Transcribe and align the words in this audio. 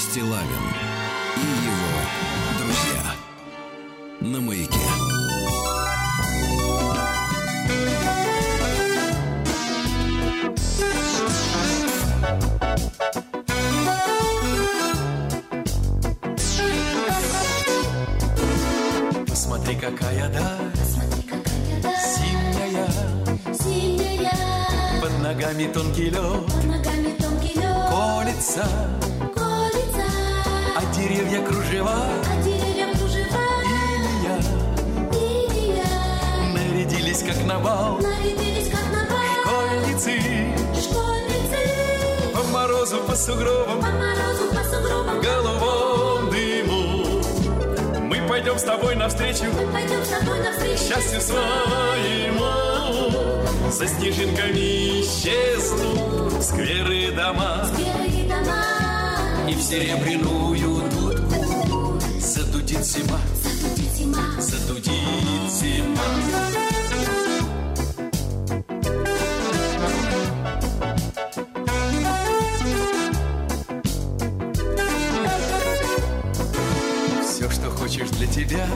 Стилавин 0.00 0.46
и 1.36 1.46
его 1.66 2.00
друзья 2.58 3.02
на 4.22 4.40
маяке. 4.40 4.78
Посмотри, 19.28 19.74
какая 19.76 20.30
даль 20.30 20.72
Синяя. 22.00 22.88
Синяя, 23.52 25.00
Под 25.02 25.22
ногами 25.22 25.66
тонкий 25.66 26.08
лед. 26.08 26.14
Под 26.14 26.64
ногами 26.64 27.16
тонкий 27.18 27.54
лед, 27.54 27.90
Колется. 27.90 28.64
Колется, 29.34 29.69
А 30.80 30.94
деревья 30.94 31.42
кружева. 31.42 31.92
А 31.92 32.42
деревья 32.42 32.86
кружева, 32.94 33.44
Лилия 34.00 34.40
лилия. 35.12 35.84
Нарядились, 36.54 37.22
как 37.22 37.44
на 37.44 37.58
бал. 37.58 37.98
Нарядились, 37.98 38.70
как 38.70 38.86
на 38.90 39.04
бал, 39.04 39.20
Школьницы. 39.44 40.12
Школьницы, 40.80 41.58
По 42.32 42.42
морозу, 42.44 42.96
по 43.06 43.14
сугробам. 43.14 43.80
По 43.80 43.90
морозу, 43.90 44.48
по 44.54 44.64
сугробам. 44.64 45.20
Голубом 45.20 46.30
дыму. 46.30 47.20
Мы 48.06 48.26
пойдем 48.26 48.58
с 48.58 48.62
тобой 48.62 48.96
навстречу. 48.96 49.44
Пойдем 49.74 50.02
с 50.02 50.08
тобой 50.08 50.38
навстречу, 50.40 50.82
Счастью 50.82 51.20
своему. 51.20 52.50
За 53.70 53.86
снежинками 53.86 55.02
исчезнут 55.02 56.42
Скверы 56.42 56.96
и 56.96 57.10
дома. 57.10 57.66
И 57.78 57.99
в 59.60 59.62
серебряную 59.62 60.82
дудку. 60.90 62.00
Задудит 62.18 62.82
зима, 62.82 63.20
задудит 63.42 63.92
зима. 63.94 64.24
задудит 64.38 65.52
зима. 65.52 66.00
Все, 77.22 77.50
что 77.50 77.70
хочешь 77.70 78.08
для 78.10 78.26
тебя, 78.28 78.66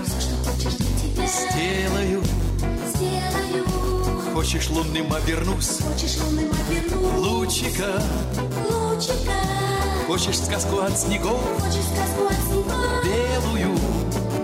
сделаю. 1.27 2.23
сделаю. 2.95 3.65
Хочешь 4.35 4.69
лунным 4.69 5.13
обернусь, 5.15 5.79
Хочешь 5.81 6.19
лунным 6.19 6.51
оберну, 6.53 7.21
лучика. 7.21 8.03
Лучика. 8.69 9.34
Хочешь 10.07 10.39
сказку 10.39 10.81
от 10.81 10.99
снегов, 10.99 11.41
Хочешь 11.61 11.85
сказку 11.85 12.27
от 12.27 12.37
снегов, 12.47 13.05
белую. 13.05 13.79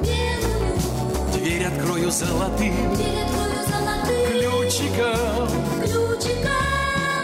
Белую. 0.02 1.33
Дверь 1.34 1.67
открою 1.67 2.11
золотым. 2.11 2.94
Дверь 2.94 3.25
открою 3.25 3.61
золотым. 3.69 4.27
Ключиком. 4.30 5.48
Ключиком. 5.83 6.50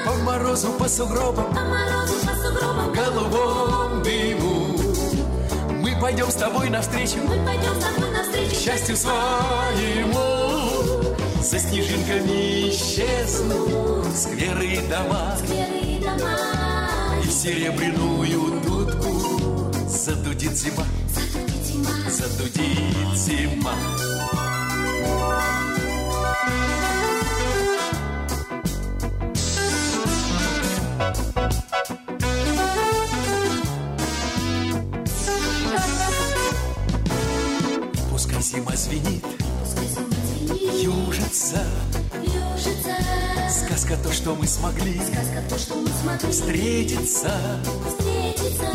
По 0.05 0.13
морозу, 0.23 0.69
по 0.73 0.87
сугробам, 0.89 1.47
По 1.55 1.61
морозу, 1.61 2.15
по 2.27 2.35
сугробам, 2.35 2.93
голубом 2.93 4.03
дыму. 4.03 4.77
Мы 5.81 5.99
пойдем 5.99 6.31
с 6.31 6.35
тобой 6.35 6.69
навстречу. 6.69 7.17
Мы 7.27 7.45
пойдем 7.45 7.75
с 7.81 7.85
тобой 7.85 8.11
навстречу. 8.11 8.55
счастью 8.55 8.97
своему. 8.97 10.15
За 11.43 11.59
снежинками 11.59 12.69
исчезнут 12.71 14.15
скверы 14.15 14.67
и 14.67 14.77
дома. 14.89 15.37
Дома, 15.39 15.67
И 15.87 16.01
в 16.01 16.46
серебряную 17.47 18.61
дудку. 18.63 19.71
Задудит 19.89 20.53
зима, 20.57 20.85
задудит 22.09 23.17
зима. 23.17 23.73
Пускай 38.11 38.43
зима 38.43 38.75
звенит, 38.75 39.25
Сказка 43.97 44.09
то, 44.09 44.13
что 44.13 44.35
мы 44.35 44.47
смогли. 44.47 45.01
Сказка 45.01 45.43
то, 45.49 45.59
что 45.59 45.75
мы 45.77 45.89
смогли. 45.89 46.31
Встретиться. 46.31 47.33
Встретиться. 47.89 48.67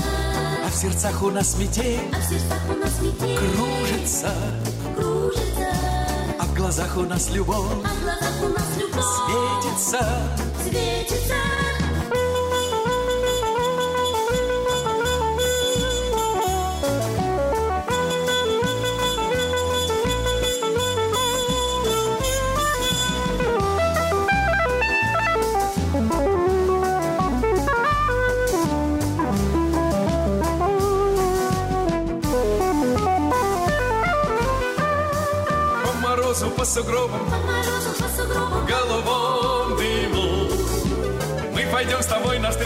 А 0.65 0.69
в 0.69 0.75
сердцах 0.75 1.23
у 1.23 1.29
нас 1.29 1.57
метель. 1.57 1.99
А 2.11 2.19
в 2.19 2.23
сердцах 2.23 2.59
у 2.69 2.79
нас 2.79 3.01
метель. 3.01 3.37
Кружится. 3.37 4.33
Кружится. 4.95 5.69
А 6.39 6.43
в 6.43 6.55
глазах 6.55 6.97
у 6.97 7.01
нас 7.01 7.29
любовь. 7.29 7.67
А 7.83 7.89
в 7.89 8.01
глазах 8.01 8.43
у 8.43 8.47
нас 8.49 8.65
любовь. 8.77 9.03
Светится. 9.27 10.05
Светится. 10.63 11.70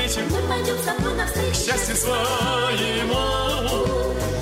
Навстречу 0.05 0.29
мы 0.29 0.41
пойдем 0.47 0.77
с 0.77 0.81
тобой 0.81 1.13
навстречу. 1.15 1.55
счастью 1.55 1.95
своему 1.95 3.15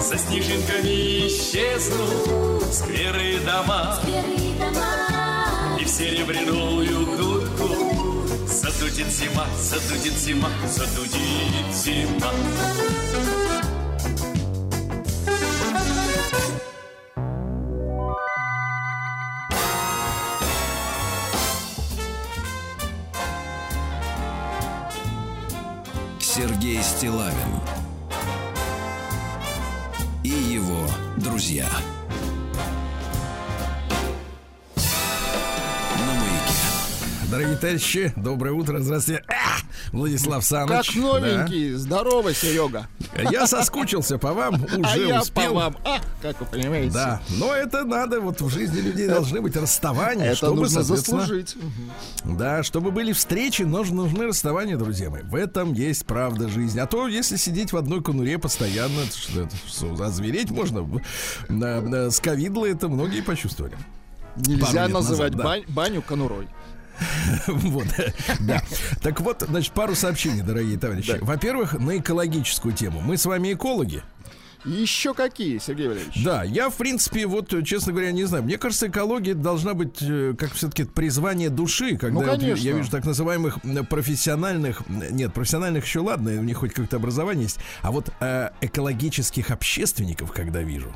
За 0.01 0.17
снежинками 0.17 1.27
исчезнут 1.27 2.73
скверы 2.73 3.35
и 3.35 3.39
дома. 3.39 3.99
Белые 4.05 4.55
дома, 4.55 5.77
И 5.79 5.85
в 5.85 5.89
серебряную 5.89 7.05
дудку 7.17 8.27
Задудит 8.47 9.07
зима, 9.07 9.45
задудит 9.57 10.13
зима, 10.13 10.49
задудит 10.67 11.73
зима 11.73 12.31
товарищи, 37.73 38.13
доброе 38.15 38.53
утро, 38.53 38.79
здравствуйте. 38.79 39.23
А! 39.27 39.57
Владислав 39.91 40.43
Саныч. 40.45 40.87
Как 40.87 40.95
новенький. 40.95 41.71
Здорово, 41.73 42.33
Серега. 42.33 42.87
Да. 43.15 43.29
Я 43.31 43.47
соскучился 43.47 44.17
по 44.17 44.33
вам, 44.33 44.55
А 44.71 44.77
уже 44.77 45.07
я 45.07 45.21
успел. 45.21 45.49
по 45.49 45.53
вам. 45.53 45.77
А, 45.83 45.99
как 46.21 46.39
вы 46.39 46.45
понимаете. 46.45 46.93
Да, 46.93 47.21
но 47.37 47.53
это 47.53 47.83
надо, 47.83 48.21
вот 48.21 48.41
в 48.41 48.49
жизни 48.49 48.79
людей 48.81 49.07
должны 49.07 49.41
быть 49.41 49.55
расставания, 49.55 50.27
Это 50.27 50.35
чтобы, 50.37 50.61
нужно 50.61 50.83
заслужить. 50.83 51.55
Да, 52.23 52.63
чтобы 52.63 52.91
были 52.91 53.11
встречи, 53.11 53.63
нужны, 53.63 54.03
нужны 54.03 54.27
расставания, 54.27 54.77
друзья 54.77 55.09
мои. 55.09 55.23
В 55.23 55.35
этом 55.35 55.73
есть 55.73 56.05
правда 56.05 56.49
жизни. 56.49 56.79
А 56.79 56.85
то, 56.85 57.07
если 57.07 57.37
сидеть 57.37 57.73
в 57.73 57.77
одной 57.77 58.01
конуре 58.01 58.37
постоянно, 58.37 58.99
это 59.01 59.41
это 59.41 60.03
озвереть 60.05 60.51
можно. 60.51 60.87
С 62.11 62.19
ковидла 62.19 62.65
это 62.65 62.87
многие 62.87 63.21
почувствовали. 63.21 63.75
Нельзя 64.35 64.87
называть 64.87 65.33
назад, 65.33 65.35
да. 65.35 65.43
бань- 65.43 65.65
баню 65.67 66.01
конурой. 66.01 66.47
Вот, 67.47 67.87
да. 68.39 68.61
Так 69.01 69.21
вот, 69.21 69.43
значит, 69.47 69.73
пару 69.73 69.95
сообщений, 69.95 70.41
дорогие 70.41 70.77
товарищи. 70.77 71.17
Во-первых, 71.21 71.73
на 71.73 71.97
экологическую 71.97 72.73
тему. 72.73 73.01
Мы 73.01 73.17
с 73.17 73.25
вами 73.25 73.53
экологи. 73.53 74.03
Еще 74.65 75.13
какие, 75.13 75.57
Сергей 75.57 75.89
Валерьевич? 75.89 76.23
Да, 76.23 76.43
я, 76.43 76.69
в 76.69 76.75
принципе, 76.75 77.25
вот, 77.27 77.53
честно 77.65 77.91
говоря, 77.91 78.13
не 78.13 78.23
знаю. 78.23 78.45
Мне 78.45 78.57
кажется, 78.57 78.87
экология 78.87 79.33
должна 79.33 79.73
быть, 79.73 79.97
э, 80.01 80.35
как 80.39 80.53
все-таки 80.53 80.85
призвание 80.85 81.49
души, 81.49 81.97
когда 81.97 82.21
Ну, 82.21 82.25
вот 82.25 82.39
конечно. 82.39 82.63
я 82.63 82.71
вижу 82.71 82.89
так 82.89 83.03
называемых 83.03 83.57
профессиональных, 83.89 84.83
нет, 84.87 85.33
профессиональных 85.33 85.85
еще 85.85 85.99
ладно, 85.99 86.31
у 86.39 86.43
них 86.43 86.57
хоть 86.57 86.73
как-то 86.73 86.95
образование 86.95 87.43
есть, 87.43 87.59
а 87.81 87.91
вот 87.91 88.09
э, 88.21 88.51
экологических 88.61 89.51
общественников, 89.51 90.31
когда 90.31 90.61
вижу, 90.61 90.95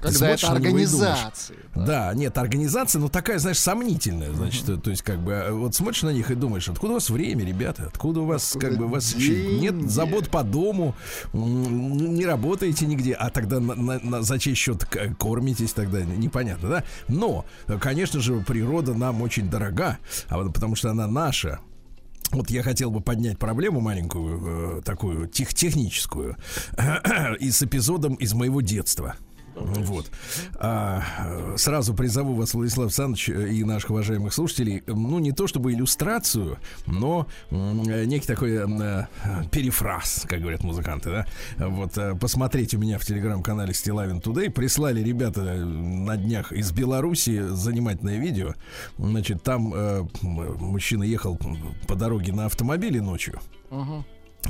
Когда 0.00 0.18
смотришь 0.18 0.42
это 0.44 0.52
организации. 0.52 1.56
Да, 1.74 2.12
нет, 2.14 2.36
организация, 2.38 3.00
ну 3.00 3.08
такая, 3.08 3.38
знаешь, 3.38 3.58
сомнительная, 3.58 4.32
значит, 4.32 4.68
э, 4.68 4.76
то 4.76 4.90
есть 4.90 5.02
как 5.02 5.18
бы 5.20 5.32
э, 5.32 5.52
вот 5.52 5.74
смотришь 5.74 6.02
на 6.02 6.10
них 6.12 6.30
и 6.30 6.34
думаешь, 6.34 6.68
откуда 6.68 6.92
у 6.92 6.94
вас 6.94 7.10
время, 7.10 7.44
ребята, 7.44 7.84
откуда 7.86 8.20
у 8.20 8.26
вас 8.26 8.56
как 8.58 8.76
бы 8.76 8.84
у 8.86 8.88
вас 8.88 9.14
нет 9.14 9.90
забот 9.90 10.28
по 10.28 10.42
дому, 10.42 10.94
не 11.32 12.24
работаете 12.26 12.86
нигде, 12.86 13.12
а 13.14 13.30
тогда 13.30 13.60
на, 13.60 13.74
на- 13.74 13.98
на- 14.00 14.22
за 14.22 14.38
чей 14.38 14.54
счет 14.54 14.84
кормитесь 15.18 15.72
тогда 15.72 16.02
непонятно, 16.02 16.68
да? 16.68 16.84
Но, 17.08 17.44
э, 17.66 17.78
конечно 17.78 18.20
же, 18.20 18.40
природа 18.40 18.94
нам 18.94 19.22
очень 19.22 19.48
дорога, 19.50 19.98
а 20.28 20.38
потому 20.48 20.76
что 20.76 20.90
она 20.90 21.06
наша. 21.06 21.60
Вот 22.30 22.50
я 22.50 22.62
хотел 22.62 22.90
бы 22.90 23.00
поднять 23.00 23.38
проблему 23.38 23.80
маленькую, 23.80 24.78
э, 24.78 24.82
такую 24.82 25.28
тех, 25.28 25.54
техническую, 25.54 26.36
и 27.38 27.50
с 27.50 27.62
эпизодом 27.62 28.14
из 28.14 28.32
моего 28.34 28.60
детства. 28.60 29.14
Вот. 29.54 30.10
А, 30.56 31.02
э, 31.18 31.54
сразу 31.56 31.94
призову 31.94 32.34
вас, 32.34 32.54
Владислав 32.54 32.86
Александрович, 32.86 33.28
э, 33.28 33.50
и 33.50 33.64
наших 33.64 33.90
уважаемых 33.90 34.32
слушателей, 34.32 34.82
ну, 34.86 35.18
не 35.18 35.32
то 35.32 35.46
чтобы 35.46 35.72
иллюстрацию, 35.72 36.58
но 36.86 37.26
э, 37.50 38.04
некий 38.04 38.26
такой 38.26 38.52
э, 38.52 39.06
перефраз, 39.50 40.24
как 40.28 40.40
говорят 40.40 40.64
музыканты, 40.64 41.10
да. 41.10 41.26
Вот, 41.58 41.98
посмотрите 42.20 42.76
у 42.76 42.80
меня 42.80 42.98
в 42.98 43.04
телеграм-канале 43.04 43.74
Стилавин 43.74 44.18
Today. 44.18 44.50
Прислали 44.50 45.02
ребята 45.02 45.42
на 45.42 46.16
днях 46.16 46.52
из 46.52 46.72
Беларуси 46.72 47.42
занимательное 47.48 48.18
видео. 48.18 48.54
Значит, 48.98 49.42
там 49.42 49.72
э, 49.74 50.04
мужчина 50.22 51.04
ехал 51.04 51.38
по 51.86 51.94
дороге 51.94 52.32
на 52.32 52.46
автомобиле 52.46 53.00
ночью. 53.00 53.40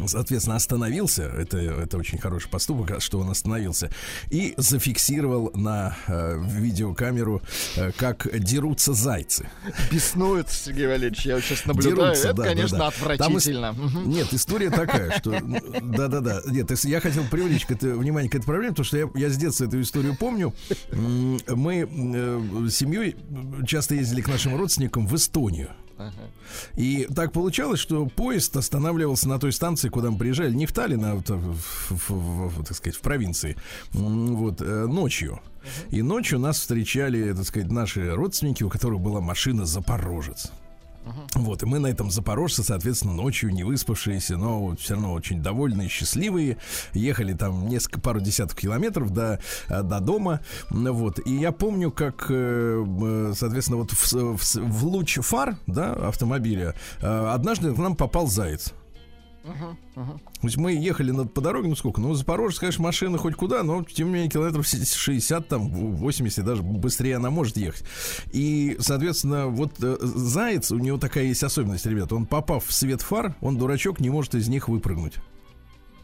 Соответственно, 0.06 0.56
остановился. 0.56 1.24
Это, 1.24 1.58
это 1.58 1.98
очень 1.98 2.18
хороший 2.18 2.48
поступок, 2.48 3.00
что 3.00 3.20
он 3.20 3.30
остановился. 3.30 3.90
И 4.30 4.54
зафиксировал 4.56 5.50
на 5.54 5.96
э, 6.06 6.42
видеокамеру, 6.44 7.42
э, 7.76 7.92
как 7.92 8.28
дерутся 8.38 8.92
зайцы. 8.92 9.48
Беснуется, 9.90 10.64
Сергей 10.64 10.86
Валерьевич. 10.86 11.26
Я 11.26 11.40
сейчас 11.40 11.64
наблюдаю. 11.66 11.96
Дерутся, 11.96 12.28
это, 12.28 12.36
да, 12.36 12.44
конечно, 12.44 12.78
да, 12.78 12.84
да. 12.84 12.90
Там 12.90 13.36
отвратительно. 13.36 13.72
Мгм. 13.72 14.10
Нет, 14.10 14.32
история 14.32 14.70
такая, 14.70 15.18
что... 15.18 15.40
Да-да-да. 15.82 16.42
Нет, 16.46 16.70
я 16.84 17.00
хотел 17.00 17.24
привлечь 17.24 17.66
к 17.66 17.70
это, 17.70 17.88
внимание 17.94 18.30
к 18.30 18.34
этой 18.34 18.44
проблеме, 18.44 18.70
потому 18.70 18.84
что 18.84 18.96
я, 18.96 19.08
я 19.14 19.28
с 19.28 19.36
детства 19.36 19.64
эту 19.64 19.80
историю 19.80 20.16
помню. 20.16 20.54
Мы 20.92 21.88
э, 21.90 22.68
с 22.68 22.76
семьей 22.76 23.16
часто 23.66 23.94
ездили 23.94 24.20
к 24.20 24.28
нашим 24.28 24.56
родственникам 24.56 25.06
в 25.06 25.14
Эстонию. 25.14 25.70
И 26.76 27.08
так 27.14 27.32
получалось, 27.32 27.80
что 27.80 28.06
поезд 28.06 28.56
останавливался 28.56 29.28
на 29.28 29.38
той 29.38 29.52
станции, 29.52 29.88
куда 29.88 30.10
мы 30.10 30.18
приезжали, 30.18 30.52
не 30.54 30.66
в 30.66 30.72
Таллин, 30.72 31.04
а 31.04 31.14
в, 31.14 31.22
в- 31.30 32.10
в- 32.10 32.48
в, 32.60 32.64
так 32.64 32.76
сказать, 32.76 32.96
в 32.96 33.00
провинции, 33.00 33.56
вот, 33.92 34.60
э, 34.60 34.86
ночью. 34.86 35.40
И 35.90 36.02
ночью 36.02 36.38
нас 36.38 36.58
встречали, 36.58 37.32
так 37.32 37.44
сказать, 37.46 37.70
наши 37.70 38.14
родственники, 38.14 38.62
у 38.62 38.68
которых 38.68 39.00
была 39.00 39.20
машина 39.20 39.64
«Запорожец». 39.66 40.50
Вот, 41.34 41.62
и 41.62 41.66
мы 41.66 41.78
на 41.78 41.88
этом 41.88 42.10
Запорожце, 42.10 42.62
соответственно, 42.62 43.12
ночью 43.12 43.50
не 43.50 43.64
выспавшиеся, 43.64 44.36
но 44.36 44.74
все 44.76 44.94
равно 44.94 45.12
очень 45.12 45.42
довольные, 45.42 45.88
счастливые. 45.88 46.58
Ехали 46.92 47.34
там 47.34 47.68
несколько, 47.68 48.00
пару 48.00 48.20
десятков 48.20 48.58
километров 48.58 49.10
до, 49.10 49.40
э, 49.68 49.82
до 49.82 50.00
дома. 50.00 50.40
Вот, 50.70 51.20
и 51.26 51.34
я 51.34 51.52
помню, 51.52 51.90
как, 51.90 52.26
э, 52.30 52.84
э, 52.84 53.32
соответственно, 53.36 53.78
вот 53.78 53.90
в, 53.90 54.12
в 54.12 54.74
в 54.74 54.86
луч 54.86 55.18
фар, 55.20 55.56
да, 55.66 55.92
автомобиля, 55.92 56.74
однажды 57.00 57.72
к 57.74 57.78
нам 57.78 57.96
попал 57.96 58.26
заяц. 58.26 58.72
То 59.94 60.18
есть 60.42 60.56
мы 60.56 60.72
ехали 60.72 61.10
над, 61.10 61.32
по 61.34 61.40
дороге, 61.40 61.68
ну 61.68 61.76
сколько? 61.76 62.00
Ну, 62.00 62.14
Запорожец, 62.14 62.58
конечно, 62.58 62.82
машина 62.82 63.18
хоть 63.18 63.34
куда, 63.34 63.62
но 63.62 63.84
тем 63.84 64.08
не 64.08 64.14
менее 64.14 64.30
километров 64.30 64.66
60, 64.66 65.48
там, 65.48 65.68
80, 65.68 66.44
даже 66.44 66.62
быстрее 66.62 67.16
она 67.16 67.30
может 67.30 67.56
ехать. 67.56 67.84
И, 68.32 68.76
соответственно, 68.80 69.48
вот 69.48 69.72
э, 69.82 69.96
заяц, 70.00 70.70
у 70.72 70.78
него 70.78 70.98
такая 70.98 71.24
есть 71.24 71.42
особенность, 71.42 71.86
ребят, 71.86 72.12
он 72.12 72.26
попав 72.26 72.64
в 72.66 72.72
свет 72.72 73.02
фар, 73.02 73.34
он, 73.40 73.58
дурачок, 73.58 74.00
не 74.00 74.10
может 74.10 74.34
из 74.34 74.48
них 74.48 74.68
выпрыгнуть. 74.68 75.14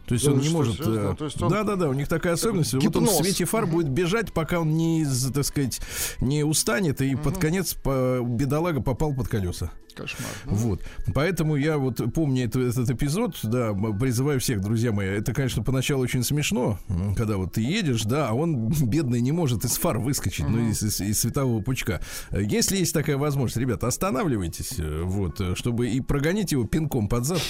То 0.06 0.14
есть 0.14 0.26
Да 0.26 0.32
он 0.32 0.38
не 0.38 0.44
что, 0.46 0.56
может... 0.56 0.81
э, 0.81 1.14
То 1.16 1.25
есть 1.25 1.40
он- 1.40 1.50
Да-да-да, 1.50 1.88
у 1.88 1.93
них 1.93 2.08
такая 2.08 2.32
особенность. 2.32 2.75
Вот 2.75 2.84
он 2.84 2.90
в 3.04 3.06
гипноз. 3.06 3.19
свете 3.19 3.44
фар 3.44 3.66
будет 3.66 3.88
бежать, 3.88 4.32
пока 4.32 4.58
он 4.60 4.76
не, 4.76 5.06
так 5.32 5.44
сказать, 5.44 5.81
не 6.20 6.43
устанет, 6.44 7.00
и 7.00 7.14
под 7.14 7.38
конец 7.38 7.75
по- 7.75 8.20
бедолага 8.22 8.81
попал 8.82 9.14
под 9.14 9.28
колеса. 9.28 9.70
Кошмар. 9.94 10.31
Вот. 10.44 10.82
Поэтому 11.14 11.56
я 11.56 11.78
вот 11.78 12.00
помню 12.14 12.44
это- 12.46 12.60
этот 12.60 12.90
эпизод, 12.90 13.38
да, 13.42 13.72
призываю 13.72 14.40
всех, 14.40 14.60
друзья 14.60 14.92
мои. 14.92 15.06
Это, 15.08 15.32
конечно, 15.32 15.62
поначалу 15.62 16.02
очень 16.02 16.22
смешно, 16.22 16.78
когда 17.16 17.37
вот 17.37 17.52
ты 17.54 17.60
едешь, 17.62 18.02
да, 18.04 18.28
а 18.28 18.32
он, 18.34 18.69
бедный, 18.69 19.20
не 19.20 19.32
может 19.32 19.64
из 19.64 19.76
фар 19.78 19.98
выскочить, 19.98 20.46
ну, 20.48 20.69
из, 20.69 20.82
из- 20.82 21.00
из 21.00 21.20
светового 21.20 21.60
пучка. 21.62 22.00
Если 22.32 22.76
есть 22.78 22.94
такая 22.94 23.16
возможность, 23.16 23.56
ребята, 23.56 23.87
останавливайтесь, 23.88 24.78
э, 24.78 25.02
вот, 25.04 25.40
э, 25.40 25.54
чтобы 25.54 25.88
и 25.90 26.00
прогонить 26.00 26.52
его 26.52 26.64
пинком 26.64 27.08
под 27.08 27.25
зад, 27.26 27.40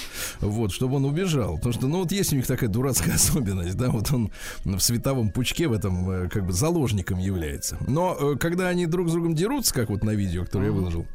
вот, 0.41 0.73
чтобы 0.73 0.97
он 0.97 1.05
убежал. 1.05 1.57
Потому 1.57 1.73
что, 1.73 1.87
ну, 1.89 1.99
вот 2.01 2.13
есть 2.13 2.33
у 2.33 2.37
них 2.37 2.47
такая 2.47 2.69
дурацкая 2.71 3.15
особенность, 3.17 3.77
да, 3.77 3.91
вот 3.91 4.13
он 4.13 4.31
в 4.65 4.79
световом 4.81 5.31
пучке 5.31 5.69
в 5.69 5.73
этом, 5.73 6.11
э, 6.11 6.29
как 6.29 6.47
бы, 6.47 6.53
заложником 6.53 7.19
является. 7.19 7.77
Но 7.87 8.37
когда 8.39 8.69
они 8.69 8.87
друг 8.87 9.09
с 9.09 9.13
другом 9.13 9.35
дерутся, 9.35 9.75
как 9.75 9.91
вот 9.91 10.03
на 10.05 10.11
видео, 10.11 10.45
которое 10.45 10.67
я 10.67 10.73
выложил, 10.73 11.07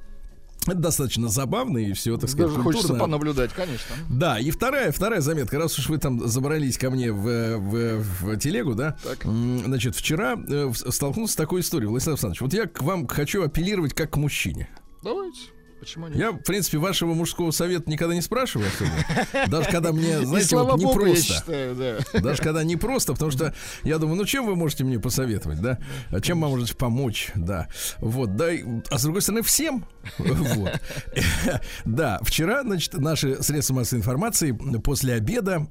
это 0.74 0.82
достаточно 0.82 1.28
забавно 1.30 1.78
и 1.78 1.94
все, 1.94 2.18
так 2.18 2.30
сказать, 2.30 2.52
Даже 2.52 2.64
хочется 2.64 2.88
культурно. 2.88 3.04
понаблюдать, 3.04 3.52
конечно. 3.54 3.96
Да, 4.10 4.40
и 4.40 4.52
вторая, 4.52 4.92
вторая 4.92 5.22
заметка, 5.22 5.58
раз 5.58 5.78
уж 5.80 5.90
вы 5.90 5.98
там 5.98 6.28
забрались 6.28 6.78
ко 6.78 6.90
мне 6.90 7.12
в, 7.12 7.58
в, 7.58 8.02
в 8.22 8.38
телегу, 8.38 8.76
да, 8.76 8.98
Так. 9.04 9.24
Значит, 9.24 9.96
вчера 9.96 10.36
э, 10.48 10.72
столкнулся 10.90 11.34
с 11.34 11.36
такой 11.36 11.62
историей, 11.62 11.88
Владислав 11.90 12.14
Александрович, 12.14 12.42
вот 12.42 12.54
я 12.54 12.66
к 12.68 12.82
вам 12.82 13.08
хочу 13.08 13.44
апеллировать 13.44 13.94
как 13.94 14.12
к 14.12 14.18
мужчине. 14.18 14.70
Давайте. 15.04 15.40
Почему 15.86 16.08
нет? 16.08 16.18
Я, 16.18 16.32
в 16.32 16.40
принципе, 16.40 16.80
вашего 16.80 17.14
мужского 17.14 17.52
совета 17.52 17.88
никогда 17.92 18.16
не 18.16 18.22
спрашиваю 18.22 18.70
особо. 18.70 19.48
Даже 19.50 19.70
когда 19.70 19.92
мне, 19.92 20.20
знаете, 20.26 20.58
вот 20.58 21.18
считаю, 21.20 21.76
да. 21.76 22.20
Даже 22.22 22.42
когда 22.42 22.64
не 22.64 22.76
просто, 22.76 23.14
потому 23.14 23.30
что 23.30 23.54
я 23.84 24.00
думаю, 24.00 24.18
ну 24.18 24.26
чем 24.26 24.48
вы 24.48 24.56
можете 24.56 24.84
мне 24.84 25.00
посоветовать, 25.00 25.62
да? 25.62 25.78
А 26.10 26.22
Чем 26.22 26.42
вам 26.42 26.50
можете 26.50 26.76
помочь, 26.76 27.32
да? 27.36 27.68
Вот, 28.00 28.36
да, 28.36 28.48
а 28.90 28.98
с 28.98 29.04
другой 29.04 29.22
стороны, 29.22 29.44
всем. 29.44 29.86
Вот. 30.18 30.72
Да, 31.86 32.20
вчера, 32.24 32.64
значит, 32.64 32.96
наши 32.96 33.44
средства 33.44 33.76
массовой 33.76 34.00
информации 34.00 34.52
после 34.84 35.14
обеда 35.14 35.68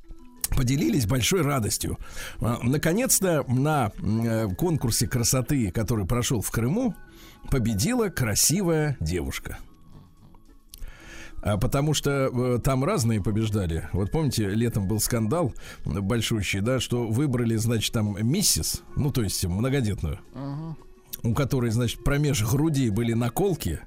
поделились 0.56 1.06
большой 1.06 1.42
радостью. 1.42 1.98
А, 2.40 2.60
Наконец-то 2.62 3.44
на 3.48 3.90
э, 3.98 4.48
конкурсе 4.56 5.08
красоты, 5.08 5.72
который 5.72 6.06
прошел 6.06 6.40
в 6.40 6.50
Крыму, 6.52 6.94
победила 7.50 8.08
красивая 8.08 8.96
девушка. 9.00 9.58
А 11.42 11.58
потому 11.58 11.94
что 11.94 12.10
э, 12.10 12.58
там 12.58 12.84
разные 12.84 13.22
побеждали. 13.22 13.88
Вот 13.92 14.10
помните, 14.10 14.48
летом 14.48 14.88
был 14.88 14.98
скандал 14.98 15.54
большущий, 15.84 16.60
да, 16.60 16.80
что 16.80 17.06
выбрали, 17.06 17.54
значит, 17.56 17.92
там 17.92 18.16
миссис, 18.20 18.82
ну, 18.96 19.12
то 19.12 19.22
есть 19.22 19.44
многодетную. 19.44 20.18
У 21.26 21.34
которой, 21.34 21.70
значит, 21.70 22.04
промеж 22.04 22.44
грудей 22.44 22.90
были 22.90 23.12
наколки, 23.12 23.80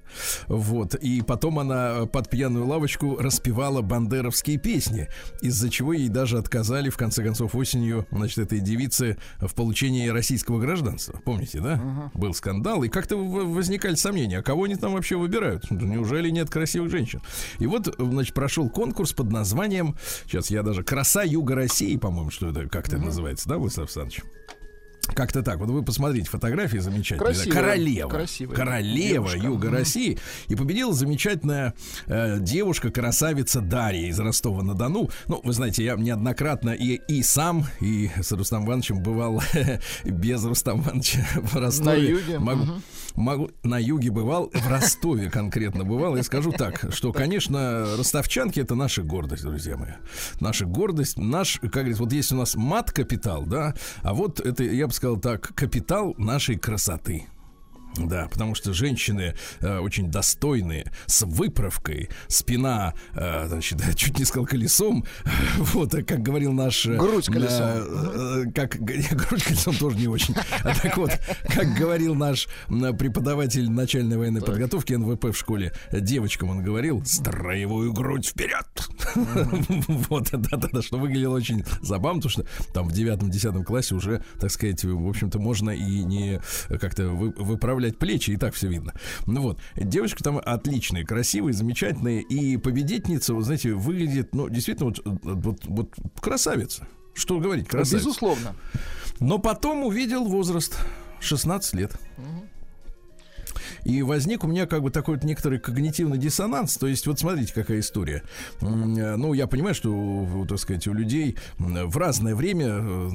вот, 0.48 0.96
и 0.96 1.22
потом 1.22 1.60
она 1.60 2.06
под 2.06 2.30
пьяную 2.30 2.68
лавочку 2.68 3.16
распевала 3.18 3.82
бандеровские 3.82 4.58
песни, 4.58 5.08
из-за 5.42 5.70
чего 5.70 5.94
ей 5.94 6.10
даже 6.10 6.38
отказали, 6.38 6.90
в 6.90 6.98
конце 6.98 7.24
концов, 7.24 7.56
осенью, 7.56 8.06
значит, 8.12 8.40
этой 8.40 8.60
девице 8.60 9.18
в 9.40 9.54
получении 9.56 10.10
российского 10.10 10.60
гражданства. 10.60 11.22
Помните, 11.24 11.62
да? 11.62 12.12
Был 12.14 12.34
скандал, 12.34 12.84
и 12.84 12.90
как-то 12.90 13.16
возникали 13.18 13.96
сомнения, 13.96 14.40
а 14.40 14.44
кого 14.44 14.66
они 14.66 14.76
там 14.76 14.94
вообще 14.94 15.16
выбирают? 15.16 15.72
Неужели 15.72 16.30
нет 16.30 16.50
красивых 16.50 16.92
женщин? 16.92 17.22
И 17.60 17.68
вот, 17.68 17.96
значит, 17.98 18.34
прошел 18.34 18.70
конкурс 18.70 19.14
под 19.14 19.32
названием, 19.32 19.96
сейчас 20.26 20.50
я 20.50 20.62
даже 20.62 20.84
«Краса 20.84 21.24
Юга 21.24 21.56
России», 21.56 21.96
по-моему, 21.96 22.32
что 22.32 22.50
это, 22.50 22.68
как 22.68 22.88
это 22.90 22.98
называется, 22.98 23.48
да, 23.48 23.58
Владислав 23.58 23.86
Александрович? 23.86 24.24
Как-то 25.16 25.42
так. 25.44 25.58
Вот 25.60 25.70
вы 25.70 25.84
посмотрите 25.84 26.30
фотографии 26.30 26.78
замечательные. 26.78 27.34
да. 27.34 27.36
Красивая. 27.36 27.62
Королева. 27.62 28.10
Красивая 28.10 28.56
Королева 28.56 29.08
девушка. 29.30 29.38
Юга 29.38 29.70
России. 29.70 30.18
И 30.48 30.56
победила 30.56 30.94
замечательная 30.94 31.74
э, 32.08 32.38
девушка, 32.40 32.90
красавица 32.92 33.62
Дарья 33.62 34.08
из 34.08 34.20
Ростова-на-Дону. 34.20 35.10
Ну, 35.28 35.42
вы 35.44 35.54
знаете, 35.54 35.84
я 35.84 35.96
неоднократно 35.96 36.70
и, 36.72 37.02
и 37.08 37.24
сам, 37.24 37.66
и 37.82 38.10
с 38.22 38.32
Рустам 38.32 38.66
Ивановичем 38.66 39.02
бывал 39.02 39.42
без 40.06 40.44
Рустама 40.46 40.84
Ивановича 40.84 41.20
в 41.36 41.56
Ростове. 41.56 41.90
На 41.90 41.96
юге. 42.20 42.40
Могу, 42.40 42.64
Мгм. 42.64 42.84
Могу, 43.20 43.52
на 43.64 43.78
юге 43.78 44.12
бывал, 44.12 44.50
в 44.54 44.68
Ростове 44.68 45.30
конкретно 45.30 45.84
бывал. 45.84 46.16
И 46.16 46.24
скажу 46.24 46.52
так, 46.52 46.88
что, 46.92 47.12
конечно, 47.14 47.98
ростовчанки 47.98 48.60
это 48.60 48.76
наша 48.76 49.04
гордость, 49.04 49.44
друзья 49.44 49.78
мои. 49.78 49.92
Наша 50.40 50.66
гордость, 50.66 51.18
наш, 51.18 51.60
как 51.60 51.72
говорится, 51.72 52.04
вот 52.04 52.14
есть 52.14 52.32
у 52.32 52.36
нас 52.36 52.56
мат-капитал, 52.56 53.44
да, 53.46 53.76
а 54.02 54.14
вот 54.14 54.40
это, 54.40 54.64
я 54.64 54.88
бы 54.88 54.94
сказал 54.94 55.18
так, 55.18 55.54
капитал 55.56 56.16
нашей 56.18 56.58
красоты. 56.58 57.28
Да, 57.98 58.28
потому 58.32 58.56
что 58.56 58.72
женщины 58.74 59.36
э, 59.62 59.78
очень 59.80 60.10
достойные, 60.12 60.92
с 61.06 61.24
выправкой, 61.26 62.10
спина, 62.28 62.94
э, 63.14 63.48
значит, 63.48 63.82
чуть 63.96 64.18
не 64.20 64.26
сказал 64.26 64.46
колесом, 64.46 65.04
вот, 65.58 65.94
э, 65.94 66.04
как 66.04 66.22
говорил 66.22 66.54
наш... 66.54 66.86
э, 66.86 66.96
Грудь 66.96 67.26
колесом. 67.26 67.68
э, 67.68 68.44
э, 68.48 68.52
как, 68.54 68.76
грудь 68.80 69.44
колесом 69.44 69.76
тоже 69.76 69.98
не 69.98 70.08
очень. 70.08 70.36
А 70.64 70.74
Так 70.76 70.98
вот, 70.98 71.12
как 71.54 71.74
говорил 71.74 72.16
наш 72.16 72.48
преподаватель 72.68 73.70
начальной 73.70 74.18
военной 74.18 74.42
подготовки 74.42 74.94
НВП 74.94 75.26
в 75.26 75.34
школе, 75.36 75.74
э, 75.92 76.00
девочкам 76.00 76.50
он 76.52 76.64
говорил, 76.64 77.04
строевую 77.06 77.92
грудь 77.92 78.28
вперед! 78.28 78.66
Вот, 80.10 80.30
да-да-да, 80.32 80.82
что 80.82 80.98
выглядело 80.98 81.36
очень 81.36 81.64
забавно, 81.82 82.22
потому 82.22 82.32
что 82.32 82.46
там 82.74 82.88
в 82.88 82.92
девятом-десятом 82.94 83.64
классе 83.64 83.96
уже, 83.96 84.24
так 84.40 84.52
сказать, 84.52 84.84
в 84.84 85.08
общем-то, 85.08 85.40
можно 85.40 85.72
и 85.72 86.04
не 86.04 86.40
как-то 86.80 87.08
вы- 87.10 87.34
выправлять 87.80 87.98
плечи, 87.98 88.32
и 88.32 88.38
так 88.38 88.54
все 88.54 88.68
видно. 88.68 88.94
Ну 89.26 89.42
вот, 89.42 89.60
девочка 89.76 90.24
там 90.24 90.40
отличная, 90.44 91.06
красивая, 91.06 91.54
замечательная, 91.54 92.20
и 92.20 92.58
победительница, 92.58 93.34
вы 93.34 93.44
знаете, 93.44 93.74
выглядит, 93.74 94.36
ну, 94.36 94.50
действительно, 94.50 94.90
вот, 94.90 95.02
вот, 95.06 95.66
вот 95.66 95.90
красавица. 96.20 96.88
Что 97.14 97.40
говорить, 97.40 97.68
красавица. 97.68 98.06
Безусловно. 98.08 98.56
Но 99.20 99.40
потом 99.40 99.84
увидел 99.84 100.26
возраст 100.26 100.78
16 101.22 101.74
лет. 101.74 102.00
И 103.84 104.02
возник 104.02 104.44
у 104.44 104.48
меня 104.48 104.66
как 104.66 104.82
бы 104.82 104.92
такой 104.92 105.16
вот 105.16 105.24
некоторый 105.24 105.60
когнитивный 105.60 106.18
диссонанс. 106.18 106.78
То 106.78 106.88
есть, 106.88 107.08
вот 107.08 107.20
смотрите, 107.20 107.54
какая 107.54 107.80
история. 107.80 108.24
Э, 108.62 108.66
Ну, 109.16 109.34
я 109.34 109.48
понимаю, 109.48 109.76
что, 109.76 109.92
у, 109.92 110.46
так 110.46 110.60
сказать, 110.60 110.88
у 110.88 110.94
людей 110.94 111.38
в 111.58 111.98
разное 111.98 112.36
время 112.36 112.68
э, 112.68 113.10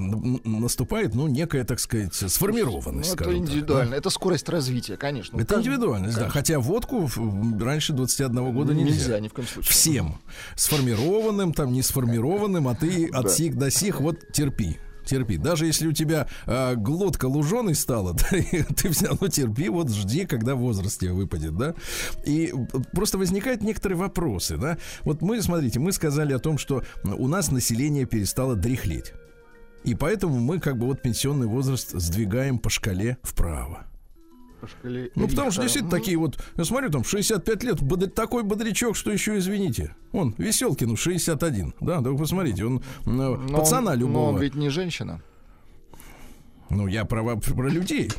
наступает, 0.44 1.14
ну, 1.14 1.26
некая, 1.26 1.64
так 1.64 1.80
сказать, 1.80 2.16
Ну, 2.20 2.28
сформированность. 2.28 3.12
это 3.14 3.24
скажем 3.24 3.40
так, 3.40 3.46
да. 3.46 3.52
индивидуально. 3.52 3.94
Это 3.94 4.10
скорость 4.10 4.48
развития, 4.48 4.96
конечно. 4.96 5.36
Это 5.36 5.54
Каждый- 5.54 5.60
индивидуальность, 5.72 6.14
да. 6.14 6.20
конечно. 6.22 6.32
Хотя 6.40 6.58
водку 6.60 7.08
раньше 7.60 7.92
21 7.92 8.52
года 8.52 8.74
нельзя. 8.74 8.94
Нельзя 8.94 9.20
ни 9.20 9.28
в 9.28 9.32
коем 9.32 9.48
случае. 9.48 9.70
Всем. 9.72 10.18
Сформированным, 10.56 11.52
там, 11.52 11.72
не 11.72 11.82
сформированным, 11.82 12.68
а 12.68 12.74
ты 12.74 13.08
от 13.08 13.30
сих 13.30 13.56
до 13.56 13.70
сих 13.70 14.00
вот 14.00 14.32
терпи. 14.32 14.78
Терпи. 15.04 15.36
Даже 15.36 15.66
если 15.66 15.86
у 15.86 15.92
тебя 15.92 16.26
а, 16.46 16.74
глотка 16.74 17.26
луженой 17.26 17.74
стала, 17.74 18.16
и 18.32 18.62
ты 18.62 18.90
все 18.90 19.06
равно 19.08 19.28
терпи, 19.28 19.68
вот 19.68 19.90
жди, 19.90 20.24
когда 20.26 20.54
возраст 20.54 21.00
тебе 21.00 21.12
выпадет, 21.12 21.56
да. 21.56 21.74
И 22.24 22.52
э, 22.52 22.78
просто 22.92 23.18
возникают 23.18 23.62
некоторые 23.62 23.98
вопросы, 23.98 24.56
да. 24.56 24.78
Вот 25.02 25.22
мы, 25.22 25.40
смотрите, 25.42 25.80
мы 25.80 25.92
сказали 25.92 26.32
о 26.32 26.38
том, 26.38 26.58
что 26.58 26.82
у 27.04 27.28
нас 27.28 27.50
население 27.50 28.06
перестало 28.06 28.56
дряхлеть. 28.56 29.12
И 29.84 29.94
поэтому 29.94 30.40
мы 30.40 30.60
как 30.60 30.78
бы 30.78 30.86
вот 30.86 31.02
пенсионный 31.02 31.46
возраст 31.46 31.90
сдвигаем 31.90 32.58
по 32.58 32.70
шкале 32.70 33.18
вправо. 33.22 33.86
По 34.64 34.70
шкале 34.70 35.10
Ну, 35.14 35.28
потому 35.28 35.50
что 35.50 35.62
действительно 35.62 35.90
Ну, 35.92 35.98
такие 35.98 36.16
вот, 36.16 36.38
я 36.56 36.64
смотрю, 36.64 36.90
там 36.90 37.04
65 37.04 37.62
лет, 37.64 37.80
бодр- 37.82 38.08
такой 38.08 38.42
бодрячок, 38.42 38.96
что 38.96 39.10
еще, 39.10 39.36
извините. 39.38 39.94
Он, 40.12 40.34
Веселкину 40.38 40.96
61, 40.96 41.74
да, 41.80 42.00
да 42.00 42.10
вы 42.10 42.16
посмотрите, 42.18 42.64
он 42.64 42.82
но 43.04 43.36
пацана 43.48 43.92
он- 43.92 43.98
любого. 43.98 44.14
Но 44.30 44.36
он 44.36 44.40
ведь 44.40 44.54
не 44.54 44.70
женщина. 44.70 45.20
Ну, 46.70 46.86
я 46.86 47.04
про, 47.04 47.36
про 47.36 47.68
людей. 47.68 48.10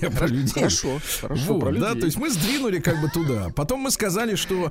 Я 0.00 0.10
про 0.10 0.26
людей. 0.26 0.52
Хорошо, 0.54 1.00
хорошо, 1.20 1.54
Вот, 1.54 1.60
про 1.60 1.72
да, 1.72 1.88
людей. 1.88 2.00
то 2.00 2.06
есть 2.06 2.16
мы 2.18 2.30
сдвинули 2.30 2.78
как 2.78 3.00
бы 3.00 3.08
туда. 3.08 3.50
Потом 3.54 3.80
мы 3.80 3.90
сказали, 3.90 4.34
что 4.34 4.70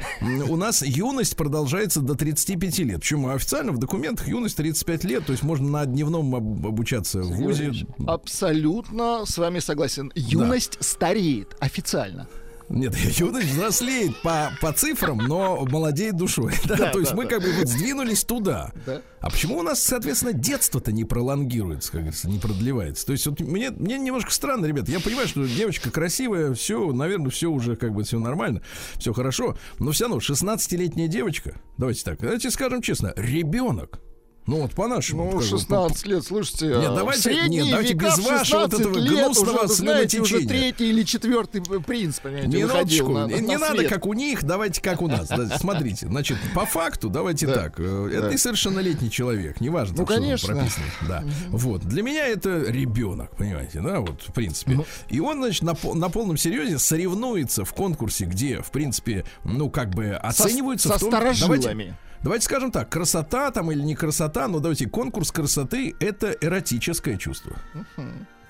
у 0.49 0.55
нас 0.55 0.81
юность 0.81 1.35
продолжается 1.35 2.01
до 2.01 2.15
35 2.15 2.79
лет. 2.79 2.99
Почему 2.99 3.29
официально 3.29 3.71
в 3.71 3.77
документах 3.77 4.27
юность 4.27 4.57
35 4.57 5.03
лет, 5.05 5.25
то 5.25 5.31
есть 5.31 5.43
можно 5.43 5.67
на 5.69 5.85
дневном 5.85 6.35
об- 6.35 6.67
обучаться 6.67 7.21
в 7.21 7.31
ВУЗе. 7.35 7.71
Абсолютно 8.07 9.25
с 9.25 9.37
вами 9.37 9.59
согласен. 9.59 10.11
Юность 10.15 10.77
стареет 10.81 11.55
официально. 11.59 12.27
Нет, 12.73 12.95
юность 13.19 13.49
взрослеет 13.49 14.19
по, 14.21 14.51
по 14.59 14.73
цифрам, 14.73 15.17
но 15.17 15.65
молодеет 15.65 16.17
душой. 16.17 16.53
Да, 16.65 16.75
Да, 16.75 16.91
то 16.91 16.99
есть 16.99 17.11
да, 17.11 17.17
мы 17.17 17.23
да. 17.25 17.29
как 17.29 17.41
бы 17.41 17.51
вот 17.53 17.67
сдвинулись 17.67 18.23
туда. 18.23 18.71
Да. 18.85 19.01
А 19.19 19.29
почему 19.29 19.59
у 19.59 19.61
нас, 19.61 19.79
соответственно, 19.81 20.33
детство-то 20.33 20.91
не 20.91 21.05
пролонгируется, 21.05 21.91
как 21.91 22.01
говорится, 22.01 22.29
не 22.29 22.39
продлевается? 22.39 23.05
То 23.05 23.11
есть 23.11 23.27
вот 23.27 23.39
мне, 23.41 23.69
мне 23.69 23.99
немножко 23.99 24.31
странно, 24.31 24.65
ребят. 24.65 24.89
Я 24.89 24.99
понимаю, 24.99 25.27
что 25.27 25.45
девочка 25.45 25.91
красивая, 25.91 26.53
все, 26.55 26.91
наверное, 26.91 27.29
все 27.29 27.47
уже 27.47 27.75
как 27.75 27.93
бы 27.93 28.03
все 28.03 28.19
нормально, 28.19 28.61
все 28.97 29.13
хорошо. 29.13 29.55
Но 29.77 29.91
все 29.91 30.05
равно 30.05 30.17
16-летняя 30.17 31.07
девочка, 31.07 31.55
давайте 31.77 32.03
так, 32.03 32.19
давайте 32.19 32.49
скажем 32.49 32.81
честно, 32.81 33.13
ребенок. 33.15 33.99
Ну 34.45 34.61
вот 34.61 34.73
по-нашему. 34.73 35.23
Ну, 35.25 35.31
как 35.31 35.39
бы, 35.39 35.45
16 35.45 36.05
лет, 36.05 36.25
слушайте. 36.25 36.65
Нет, 36.67 36.89
а, 36.89 36.95
давайте- 36.95 37.21
средние 37.21 37.61
нет, 37.63 37.71
давайте 37.71 37.93
века 37.93 38.05
без 38.05 38.17
вашего 38.17 38.37
вот 38.37 38.45
16 38.47 38.79
этого 38.81 38.97
лет 38.97 39.13
гнусного 39.23 39.63
уже, 39.63 39.73
знаете, 39.73 40.19
уже 40.21 40.45
третий 40.45 40.89
или 40.89 41.03
четвертый 41.03 41.61
принц, 41.61 42.19
понимаете, 42.19 42.47
Не 42.49 42.63
выходил 42.65 43.09
на, 43.09 43.25
не, 43.27 43.35
на 43.35 43.39
не 43.39 43.57
надо 43.57 43.85
как 43.87 44.05
у 44.05 44.13
них, 44.13 44.43
давайте 44.43 44.81
как 44.81 45.01
у 45.01 45.07
нас. 45.07 45.29
Смотрите, 45.59 46.07
значит, 46.07 46.37
по 46.53 46.65
факту, 46.65 47.09
давайте 47.09 47.47
Да, 47.47 47.53
так. 47.53 47.79
э, 47.79 48.09
Это 48.11 48.21
да. 48.23 48.33
несовершеннолетний 48.33 49.09
человек, 49.09 49.61
неважно, 49.61 49.95
Ну, 49.99 50.05
конечно. 50.05 50.53
прописано. 50.55 50.85
Да. 51.07 51.23
Вот. 51.49 51.83
Для 51.83 52.03
меня 52.03 52.27
это 52.27 52.63
ребенок, 52.67 53.35
понимаете, 53.37 53.79
да, 53.79 54.01
вот, 54.01 54.21
в 54.27 54.33
принципе. 54.33 54.73
Ну. 54.73 54.85
И 55.09 55.19
он, 55.21 55.37
значит, 55.37 55.63
на, 55.63 55.73
пол- 55.73 55.95
на 55.95 56.09
полном 56.09 56.35
серьезе 56.35 56.79
соревнуется 56.79 57.63
в 57.63 57.73
конкурсе, 57.73 58.25
где, 58.25 58.61
в 58.61 58.71
принципе, 58.71 59.23
ну, 59.45 59.69
как 59.69 59.91
бы 59.91 60.11
оцениваются 60.11 60.89
со 60.89 60.97
в 60.97 60.99
том... 60.99 61.11
старожилами. 61.11 61.63
Давайте, 61.63 61.97
давайте 62.23 62.45
скажем 62.45 62.71
так, 62.71 62.89
красота 62.89 63.51
там 63.51 63.71
или 63.71 63.81
не 63.81 63.95
красота, 63.95 64.47
но 64.47 64.59
давайте, 64.59 64.87
конкурс 64.87 65.31
красоты— 65.31 65.95
это 65.99 66.31
эротическое 66.31 67.17
чувство. 67.17 67.55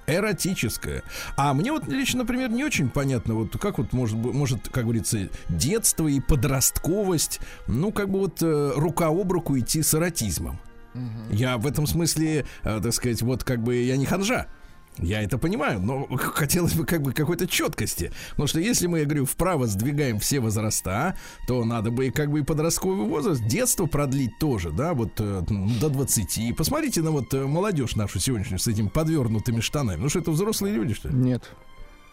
Эротическое. 0.05 1.01
А 1.37 1.53
мне 1.53 1.71
вот 1.71 1.87
лично, 1.87 2.19
например, 2.19 2.49
не 2.49 2.63
очень 2.65 2.89
понятно, 2.89 3.35
вот 3.35 3.57
как 3.57 3.77
вот 3.77 3.93
может, 3.93 4.17
может 4.17 4.67
как 4.69 4.83
говорится, 4.83 5.29
детство 5.47 6.07
и 6.07 6.19
подростковость, 6.19 7.39
ну, 7.67 7.91
как 7.91 8.09
бы 8.09 8.19
вот 8.19 8.41
э, 8.41 8.73
рука 8.75 9.07
об 9.07 9.31
руку 9.31 9.57
идти 9.57 9.81
с 9.81 9.93
эротизмом. 9.93 10.59
Я 11.31 11.57
в 11.57 11.65
этом 11.65 11.87
смысле, 11.87 12.45
э, 12.63 12.81
так 12.83 12.93
сказать, 12.93 13.21
вот 13.21 13.43
как 13.43 13.63
бы 13.63 13.75
я 13.75 13.97
не 13.97 14.05
ханжа. 14.05 14.47
Я 14.99 15.21
это 15.21 15.37
понимаю, 15.37 15.79
но 15.79 16.05
хотелось 16.17 16.73
бы 16.73 16.85
как 16.85 17.01
бы 17.01 17.13
какой-то 17.13 17.47
четкости. 17.47 18.11
Потому 18.31 18.47
что 18.47 18.59
если 18.59 18.87
мы, 18.87 18.99
я 18.99 19.05
говорю, 19.05 19.25
вправо 19.25 19.65
сдвигаем 19.67 20.19
все 20.19 20.39
возраста, 20.39 21.17
то 21.47 21.65
надо 21.65 21.91
бы 21.91 22.11
как 22.11 22.29
бы 22.29 22.39
и 22.39 22.43
подростковый 22.43 23.07
возраст, 23.07 23.43
детство 23.47 23.85
продлить 23.87 24.37
тоже, 24.39 24.71
да, 24.71 24.93
вот 24.93 25.19
э, 25.19 25.43
м, 25.49 25.79
до 25.79 25.89
20. 25.89 26.55
Посмотрите 26.55 27.01
на 27.01 27.11
вот 27.11 27.33
э, 27.33 27.45
молодежь 27.45 27.95
нашу 27.95 28.19
сегодняшнюю 28.19 28.59
с 28.59 28.67
этими 28.67 28.87
подвернутыми 28.87 29.61
штанами. 29.61 29.99
Ну 29.99 30.09
что, 30.09 30.19
это 30.19 30.31
взрослые 30.31 30.75
люди, 30.75 30.93
что 30.93 31.09
ли? 31.09 31.15
Нет. 31.15 31.49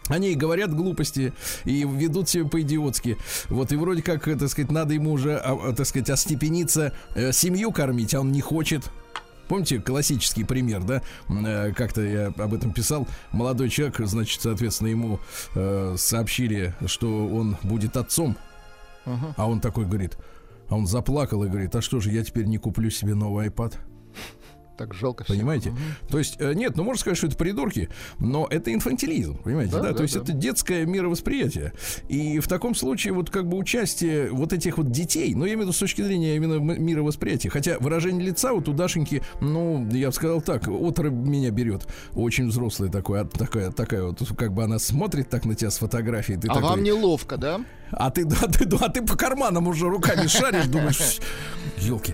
Они 0.07 0.31
и 0.31 0.35
говорят 0.35 0.73
глупости 0.73 1.33
и 1.63 1.85
ведут 1.87 2.29
себя 2.29 2.45
по-идиотски. 2.45 3.17
Вот 3.49 3.71
и 3.71 3.75
вроде 3.75 4.01
как, 4.01 4.27
э, 4.27 4.35
так 4.35 4.49
сказать, 4.49 4.71
надо 4.71 4.95
ему 4.95 5.11
уже, 5.11 5.37
а, 5.37 5.73
так 5.73 5.85
сказать, 5.85 6.09
остепениться, 6.09 6.93
семью 7.31 7.71
кормить, 7.71 8.15
а 8.15 8.21
он 8.21 8.31
не 8.31 8.41
хочет. 8.41 8.89
Помните 9.51 9.81
классический 9.81 10.45
пример, 10.45 10.81
да? 10.81 11.01
Э, 11.27 11.73
Как-то 11.73 12.01
я 12.01 12.27
об 12.27 12.53
этом 12.53 12.71
писал. 12.71 13.05
Молодой 13.33 13.67
человек, 13.69 13.97
значит, 13.99 14.41
соответственно, 14.41 14.87
ему 14.87 15.19
э, 15.55 15.95
сообщили, 15.97 16.73
что 16.85 17.27
он 17.27 17.57
будет 17.61 17.97
отцом. 17.97 18.37
Ага. 19.03 19.33
А 19.35 19.49
он 19.49 19.59
такой 19.59 19.83
говорит, 19.83 20.17
а 20.69 20.77
он 20.77 20.87
заплакал 20.87 21.43
и 21.43 21.49
говорит, 21.49 21.75
а 21.75 21.81
что 21.81 21.99
же, 21.99 22.11
я 22.11 22.23
теперь 22.23 22.45
не 22.45 22.59
куплю 22.59 22.89
себе 22.89 23.13
новый 23.13 23.49
iPad? 23.49 23.75
Так 24.81 24.93
жалко 24.95 25.23
всех. 25.23 25.35
Понимаете? 25.35 25.73
То 26.09 26.17
есть, 26.17 26.37
э, 26.39 26.53
нет, 26.53 26.75
ну 26.75 26.83
можно 26.83 26.99
сказать, 27.01 27.17
что 27.17 27.27
это 27.27 27.35
придурки, 27.35 27.89
но 28.19 28.47
это 28.49 28.73
инфантилизм, 28.73 29.37
понимаете, 29.43 29.73
да? 29.73 29.81
Да, 29.81 29.87
То 29.89 29.97
да, 29.97 30.03
есть 30.03 30.15
да. 30.15 30.21
это 30.21 30.31
детское 30.33 30.85
мировосприятие. 30.85 31.73
И 32.09 32.39
в 32.39 32.47
таком 32.47 32.73
случае 32.73 33.13
вот 33.13 33.29
как 33.29 33.47
бы 33.47 33.57
участие 33.57 34.31
вот 34.31 34.53
этих 34.53 34.77
вот 34.77 34.89
детей, 34.91 35.35
ну 35.35 35.45
я 35.45 35.53
имею 35.53 35.59
в 35.59 35.61
виду 35.69 35.73
с 35.73 35.77
точки 35.79 36.01
зрения 36.01 36.35
именно 36.35 36.55
мировосприятия, 36.55 37.49
хотя 37.49 37.77
выражение 37.79 38.25
лица 38.25 38.53
вот 38.53 38.67
у 38.69 38.73
Дашеньки, 38.73 39.21
ну 39.39 39.87
я 39.91 40.07
бы 40.07 40.13
сказал 40.13 40.41
так, 40.41 40.67
отрыв 40.67 41.13
меня 41.13 41.51
берет, 41.51 41.83
очень 42.13 42.47
взрослая 42.47 42.89
такой, 42.89 43.21
а- 43.21 43.25
такая, 43.25 43.71
такая 43.71 44.03
вот, 44.03 44.19
как 44.37 44.53
бы 44.53 44.63
она 44.63 44.79
смотрит 44.79 45.29
так 45.29 45.45
на 45.45 45.53
тебя 45.55 45.69
с 45.69 45.77
фотографией, 45.77 46.39
ты 46.39 46.47
А 46.47 46.55
такой, 46.55 46.69
вам 46.69 46.83
неловко, 46.83 47.37
да? 47.37 47.61
а 47.91 48.09
ты, 48.09 48.23
да, 48.25 48.47
ты, 48.47 48.65
да, 48.65 48.87
ты 48.89 49.01
по 49.01 49.15
карманам 49.17 49.67
уже 49.67 49.87
руками 49.89 50.25
шаришь, 50.27 50.65
думаешь, 50.67 51.19
елки, 51.77 52.13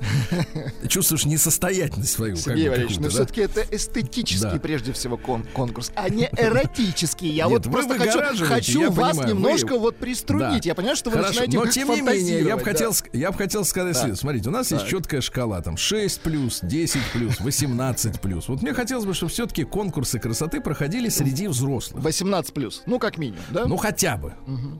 чувствуешь 0.88 1.26
несостоятельность 1.26 2.12
свою. 2.14 2.36
как 2.36 2.57
Сергей 2.58 2.70
Валерьевич, 2.70 2.98
но 2.98 3.04
да? 3.04 3.10
все-таки 3.10 3.42
это 3.42 3.66
эстетический, 3.72 4.42
Да. 4.52 4.60
прежде 4.60 4.94
всего, 4.94 5.18
кон- 5.18 5.46
конкурс, 5.54 5.92
а 5.96 6.10
не 6.10 6.30
эротический. 6.38 7.30
Я 7.32 7.46
Нет, 7.48 7.66
вот 7.66 7.72
просто 7.74 7.98
хочу, 8.46 8.92
вас 8.92 9.10
понимаю, 9.18 9.36
немножко 9.36 9.74
вы- 9.74 9.80
вот 9.80 9.98
приструнить. 9.98 10.64
Да. 10.64 10.70
Я 10.70 10.76
понимаю, 10.76 10.96
что 10.96 11.10
вы 11.10 11.18
Хорошо, 11.18 11.42
начинаете 11.42 11.58
но 11.58 11.66
тем 11.68 11.90
не 11.90 12.02
менее, 12.02 12.44
я 12.44 12.58
бы 12.58 12.64
хотел, 12.64 12.94
я 13.14 13.32
бы 13.32 13.38
хотел 13.38 13.66
сказать 13.66 13.96
следующее. 13.96 14.22
Смотрите, 14.22 14.50
у 14.50 14.52
нас 14.52 14.72
есть 14.72 14.88
четкая 14.88 15.22
шкала, 15.22 15.62
там 15.62 15.78
6 15.78 16.22
плюс, 16.22 16.60
10 16.62 17.02
плюс, 17.14 17.40
18 17.40 18.20
плюс. 18.22 18.48
Вот 18.48 18.62
мне 18.62 18.74
хотелось 18.74 19.06
бы, 19.06 19.14
чтобы 19.14 19.32
все-таки 19.32 19.64
конкурсы 19.64 20.20
красоты 20.20 20.62
проходили 20.62 21.10
среди 21.10 21.48
взрослых. 21.48 22.04
18 22.04 22.54
плюс, 22.54 22.84
ну 22.86 23.00
как 23.00 23.18
минимум, 23.18 23.42
да? 23.52 23.66
Ну, 23.66 23.78
хотя 23.78 24.18
бы. 24.18 24.34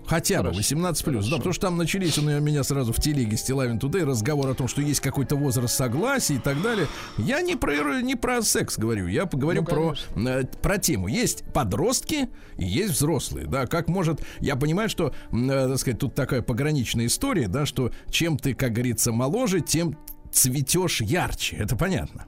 Хотя 0.06 0.38
бы 0.38 0.44
Хорошо. 0.44 0.58
18 0.58 1.06
плюс. 1.06 1.28
Да, 1.30 1.38
потому 1.38 1.54
что 1.54 1.68
там 1.68 1.78
начались 1.78 2.18
у 2.18 2.22
меня 2.22 2.64
сразу 2.64 2.94
в 2.94 3.02
телеге 3.02 3.38
Стилавин 3.38 3.80
Тудей 3.80 4.04
разговор 4.04 4.50
о 4.50 4.54
том, 4.54 4.68
что 4.68 4.82
есть 4.82 5.00
какой-то 5.00 5.36
возраст 5.36 5.76
согласия 5.76 6.36
и 6.36 6.40
так 6.40 6.62
далее. 6.62 6.88
Я 7.18 7.42
не 7.42 7.56
про, 7.68 8.02
не 8.02 8.16
про 8.16 8.42
секс 8.42 8.78
говорю, 8.78 9.08
я 9.08 9.26
говорю 9.26 9.62
Ну, 9.62 9.68
про, 9.68 9.96
э, 10.16 10.44
про 10.62 10.78
тему. 10.78 11.08
Есть 11.08 11.44
подростки 11.54 12.30
и 12.58 12.66
есть 12.66 12.94
взрослые, 12.94 13.48
да, 13.48 13.68
как 13.68 13.88
может, 13.88 14.22
я 14.40 14.56
понимаю, 14.56 14.90
что, 14.90 15.14
э, 15.32 15.48
так 15.48 15.78
сказать, 15.78 16.00
тут 16.00 16.16
такая 16.16 16.42
пограничная 16.42 17.06
история, 17.06 17.48
да, 17.48 17.66
что 17.66 17.92
чем 18.10 18.38
ты, 18.38 18.54
как 18.54 18.74
говорится, 18.74 19.12
моложе, 19.12 19.62
тем 19.62 19.98
цветешь 20.32 21.02
ярче, 21.02 21.58
это 21.58 21.76
понятно. 21.76 22.26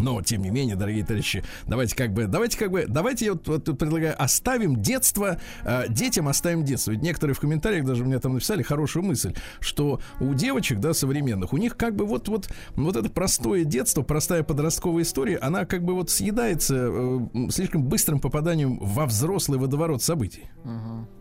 Но, 0.00 0.22
тем 0.22 0.42
не 0.42 0.50
менее, 0.50 0.76
дорогие 0.76 1.04
товарищи, 1.04 1.44
давайте 1.66 1.94
как 1.94 2.12
бы, 2.12 2.26
давайте 2.26 2.58
как 2.58 2.70
бы, 2.70 2.86
давайте 2.88 3.26
я 3.26 3.32
вот, 3.32 3.46
вот 3.46 3.64
предлагаю, 3.78 4.20
оставим 4.22 4.80
детство, 4.80 5.38
э, 5.64 5.84
детям 5.88 6.28
оставим 6.28 6.64
детство. 6.64 6.92
Ведь 6.92 7.02
некоторые 7.02 7.34
в 7.34 7.40
комментариях 7.40 7.84
даже 7.84 8.04
мне 8.04 8.18
там 8.18 8.34
написали 8.34 8.62
хорошую 8.62 9.04
мысль, 9.04 9.34
что 9.60 10.00
у 10.20 10.34
девочек, 10.34 10.80
да, 10.80 10.94
современных, 10.94 11.52
у 11.52 11.56
них 11.56 11.76
как 11.76 11.94
бы 11.94 12.06
вот, 12.06 12.28
вот, 12.28 12.50
вот 12.76 12.96
это 12.96 13.10
простое 13.10 13.64
детство, 13.64 14.02
простая 14.02 14.42
подростковая 14.42 15.02
история, 15.02 15.36
она 15.36 15.64
как 15.64 15.84
бы 15.84 15.94
вот 15.94 16.10
съедается 16.10 16.88
э, 16.90 17.20
слишком 17.50 17.84
быстрым 17.84 18.20
попаданием 18.20 18.78
во 18.80 19.06
взрослый 19.06 19.58
водоворот 19.58 20.02
событий. 20.02 20.50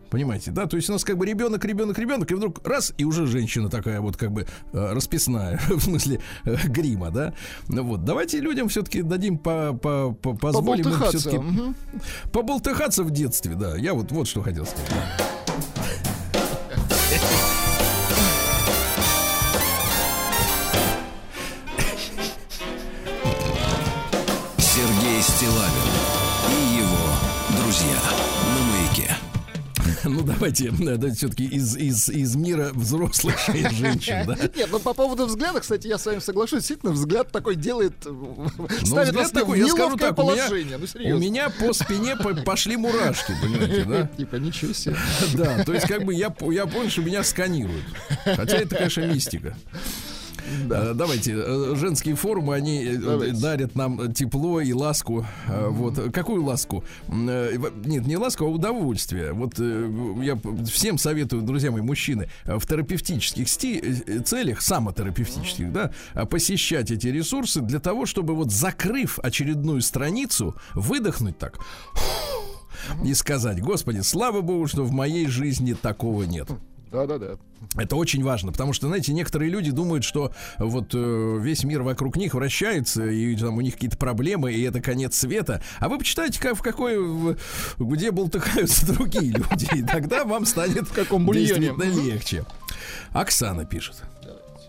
Понимаете, 0.09 0.51
да? 0.51 0.65
То 0.65 0.75
есть 0.77 0.89
у 0.89 0.93
нас 0.93 1.03
как 1.03 1.17
бы 1.17 1.25
ребенок, 1.25 1.63
ребенок, 1.65 1.97
ребенок, 1.99 2.31
и 2.31 2.35
вдруг 2.35 2.65
раз, 2.67 2.93
и 2.97 3.03
уже 3.05 3.27
женщина 3.27 3.69
такая 3.69 4.01
вот 4.01 4.17
как 4.17 4.31
бы 4.31 4.47
э, 4.73 4.93
расписная, 4.93 5.59
в 5.69 5.79
смысле 5.81 6.19
э, 6.45 6.55
грима, 6.67 7.11
да? 7.11 7.33
Ну 7.67 7.83
вот, 7.83 8.03
давайте 8.05 8.39
людям 8.39 8.69
все-таки 8.69 9.01
дадим 9.03 9.37
по, 9.37 9.73
по, 9.73 10.11
по- 10.13 10.33
позволим 10.33 10.79
им 10.79 10.91
Поболтыхаться. 10.91 11.17
все-таки 11.19 11.37
Мгм. 11.43 11.75
поболтыхаться 12.31 13.03
в 13.03 13.11
детстве, 13.11 13.55
да. 13.55 13.75
Я 13.77 13.93
вот, 13.93 14.11
вот 14.11 14.27
что 14.27 14.41
хотел 14.41 14.65
сказать. 14.65 14.89
Сергей 24.57 25.21
Стилавин 25.21 25.91
и 26.49 26.77
его 26.77 27.61
друзья 27.61 27.95
на. 27.95 28.78
Ну 30.09 30.23
давайте, 30.23 30.71
все-таки 31.15 31.45
из, 31.45 31.75
из, 31.75 32.09
из 32.09 32.35
мира 32.35 32.69
взрослых 32.73 33.35
женщин, 33.47 34.25
да. 34.25 34.35
Нет, 34.55 34.69
ну 34.71 34.79
по 34.79 34.93
поводу 34.93 35.25
взгляда, 35.25 35.59
кстати, 35.59 35.87
я 35.87 35.97
с 35.97 36.05
вами 36.05 36.19
соглашусь. 36.19 36.59
Действительно, 36.59 36.91
взгляд 36.91 37.31
такой 37.31 37.55
делает, 37.55 37.93
э, 38.05 38.09
Ну, 38.09 38.49
ставит 38.83 39.13
нас 39.13 39.29
в 39.29 39.33
такой, 39.33 39.59
я 39.59 39.67
скажу 39.67 39.87
неловкое 39.87 40.09
так, 40.09 40.19
у 40.19 40.23
меня, 40.23 40.35
положение. 40.47 40.77
Ну, 40.77 41.15
у 41.15 41.19
меня 41.19 41.49
по 41.49 41.73
спине 41.73 42.15
по- 42.15 42.33
пошли 42.33 42.77
мурашки, 42.77 43.33
понимаете, 43.41 43.85
да? 43.85 44.07
Типа, 44.17 44.35
ничего 44.35 44.73
себе. 44.73 44.95
Да, 45.33 45.63
то 45.63 45.73
есть 45.73 45.87
как 45.87 46.03
бы 46.03 46.13
я, 46.13 46.33
я 46.51 46.65
понял, 46.65 46.89
что 46.89 47.01
меня 47.01 47.23
сканируют. 47.23 47.83
Хотя 48.25 48.57
это, 48.57 48.75
конечно, 48.75 49.01
мистика. 49.01 49.57
Э, 50.69 50.93
Давайте, 50.93 51.33
э, 51.35 51.75
женские 51.75 52.15
форумы, 52.15 52.55
они 52.55 52.83
э, 52.83 52.97
Давайте. 52.97 53.33
дарят 53.39 53.75
нам 53.75 54.13
тепло 54.13 54.61
и 54.61 54.73
ласку. 54.73 55.25
Э, 55.47 55.67
Вот. 55.69 56.11
Какую 56.13 56.43
ласку? 56.43 56.83
Нет, 57.07 58.05
не 58.07 58.17
ласку, 58.17 58.45
а 58.45 58.47
удовольствие. 58.49 59.33
Вот 59.33 59.59
я 59.59 60.39
всем 60.65 60.97
советую, 60.97 61.41
друзья 61.41 61.71
мои, 61.71 61.81
мужчины, 61.81 62.29
в 62.45 62.65
терапевтических 62.65 63.47
целях, 64.25 64.61
самотерапевтических, 64.61 65.71
да, 65.71 65.91
посещать 66.29 66.91
эти 66.91 67.07
ресурсы 67.07 67.61
для 67.61 67.79
того, 67.79 68.05
чтобы 68.05 68.35
вот 68.35 68.51
закрыв 68.51 69.19
очередную 69.21 69.81
страницу, 69.81 70.55
выдохнуть 70.73 71.37
так 71.37 71.59
и 73.03 73.13
сказать, 73.13 73.61
Господи, 73.61 73.99
слава 74.01 74.41
Богу, 74.41 74.67
что 74.67 74.83
в 74.83 74.91
моей 74.91 75.27
жизни 75.27 75.73
такого 75.73 76.23
нет. 76.23 76.49
Да-да-да. 76.91 77.37
Это 77.75 77.95
очень 77.95 78.23
важно, 78.23 78.51
потому 78.51 78.73
что, 78.73 78.87
знаете, 78.87 79.13
некоторые 79.13 79.51
люди 79.51 79.69
думают, 79.71 80.03
что 80.03 80.31
вот 80.57 80.91
э, 80.95 81.37
весь 81.41 81.63
мир 81.63 81.83
вокруг 81.83 82.15
них 82.15 82.33
вращается, 82.33 83.05
и 83.05 83.35
там 83.35 83.57
у 83.57 83.61
них 83.61 83.75
какие-то 83.75 83.97
проблемы, 83.97 84.51
и 84.53 84.61
это 84.63 84.81
конец 84.81 85.15
света. 85.15 85.61
А 85.79 85.87
вы 85.89 85.99
почитайте, 85.99 86.39
как, 86.41 86.55
в 86.55 86.61
какой, 86.61 86.97
в- 86.97 87.35
где 87.77 88.11
болтыхаются 88.11 88.87
другие 88.93 89.31
люди, 89.33 89.67
и 89.75 89.83
тогда 89.83 90.25
вам 90.25 90.45
станет 90.45 90.87
в 90.87 90.93
каком 90.93 91.25
бульоне. 91.25 91.73
легче. 91.77 92.43
Оксана 93.11 93.65
пишет. 93.65 94.03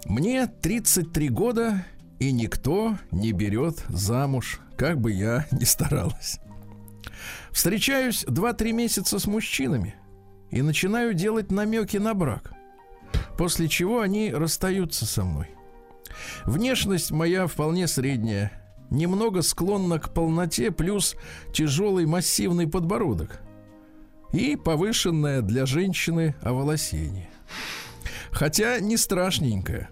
Мне 0.05 0.47
33 0.47 1.29
года, 1.29 1.85
и 2.19 2.33
никто 2.33 2.99
не 3.13 3.33
берет 3.33 3.83
замуж, 3.89 4.61
как 4.77 5.01
бы 5.01 5.13
я 5.13 5.47
ни 5.53 5.65
старалась. 5.65 6.39
Встречаюсь 7.53 8.25
2-3 8.25 8.73
месяца 8.73 9.19
с 9.19 9.27
мужчинами 9.27 9.95
и 10.51 10.63
начинаю 10.63 11.15
делать 11.15 11.51
намеки 11.51 11.97
на 11.97 12.15
брак. 12.15 12.53
После 13.37 13.69
чего 13.69 14.01
они 14.01 14.33
расстаются 14.33 15.07
со 15.07 15.25
мной. 15.25 15.49
Внешность 16.45 17.11
моя 17.11 17.47
вполне 17.47 17.87
средняя, 17.87 18.53
немного 18.91 19.43
склонна 19.43 19.99
к 19.99 20.13
полноте, 20.13 20.71
плюс 20.71 21.17
тяжелый 21.53 22.07
массивный 22.07 22.67
подбородок 22.67 23.41
и 24.33 24.57
повышенное 24.57 25.43
для 25.43 25.67
женщины 25.67 26.35
оволосение. 26.43 27.31
Хотя 28.31 28.79
не 28.81 28.97
страшненькое. 28.97 29.89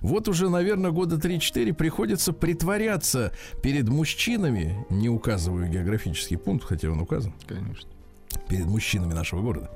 Вот 0.00 0.28
уже, 0.28 0.48
наверное, 0.48 0.92
года 0.92 1.16
3-4 1.16 1.72
приходится 1.74 2.32
притворяться 2.32 3.32
перед 3.62 3.88
мужчинами, 3.88 4.86
не 4.90 5.08
указываю 5.08 5.68
географический 5.68 6.38
пункт, 6.38 6.64
хотя 6.64 6.90
он 6.90 7.00
указан, 7.00 7.32
Конечно. 7.46 7.88
Перед 8.48 8.66
мужчинами 8.66 9.12
нашего 9.12 9.42
города, 9.42 9.70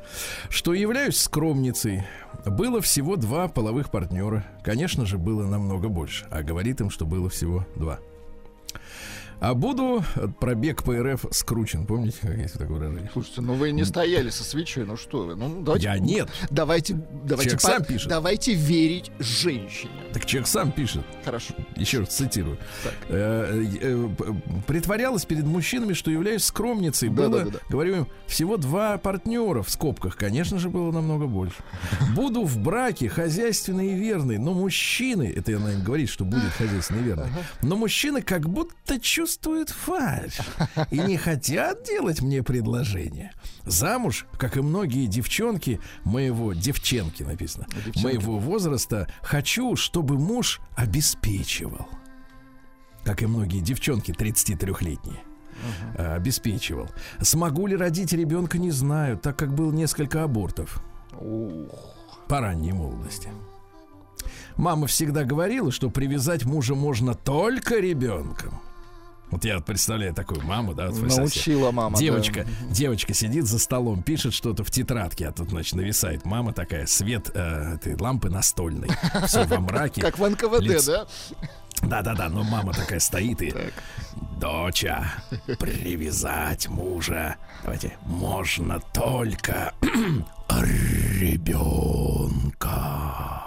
что 0.48 0.74
являюсь 0.74 1.18
скромницей. 1.18 2.02
Было 2.44 2.80
всего 2.80 3.16
два 3.16 3.48
половых 3.48 3.90
партнера. 3.90 4.44
Конечно 4.64 5.06
же, 5.06 5.18
было 5.18 5.46
намного 5.46 5.88
больше. 5.88 6.26
А 6.30 6.42
говорит 6.42 6.80
им, 6.80 6.90
что 6.90 7.06
было 7.06 7.28
всего 7.28 7.66
два. 7.76 8.00
А 9.44 9.54
буду 9.54 10.04
э, 10.14 10.28
пробег 10.38 10.84
по 10.84 10.94
РФ 10.96 11.24
скручен. 11.32 11.84
Помните, 11.84 12.16
как 12.22 12.36
есть 12.38 12.52
такое 12.54 12.78
выражение? 12.78 13.10
Слушайте, 13.12 13.40
ну 13.40 13.54
вы 13.54 13.72
не 13.72 13.84
стояли 13.84 14.30
со 14.30 14.44
свечой, 14.44 14.84
ну 14.84 14.96
что 14.96 15.24
вы? 15.24 15.34
Ну, 15.34 15.62
давайте, 15.62 15.84
Я 15.86 15.98
нет. 15.98 16.28
Давайте, 16.50 16.94
давайте, 17.24 17.50
Человек 17.50 17.60
сам 17.60 17.84
пишет. 17.84 18.08
давайте 18.08 18.54
верить 18.54 19.10
женщине. 19.18 19.90
Так 20.12 20.26
человек 20.26 20.46
сам 20.46 20.70
пишет. 20.70 21.02
Хорошо. 21.24 21.54
Еще 21.74 21.98
раз 21.98 22.10
цитирую. 22.10 22.56
Э, 23.08 23.64
э, 23.80 24.08
п- 24.16 24.32
притворялась 24.68 25.24
перед 25.24 25.44
мужчинами, 25.44 25.94
что 25.94 26.12
являюсь 26.12 26.44
скромницей. 26.44 27.08
Да, 27.08 27.14
было, 27.28 27.38
да, 27.40 27.44
да, 27.46 27.50
да. 27.50 27.58
говорю 27.68 27.96
им, 27.96 28.06
всего 28.28 28.56
два 28.58 28.96
партнера 28.96 29.62
в 29.64 29.70
скобках. 29.70 30.16
Конечно 30.16 30.60
же, 30.60 30.68
было 30.68 30.92
намного 30.92 31.26
больше. 31.26 31.56
Буду 32.14 32.44
в 32.44 32.58
браке 32.58 33.08
хозяйственный 33.08 33.90
и 33.92 33.94
верный, 33.96 34.38
но 34.38 34.54
мужчины, 34.54 35.32
это 35.34 35.56
она 35.56 35.72
им 35.72 35.82
говорит, 35.82 36.10
что 36.10 36.24
будет 36.24 36.52
хозяйственный 36.52 37.00
и 37.00 37.04
верный, 37.06 37.26
но 37.60 37.74
мужчины 37.74 38.22
как 38.22 38.48
будто 38.48 39.00
чувствуют 39.00 39.31
фальшь 39.70 40.40
и 40.90 40.98
не 40.98 41.16
хотят 41.16 41.84
делать 41.84 42.22
мне 42.22 42.42
предложение. 42.42 43.32
Замуж, 43.64 44.26
как 44.38 44.56
и 44.56 44.60
многие 44.60 45.06
девчонки 45.06 45.80
моего, 46.04 46.52
девченки 46.52 47.22
написано, 47.22 47.66
моего 47.96 48.38
возраста, 48.38 49.08
хочу, 49.22 49.76
чтобы 49.76 50.18
муж 50.18 50.60
обеспечивал 50.76 51.88
как 53.04 53.22
и 53.22 53.26
многие 53.26 53.60
девчонки 53.60 54.12
33-летние. 54.12 55.20
э, 55.96 56.14
Обеспечивал. 56.14 56.88
Смогу 57.20 57.66
ли 57.66 57.76
родить 57.76 58.12
ребенка, 58.12 58.58
не 58.58 58.70
знаю, 58.70 59.18
так 59.18 59.36
как 59.36 59.54
было 59.54 59.72
несколько 59.72 60.22
абортов 60.22 60.82
по 62.28 62.40
ранней 62.40 62.72
молодости. 62.72 63.28
Мама 64.56 64.86
всегда 64.86 65.24
говорила, 65.24 65.72
что 65.72 65.90
привязать 65.90 66.44
мужа 66.44 66.74
можно 66.74 67.14
только 67.14 67.78
ребенком. 67.80 68.60
Вот 69.32 69.44
я 69.46 69.58
представляю 69.60 70.12
такую 70.14 70.42
маму, 70.42 70.74
да, 70.74 70.90
вот. 70.90 71.08
Научила 71.16 71.70
мама. 71.70 71.96
да. 71.96 72.02
Девочка, 72.02 72.46
девочка 72.70 73.14
сидит 73.14 73.46
за 73.46 73.58
столом, 73.58 74.02
пишет 74.02 74.34
что-то 74.34 74.62
в 74.62 74.70
тетрадке, 74.70 75.26
а 75.26 75.32
тут, 75.32 75.48
значит, 75.48 75.74
нависает 75.74 76.26
мама 76.26 76.52
такая, 76.52 76.84
свет 76.86 77.30
э, 77.34 77.76
этой 77.76 77.96
лампы 77.96 78.28
настольной, 78.28 78.90
все 79.26 79.44
во 79.46 79.58
мраке. 79.58 80.02
Как 80.02 80.18
в 80.18 80.28
НКВД, 80.28 80.86
да? 80.86 81.06
Да-да-да, 81.80 82.28
но 82.28 82.44
мама 82.44 82.74
такая 82.74 83.00
стоит 83.00 83.40
и... 83.40 83.54
Доча, 84.38 85.14
привязать 85.58 86.68
мужа, 86.68 87.36
давайте, 87.62 87.96
можно 88.04 88.80
только 88.92 89.72
ребенка. 92.52 93.42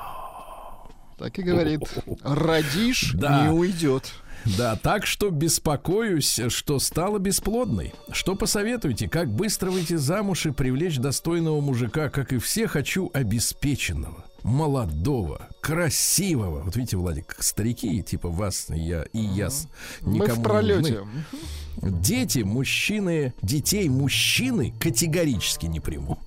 Так 1.17 1.37
и 1.39 1.43
говорит. 1.43 1.81
Родишь, 2.23 3.11
Да. 3.13 3.43
не 3.45 3.49
уйдет. 3.51 4.11
Да, 4.57 4.75
так 4.75 5.05
что 5.07 5.31
беспокоюсь, 5.31 6.39
что 6.49 6.77
стала 6.79 7.17
бесплодной. 7.17 7.93
Что 8.11 8.35
посоветуете, 8.35 9.09
как 9.09 9.29
быстро 9.31 9.71
выйти 9.71 9.95
замуж 9.95 10.45
и 10.45 10.51
привлечь 10.51 10.97
достойного 10.97 11.61
мужика, 11.61 12.09
как 12.09 12.31
и 12.31 12.37
все 12.37 12.67
хочу 12.67 13.09
обеспеченного, 13.13 14.23
молодого, 14.43 15.47
красивого. 15.61 16.61
Вот 16.61 16.75
видите, 16.75 16.97
Владик, 16.97 17.35
старики, 17.39 18.03
типа 18.03 18.29
вас, 18.29 18.67
я 18.69 19.03
и 19.13 19.19
я, 19.19 19.49
с- 19.49 19.67
Мы 20.01 20.15
никому 20.19 20.41
в 20.41 20.43
пролете. 20.43 20.99
нужны. 20.99 21.99
Дети, 22.01 22.39
мужчины, 22.39 23.33
детей 23.41 23.89
мужчины 23.89 24.73
категорически 24.79 25.65
не 25.65 25.79
приму. 25.79 26.19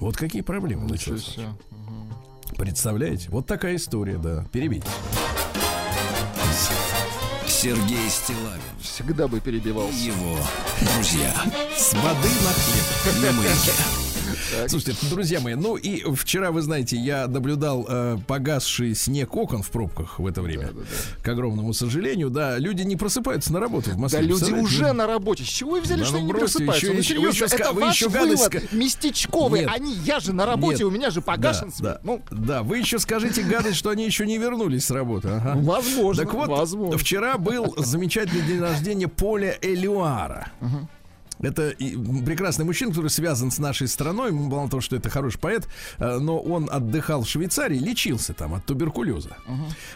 Вот 0.00 0.16
какие 0.16 0.42
проблемы. 0.42 0.96
Себе. 0.98 1.20
Представляете? 2.56 3.28
Вот 3.30 3.46
такая 3.46 3.76
история, 3.76 4.18
да. 4.18 4.44
Перебить. 4.52 4.84
Сергей 7.60 8.08
Стилавин 8.08 8.62
Всегда 8.80 9.28
бы 9.28 9.38
перебивался. 9.38 9.94
и 9.94 10.06
его 10.06 10.38
друзья 10.80 11.30
С 11.76 11.92
воды 11.92 12.28
на 12.40 12.52
хлеб. 12.54 13.22
на 13.22 13.32
маяке. 13.32 14.09
Слушайте, 14.68 14.96
друзья 15.10 15.40
мои, 15.40 15.54
ну 15.54 15.76
и 15.76 16.02
вчера, 16.14 16.50
вы 16.50 16.62
знаете, 16.62 16.96
я 16.96 17.26
наблюдал 17.26 17.86
э, 17.88 18.18
погасший 18.26 18.94
снег 18.94 19.36
окон 19.36 19.62
в 19.62 19.70
пробках 19.70 20.18
в 20.18 20.26
это 20.26 20.42
время. 20.42 20.70
К 21.22 21.28
огромному 21.28 21.72
сожалению, 21.72 22.30
да, 22.30 22.58
люди 22.58 22.82
не 22.82 22.96
просыпаются 22.96 23.52
на 23.52 23.60
работу 23.60 23.90
в 23.90 23.94
Да 23.94 23.98
Москве. 24.00 24.20
люди 24.22 24.32
представляете? 24.34 24.66
уже 24.74 24.92
на 24.92 25.06
работе. 25.06 25.44
С 25.44 25.48
чего 25.48 25.72
вы 25.72 25.80
взяли, 25.80 26.00
Да 26.00 26.04
что 26.06 26.12
ну 26.14 26.18
они 26.18 26.26
не 26.26 26.32
бросьте, 26.32 26.58
просыпаются? 26.64 26.86
еще- 26.86 26.96
ну, 26.96 27.02
серьезно, 27.02 27.44
еще 27.44 27.44
это 27.56 27.72
вы 27.72 27.80
ваш 27.82 27.94
еще 27.94 28.08
гадость 28.08 28.42
вывод 28.44 28.54
ска- 28.64 28.76
местечковый. 28.76 29.60
Нет. 29.60 29.70
Они, 29.72 29.92
я 30.04 30.20
же 30.20 30.32
на 30.32 30.46
работе, 30.46 30.78
Нет. 30.78 30.86
у 30.86 30.90
меня 30.90 31.10
же 31.10 31.20
погашен 31.22 31.68
да, 31.70 31.74
свет. 31.76 31.82
да, 31.94 32.00
Ну, 32.02 32.22
да, 32.30 32.62
вы 32.62 32.78
еще 32.78 32.98
скажите 32.98 33.42
гадость, 33.42 33.76
что 33.76 33.90
они 33.90 34.04
еще 34.04 34.26
не 34.26 34.38
вернулись 34.38 34.84
с 34.86 34.90
работы. 34.90 35.28
ага. 35.28 35.54
возможно, 35.56 36.24
Так 36.24 36.34
вот, 36.34 36.48
возможно. 36.48 36.98
вчера 36.98 37.38
был 37.38 37.74
замечательный 37.78 38.42
день 38.42 38.60
рождения 38.60 39.08
Поля 39.08 39.56
Элюара. 39.62 40.50
Это 41.42 41.74
прекрасный 42.24 42.64
мужчина, 42.64 42.90
который 42.90 43.10
связан 43.10 43.50
с 43.50 43.58
нашей 43.58 43.88
страной. 43.88 44.30
Мало 44.32 44.68
того, 44.68 44.80
что 44.80 44.96
это 44.96 45.08
хороший 45.10 45.38
поэт, 45.38 45.68
э, 45.98 46.18
но 46.18 46.38
он 46.38 46.68
отдыхал 46.70 47.22
в 47.22 47.28
Швейцарии, 47.28 47.78
лечился 47.78 48.34
там 48.34 48.54
от 48.54 48.64
туберкулеза. 48.66 49.36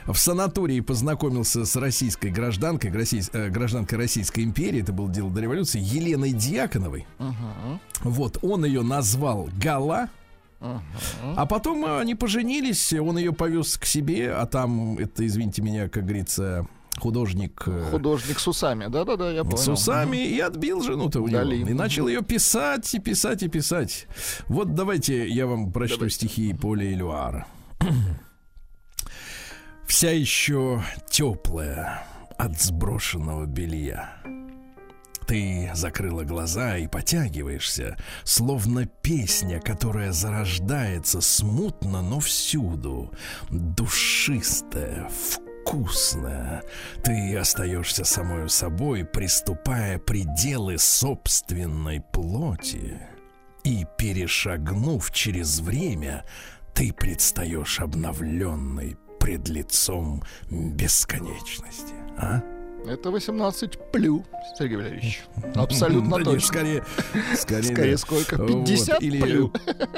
В 0.06 0.16
санатории 0.16 0.80
познакомился 0.80 1.64
с 1.64 1.76
российской 1.76 2.30
гражданкой, 2.30 2.90
э, 3.32 3.48
гражданкой 3.50 3.98
Российской 3.98 4.44
империи, 4.44 4.82
это 4.82 4.92
было 4.92 5.10
дело 5.10 5.30
до 5.30 5.40
революции, 5.40 5.80
Еленой 5.80 6.32
Дьяконовой. 6.32 7.06
Вот, 8.00 8.38
он 8.42 8.64
ее 8.64 8.82
назвал 8.82 9.48
Гала. 9.62 10.08
А 11.36 11.46
потом 11.46 11.84
э, 11.84 12.00
они 12.00 12.14
поженились, 12.14 12.92
он 12.94 13.18
ее 13.18 13.32
повез 13.32 13.76
к 13.76 13.84
себе, 13.84 14.32
а 14.32 14.46
там, 14.46 14.98
это, 14.98 15.26
извините 15.26 15.60
меня, 15.60 15.88
как 15.90 16.04
говорится, 16.04 16.66
художник... 16.98 17.62
э, 17.66 17.90
Художник 17.90 18.38
с 18.38 18.48
усами. 18.48 18.86
Да-да-да, 18.86 19.30
я 19.30 19.44
понял. 19.44 19.58
с 19.58 19.68
усами 19.68 20.16
и 20.16 20.40
отбил 20.40 20.82
жену-то 20.82 21.20
у 21.20 21.28
него. 21.28 21.38
Дали. 21.38 21.56
И 21.58 21.74
начал 21.74 22.08
ее 22.08 22.22
писать 22.22 22.94
и 22.94 22.98
писать 22.98 23.42
и 23.42 23.48
писать. 23.48 24.06
Вот 24.48 24.74
давайте 24.74 25.28
я 25.28 25.46
вам 25.46 25.72
прочту 25.72 26.08
стихи 26.08 26.52
Поля 26.54 26.92
Элюара. 26.92 27.46
Вся 29.86 30.10
еще 30.10 30.82
теплая 31.10 32.06
от 32.38 32.60
сброшенного 32.60 33.44
белья. 33.46 34.14
Ты 35.26 35.70
закрыла 35.74 36.22
глаза 36.24 36.76
и 36.76 36.86
потягиваешься, 36.86 37.96
словно 38.24 38.84
песня, 38.86 39.58
которая 39.58 40.12
зарождается 40.12 41.22
смутно, 41.22 42.02
но 42.02 42.20
всюду, 42.20 43.10
душистая, 43.50 45.08
вкусная. 45.08 45.43
Ты 47.02 47.36
остаешься 47.36 48.04
самою 48.04 48.48
собой, 48.48 49.04
приступая 49.04 49.98
пределы 49.98 50.78
собственной 50.78 52.00
плоти. 52.00 53.00
И, 53.64 53.86
перешагнув 53.96 55.10
через 55.10 55.60
время, 55.60 56.24
ты 56.74 56.92
предстаешь 56.92 57.80
обновленной 57.80 58.96
пред 59.18 59.48
лицом 59.48 60.22
бесконечности. 60.50 61.94
А? 62.18 62.42
Это 62.86 63.10
18 63.10 63.90
плю, 63.92 64.24
Сергей 64.58 64.76
Валерьевич. 64.76 65.24
Абсолютно 65.54 66.10
Да 66.10 66.16
нет, 66.18 66.24
точно. 66.24 66.46
Скорее, 66.46 66.84
скорее, 67.34 67.62
Скорее 67.62 67.92
да. 67.92 67.98
сколько? 67.98 68.36
Вот, 68.36 68.66
50 68.66 69.02
или, 69.02 69.20
плю? 69.20 69.52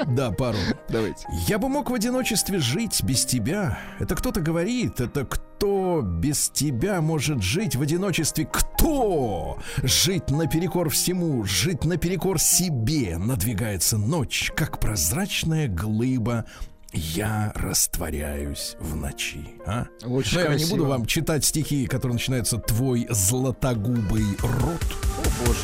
Да, 0.07 0.31
пару. 0.31 0.57
Давайте. 0.87 1.27
Я 1.47 1.57
бы 1.57 1.67
мог 1.67 1.89
в 1.89 1.93
одиночестве 1.93 2.59
жить 2.59 3.03
без 3.03 3.25
тебя. 3.25 3.79
Это 3.99 4.15
кто-то 4.15 4.39
говорит, 4.39 5.01
это 5.01 5.25
кто 5.25 6.01
без 6.01 6.49
тебя 6.49 7.01
может 7.01 7.41
жить 7.41 7.75
в 7.75 7.81
одиночестве? 7.81 8.47
Кто? 8.51 9.57
Жить 9.83 10.29
наперекор 10.29 10.89
всему, 10.89 11.43
жить 11.43 11.83
наперекор 11.83 12.39
себе. 12.39 13.17
Надвигается 13.17 13.97
ночь, 13.97 14.51
как 14.55 14.79
прозрачная 14.79 15.67
глыба. 15.67 16.45
Я 16.93 17.51
растворяюсь 17.55 18.75
в 18.79 18.95
ночи. 18.95 19.45
А? 19.65 19.87
Очень 20.05 20.39
Ну, 20.39 20.43
я 20.43 20.55
не 20.55 20.65
буду 20.65 20.85
вам 20.85 21.05
читать 21.05 21.43
стихи, 21.43 21.85
которые 21.85 22.13
начинаются 22.13 22.57
«Твой 22.57 23.07
златогубый 23.09 24.25
рот». 24.41 24.83
О, 25.19 25.45
боже. 25.45 25.59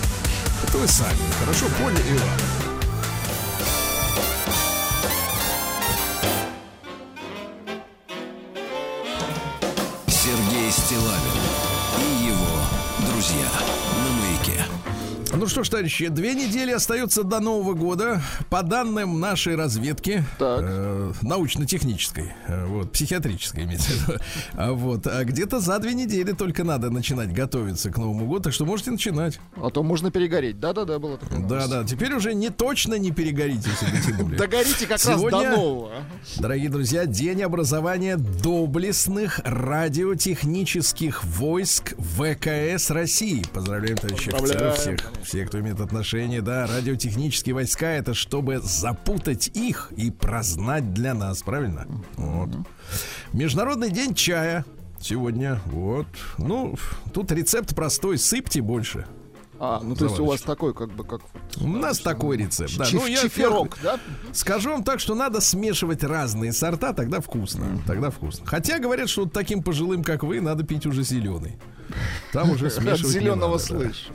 Это 0.67 0.77
вы 0.77 0.87
сами 0.87 1.17
хорошо 1.39 1.65
поняли, 1.79 2.17
Иван. 2.17 2.62
Ну 15.43 15.49
что 15.49 15.65
ж, 15.65 15.67
товарищи, 15.67 16.07
две 16.07 16.35
недели 16.35 16.71
остается 16.71 17.23
до 17.23 17.41
Нового 17.41 17.73
года. 17.73 18.21
По 18.49 18.63
данным 18.63 19.19
нашей 19.19 19.57
разведки, 19.57 20.23
э, 20.39 21.11
научно-технической, 21.21 22.31
э, 22.47 22.65
вот, 22.65 22.93
психиатрической, 22.93 23.65
имеется 23.65 23.91
в 23.91 24.07
виду, 24.07 24.19
а 24.53 24.71
вот, 24.71 25.05
а 25.05 25.25
где-то 25.25 25.59
за 25.59 25.77
две 25.79 25.95
недели 25.95 26.31
только 26.31 26.63
надо 26.63 26.91
начинать 26.91 27.33
готовиться 27.33 27.91
к 27.91 27.97
Новому 27.97 28.25
году, 28.25 28.39
так 28.43 28.53
что 28.53 28.65
можете 28.65 28.91
начинать. 28.91 29.41
А 29.57 29.69
то 29.69 29.83
можно 29.83 30.11
перегореть. 30.11 30.61
Да-да-да, 30.61 30.97
было 30.97 31.17
такое. 31.17 31.39
Да-да, 31.39 31.83
теперь 31.83 32.13
уже 32.13 32.33
не 32.33 32.49
точно 32.49 32.93
не 32.93 33.11
перегорите, 33.11 33.69
если 33.69 33.97
дотянули. 33.97 34.37
Догорите 34.37 34.87
как 34.87 34.97
Сегодня- 35.01 35.39
раз 35.49 35.55
до 35.55 35.61
нового. 35.61 35.91
Дорогие 36.37 36.69
друзья, 36.69 37.05
День 37.05 37.43
образования 37.43 38.15
доблестных 38.15 39.41
радиотехнических 39.43 41.25
войск 41.25 41.95
ВКС 41.99 42.91
России. 42.91 43.43
Поздравляем, 43.53 43.97
товарищи 43.97 44.31
Поздравляем. 44.31 44.73
всех, 44.75 45.11
всех, 45.33 45.47
кто 45.47 45.59
имеет 45.61 45.81
отношение. 45.81 46.41
Да, 46.41 46.67
радиотехнические 46.67 47.55
войска 47.55 47.89
это 47.89 48.13
чтобы 48.13 48.59
запутать 48.59 49.47
их 49.55 49.91
и 49.97 50.11
прознать 50.11 50.93
для 50.93 51.15
нас, 51.15 51.41
правильно? 51.41 51.87
Вот. 52.17 52.49
Международный 53.31 53.89
день 53.89 54.13
чая. 54.13 54.63
Сегодня, 55.01 55.59
вот. 55.65 56.05
Ну, 56.37 56.75
тут 57.13 57.31
рецепт 57.31 57.75
простой, 57.75 58.19
сыпьте 58.19 58.61
больше. 58.61 59.07
А, 59.59 59.79
ну 59.81 59.95
то 59.95 60.05
есть 60.05 60.19
у 60.19 60.25
вас 60.25 60.41
такой, 60.41 60.75
как 60.75 60.91
бы, 60.91 61.03
как... 61.03 61.21
У 61.59 61.67
нас 61.67 61.97
такой 61.97 62.37
рецепт. 62.37 62.77
Да. 62.77 62.85
Ну, 62.91 63.07
я 63.07 63.23
чиферок, 63.23 63.79
да? 63.81 63.99
Скажу 64.33 64.69
вам 64.69 64.83
так, 64.83 64.99
что 64.99 65.15
надо 65.15 65.41
смешивать 65.41 66.03
разные 66.03 66.53
сорта, 66.53 66.93
тогда 66.93 67.21
вкусно. 67.21 67.81
Тогда 67.87 68.11
вкусно. 68.11 68.45
Хотя 68.45 68.77
говорят, 68.77 69.09
что 69.09 69.25
таким 69.25 69.63
пожилым, 69.63 70.03
как 70.03 70.23
вы, 70.23 70.41
надо 70.41 70.63
пить 70.63 70.85
уже 70.85 71.01
зеленый. 71.03 71.57
Там 72.31 72.51
уже 72.51 72.67
От 72.67 72.73
смешивать 72.73 73.03
не 73.03 73.09
зеленого 73.19 73.57
слышь. 73.57 74.09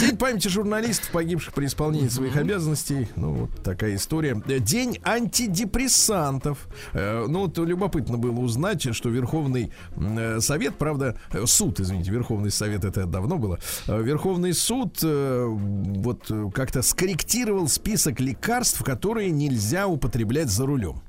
День 0.00 0.16
памяти 0.18 0.48
журналистов, 0.48 1.10
погибших 1.10 1.54
при 1.54 1.66
исполнении 1.66 2.08
своих 2.08 2.36
обязанностей. 2.36 3.08
Ну, 3.16 3.32
вот 3.32 3.50
такая 3.62 3.94
история. 3.94 4.40
День 4.60 4.98
антидепрессантов. 5.04 6.66
Э, 6.92 7.26
Ну, 7.28 7.46
вот 7.46 7.58
любопытно 7.58 8.18
было 8.18 8.40
узнать, 8.40 8.94
что 8.94 9.08
Верховный 9.08 9.72
э, 9.96 10.40
Совет, 10.40 10.76
правда, 10.76 11.16
э, 11.32 11.46
суд, 11.46 11.80
извините, 11.80 12.10
Верховный 12.10 12.50
Совет, 12.50 12.84
это 12.84 13.06
давно 13.06 13.38
было. 13.38 13.58
Верховный 13.86 14.52
суд 14.52 14.98
вот 15.02 16.30
как-то 16.54 16.82
скорректировал 16.82 17.68
список 17.68 18.20
лекарств, 18.20 18.82
которые 18.82 19.30
нельзя 19.30 19.86
употреблять 19.86 20.48
за 20.48 20.66
рулем. 20.66 21.02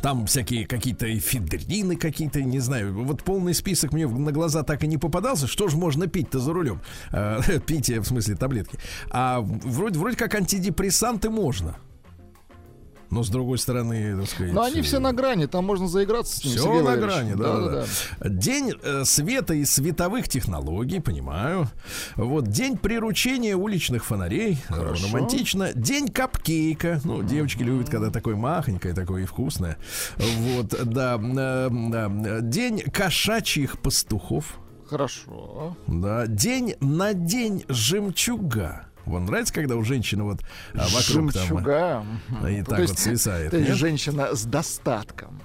Там 0.00 0.26
всякие 0.26 0.66
какие-то 0.66 1.06
эфедрины 1.16 1.96
какие-то, 1.96 2.42
не 2.42 2.60
знаю. 2.60 3.04
Вот 3.04 3.22
полный 3.22 3.54
список 3.54 3.92
мне 3.92 4.06
на 4.06 4.32
глаза 4.32 4.62
так 4.62 4.82
и 4.82 4.86
не 4.86 4.98
попадался. 4.98 5.46
Что 5.46 5.68
же 5.68 5.76
можно 5.76 6.06
пить-то 6.06 6.38
за 6.38 6.52
рулем? 6.52 6.80
Э, 7.12 7.40
Пить, 7.66 7.90
э, 7.90 8.00
в 8.00 8.06
смысле, 8.06 8.36
таблетки. 8.36 8.78
А 9.10 9.40
вроде, 9.40 9.98
вроде 9.98 10.16
как 10.16 10.34
антидепрессанты 10.34 11.30
можно. 11.30 11.76
Но 13.14 13.22
с 13.22 13.28
другой 13.28 13.58
стороны, 13.58 14.16
так 14.18 14.28
сказать... 14.28 14.52
Но 14.52 14.62
они 14.62 14.82
все 14.82 14.98
на 14.98 15.12
грани, 15.12 15.46
там 15.46 15.64
можно 15.64 15.86
заиграться 15.86 16.36
с 16.36 16.44
ним. 16.44 16.56
Все 16.56 16.82
на 16.82 16.96
грани, 16.96 17.34
да, 17.34 17.60
да, 17.60 17.86
да. 18.18 18.28
День 18.28 18.72
э, 18.82 19.04
света 19.04 19.54
и 19.54 19.64
световых 19.64 20.28
технологий, 20.28 20.98
понимаю. 20.98 21.68
Вот 22.16 22.48
день 22.48 22.76
приручения 22.76 23.54
уличных 23.54 24.04
фонарей, 24.04 24.58
э, 24.68 24.72
Хорошо. 24.72 25.06
романтично. 25.06 25.72
День 25.74 26.08
капкейка, 26.08 27.00
ну 27.04 27.22
девочки 27.22 27.62
любят, 27.62 27.88
когда 27.88 28.10
такое 28.10 28.34
махонькое, 28.34 28.94
такое 28.94 29.22
и 29.22 29.26
вкусное. 29.26 29.76
Вот, 30.16 30.74
да, 30.84 31.14
э, 31.14 31.68
да. 31.70 32.40
День 32.40 32.80
кошачьих 32.80 33.78
пастухов, 33.78 34.58
Хорошо. 34.88 35.76
да. 35.86 36.26
День 36.26 36.74
на 36.80 37.14
день 37.14 37.64
жемчуга. 37.68 38.88
Вам 39.06 39.26
нравится, 39.26 39.52
когда 39.54 39.76
у 39.76 39.84
женщины 39.84 40.22
вот 40.24 40.40
а, 40.74 40.86
вокруг 40.88 41.32
там 41.32 41.42
Жемчуга. 41.46 42.04
а, 42.42 42.50
и 42.50 42.58
Ну, 42.60 42.64
так 42.64 42.80
вот 42.80 42.98
свисает? 42.98 43.50
То 43.50 43.56
есть 43.58 43.68
нет? 43.70 43.78
женщина 43.78 44.34
с 44.34 44.44
достатком. 44.44 45.40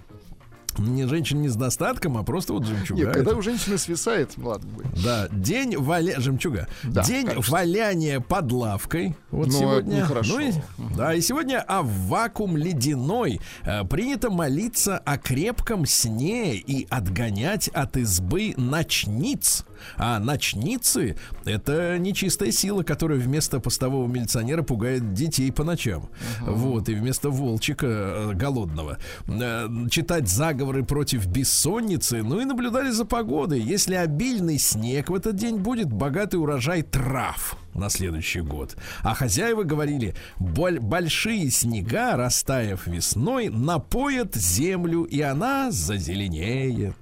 Не 0.77 1.07
женщина 1.07 1.39
не 1.41 1.49
с 1.49 1.55
достатком, 1.57 2.15
а 2.17 2.23
просто 2.23 2.53
вот 2.53 2.63
жемчуга. 2.65 3.01
Нет, 3.05 3.13
когда 3.13 3.33
у 3.35 3.41
женщины 3.41 3.77
свисает, 3.77 4.37
ладно 4.37 4.69
будет. 4.69 5.03
Да, 5.03 5.27
день 5.29 5.75
валя... 5.75 6.21
жемчуга. 6.21 6.69
Да, 6.83 7.03
день 7.03 7.27
конечно. 7.27 7.51
валяния 7.51 8.19
под 8.21 8.49
лавкой. 8.53 9.17
Вот 9.29 9.47
Ну, 9.47 9.51
сегодня. 9.59 9.95
нехорошо. 9.97 10.35
Ну 10.35 10.39
и- 10.39 10.53
да, 10.95 11.13
и 11.15 11.19
сегодня 11.21 11.59
о 11.61 11.81
вакуум 11.81 12.55
ледяной. 12.55 13.41
Э, 13.63 13.83
принято 13.83 14.29
молиться 14.29 14.99
о 14.99 15.17
крепком 15.17 15.85
сне 15.85 16.55
и 16.55 16.87
отгонять 16.89 17.67
от 17.69 17.97
избы 17.97 18.53
ночниц. 18.55 19.65
А 19.97 20.19
ночницы— 20.19 21.17
это 21.45 21.97
нечистая 21.97 22.51
сила, 22.51 22.83
которая 22.83 23.19
вместо 23.19 23.59
постового 23.59 24.07
милиционера 24.07 24.63
пугает 24.63 25.13
детей 25.13 25.51
по 25.51 25.63
ночам. 25.63 26.09
Вот, 26.41 26.89
и 26.89 26.95
вместо 26.95 27.29
волчика 27.29 27.87
э, 27.87 28.33
голодного. 28.33 28.97
э, 29.27 29.67
читать 29.89 30.27
заговоры 30.27 30.83
против 30.83 31.27
бессонницы, 31.27 32.23
ну 32.23 32.39
и 32.41 32.45
наблюдали 32.45 32.91
за 32.91 33.05
погодой. 33.05 33.59
Если 33.61 33.95
обильный 33.95 34.57
снег 34.59 35.09
в 35.09 35.15
этот 35.15 35.35
день 35.35 35.57
будет, 35.57 35.91
богатый 35.91 36.35
урожай 36.37 36.81
трав 36.81 37.57
на 37.73 37.89
следующий 37.89 38.41
год. 38.41 38.75
А 39.03 39.13
хозяева 39.13 39.63
говорили, 39.63 40.15
«Боль- 40.39 40.79
большие 40.79 41.49
снега, 41.51 42.15
растаяв 42.17 42.87
весной, 42.87 43.49
напоят 43.49 44.35
землю, 44.35 45.03
и 45.03 45.21
она 45.21 45.71
зазеленеет. 45.71 46.95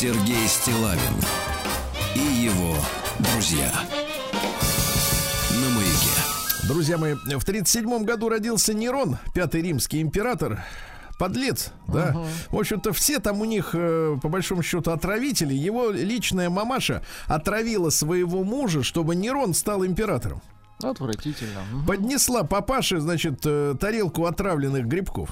Сергей 0.00 0.46
Стилавин 0.46 1.00
и 2.14 2.20
его 2.20 2.76
друзья. 3.18 3.68
На 5.50 5.70
маяке. 5.70 6.68
Друзья 6.68 6.96
мои, 6.96 7.14
в 7.14 7.44
37 7.44 8.04
году 8.04 8.28
родился 8.28 8.74
Нерон, 8.74 9.18
пятый 9.34 9.60
римский 9.60 10.00
император. 10.00 10.64
Подлец, 11.18 11.72
да. 11.88 12.16
В 12.48 12.56
общем-то, 12.56 12.92
все 12.92 13.18
там 13.18 13.40
у 13.40 13.44
них, 13.44 13.70
э, 13.72 14.16
по 14.22 14.28
большому 14.28 14.62
счету, 14.62 14.92
отравители. 14.92 15.52
Его 15.52 15.90
личная 15.90 16.48
мамаша 16.48 17.02
отравила 17.26 17.90
своего 17.90 18.44
мужа, 18.44 18.84
чтобы 18.84 19.16
Нерон 19.16 19.52
стал 19.52 19.84
императором. 19.84 20.40
Отвратительно. 20.80 21.62
Мгм. 21.72 21.86
Поднесла 21.86 22.44
папаше, 22.44 23.00
значит, 23.00 23.40
э, 23.44 23.74
тарелку 23.80 24.26
отравленных 24.26 24.86
грибков. 24.86 25.30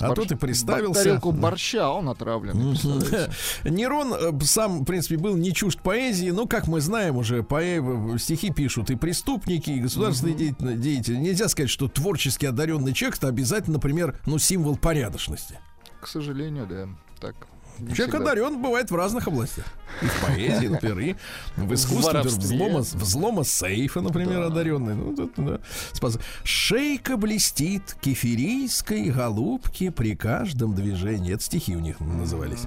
А 0.00 0.08
борщ- 0.08 0.14
тот 0.14 0.32
и 0.32 0.34
представился. 0.34 1.02
Тарелку 1.02 1.30
борща, 1.32 1.90
он 1.90 2.08
отравлен. 2.08 2.74
Нерон 3.64 4.14
э, 4.14 4.32
сам, 4.44 4.80
в 4.80 4.84
принципе, 4.84 5.16
был 5.18 5.36
не 5.36 5.52
чужд 5.52 5.80
поэзии, 5.80 6.30
но, 6.30 6.46
как 6.46 6.66
мы 6.68 6.80
знаем, 6.80 7.16
уже 7.16 7.40
поэ- 7.42 8.18
стихи 8.18 8.50
пишут 8.50 8.90
и 8.90 8.96
преступники, 8.96 9.70
и 9.70 9.80
государственные 9.80 10.34
деятели- 10.36 10.76
деятели. 10.76 11.16
Нельзя 11.16 11.48
сказать, 11.48 11.70
что 11.70 11.88
творчески 11.88 12.46
одаренный 12.46 12.94
человек 12.94 13.18
это 13.18 13.28
обязательно, 13.28 13.74
например, 13.74 14.18
ну, 14.26 14.38
символ 14.38 14.76
порядочности. 14.76 15.58
К 16.00 16.06
сожалению, 16.08 16.66
да. 16.66 16.88
Так. 17.20 17.34
Человек 17.94 18.14
одарен 18.14 18.62
бывает 18.62 18.90
в 18.90 18.94
разных 18.96 19.26
областях. 19.28 19.64
И 20.02 20.06
в 20.06 20.20
поэзии, 20.26 20.66
например, 20.68 20.98
и 21.00 21.16
в 21.56 21.74
искусстве, 21.74 22.12
например, 22.22 22.38
взлома, 22.38 22.78
взлома 22.80 23.44
сейфа, 23.44 24.00
например, 24.00 24.40
Да. 24.40 24.46
одаренный. 24.46 24.94
Ну, 24.94 25.14
тут, 25.16 25.32
да. 25.36 25.58
Спас- 25.92 26.18
Шейка 26.44 27.16
блестит 27.16 27.96
кефирийской 28.00 29.10
голубки 29.10 29.90
при 29.90 30.14
каждом 30.16 30.74
движении. 30.74 31.32
Это 31.34 31.42
стихи 31.44 31.76
у 31.76 31.80
них 31.80 32.00
назывались. 32.00 32.62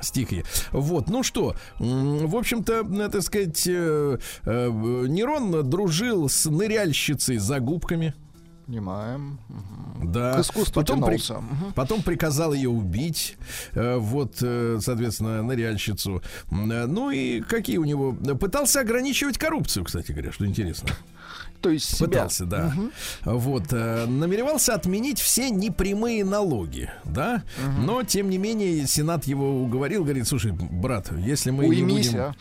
Стихи. 0.00 0.44
Вот, 0.70 1.08
ну 1.08 1.22
что, 1.22 1.54
в 1.78 2.36
общем-то, 2.36 2.84
э, 2.84 3.08
так 3.08 3.22
сказать, 3.22 3.62
э, 3.66 4.18
э, 4.44 4.68
Нерон 5.08 5.68
дружил 5.70 6.28
с 6.28 6.44
ныряльщицей 6.44 7.38
за 7.38 7.58
губками. 7.60 8.14
Понимаем. 8.66 9.38
Да. 10.02 10.34
К 10.34 10.40
искусству 10.40 10.80
Потом, 10.80 11.02
при- 11.04 11.20
потом 11.74 12.02
приказал 12.02 12.52
ее 12.54 12.70
убить. 12.70 13.36
э, 13.72 13.96
Вот, 13.96 14.36
э, 14.40 14.78
соответственно, 14.80 15.42
ныряльщицу. 15.42 16.22
Э, 16.50 16.86
Ну 16.86 17.10
и 17.10 17.40
какие 17.40 17.76
у 17.76 17.84
него... 17.84 18.12
Пытался 18.36 18.80
ограничивать 18.80 19.36
коррупцию, 19.38 19.84
кстати 19.84 20.12
говоря, 20.12 20.32
что 20.32 20.46
интересно. 20.46 20.88
То 21.60 21.70
есть 21.70 21.96
себя. 21.96 22.06
Пытался, 22.08 22.44
да. 22.46 22.74
Вот. 23.24 23.64
э, 23.72 24.06
Намеревался 24.06 24.74
отменить 24.74 25.18
все 25.20 25.50
непрямые 25.50 26.24
налоги, 26.24 26.90
да. 27.04 27.42
Но, 27.78 28.02
тем 28.02 28.30
не 28.30 28.38
менее, 28.38 28.86
Сенат 28.86 29.24
его 29.26 29.62
уговорил, 29.62 30.04
говорит, 30.04 30.26
слушай, 30.26 30.52
брат, 30.52 31.10
если 31.18 31.50
мы 31.50 31.64
не 31.64 31.70
Уймись, 31.82 32.08
будем... 32.08 32.20
а. 32.20 32.34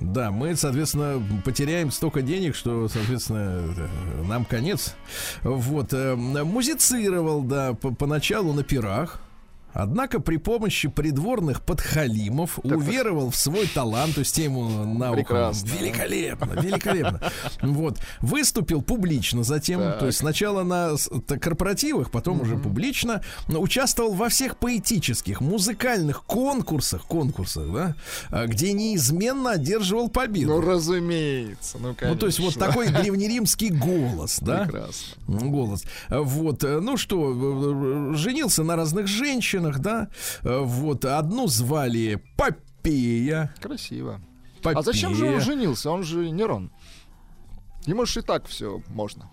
Да, 0.00 0.30
мы, 0.30 0.56
соответственно, 0.56 1.22
потеряем 1.44 1.90
столько 1.90 2.22
денег, 2.22 2.54
что, 2.56 2.88
соответственно, 2.88 3.62
нам 4.26 4.44
конец. 4.46 4.94
Вот. 5.42 5.92
э, 5.92 6.14
Музицировал, 6.16 7.42
да, 7.42 7.74
по- 7.74 7.94
поначалу 7.94 8.52
на 8.54 8.62
пирах. 8.62 9.20
Однако 9.72 10.20
при 10.20 10.36
помощи 10.36 10.88
придворных 10.88 11.62
подхалимов 11.62 12.58
уверовал 12.62 13.30
в 13.30 13.36
свой 13.36 13.66
талант, 13.66 14.14
то 14.14 14.20
есть 14.20 14.36
ему 14.38 14.68
на. 14.84 15.12
Прекрасно. 15.12 15.68
Великолепно, 15.68 16.60
великолепно. 16.60 17.20
Вот. 17.62 17.98
Выступил 18.20 18.82
публично 18.82 19.44
затем, 19.44 19.80
Так. 19.80 19.98
то 20.00 20.06
есть 20.06 20.18
сначала 20.18 20.62
на 20.62 20.96
корпоративах, 21.40 22.10
потом 22.10 22.40
уже 22.40 22.56
публично. 22.56 23.22
но 23.48 23.60
Участвовал 23.60 24.14
во 24.14 24.28
всех 24.28 24.56
поэтических, 24.56 25.40
музыкальных 25.40 26.24
конкурсах, 26.24 27.04
конкурсах, 27.04 27.72
да, 27.72 27.94
а, 28.30 28.46
где 28.46 28.72
неизменно 28.72 29.52
одерживал 29.52 30.08
победу. 30.08 30.48
Ну, 30.48 30.60
разумеется. 30.60 31.78
Ну, 31.78 31.94
конечно. 31.94 32.08
Ну, 32.08 32.16
то 32.16 32.26
есть 32.26 32.40
вот 32.40 32.54
такой 32.54 32.88
древнеримский 32.88 33.68
голос, 33.68 34.38
да? 34.40 34.64
Прекрасно. 34.64 35.16
Голос. 35.26 35.84
Вот, 36.08 36.62
ну 36.62 36.96
что, 36.96 38.14
женился 38.14 38.64
на 38.64 38.76
разных 38.76 39.06
женщинах, 39.06 39.59
да? 39.60 40.08
Э, 40.42 40.58
Вот, 40.60 41.04
одну 41.04 41.46
звали 41.46 42.22
Попея. 42.36 43.54
Красиво. 43.60 44.20
Попея. 44.62 44.78
А 44.78 44.82
зачем 44.82 45.14
же 45.14 45.26
он 45.26 45.40
женился? 45.40 45.90
Он 45.90 46.02
же 46.02 46.30
Нерон. 46.30 46.70
Ему 47.86 48.04
же 48.04 48.20
и 48.20 48.22
так 48.22 48.46
все 48.46 48.82
можно. 48.88 49.30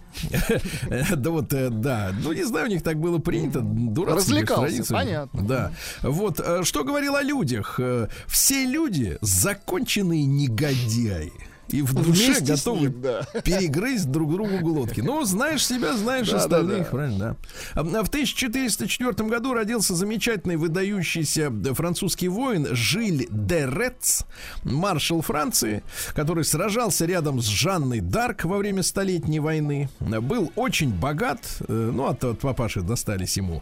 Да 1.17 1.29
вот, 1.31 1.53
э, 1.53 1.69
да. 1.69 2.13
Ну, 2.23 2.31
не 2.31 2.43
знаю, 2.43 2.67
у 2.67 2.69
них 2.69 2.81
так 2.81 2.97
было 2.99 3.17
принято. 3.19 3.59
Развлекался, 4.05 4.93
понятно. 4.93 5.41
Да. 5.43 5.71
Вот, 6.01 6.39
э, 6.39 6.63
что 6.63 6.83
говорил 6.83 7.15
о 7.15 7.21
людях. 7.21 7.79
Все 8.27 8.65
люди 8.65 9.17
законченные 9.21 10.25
негодяи. 10.25 11.33
И 11.69 11.81
в 11.81 11.93
душе 11.93 12.25
Вместе 12.27 12.53
готовы 12.53 12.79
ним, 12.79 13.01
да. 13.01 13.23
перегрызть 13.43 14.09
друг 14.09 14.31
другу 14.31 14.59
глотки. 14.59 15.01
Ну, 15.01 15.23
знаешь 15.25 15.65
себя, 15.65 15.95
знаешь 15.97 16.29
Да, 16.29 16.37
остальных, 16.37 16.77
да, 16.77 16.83
да. 16.83 16.89
правильно, 16.89 17.37
да. 17.75 17.81
А 17.81 17.83
В 17.83 18.07
1404 18.09 19.29
году 19.29 19.53
родился 19.53 19.95
замечательный 19.95 20.55
выдающийся 20.55 21.51
французский 21.73 22.27
воин 22.29 22.67
Жиль 22.71 23.27
де 23.29 23.65
Рец, 23.65 24.25
маршал 24.63 25.21
Франции, 25.21 25.83
который 26.13 26.43
сражался 26.43 27.05
рядом 27.05 27.41
с 27.41 27.45
Жанной 27.45 27.99
Дарк 27.99 28.45
во 28.45 28.57
время 28.57 28.83
Столетней 28.83 29.39
войны. 29.39 29.89
Был 29.99 30.51
очень 30.55 30.93
богат, 30.93 31.39
э, 31.67 31.91
ну, 31.93 32.05
от, 32.05 32.23
от 32.23 32.39
папаши 32.39 32.81
достались 32.81 33.37
ему, 33.37 33.61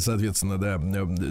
соответственно, 0.00 0.58
да, 0.58 0.80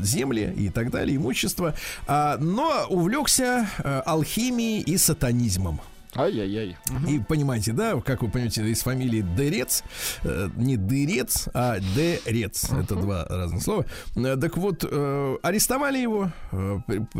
земли 0.01 0.53
и 0.55 0.69
так 0.69 0.91
далее, 0.91 1.17
имущество, 1.17 1.73
А, 2.07 2.37
но 2.39 2.85
увлекся 2.89 3.67
э, 3.79 4.01
алхимией 4.05 4.81
и 4.81 4.97
сатанизмом. 4.97 5.81
Ай-яй-яй. 6.17 6.77
И 7.07 7.19
понимаете, 7.19 7.73
да, 7.73 7.99
как 8.01 8.23
вы 8.23 8.29
понимаете, 8.29 8.67
из 8.67 8.81
фамилии 8.81 9.21
Дерец, 9.21 9.83
э, 10.23 10.49
не 10.55 10.75
Дырец, 10.77 11.47
а 11.53 11.79
Дерец. 11.79 12.71
Это 12.71 12.95
два 12.95 13.25
разных 13.25 13.61
слова. 13.61 13.85
Э, 14.15 14.35
Так 14.35 14.57
вот, 14.57 14.83
э, 14.89 15.37
арестовали 15.43 15.99
его. 15.99 16.31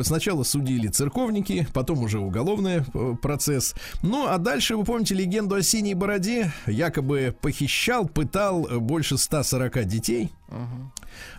Сначала 0.02 0.44
судили 0.44 0.88
церковники, 0.88 1.68
потом 1.74 2.04
уже 2.04 2.20
уголовный 2.20 2.84
процесс. 3.22 3.76
Ну, 4.02 4.28
а 4.28 4.38
дальше, 4.38 4.76
вы 4.76 4.84
помните 4.84 5.14
легенду 5.16 5.56
о 5.56 5.62
синей 5.62 5.94
бороде? 5.94 6.52
Якобы 6.66 7.36
похищал, 7.40 8.08
пытал 8.08 8.68
больше 8.80 9.18
140 9.18 9.86
детей. 9.86 10.32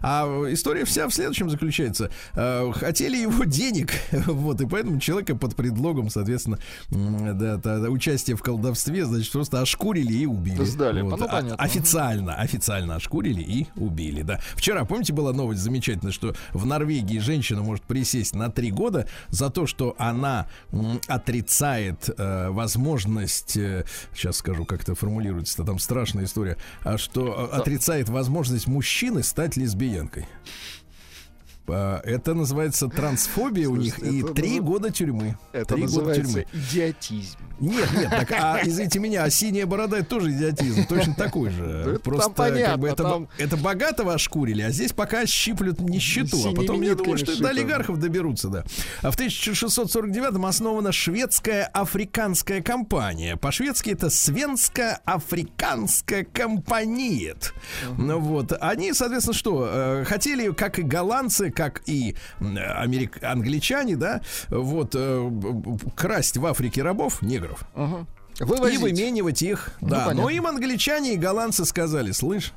А 0.02 0.26
история 0.52 0.84
вся 0.84 1.08
в 1.08 1.14
следующем 1.14 1.50
заключается. 1.50 2.10
Э, 2.34 2.70
Хотели 2.74 3.16
его 3.16 3.44
денег, 3.44 3.92
вот, 4.26 4.60
и 4.60 4.66
поэтому 4.66 5.00
человека 5.00 5.34
под 5.36 5.56
предлогом, 5.56 6.10
соответственно, 6.10 6.58
да, 6.90 7.56
да, 7.56 7.76
участия 7.90 8.34
в 8.34 8.42
колдовстве, 8.42 9.04
значит, 9.04 9.32
просто 9.32 9.60
ошкурили 9.60 10.12
и 10.12 10.26
убили. 10.26 10.64
Сдали. 10.64 11.02
Вот. 11.02 11.18
Ну, 11.18 11.26
А- 11.26 11.28
понятно. 11.28 11.56
Официально, 11.64 12.34
официально 12.34 12.96
ошкурили 12.96 13.42
и 13.42 13.66
убили, 13.76 14.22
да. 14.22 14.40
Вчера, 14.54 14.84
помните, 14.84 15.12
была 15.12 15.32
новость 15.32 15.60
замечательная, 15.60 16.12
что 16.12 16.34
в 16.52 16.66
Норвегии 16.66 17.18
женщина 17.18 17.62
может 17.62 17.84
присесть 17.84 18.34
на 18.34 18.50
три 18.50 18.70
года 18.70 19.08
за 19.28 19.50
то, 19.50 19.66
что 19.66 19.94
она 19.98 20.46
отрицает 21.06 22.08
э, 22.16 22.48
возможность, 22.50 23.56
э, 23.56 23.84
сейчас 24.14 24.36
скажу, 24.36 24.64
как 24.64 24.82
это 24.82 24.94
формулируется, 24.94 25.62
там 25.64 25.78
страшная 25.78 26.24
история, 26.24 26.56
а 26.82 26.98
что 26.98 27.50
э, 27.52 27.56
отрицает 27.56 28.08
возможность 28.08 28.66
мужчины 28.66 29.22
стать 29.22 29.56
лесбиянкой. 29.56 29.67
А, 29.74 30.26
Это 31.74 32.35
называется 32.35 32.88
трансфобия 32.88 33.68
у 33.68 33.76
них 33.76 33.96
Слушайте, 33.96 34.18
и 34.31 34.35
три 34.35 34.59
назыв- 34.59 34.64
года 34.64 34.90
тюрьмы. 34.90 35.37
Это 35.52 35.74
Три 35.74 35.87
года 35.87 36.14
тюрьмы. 36.14 36.46
идиотизм. 36.52 37.37
Нет, 37.61 37.88
нет, 37.96 38.09
так, 38.11 38.31
а 38.33 38.61
извините 38.64 39.00
меня, 39.00 39.24
а 39.24 39.31
синяя 39.31 39.66
борода 39.66 39.98
это 39.98 40.09
тоже 40.09 40.31
идиотизм, 40.31 40.87
точно 40.87 41.14
такой 41.14 41.50
же. 41.50 41.98
Просто 42.04 42.31
как 42.33 42.78
бы 42.78 42.88
это, 42.88 43.26
это 43.37 43.57
богатого 43.57 44.14
ошкурили, 44.14 44.62
а 44.62 44.70
здесь 44.70 44.92
пока 44.92 45.26
щиплют 45.26 45.81
нищету, 45.81 46.37
а 46.48 46.54
потом 46.54 46.83
я 46.83 46.94
думаю, 46.94 47.18
что 47.18 47.37
до 47.37 47.48
олигархов 47.48 47.98
доберутся, 47.98 48.48
да. 48.48 48.64
А 49.02 49.11
в 49.11 49.18
1649-м 49.18 50.46
основана 50.46 50.92
шведская 50.92 51.64
африканская 51.64 52.62
компания. 52.62 53.37
По-шведски 53.37 53.90
это 53.90 54.09
Свенско-африканская 54.09 56.24
компаниет. 56.24 57.52
Ну 57.96 58.18
вот, 58.20 58.52
они, 58.61 58.92
соответственно, 58.92 59.35
что, 59.35 59.68
э, 59.70 60.04
хотели, 60.04 60.52
как 60.52 60.78
и 60.78 60.83
голландцы, 60.83 61.50
как 61.58 61.82
и 61.86 62.14
америк- 62.40 63.18
англичане, 63.24 63.96
да, 63.96 64.20
вот, 64.48 64.92
э, 64.94 65.30
красть 65.96 66.36
в 66.36 66.46
Африке 66.46 66.82
рабов, 66.84 67.20
негров, 67.20 67.64
и 68.38 68.44
Вывозить. 68.44 68.80
выменивать 68.80 69.42
их. 69.42 69.70
да, 69.80 70.04
понятно. 70.04 70.22
но 70.22 70.30
им 70.30 70.46
англичане 70.46 71.14
и 71.14 71.16
голландцы 71.16 71.64
сказали, 71.64 72.12
слышь, 72.12 72.52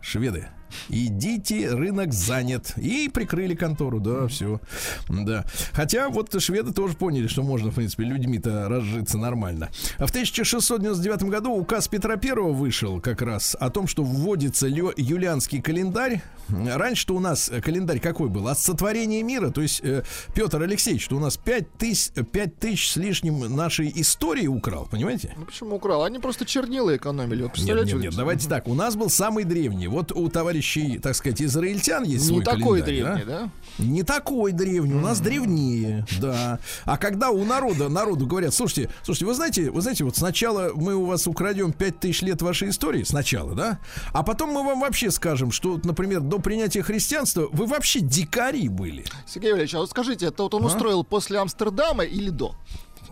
шведы, 0.00 0.46
идите, 0.88 1.70
рынок 1.70 2.12
занят. 2.12 2.74
И 2.76 3.08
прикрыли 3.08 3.54
контору, 3.54 4.00
да, 4.00 4.26
все. 4.28 4.60
Да. 5.08 5.44
Хотя 5.72 6.08
вот 6.08 6.40
шведы 6.42 6.72
тоже 6.72 6.94
поняли, 6.94 7.26
что 7.26 7.42
можно, 7.42 7.70
в 7.70 7.74
принципе, 7.74 8.04
людьми-то 8.04 8.68
разжиться 8.68 9.18
нормально. 9.18 9.70
А 9.98 10.06
в 10.06 10.10
1699 10.10 11.24
году 11.24 11.52
указ 11.52 11.88
Петра 11.88 12.18
I 12.22 12.34
вышел 12.34 13.00
как 13.00 13.22
раз 13.22 13.56
о 13.58 13.70
том, 13.70 13.86
что 13.86 14.02
вводится 14.02 14.66
юлианский 14.66 15.60
календарь. 15.60 16.22
Раньше-то 16.48 17.14
у 17.14 17.20
нас 17.20 17.48
э, 17.50 17.60
календарь 17.60 18.00
какой 18.00 18.28
был? 18.28 18.48
От 18.48 18.58
сотворения 18.58 19.22
мира. 19.22 19.50
То 19.50 19.62
есть 19.62 19.80
э, 19.82 20.02
Петр 20.34 20.62
Алексеевич, 20.62 21.04
что 21.04 21.16
у 21.16 21.20
нас 21.20 21.36
5 21.36 21.78
тысяч, 21.78 22.10
5 22.12 22.58
тысяч 22.58 22.90
с 22.92 22.96
лишним 22.96 23.54
нашей 23.54 23.92
истории 23.94 24.46
украл, 24.46 24.86
понимаете? 24.90 25.34
Ну 25.36 25.46
почему 25.46 25.76
украл? 25.76 26.04
Они 26.04 26.18
просто 26.18 26.44
чернила 26.44 26.94
экономили. 26.96 27.42
Вот 27.42 27.56
Нет, 27.58 27.86
нет, 27.86 27.94
нет, 27.94 28.16
давайте 28.16 28.48
так. 28.48 28.68
У 28.68 28.74
нас 28.74 28.96
был 28.96 29.10
самый 29.10 29.44
древний. 29.44 29.88
Вот 29.88 30.12
у 30.12 30.28
товарищей, 30.64 30.98
так 30.98 31.14
сказать, 31.14 31.42
израильтян 31.42 32.04
есть 32.04 32.30
Не 32.30 32.42
такой 32.42 32.82
древний, 32.82 33.24
да? 33.24 33.50
да? 33.78 33.84
Не 33.84 34.02
такой 34.02 34.52
древний, 34.52 34.94
у 34.94 35.00
нас 35.00 35.20
древнее, 35.20 36.06
да. 36.20 36.58
А 36.84 36.96
когда 36.96 37.30
у 37.30 37.44
народа, 37.44 37.88
народу 37.88 38.26
говорят, 38.26 38.54
слушайте, 38.54 38.90
слушайте, 39.02 39.26
вы 39.26 39.34
знаете, 39.34 39.70
вы 39.70 39.80
знаете, 39.80 40.04
вот 40.04 40.16
сначала 40.16 40.70
мы 40.74 40.94
у 40.94 41.04
вас 41.06 41.26
украдем 41.26 41.72
5000 41.72 42.22
лет 42.22 42.42
вашей 42.42 42.70
истории, 42.70 43.04
сначала, 43.04 43.54
да? 43.54 43.78
А 44.12 44.22
потом 44.22 44.50
мы 44.50 44.64
вам 44.64 44.80
вообще 44.80 45.10
скажем, 45.10 45.50
что, 45.50 45.80
например, 45.84 46.20
до 46.20 46.38
принятия 46.38 46.82
христианства 46.82 47.48
вы 47.52 47.66
вообще 47.66 48.00
дикари 48.00 48.68
были. 48.68 49.04
Сергей 49.26 49.52
Валерьевич, 49.52 49.74
а 49.74 49.78
вот 49.78 49.90
скажите, 49.90 50.26
это 50.26 50.44
вот 50.44 50.54
он 50.54 50.64
устроил 50.64 51.04
после 51.04 51.38
Амстердама 51.38 52.04
или 52.04 52.30
до? 52.30 52.54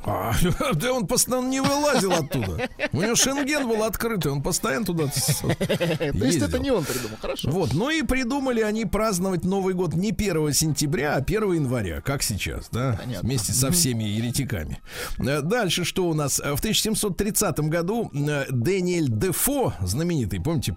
А, 0.05 0.33
да 0.75 0.93
он 0.93 1.07
постоянно 1.07 1.49
не 1.49 1.61
вылазил 1.61 2.13
оттуда. 2.13 2.69
У 2.93 3.01
него 3.01 3.15
шенген 3.15 3.69
был 3.69 3.85
открытый, 3.85 4.33
он 4.33 4.43
постоянно 4.43 4.85
туда 4.85 5.05
То 5.39 6.25
есть 6.25 6.43
это 6.43 6.59
не 6.59 6.71
он 6.71 6.85
придумал, 6.85 7.17
хорошо. 7.21 7.51
Вот, 7.51 7.73
ну 7.75 7.91
и 7.91 8.03
придумали 8.03 8.61
они 8.61 8.85
праздновать 8.85 9.45
Новый 9.45 9.75
год 9.75 9.95
не 9.95 10.11
1 10.11 10.53
сентября, 10.53 11.15
а 11.15 11.19
1 11.19 11.53
января, 11.53 12.01
как 12.01 12.23
сейчас, 12.23 12.69
да, 12.71 12.99
Понятно. 13.01 13.29
вместе 13.29 13.53
со 13.53 13.71
всеми 13.71 14.05
еретиками. 14.05 14.81
Э, 15.19 15.41
Дальше 15.43 15.85
что 15.85 16.07
у 16.09 16.15
нас? 16.15 16.41
Э, 16.41 16.55
В 16.55 16.59
1730 16.59 17.61
году 17.61 18.11
э, 18.15 18.47
Дэниэль 18.51 19.09
Дефо, 19.09 19.75
знаменитый, 19.83 20.41
помните, 20.41 20.75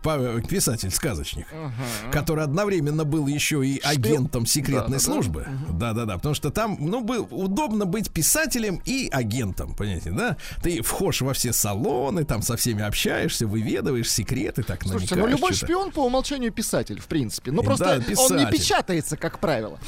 писатель-сказочник, 0.48 1.48
который 2.12 2.44
одновременно 2.44 3.04
был 3.06 3.28
еще 3.28 3.66
и 3.66 3.80
агентом 3.84 4.46
секретной 4.46 5.00
службы. 5.00 5.48
Да-да-да, 5.70 6.16
потому 6.18 6.36
что 6.36 6.50
там, 6.52 6.78
ну, 6.80 7.02
был 7.02 7.28
удобно 7.32 7.86
быть 7.86 8.12
писателем 8.12 8.82
и 8.86 9.10
агентом, 9.16 9.74
понимаете, 9.76 10.12
да? 10.12 10.38
Ты 10.62 10.82
вхож 10.82 11.22
во 11.22 11.34
все 11.34 11.54
салоны, 11.54 12.24
там 12.26 12.42
со 12.42 12.56
всеми 12.58 12.84
общаешься, 12.84 13.48
выведываешь 13.48 14.12
секреты, 14.12 14.64
так 14.64 14.84
Слушайте, 14.84 15.16
ну 15.16 15.28
любой 15.28 15.54
шпион 15.54 15.92
по 15.92 16.06
умолчанию 16.06 16.52
писатель, 16.52 17.00
в 17.00 17.08
принципе. 17.08 17.52
Ну 17.52 17.62
Да, 17.62 17.66
просто 17.66 18.04
он 18.18 18.38
не 18.38 18.46
печатается, 18.46 19.18
как 19.18 19.40
правило. 19.40 19.80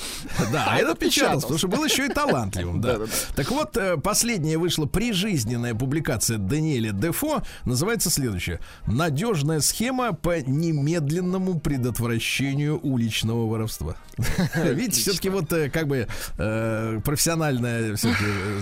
Да, 0.51 0.65
А 0.69 0.77
это 0.77 0.87
этот 0.91 0.99
печатался, 0.99 1.41
потому 1.41 1.57
что 1.57 1.67
был 1.67 1.85
еще 1.85 2.05
и 2.05 2.09
талантливым, 2.09 2.81
да. 2.81 2.99
Так 3.35 3.51
вот, 3.51 3.77
э, 3.77 3.97
последняя 3.97 4.57
вышла 4.57 4.85
прижизненная 4.85 5.75
публикация 5.75 6.37
Даниэля 6.37 6.91
Дефо, 6.91 7.43
называется 7.65 8.09
следующее. 8.09 8.59
«Надежная 8.85 9.59
схема 9.59 10.13
по 10.13 10.39
немедленному 10.39 11.59
предотвращению 11.59 12.79
уличного 12.81 13.47
воровства». 13.47 13.95
Видите, 14.55 15.01
все-таки 15.01 15.29
вот 15.29 15.51
э, 15.53 15.69
как 15.69 15.87
бы 15.87 16.07
э, 16.37 16.99
профессиональное 17.03 17.95
всё-таки, 17.95 18.25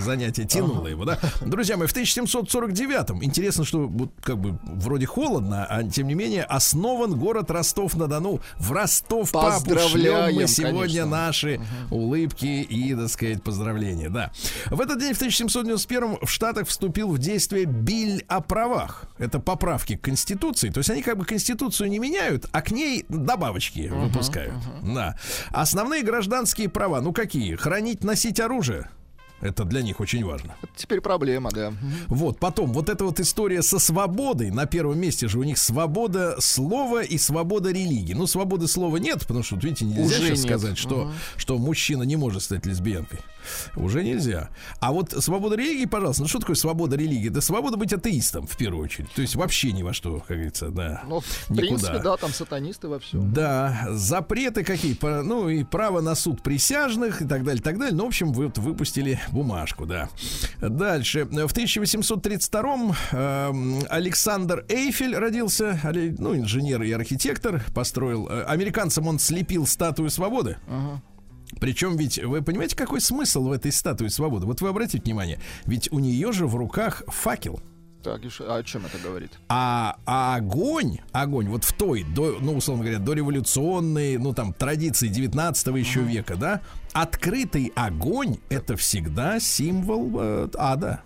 э, 0.56 0.60
занятие 0.60 0.76
тянуло 0.76 0.86
его, 0.88 1.04
да. 1.04 1.18
Друзья 1.44 1.76
мои, 1.76 1.86
в 1.86 1.94
1749-м, 1.94 3.22
интересно, 3.24 3.64
что 3.64 3.86
вот 3.86 4.10
как 4.22 4.38
бы 4.38 4.58
вроде 4.64 5.06
холодно, 5.06 5.66
а 5.68 5.82
тем 5.84 6.08
не 6.08 6.14
менее 6.14 6.44
основан 6.44 7.18
город 7.18 7.50
Ростов-на-Дону. 7.50 8.40
В 8.58 8.72
Ростов-папу 8.72 9.64
шлем 9.64 9.76
Поздравляем, 9.76 10.34
мы 10.36 10.46
сегодня 10.46 10.78
конечно. 10.78 11.06
наши 11.06 11.60
улыбки 11.90 12.46
и, 12.46 12.94
так 12.94 13.08
сказать, 13.08 13.42
поздравления, 13.42 14.08
да. 14.08 14.30
В 14.66 14.80
этот 14.80 14.98
день, 15.00 15.14
в 15.14 15.16
1791 15.16 16.18
в 16.22 16.30
Штатах 16.30 16.68
вступил 16.68 17.10
в 17.10 17.18
действие 17.18 17.64
Биль 17.64 18.24
о 18.28 18.40
правах. 18.40 19.04
Это 19.18 19.40
поправки 19.40 19.96
к 19.96 20.02
Конституции. 20.02 20.70
То 20.70 20.78
есть 20.78 20.90
они 20.90 21.02
как 21.02 21.16
бы 21.16 21.24
Конституцию 21.24 21.90
не 21.90 21.98
меняют, 21.98 22.46
а 22.52 22.62
к 22.62 22.70
ней 22.70 23.04
добавочки 23.08 23.88
выпускают. 23.88 24.54
Да. 24.82 25.16
Основные 25.50 26.02
гражданские 26.02 26.68
права, 26.68 27.00
ну 27.00 27.12
какие? 27.12 27.54
Хранить, 27.54 28.04
носить 28.04 28.40
оружие. 28.40 28.88
Это 29.40 29.64
для 29.64 29.82
них 29.82 30.00
очень 30.00 30.24
важно. 30.24 30.56
Это 30.62 30.72
теперь 30.76 31.00
проблема, 31.00 31.50
да. 31.50 31.72
Вот, 32.08 32.38
потом, 32.38 32.72
вот 32.72 32.88
эта 32.88 33.04
вот 33.04 33.20
история 33.20 33.62
со 33.62 33.78
свободой, 33.78 34.50
на 34.50 34.66
первом 34.66 34.98
месте 34.98 35.28
же 35.28 35.38
у 35.38 35.42
них 35.42 35.58
свобода 35.58 36.36
слова 36.40 37.02
и 37.02 37.18
свобода 37.18 37.70
религии. 37.70 38.14
Ну, 38.14 38.26
свободы 38.26 38.66
слова 38.66 38.96
нет, 38.96 39.20
потому 39.20 39.42
что, 39.42 39.56
видите, 39.56 39.84
нельзя 39.84 40.04
Уже 40.04 40.14
сейчас 40.14 40.28
нет. 40.28 40.38
сказать, 40.38 40.78
что, 40.78 41.12
что 41.36 41.58
мужчина 41.58 42.02
не 42.04 42.16
может 42.16 42.42
стать 42.42 42.64
лесбиянкой. 42.64 43.20
Уже 43.76 44.02
нельзя. 44.02 44.50
А 44.80 44.92
вот 44.92 45.12
свобода 45.12 45.56
религии, 45.56 45.86
пожалуйста, 45.86 46.22
ну 46.22 46.28
что 46.28 46.38
такое 46.38 46.56
свобода 46.56 46.96
религии? 46.96 47.30
Это 47.30 47.40
свобода 47.40 47.76
быть 47.76 47.92
атеистом, 47.92 48.46
в 48.46 48.56
первую 48.56 48.84
очередь. 48.84 49.10
То 49.12 49.22
есть 49.22 49.34
вообще 49.36 49.72
ни 49.72 49.82
во 49.82 49.92
что, 49.92 50.18
как 50.20 50.36
говорится, 50.36 50.68
да. 50.68 51.02
Ну, 51.06 51.20
в 51.20 51.50
никуда. 51.50 51.60
принципе, 51.62 51.98
да, 51.98 52.16
там 52.16 52.32
сатанисты 52.32 52.88
во 52.88 52.98
всем. 52.98 53.32
Да, 53.32 53.86
запреты 53.90 54.64
какие, 54.64 54.96
ну 55.22 55.48
и 55.48 55.64
право 55.64 56.00
на 56.00 56.14
суд 56.14 56.42
присяжных 56.42 57.22
и 57.22 57.26
так 57.26 57.44
далее, 57.44 57.62
так 57.62 57.78
далее. 57.78 57.94
Ну, 57.94 58.04
в 58.04 58.08
общем, 58.08 58.32
вы 58.32 58.46
вот 58.46 58.58
выпустили 58.58 59.20
бумажку, 59.32 59.86
да. 59.86 60.08
Дальше. 60.60 61.24
В 61.24 61.52
1832-м 61.52 62.94
эм, 63.12 63.78
Александр 63.88 64.64
Эйфель 64.68 65.16
родился, 65.16 65.80
ну, 66.18 66.36
инженер 66.36 66.82
и 66.82 66.92
архитектор, 66.92 67.62
построил. 67.74 68.28
э, 68.28 68.44
Американцам 68.44 69.06
он 69.06 69.18
слепил 69.18 69.66
статую 69.66 70.10
свободы. 70.10 70.56
Причем 71.60 71.96
ведь, 71.96 72.18
вы 72.22 72.42
понимаете, 72.42 72.76
какой 72.76 73.00
смысл 73.00 73.48
в 73.48 73.52
этой 73.52 73.72
статуе 73.72 74.10
свободы? 74.10 74.46
Вот 74.46 74.60
вы 74.60 74.68
обратите 74.68 75.02
внимание, 75.02 75.40
ведь 75.64 75.90
у 75.92 75.98
нее 75.98 76.32
же 76.32 76.46
в 76.46 76.54
руках 76.56 77.02
факел. 77.06 77.60
Так, 78.02 78.20
а 78.40 78.56
о 78.56 78.62
чем 78.62 78.86
это 78.86 78.98
говорит? 78.98 79.32
А, 79.48 79.96
а 80.06 80.36
огонь, 80.36 80.98
огонь, 81.10 81.48
вот 81.48 81.64
в 81.64 81.72
той, 81.72 82.04
до, 82.04 82.38
ну, 82.40 82.56
условно 82.56 82.84
говоря, 82.84 83.00
дореволюционной, 83.00 84.16
ну, 84.16 84.32
там, 84.32 84.52
традиции 84.52 85.08
19 85.08 85.66
еще 85.74 86.02
века, 86.02 86.36
да, 86.36 86.60
открытый 86.92 87.72
огонь— 87.74 88.36
это 88.48 88.76
всегда 88.76 89.40
символ 89.40 90.12
э, 90.20 90.48
ада. 90.56 91.02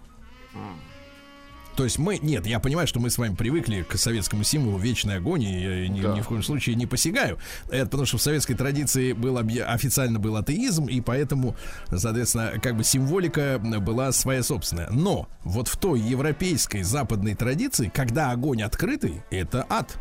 То 1.80 1.84
есть 1.84 1.98
мы, 1.98 2.18
нет, 2.18 2.46
я 2.46 2.60
понимаю, 2.60 2.86
что 2.86 3.00
мы 3.00 3.08
с 3.08 3.16
вами 3.16 3.34
привыкли 3.34 3.80
к 3.88 3.96
советскому 3.96 4.44
символу 4.44 4.76
вечный 4.76 5.16
огонь, 5.16 5.44
и 5.44 5.62
я 5.62 5.88
ни, 5.88 6.02
Да. 6.02 6.14
ни 6.14 6.20
в 6.20 6.26
коем 6.26 6.42
случае 6.42 6.76
не 6.76 6.84
посягаю. 6.84 7.38
Это 7.70 7.86
потому 7.86 8.04
что 8.04 8.18
в 8.18 8.22
советской 8.22 8.52
традиции 8.52 9.14
был 9.14 9.38
официально 9.38 10.18
был 10.18 10.36
атеизм, 10.36 10.88
и 10.88 11.00
поэтому, 11.00 11.56
соответственно, 11.88 12.60
как 12.62 12.76
бы 12.76 12.84
символика 12.84 13.58
была 13.58 14.12
своя 14.12 14.42
собственная. 14.42 14.90
Но 14.90 15.26
вот 15.42 15.68
в 15.68 15.78
той 15.78 16.00
европейской 16.00 16.82
западной 16.82 17.34
традиции, 17.34 17.90
когда 17.94 18.30
огонь 18.30 18.60
открытый, 18.62 19.22
это 19.30 19.64
ад. 19.70 19.98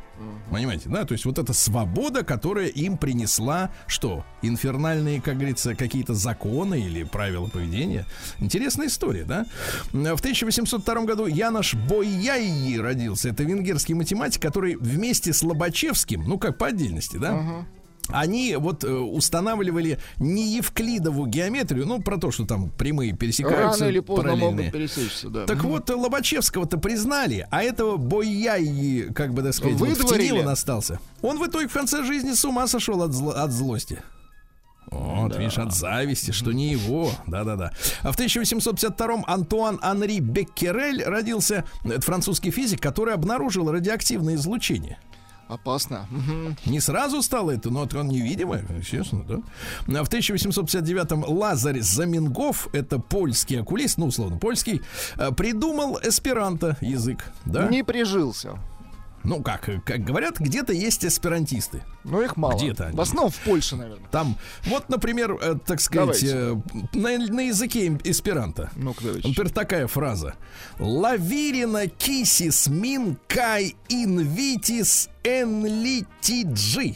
Понимаете, 0.51 0.89
да? 0.89 1.05
То 1.05 1.13
есть 1.13 1.25
вот 1.25 1.39
эта 1.39 1.53
свобода, 1.53 2.23
которая 2.23 2.67
им 2.67 2.97
принесла 2.97 3.71
что? 3.87 4.25
Инфернальные, 4.41 5.21
как 5.21 5.35
говорится, 5.35 5.75
какие-то 5.75 6.13
законы 6.13 6.81
или 6.81 7.03
правила 7.03 7.47
поведения. 7.47 8.05
Интересная 8.39 8.87
история, 8.87 9.23
да? 9.23 9.45
В 9.91 10.19
1802 10.19 11.05
году 11.05 11.25
Янош 11.27 11.75
Бойяй 11.75 12.79
родился. 12.79 13.29
Это 13.29 13.43
венгерский 13.43 13.93
математик, 13.93 14.41
который 14.41 14.75
вместе 14.75 15.33
с 15.33 15.43
Лобачевским, 15.43 16.23
ну 16.23 16.37
как 16.37 16.57
по 16.57 16.67
отдельности, 16.67 17.17
да? 17.17 17.65
Они 18.11 18.55
вот 18.55 18.83
э, 18.83 18.91
устанавливали 18.91 19.99
не 20.17 20.55
евклидову 20.55 21.25
геометрию, 21.25 21.85
ну 21.85 22.01
про 22.01 22.17
то, 22.17 22.31
что 22.31 22.45
там 22.45 22.69
прямые 22.69 23.13
пересекаются. 23.13 23.81
Рано 23.81 23.91
или 23.91 23.99
поздно 23.99 24.35
могут 24.35 24.71
пересечься, 24.71 25.29
да. 25.29 25.45
Так 25.45 25.63
вот, 25.63 25.89
Лобачевского-то 25.89 26.77
признали, 26.77 27.47
а 27.51 27.63
этого 27.63 27.97
Бойяи, 27.97 29.11
как 29.13 29.33
бы 29.33 29.43
так 29.43 29.53
сказать, 29.53 29.77
вот 29.77 29.89
в 29.89 29.97
Выдворили. 29.97 30.39
он 30.39 30.49
остался. 30.49 30.99
Он 31.21 31.37
в 31.39 31.45
итоге 31.47 31.67
в 31.67 31.73
конце 31.73 32.03
жизни 32.03 32.33
с 32.33 32.43
ума 32.45 32.67
сошел 32.67 33.01
от, 33.03 33.11
зло- 33.11 33.33
от 33.33 33.51
злости. 33.51 34.01
Вот, 34.91 35.35
видишь, 35.37 35.59
от 35.59 35.73
зависти, 35.73 36.31
что 36.31 36.51
не 36.51 36.71
его. 36.71 37.11
Да-да-да. 37.27 37.71
А 38.01 38.11
в 38.11 38.17
1852-м 38.17 39.23
Антуан 39.27 39.77
Анри 39.83 40.19
Беккерель 40.19 41.03
родился. 41.03 41.63
Это 41.83 42.01
французский 42.01 42.49
физик, 42.49 42.81
который 42.81 43.13
обнаружил 43.13 43.71
радиоактивное 43.71 44.33
излучение. 44.35 44.97
Опасно. 45.49 46.07
Не 46.67 46.79
сразу 46.79 47.23
стало 47.23 47.49
это, 47.51 47.71
но 47.71 47.81
он 47.81 48.07
невидимое, 48.07 48.63
естественно, 48.77 49.23
да. 49.23 49.99
А 49.99 50.03
в 50.03 50.09
1859-м 50.09 51.23
Лазарь 51.27 51.81
Замингов, 51.81 52.67
это 52.71 52.99
польский 52.99 53.59
окулист, 53.59 53.97
ну, 53.97 54.05
условно, 54.05 54.37
польский, 54.37 54.81
э, 55.17 55.31
придумал 55.31 55.99
эсперанто 56.03 56.77
язык, 56.81 57.31
да. 57.45 57.67
Не 57.67 57.83
прижился. 57.83 58.59
Ну, 59.23 59.43
как, 59.43 59.69
как 59.85 60.03
говорят, 60.03 60.39
где-то 60.39 60.73
есть 60.73 61.05
эсперантисты. 61.05 61.83
Но 62.03 62.21
их 62.21 62.37
мало. 62.37 62.57
Где-то 62.57 62.87
они. 62.87 62.97
В 62.97 63.01
основном 63.01 63.31
в 63.31 63.39
Польше, 63.39 63.75
наверное. 63.75 64.07
Там, 64.09 64.37
вот, 64.65 64.89
например, 64.89 65.37
э, 65.41 65.55
так 65.65 65.81
сказать, 65.81 66.23
э, 66.23 66.55
на, 66.93 67.17
на 67.17 67.41
языке 67.41 67.97
эсперанто. 68.03 68.71
Давайте. 68.75 69.27
Например, 69.27 69.49
такая 69.51 69.87
фраза. 69.87 70.35
Лавирина 70.79 71.87
кисис 71.87 72.67
мин 72.67 73.17
кай 73.27 73.75
инвитис 73.89 75.09
энлитиджи. 75.23 76.95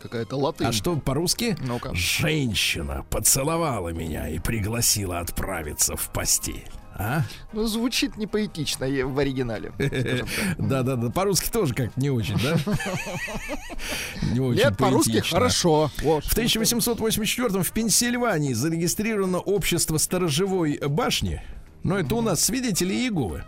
Какая-то 0.00 0.36
латынь. 0.36 0.66
А 0.66 0.72
что 0.72 0.96
по-русски? 0.96 1.56
Ну-ка. 1.60 1.94
Женщина 1.94 3.04
поцеловала 3.10 3.90
меня 3.90 4.28
и 4.28 4.38
пригласила 4.38 5.18
отправиться 5.18 5.94
в 5.96 6.10
постель. 6.10 6.66
А? 6.94 7.22
Ну, 7.52 7.66
звучит 7.66 8.16
не 8.16 8.26
поэтично 8.26 8.84
е- 8.84 9.04
в 9.04 9.18
оригинале. 9.18 9.72
скажем 9.76 10.26
так. 10.26 10.68
Да, 10.68 10.82
да, 10.82 10.96
да. 10.96 11.10
По-русски 11.10 11.50
тоже 11.50 11.72
как 11.74 11.96
не 11.96 12.10
очень, 12.10 12.36
да? 12.42 12.56
Не 14.32 14.40
очень 14.40 14.62
Нет, 14.64 14.76
по-русски 14.76 15.20
хорошо. 15.20 15.90
В 15.98 16.32
1884 16.32 17.62
в 17.62 17.72
Пенсильвании 17.72 18.52
зарегистрировано 18.52 19.38
общество 19.38 19.96
сторожевой 19.96 20.78
башни. 20.78 21.42
Но 21.82 21.98
это 21.98 22.14
у 22.14 22.20
нас 22.20 22.44
свидетели 22.44 22.92
Иеговы. 22.94 23.44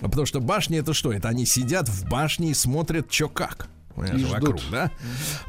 А 0.00 0.08
Потому 0.08 0.26
что 0.26 0.40
башни 0.40 0.78
это 0.78 0.92
что? 0.94 1.12
Это 1.12 1.28
они 1.28 1.46
сидят 1.46 1.88
в 1.88 2.08
башне 2.08 2.50
и 2.50 2.54
смотрят, 2.54 3.12
что 3.12 3.28
как. 3.28 3.68
Понимаешь, 4.00 4.22
И 4.22 4.26
ждут. 4.26 4.40
вокруг, 4.40 4.60
да? 4.70 4.90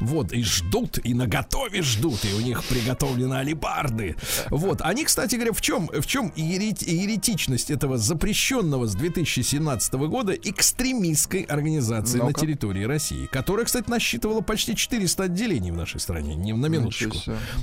Вот, 0.00 0.32
и 0.32 0.42
ждут, 0.42 0.98
и 1.04 1.14
на 1.14 1.26
готове 1.26 1.82
ждут, 1.82 2.24
и 2.24 2.32
у 2.34 2.40
них 2.40 2.62
приготовлены 2.64 3.34
алибарды. 3.34 4.16
Вот, 4.50 4.80
они, 4.82 5.04
кстати 5.04 5.34
говоря, 5.36 5.52
в 5.52 5.60
чем, 5.60 5.88
в 5.88 6.06
чем 6.06 6.32
иеретичность 6.36 7.70
этого 7.70 7.98
запрещенного 7.98 8.86
с 8.86 8.94
2017 8.94 9.94
года 9.94 10.32
экстремистской 10.32 11.42
организации 11.42 12.18
на 12.18 12.26
Ну-ка. 12.26 12.40
территории 12.40 12.84
России, 12.84 13.26
которая, 13.26 13.66
кстати, 13.66 13.88
насчитывала 13.88 14.40
почти 14.40 14.74
400 14.76 15.24
отделений 15.24 15.70
в 15.70 15.76
нашей 15.76 16.00
стране, 16.00 16.34
не 16.34 16.52
на 16.52 16.66
минуточку. 16.66 17.16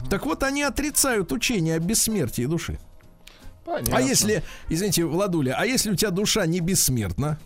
Так 0.09 0.25
вот, 0.25 0.43
они 0.43 0.63
отрицают 0.63 1.31
учение 1.31 1.75
о 1.75 1.79
бессмертии 1.79 2.45
души. 2.45 2.79
Понятно. 3.65 3.97
А 3.97 4.01
если, 4.01 4.43
извините, 4.69 5.05
Владуля, 5.05 5.55
а 5.57 5.65
если 5.65 5.91
у 5.91 5.95
тебя 5.95 6.09
душа 6.09 6.45
не 6.47 6.59
бессмертна, 6.59 7.37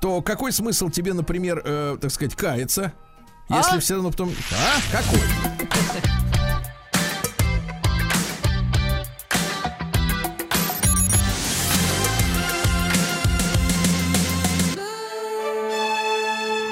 то 0.00 0.22
какой 0.22 0.52
смысл 0.52 0.88
тебе, 0.88 1.14
например, 1.14 1.62
э, 1.64 1.96
так 2.00 2.10
сказать, 2.10 2.34
каяться? 2.34 2.92
Если 3.48 3.76
А? 3.76 3.80
все 3.80 3.94
равно 3.94 4.10
потом... 4.10 4.32
А? 4.52 4.96
Какой? 4.96 5.20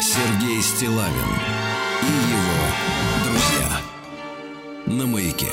Сергей 0.00 0.62
Стилавин 0.62 1.32
и 2.02 2.30
его 2.30 3.24
друзья. 3.24 3.80
На 4.86 5.06
маяке. 5.06 5.50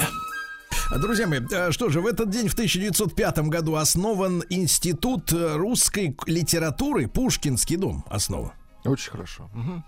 Друзья 0.92 1.28
мои, 1.28 1.40
э, 1.52 1.72
что 1.72 1.90
же, 1.90 2.02
в 2.02 2.08
этот 2.08 2.30
день, 2.30 2.48
в 2.48 2.54
1905 2.54 3.40
году, 3.50 3.76
основан 3.76 4.44
Институт 4.50 5.32
э, 5.32 5.56
русской 5.56 6.16
литературы, 6.26 7.08
Пушкинский 7.08 7.78
дом 7.78 8.06
основан. 8.10 8.52
Очень 8.84 9.12
хорошо. 9.12 9.50
Мгм. 9.54 9.84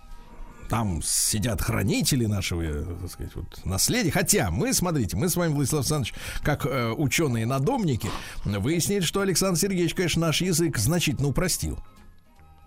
Там 0.70 1.02
сидят 1.04 1.62
хранители 1.62 2.26
нашего, 2.26 2.62
э, 2.62 2.84
так 3.02 3.12
сказать, 3.12 3.36
вот, 3.36 3.66
наследия. 3.66 4.12
Хотя 4.12 4.50
мы, 4.50 4.74
смотрите, 4.74 5.16
мы 5.16 5.30
с 5.30 5.36
вами, 5.36 5.54
Владислав 5.54 5.82
Александрович, 5.82 6.16
как 6.42 6.66
э, 6.66 6.92
ученые-надомники, 6.92 8.10
выяснили, 8.46 9.02
что 9.02 9.22
Александр 9.22 9.60
Сергеевич, 9.60 9.94
конечно, 9.94 10.22
наш 10.22 10.42
язык 10.42 10.78
значительно 10.78 11.28
упростил. 11.28 11.80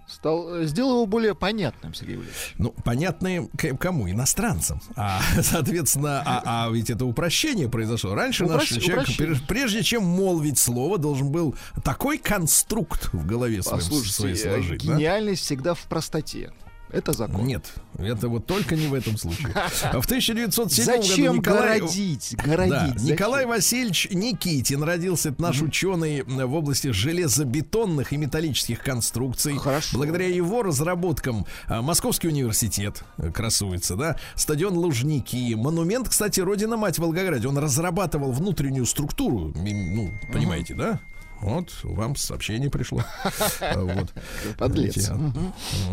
Стал, 0.09 0.55
э, 0.55 0.65
сделал 0.65 0.93
его 0.95 1.07
более 1.07 1.35
понятным, 1.35 1.93
Сергей 1.93 2.17
Валерьевич. 2.17 2.55
Ну, 2.57 2.71
понятные 2.83 3.49
к- 3.59 3.77
кому? 3.77 4.09
Иностранцам. 4.11 4.81
А, 4.97 5.21
соответственно, 5.43 6.23
а, 6.25 6.67
а 6.67 6.71
ведь 6.71 6.89
это 6.89 7.05
упрощение 7.05 7.69
произошло. 7.69 8.15
Раньше 8.15 8.47
наш 8.47 8.63
Упрощ- 8.73 8.81
человек, 8.81 9.03
упрощение. 9.09 9.35
пре- 9.37 9.47
прежде 9.47 9.83
чем 9.83 10.05
молвить 10.05 10.59
слово, 10.59 10.97
должен 10.97 11.31
был 11.31 11.55
такой 11.85 12.17
конструкт 12.17 13.13
в 13.13 13.27
голове 13.27 13.63
своем, 13.63 13.83
своей 13.83 14.01
Послушайте, 14.03 14.49
э, 14.49 14.53
сложить. 14.53 14.87
да? 14.87 14.95
гениальность 14.97 15.43
всегда 15.43 15.75
в 15.75 15.81
простоте. 15.83 16.53
Это 16.91 17.13
закон. 17.13 17.45
Нет, 17.47 17.65
это 17.99 18.29
вот 18.29 18.47
только 18.47 18.75
не 18.75 18.87
в 18.87 18.95
этом 18.95 19.17
случае. 19.19 19.49
А 19.83 20.01
В 20.01 20.07
1907 20.07 20.87
году 20.87 21.03
Зачем 21.03 21.37
Николай... 21.37 21.79
городить? 21.81 22.35
Да, 22.37 22.45
Городить. 22.45 22.99
зачем? 22.99 23.15
Николай 23.15 23.47
Васильевич 23.47 24.09
Никитин 24.11 24.83
родился. 24.83 25.29
Это 25.31 25.43
наш 25.43 25.61
ученый 25.63 26.23
в 26.23 26.55
области 26.55 26.91
железобетонных 26.91 28.13
и 28.13 28.17
металлических 28.17 28.83
конструкций. 28.83 29.59
Хорошо. 29.59 29.97
Благодаря 29.97 30.27
его 30.29 30.63
разработкам 30.63 31.47
а, 31.67 31.83
Московский 31.83 32.29
университет 32.29 33.05
э, 33.19 33.31
красуется, 33.31 33.97
да, 33.97 34.17
стадион 34.35 34.77
Лужники, 34.79 35.55
монумент, 35.55 36.09
кстати, 36.09 36.41
родина 36.41 36.77
мать 36.77 36.97
в 36.97 37.03
Волгограде. 37.03 37.49
Он 37.49 37.59
разрабатывал 37.59 38.33
внутреннюю 38.33 38.87
структуру, 38.87 39.53
ну, 39.55 40.11
понимаете, 40.33 40.75
да? 40.75 41.01
Вот, 41.41 41.73
вам 41.83 42.17
сообщение 42.17 42.71
пришло. 42.71 43.03
А, 43.61 43.79
Вот. 43.81 44.13
Подлец. 44.57 44.97
Видите, 44.97 45.13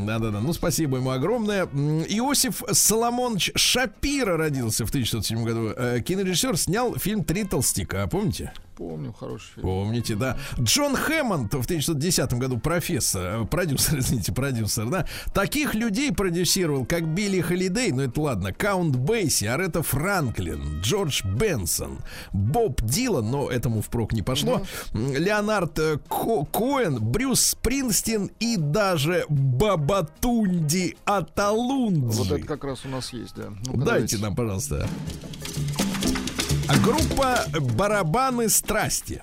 Да-да-да. 0.01 0.39
Ну, 0.39 0.53
спасибо 0.53 0.97
ему 0.97 1.11
огромное. 1.11 1.65
Иосиф 1.65 2.63
Соломонович 2.71 3.51
Шапира 3.55 4.37
родился 4.37 4.85
в 4.85 4.89
1907 4.89 5.43
году. 5.43 5.73
Э, 5.75 6.01
Кинорежиссер 6.01 6.57
снял 6.57 6.95
фильм 6.95 7.23
«Три 7.23 7.43
толстяка». 7.43 8.07
Помните? 8.07 8.53
Помню, 8.77 9.13
хороший 9.13 9.53
фильм. 9.55 9.67
Помните, 9.67 10.15
да. 10.15 10.37
Джон 10.59 10.95
Хэммонд 10.95 11.53
в 11.53 11.63
1910 11.65 12.33
году 12.33 12.57
профессор, 12.57 13.43
э, 13.43 13.45
продюсер, 13.45 13.99
извините, 13.99 14.33
продюсер, 14.33 14.89
да. 14.89 15.05
Таких 15.33 15.75
людей 15.75 16.11
продюсировал, 16.11 16.85
как 16.85 17.07
Билли 17.07 17.39
Холидей, 17.41 17.91
ну 17.91 18.01
это 18.01 18.19
ладно, 18.21 18.51
Каунт 18.51 18.95
Бейси, 18.95 19.45
Арета 19.45 19.81
Франклин, 19.81 20.81
Джордж 20.81 21.23
Бенсон, 21.25 21.99
Боб 22.33 22.81
Дилан, 22.81 23.31
но 23.31 23.49
этому 23.49 23.81
впрок 23.81 24.11
не 24.13 24.21
пошло, 24.21 24.61
м, 24.93 25.13
Леонард 25.15 25.79
э, 25.79 25.97
Ко- 26.09 26.45
Коэн, 26.45 26.99
Брюс 27.01 27.41
Спрингстин 27.41 28.29
и 28.39 28.57
даже 28.57 29.25
Бабатунди 29.29 30.97
Аталунджи. 31.05 32.17
Вот 32.17 32.31
это 32.31 32.45
как 32.45 32.63
раз 32.63 32.85
у 32.85 32.89
нас 32.89 33.13
есть, 33.13 33.35
да. 33.35 33.45
Ну-ка, 33.65 33.77
Дайте 33.77 33.83
давайте. 33.85 34.17
нам, 34.17 34.35
пожалуйста. 34.35 34.87
А 36.67 36.77
группа 36.77 37.45
«Барабаны 37.75 38.49
страсти». 38.49 39.21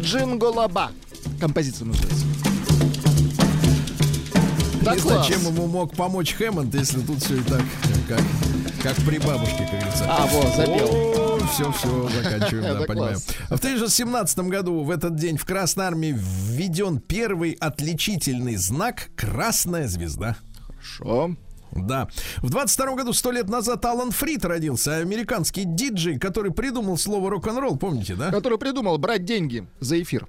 Джинголаба. 0.00 0.90
Композиция 1.40 1.86
называется. 1.86 2.26
Да, 4.82 4.94
И 4.94 5.00
класс. 5.00 5.26
зачем 5.28 5.42
ему 5.46 5.66
мог 5.68 5.94
помочь 5.94 6.34
Хэммонд, 6.34 6.74
если 6.74 7.00
тут 7.00 7.22
все 7.22 7.36
и 7.36 7.42
так, 7.42 7.62
как, 8.08 8.20
как 8.82 8.96
при 9.06 9.18
бабушке, 9.18 9.58
как 9.70 9.78
говорится. 9.80 10.04
А, 10.08 10.26
вот, 10.26 10.56
забил. 10.56 11.46
Все, 11.52 11.70
все, 11.72 12.08
заканчиваем, 12.08 12.78
да, 12.80 12.84
понимаю. 12.86 13.12
класс. 13.14 13.26
В 13.50 13.54
1917 13.64 14.38
году 14.40 14.82
в 14.82 14.90
этот 14.90 15.14
день 15.16 15.36
в 15.36 15.44
Красной 15.44 15.84
Армии 15.84 16.14
введен 16.16 16.98
первый 16.98 17.52
отличительный 17.52 18.56
знак 18.56 19.10
«Красная 19.16 19.86
звезда». 19.86 20.36
Хорошо. 20.66 21.36
Да. 21.72 22.08
В 22.38 22.50
22 22.50 22.94
году, 22.96 23.12
сто 23.12 23.30
лет 23.32 23.48
назад, 23.48 23.84
Алан 23.84 24.10
Фрид 24.10 24.44
родился, 24.44 24.96
американский 24.96 25.64
диджей, 25.64 26.18
который 26.18 26.52
придумал 26.52 26.98
слово 26.98 27.30
рок-н-ролл, 27.30 27.76
помните, 27.76 28.14
да? 28.14 28.30
Который 28.30 28.58
придумал 28.58 28.98
брать 28.98 29.24
деньги 29.24 29.66
за 29.80 30.00
эфир. 30.02 30.26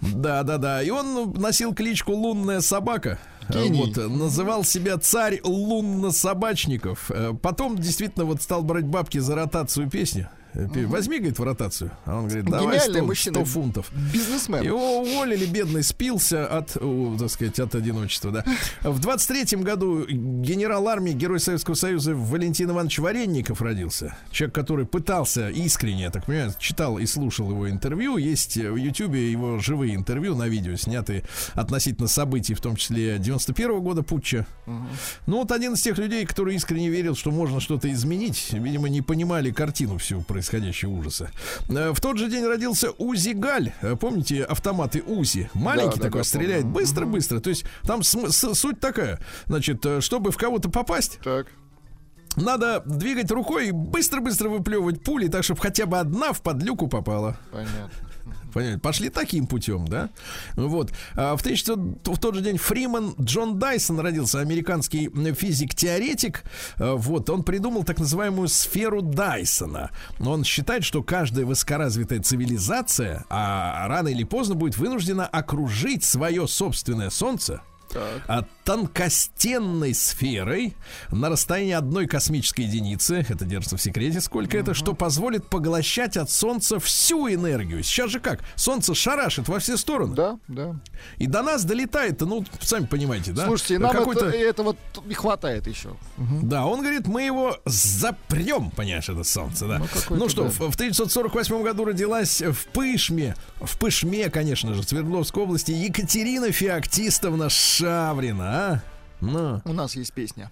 Да, 0.00 0.42
да, 0.42 0.58
да. 0.58 0.82
И 0.82 0.90
он 0.90 1.32
носил 1.34 1.74
кличку 1.74 2.12
Лунная 2.12 2.60
собака. 2.60 3.18
Гений. 3.48 3.92
Вот, 3.94 3.96
называл 4.10 4.64
себя 4.64 4.96
царь 4.98 5.40
лунно-собачников. 5.42 7.10
Э, 7.10 7.32
Потом 7.40 7.76
действительно 7.76 8.24
вот 8.24 8.42
стал 8.42 8.62
брать 8.62 8.84
бабки 8.84 9.18
за 9.18 9.34
ротацию 9.34 9.90
песни. 9.90 10.28
Э, 10.54 10.86
возьми, 10.86 11.18
говорит, 11.18 11.38
в 11.38 11.42
ротацию. 11.42 11.90
А 12.04 12.16
он 12.16 12.26
говорит, 12.26 12.44
давай 12.46 12.76
Гениальный 12.76 12.98
100, 13.00 13.06
мужчина. 13.06 13.34
100 13.34 13.44
фунтов. 13.44 13.90
Бизнесмен. 14.12 14.62
Его 14.62 15.00
уволили, 15.00 15.46
бедный 15.46 15.82
спился 15.82 16.46
от, 16.46 16.76
о, 16.76 17.16
так 17.18 17.30
сказать, 17.30 17.58
от 17.60 17.74
одиночества, 17.74 18.30
да. 18.30 18.44
В 18.82 19.00
23-м 19.00 19.62
году 19.62 20.06
генерал 20.06 20.88
армии, 20.88 21.12
герой 21.12 21.40
Советского 21.40 21.74
Союза 21.74 22.14
Валентин 22.14 22.70
Иванович 22.70 22.98
Варенников 22.98 23.62
родился. 23.62 24.16
Человек, 24.30 24.54
который 24.54 24.86
пытался 24.86 25.48
искренне, 25.50 26.02
я 26.02 26.10
так 26.10 26.26
понимаю, 26.26 26.52
читал 26.58 26.98
и 26.98 27.06
слушал 27.06 27.50
его 27.50 27.68
интервью. 27.70 28.16
Есть 28.16 28.56
в 28.56 28.76
Ютьюбе 28.76 29.30
его 29.30 29.58
живые 29.58 29.94
интервью 29.94 30.34
на 30.34 30.48
видео, 30.48 30.76
снятые 30.76 31.24
относительно 31.54 32.08
событий, 32.08 32.54
в 32.54 32.60
том 32.60 32.76
числе 32.76 33.18
91 33.18 33.80
года 33.80 34.02
путча. 34.02 34.46
Ну, 35.26 35.38
вот 35.38 35.52
один 35.52 35.74
из 35.74 35.82
тех 35.82 35.98
людей, 35.98 36.24
который 36.26 36.54
искренне 36.54 36.88
верил, 36.88 37.14
что 37.14 37.30
можно 37.30 37.60
что-то 37.60 37.90
изменить, 37.92 38.48
видимо, 38.52 38.88
не 38.88 39.02
понимали 39.02 39.50
картину 39.50 39.98
всю 39.98 40.20
происходящего 40.40 40.90
ужаса. 40.90 41.30
Э, 41.68 41.92
В 41.92 42.00
тот 42.00 42.16
же 42.18 42.30
день 42.30 42.44
родился 42.46 42.90
Узи 42.92 43.30
Галь. 43.32 43.72
Э, 43.82 43.94
Помните 43.96 44.42
автоматы 44.44 45.02
Узи? 45.02 45.50
Маленький 45.54 45.98
Да, 45.98 46.06
такой, 46.06 46.20
да, 46.20 46.24
стреляет 46.24 46.64
быстро-быстро. 46.66 47.40
То 47.40 47.50
есть 47.50 47.64
там 47.84 48.02
суть 48.02 48.80
такая. 48.80 49.20
Значит, 49.46 49.84
э, 49.84 50.00
чтобы 50.00 50.30
в 50.30 50.36
кого-то 50.38 50.70
попасть, 50.70 51.18
Так. 51.22 51.48
надо 52.36 52.82
двигать 52.86 53.30
рукой 53.30 53.68
и 53.68 53.70
быстро-быстро 53.72 54.48
выплевывать 54.48 55.02
пули, 55.04 55.28
так, 55.28 55.44
чтобы 55.44 55.60
хотя 55.60 55.84
бы 55.86 55.98
одна 55.98 56.32
в 56.32 56.40
подлюку 56.42 56.88
попала. 56.88 57.38
Понятно. 57.52 57.90
Понятно. 58.52 58.78
Пошли 58.80 59.08
таким 59.08 59.46
путем, 59.46 59.86
да? 59.86 60.10
Вот. 60.56 60.92
А 61.16 61.36
в, 61.36 61.40
1900 61.40 62.16
в 62.16 62.20
тот 62.20 62.34
же 62.34 62.40
день 62.40 62.56
Фриман 62.58 63.14
Джон 63.20 63.58
Дайсон 63.58 64.00
родился, 64.00 64.40
американский 64.40 65.10
физик-теоретик. 65.34 66.44
А, 66.78 66.94
Вот. 66.96 67.30
Он 67.30 67.42
придумал 67.42 67.84
так 67.84 67.98
называемую 67.98 68.48
сферу 68.48 69.02
Дайсона. 69.02 69.90
Он 70.18 70.44
считает, 70.44 70.84
что 70.84 71.02
каждая 71.02 71.44
высокоразвитая 71.46 72.20
цивилизация 72.20 73.24
а 73.28 73.86
рано 73.88 74.08
или 74.08 74.24
поздно 74.24 74.54
будет 74.54 74.76
вынуждена 74.76 75.26
окружить 75.26 76.04
свое 76.04 76.46
собственное 76.46 77.10
солнце 77.10 77.62
Так. 77.88 78.22
Тонкостенной 78.70 79.94
сферой 79.94 80.76
на 81.10 81.28
расстоянии 81.28 81.72
одной 81.72 82.06
космической 82.06 82.60
единицы, 82.66 83.26
это 83.28 83.44
держится 83.44 83.76
в 83.76 83.82
секрете, 83.82 84.20
сколько 84.20 84.56
это, 84.56 84.74
что 84.74 84.94
позволит 84.94 85.48
поглощать 85.48 86.16
от 86.16 86.30
Солнца 86.30 86.78
всю 86.78 87.28
энергию. 87.28 87.82
Сейчас 87.82 88.12
же 88.12 88.20
как? 88.20 88.44
Солнце 88.54 88.94
шарашит 88.94 89.48
во 89.48 89.58
все 89.58 89.76
стороны. 89.76 90.14
Да, 90.14 90.38
да. 90.46 90.76
И 91.16 91.26
до 91.26 91.42
нас 91.42 91.64
долетает, 91.64 92.20
ну, 92.20 92.44
сами 92.60 92.86
понимаете, 92.86 93.32
да? 93.32 93.46
Слушайте, 93.46 93.80
нам 93.80 94.08
это, 94.08 94.26
этого 94.26 94.76
не 95.04 95.14
хватает 95.14 95.66
еще. 95.66 95.96
Да, 96.16 96.64
он 96.64 96.82
говорит, 96.82 97.08
мы 97.08 97.22
его 97.22 97.56
запрем, 97.64 98.70
понимаешь, 98.70 99.08
это 99.08 99.24
солнце, 99.24 99.66
да. 99.66 99.78
Ну, 99.80 100.16
Ну, 100.16 100.28
что, 100.28 100.44
да. 100.44 100.50
в, 100.50 100.70
в 100.70 100.74
1948 100.76 101.62
году 101.64 101.86
родилась 101.86 102.40
в 102.40 102.66
Пышме, 102.66 103.34
в 103.60 103.76
Пышме, 103.78 104.30
конечно 104.30 104.74
же, 104.74 104.84
Свердловской 104.84 105.42
области, 105.42 105.72
Екатерина 105.72 106.52
Феоктистовна 106.52 107.48
Шаврина, 107.48 108.59
а? 108.60 108.80
Ну, 109.20 109.60
У 109.64 109.72
нас 109.72 109.96
есть 109.96 110.12
песня. 110.12 110.50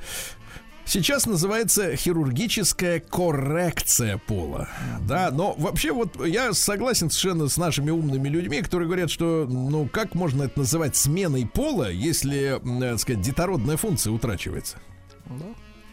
Сейчас 0.85 1.25
называется 1.25 1.95
хирургическая 1.95 2.99
коррекция 2.99 4.17
пола. 4.19 4.69
Да, 5.01 5.31
но 5.31 5.55
вообще 5.57 5.91
вот 5.91 6.23
я 6.25 6.53
согласен 6.53 7.09
совершенно 7.09 7.47
с 7.49 7.57
нашими 7.57 7.89
умными 7.89 8.29
людьми, 8.29 8.61
которые 8.61 8.87
говорят, 8.87 9.09
что 9.09 9.47
ну 9.49 9.87
как 9.91 10.13
можно 10.13 10.43
это 10.43 10.59
называть 10.59 10.95
сменой 10.95 11.47
пола, 11.47 11.89
если, 11.91 12.59
м, 12.63 12.79
так 12.79 12.99
сказать, 12.99 13.21
детородная 13.21 13.77
функция 13.77 14.11
утрачивается? 14.13 14.77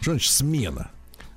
Что 0.00 0.12
значит 0.12 0.32
смена? 0.32 0.90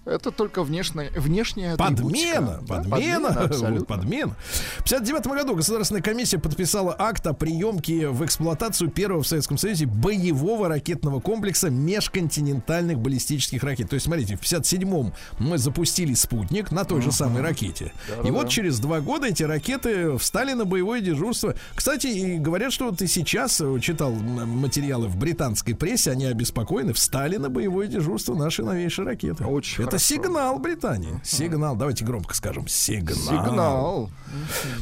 Это 0.05 0.31
только 0.31 0.63
внешняя, 0.63 1.09
внешняя 1.11 1.75
Подмена, 1.75 1.95
атрибутика. 1.95 2.41
Да, 2.41 2.75
подмена, 2.75 3.29
вот 3.35 3.51
абсолютно. 3.51 3.85
подмена. 3.85 4.35
В 4.79 4.83
59 4.83 5.27
году 5.27 5.55
Государственная 5.55 6.03
комиссия 6.03 6.37
подписала 6.37 6.95
акт 6.97 7.25
о 7.25 7.33
приемке 7.33 8.09
в 8.09 8.23
эксплуатацию 8.23 8.91
первого 8.91 9.23
в 9.23 9.27
Советском 9.27 9.57
Союзе 9.57 9.87
боевого 9.87 10.67
ракетного 10.67 11.19
комплекса 11.19 11.69
межконтинентальных 11.69 12.99
баллистических 12.99 13.63
ракет. 13.63 13.89
То 13.89 13.95
есть, 13.95 14.05
смотрите, 14.05 14.35
в 14.35 14.41
57-м 14.41 15.13
мы 15.39 15.57
запустили 15.57 16.13
спутник 16.13 16.71
на 16.71 16.85
той 16.85 17.01
же 17.01 17.11
самой 17.11 17.41
ракете. 17.41 17.91
И 18.23 18.29
вот 18.29 18.49
через 18.49 18.79
два 18.79 18.99
года 18.99 19.27
эти 19.27 19.43
ракеты 19.43 20.17
встали 20.17 20.53
на 20.53 20.65
боевое 20.65 21.01
дежурство. 21.01 21.55
Кстати, 21.73 22.07
и 22.07 22.37
говорят, 22.37 22.71
что 22.71 22.85
вот 22.89 23.01
и 23.01 23.07
сейчас, 23.07 23.59
э, 23.59 23.79
читал 23.79 24.11
материалы 24.13 25.07
в 25.07 25.17
британской 25.17 25.75
прессе, 25.75 26.11
они 26.11 26.25
обеспокоены, 26.25 26.93
встали 26.93 27.37
на 27.37 27.49
боевое 27.49 27.87
дежурство 27.87 28.35
наши 28.35 28.63
новейшие 28.63 29.05
ракеты. 29.05 29.43
Очень 29.45 29.83
Это 29.83 29.94
хорошо. 29.97 30.05
сигнал 30.05 30.59
Британии. 30.59 31.19
Сигнал. 31.23 31.75
Давайте 31.75 32.05
громко 32.05 32.35
скажем. 32.35 32.67
Сигнал. 32.67 33.17
Сигнал. 33.17 34.09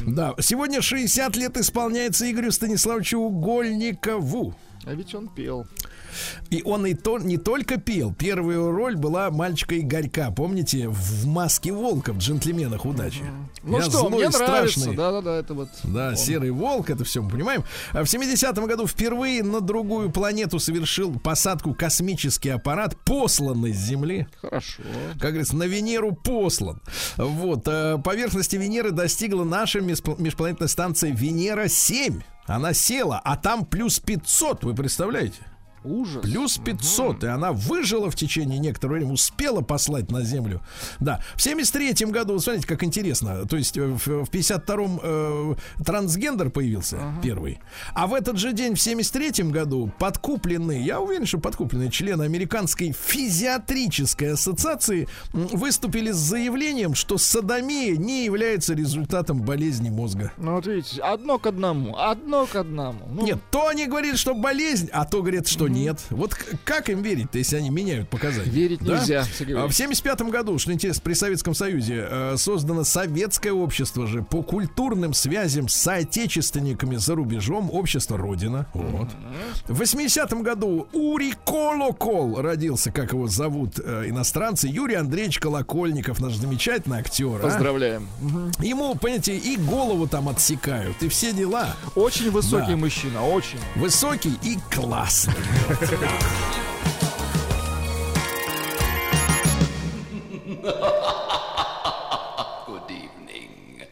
Да. 0.06 0.34
Сегодня 0.40 0.80
60 0.80 1.36
лет 1.36 1.56
исполняется 1.56 2.30
Игорю 2.30 2.50
Станиславовичу 2.50 3.18
Угольникову. 3.18 4.54
А 4.84 4.94
ведь 4.94 5.14
он 5.14 5.28
пел. 5.28 5.66
И 6.50 6.62
он 6.64 6.86
и 6.86 6.94
то, 6.94 7.18
не 7.18 7.36
только 7.36 7.76
пел. 7.78 8.12
Первая 8.14 8.58
роль 8.70 8.96
была 8.96 9.30
мальчика 9.30 9.78
Игорька. 9.78 10.30
Помните? 10.30 10.88
В 10.88 11.26
маске 11.26 11.72
волка 11.72 12.12
в 12.12 12.18
джентльменах 12.18 12.84
удачи. 12.84 13.22
Ну 13.62 13.78
Я 13.78 13.84
что, 13.84 14.08
мне 14.08 14.18
и 14.24 14.28
нравится. 14.28 14.44
страшный. 14.44 14.96
Да-да-да, 14.96 15.36
это 15.36 15.54
вот. 15.54 15.68
Да, 15.84 16.08
он. 16.10 16.16
серый 16.16 16.50
волк, 16.50 16.90
это 16.90 17.04
все 17.04 17.22
мы 17.22 17.30
понимаем. 17.30 17.64
А 17.92 18.04
в 18.04 18.06
70-м 18.06 18.66
году 18.66 18.86
впервые 18.86 19.42
на 19.42 19.60
другую 19.60 20.10
планету 20.10 20.58
совершил 20.58 21.18
посадку 21.18 21.74
космический 21.74 22.50
аппарат, 22.50 22.96
посланный 23.04 23.72
с 23.72 23.78
Земли. 23.78 24.26
Хорошо. 24.40 24.82
как 25.20 25.30
говорится, 25.30 25.56
на 25.56 25.64
Венеру 25.64 26.12
послан. 26.12 26.80
Вот, 27.16 27.66
э, 27.66 27.98
поверхности 28.04 28.56
Венеры 28.56 28.90
достигла 28.90 29.44
наша 29.44 29.78
межп- 29.80 30.20
межпланетная 30.20 30.68
станция 30.68 31.10
Венера-7. 31.12 32.22
Она 32.46 32.74
села, 32.74 33.20
а 33.24 33.36
там 33.36 33.64
плюс 33.64 33.98
500, 34.00 34.64
вы 34.64 34.74
представляете? 34.74 35.38
Ужас. 35.84 36.22
Плюс 36.22 36.58
500, 36.58 37.24
и 37.24 37.26
она 37.26 37.52
выжила 37.52 38.10
в 38.10 38.16
течение 38.16 38.58
некоторого 38.58 38.96
времени, 38.96 39.12
успела 39.12 39.60
послать 39.60 40.10
на 40.10 40.22
Землю. 40.22 40.62
Да, 41.00 41.20
в 41.36 41.42
73 41.42 42.06
году, 42.06 42.38
смотрите, 42.38 42.66
как 42.66 42.82
интересно, 42.82 43.46
то 43.46 43.56
есть 43.56 43.76
э, 43.76 43.86
в, 43.86 44.06
в 44.06 44.30
52-м 44.30 45.00
э, 45.02 45.54
трансгендер 45.84 46.50
появился 46.50 46.98
первый, 47.22 47.60
а 47.94 48.06
в 48.06 48.14
этот 48.14 48.38
же 48.38 48.52
день, 48.52 48.74
в 48.74 48.80
73 48.80 49.44
году, 49.50 49.92
подкупленные, 49.98 50.84
я 50.84 51.00
уверен, 51.00 51.26
что 51.26 51.38
подкупленные 51.38 51.90
члены 51.90 52.22
Американской 52.22 52.92
физиатрической 52.92 54.32
ассоциации 54.32 55.08
выступили 55.32 56.10
с 56.10 56.16
заявлением, 56.16 56.94
что 56.94 57.18
садомия 57.18 57.96
не 57.96 58.24
является 58.24 58.74
результатом 58.74 59.42
болезни 59.42 59.90
мозга. 59.90 60.32
Ну 60.36 60.54
вот 60.54 60.66
видите, 60.66 61.00
одно 61.02 61.38
к 61.38 61.46
одному, 61.46 61.96
одно 61.96 62.46
к 62.46 62.56
одному. 62.56 63.06
Ну, 63.10 63.24
Нет, 63.24 63.38
то 63.50 63.68
они 63.68 63.86
говорят, 63.86 64.18
что 64.18 64.34
болезнь, 64.34 64.88
а 64.92 65.04
то 65.04 65.20
говорят, 65.20 65.46
что 65.48 65.68
нет. 65.74 66.00
Вот 66.10 66.34
как 66.64 66.88
им 66.88 67.02
верить-то, 67.02 67.38
если 67.38 67.56
они 67.56 67.70
меняют 67.70 68.08
показания? 68.08 68.50
Верить 68.50 68.80
Да? 68.80 68.98
нельзя, 68.98 69.20
А 69.20 69.24
В 69.24 69.40
Валерьевич. 69.40 69.76
75 69.76 70.20
году, 70.30 70.58
что 70.58 70.72
интересно, 70.72 71.02
при 71.04 71.14
Советском 71.14 71.54
Союзе 71.54 72.06
э, 72.08 72.34
создано 72.36 72.84
советское 72.84 73.52
общество 73.52 74.06
же 74.06 74.22
по 74.22 74.42
культурным 74.42 75.14
связям 75.14 75.68
с 75.68 75.74
соотечественниками 75.74 76.96
за 76.96 77.14
рубежом, 77.14 77.70
общество 77.72 78.16
Родина. 78.16 78.66
Вот. 78.74 79.08
В 79.68 79.78
80 79.78 80.32
году 80.42 80.86
Ури 80.92 81.34
Колокол 81.44 82.40
родился, 82.40 82.90
как 82.92 83.12
его 83.12 83.26
зовут 83.28 83.78
э, 83.82 84.04
иностранцы, 84.08 84.68
Юрий 84.68 84.94
Андреевич 84.94 85.38
Колокольников, 85.40 86.20
наш 86.20 86.34
замечательный 86.34 86.98
актер. 86.98 87.36
а. 87.36 87.38
Поздравляем. 87.38 88.08
Ему, 88.60 88.94
понимаете, 88.94 89.36
и 89.36 89.56
голову 89.56 90.06
там 90.06 90.28
отсекают, 90.28 91.02
и 91.02 91.08
все 91.08 91.32
дела. 91.32 91.74
Очень 91.94 92.30
высокий 92.30 92.72
Да. 92.72 92.76
мужчина, 92.76 93.24
очень. 93.26 93.58
Высокий 93.76 94.32
и 94.42 94.58
классный. 94.70 95.34
Good 95.64 95.70
evening. 102.90 103.82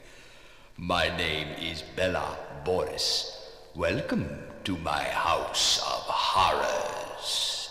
My 0.76 1.08
name 1.16 1.48
is 1.58 1.82
Bella 1.96 2.36
Boris. 2.62 3.48
Welcome 3.74 4.28
to 4.64 4.76
my 4.76 5.02
house 5.02 5.78
of 5.78 6.04
horrors. 6.12 7.61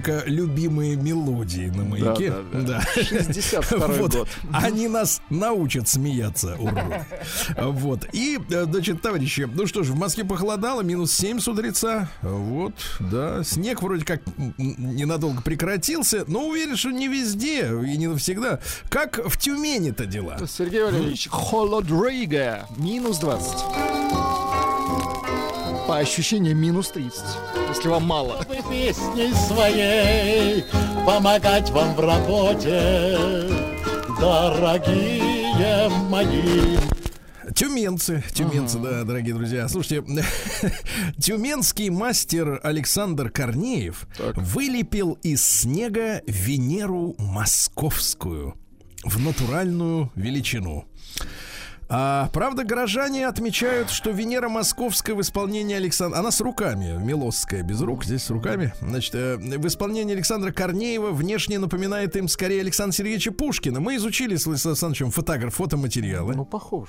Рубрика 0.00 0.22
«Любимые 0.26 0.96
мелодии» 0.96 1.70
на 1.74 1.84
маяке. 1.84 2.30
Да, 2.30 2.42
да, 2.52 2.60
Да. 2.62 2.84
62-й 2.96 3.98
Вот. 4.00 4.14
год. 4.14 4.28
Они 4.52 4.88
нас 4.88 5.20
научат 5.30 5.88
смеяться, 5.88 6.56
урод. 6.58 6.84
Вот. 7.58 8.06
И, 8.12 8.38
значит, 8.48 9.02
товарищи, 9.02 9.48
ну 9.52 9.66
что 9.66 9.82
ж, 9.82 9.88
в 9.90 9.96
Москве 9.96 10.24
похолодало, 10.24 10.82
минус 10.82 11.12
7 11.12 11.40
с 11.40 11.48
утреца. 11.48 12.08
Вот, 12.22 12.74
да. 12.98 13.42
Снег 13.44 13.82
вроде 13.82 14.04
как 14.04 14.22
ненадолго 14.58 15.42
прекратился, 15.42 16.24
но 16.26 16.46
уверен, 16.46 16.76
что 16.76 16.90
не 16.90 17.08
везде 17.08 17.68
и 17.68 17.96
не 17.96 18.06
навсегда. 18.08 18.60
Как 18.88 19.20
в 19.24 19.38
Тюмени-то 19.38 20.06
дела? 20.06 20.38
Сергей 20.48 20.82
Валерьевич, 20.84 21.28
холодрига, 21.30 22.66
минус 22.76 23.18
20. 23.18 24.19
По 25.90 25.98
ощущениям, 25.98 26.56
минус 26.56 26.90
30, 26.90 27.20
если 27.68 27.88
вам 27.88 28.04
мало. 28.04 28.46
песней 28.70 29.34
своей 29.34 30.62
помогать 31.04 31.68
вам 31.70 31.96
в 31.96 31.98
работе, 31.98 33.18
дорогие 34.20 35.88
мои. 36.08 36.76
Тюменцы, 37.56 38.22
тюменцы, 38.32 38.78
да, 38.78 39.02
дорогие 39.02 39.34
друзья. 39.34 39.68
Слушайте, 39.68 40.04
тюменский 41.18 41.90
мастер 41.90 42.60
Александр 42.62 43.28
Корнеев 43.28 44.06
вылепил 44.36 45.18
из 45.24 45.44
снега 45.44 46.22
Венеру 46.28 47.16
московскую 47.18 48.54
в 49.02 49.18
натуральную 49.18 50.12
величину. 50.14 50.84
А, 51.92 52.28
правда, 52.32 52.62
горожане 52.62 53.26
отмечают, 53.26 53.90
что 53.90 54.10
Венера 54.10 54.48
Московская 54.48 55.14
в 55.14 55.20
исполнении 55.22 55.74
Александра... 55.74 56.18
Она 56.20 56.30
с 56.30 56.40
руками, 56.40 56.96
Милосская 57.02 57.62
без 57.64 57.80
рук, 57.80 58.04
здесь 58.04 58.22
с 58.22 58.30
руками. 58.30 58.72
Значит, 58.80 59.14
э, 59.16 59.36
в 59.36 59.66
исполнении 59.66 60.14
Александра 60.14 60.52
Корнеева 60.52 61.10
внешне 61.10 61.58
напоминает 61.58 62.14
им 62.14 62.28
скорее 62.28 62.60
Александра 62.60 62.94
Сергеевича 62.96 63.32
Пушкина. 63.32 63.80
Мы 63.80 63.96
изучили 63.96 64.36
с 64.36 64.46
Александром 64.46 64.70
Александровичем 64.72 65.10
фотограф, 65.10 65.54
фотоматериалы. 65.56 66.36
Ну, 66.36 66.44
похож. 66.44 66.88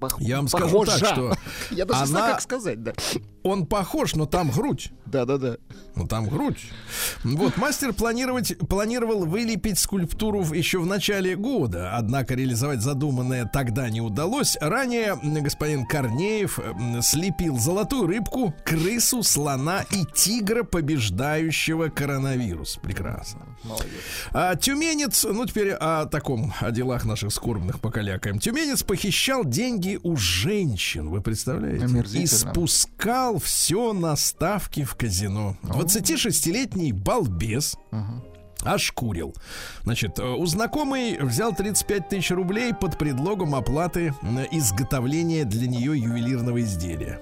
Пох- 0.00 0.16
Я 0.20 0.38
вам 0.38 0.48
скажу 0.48 0.70
похожа. 0.70 0.98
так, 1.00 1.08
что 1.12 1.34
Я 1.70 1.84
даже 1.84 2.00
не 2.00 2.06
знаю, 2.06 2.24
она- 2.24 2.32
как 2.32 2.40
сказать, 2.40 2.82
да. 2.82 2.94
Он 3.42 3.66
похож, 3.66 4.14
но 4.14 4.26
там 4.26 4.50
грудь. 4.50 4.92
Да-да-да. 5.06 5.56
Ну, 5.96 6.06
там 6.06 6.28
грудь. 6.28 6.58
Вот, 7.24 7.56
мастер 7.56 7.92
планировать, 7.92 8.56
планировал 8.68 9.24
вылепить 9.24 9.78
скульптуру 9.78 10.42
еще 10.54 10.78
в 10.78 10.86
начале 10.86 11.36
года, 11.36 11.96
однако 11.96 12.34
реализовать 12.34 12.80
задуманное 12.80 13.44
тогда 13.46 13.90
не 13.90 14.00
удалось. 14.00 14.56
Ранее 14.60 15.18
господин 15.22 15.84
Корнеев 15.84 16.60
слепил 17.02 17.58
золотую 17.58 18.06
рыбку, 18.06 18.54
крысу, 18.64 19.22
слона 19.22 19.84
и 19.90 20.04
тигра, 20.14 20.62
побеждающего 20.62 21.88
коронавирус. 21.88 22.78
Прекрасно. 22.82 23.56
А 24.32 24.54
тюменец, 24.54 25.24
ну 25.24 25.44
теперь 25.46 25.70
о 25.72 26.06
таком, 26.06 26.52
о 26.60 26.70
делах 26.70 27.04
наших 27.04 27.32
скорбных 27.32 27.80
покалякаем. 27.80 28.38
Тюменец 28.38 28.82
похищал 28.82 29.44
деньги 29.44 29.98
у 30.02 30.16
женщин, 30.16 31.08
вы 31.08 31.20
представляете? 31.20 31.84
И 31.84 31.88
Омерзительно. 31.88 32.52
Спускал 33.30 33.38
все 33.38 33.92
на 33.92 34.16
ставки 34.16 34.84
в 34.84 34.94
казино. 34.94 35.56
26-летний 35.62 36.92
балбес 36.92 37.76
ошкурил. 38.62 39.34
Значит, 39.84 40.18
э, 40.18 40.22
у 40.22 40.44
знакомой 40.46 41.18
взял 41.18 41.54
35 41.54 42.08
тысяч 42.10 42.30
рублей 42.30 42.74
под 42.74 42.98
предлогом 42.98 43.54
оплаты 43.54 44.12
м, 44.22 44.38
изготовления 44.50 45.44
для 45.46 45.66
нее 45.66 45.98
ювелирного 45.98 46.60
изделия. 46.60 47.20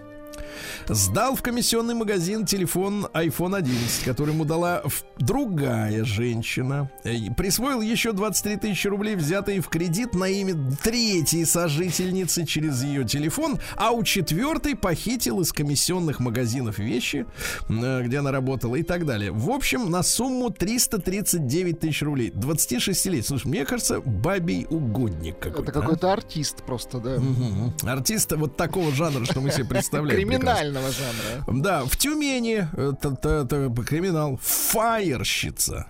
Сдал 0.89 1.37
в 1.37 1.43
комиссионный 1.43 1.95
магазин 1.95 2.47
телефон 2.47 3.07
iPhone 3.13 3.57
11, 3.57 4.05
который 4.05 4.33
ему 4.33 4.45
дала 4.45 4.83
другая 5.19 6.05
женщина. 6.05 6.91
Э, 7.05 7.15
Присвоил 7.37 7.81
еще 7.81 8.13
23 8.13 8.57
тысячи 8.57 8.87
рублей, 8.89 9.15
взятые 9.15 9.61
в 9.61 9.69
кредит 9.69 10.15
на 10.15 10.29
имя 10.29 10.55
третьей 10.83 11.45
сожительницы 11.45 12.45
через 12.45 12.83
ее 12.83 13.05
телефон, 13.05 13.59
а 13.77 13.91
у 13.91 14.03
четвертой 14.03 14.77
похитил 14.77 15.41
из 15.41 15.53
комиссионных 15.53 16.21
магазинов 16.21 16.79
вещи, 16.79 17.27
э, 17.69 18.03
где 18.03 18.19
она 18.19 18.33
работала 18.33 18.77
и 18.77 18.83
так 18.83 19.07
далее. 19.07 19.33
В 19.33 19.51
общем, 19.51 19.91
на 19.91 20.03
сумму 20.03 20.51
339 20.51 21.81
тысяч 21.81 22.03
рублей. 22.03 22.31
26 22.35 23.07
лет. 23.07 23.27
Слушай, 23.27 23.49
мне 23.49 23.65
кажется, 23.65 24.01
бабий 24.01 24.67
угодник 24.69 25.39
какой-то. 25.39 25.71
Это 25.71 25.79
а? 25.79 25.83
какой-то 25.83 26.13
артист 26.13 26.63
просто, 26.65 26.99
да. 26.99 27.19
Мгм. 27.19 27.75
Артист 27.83 28.33
вот 28.33 28.57
такого 28.57 28.93
жанра, 28.93 29.25
что 29.25 29.41
мы 29.41 29.51
себе 29.51 29.65
представляем. 29.65 30.19
Криминального 30.39 30.89
жанра. 30.91 31.61
Да, 31.63 31.85
в 31.85 31.97
Тюмени 31.97 32.67
э, 32.73 32.93
т- 33.01 33.85
криминал 33.85 34.39
фаерщица. 34.43 35.87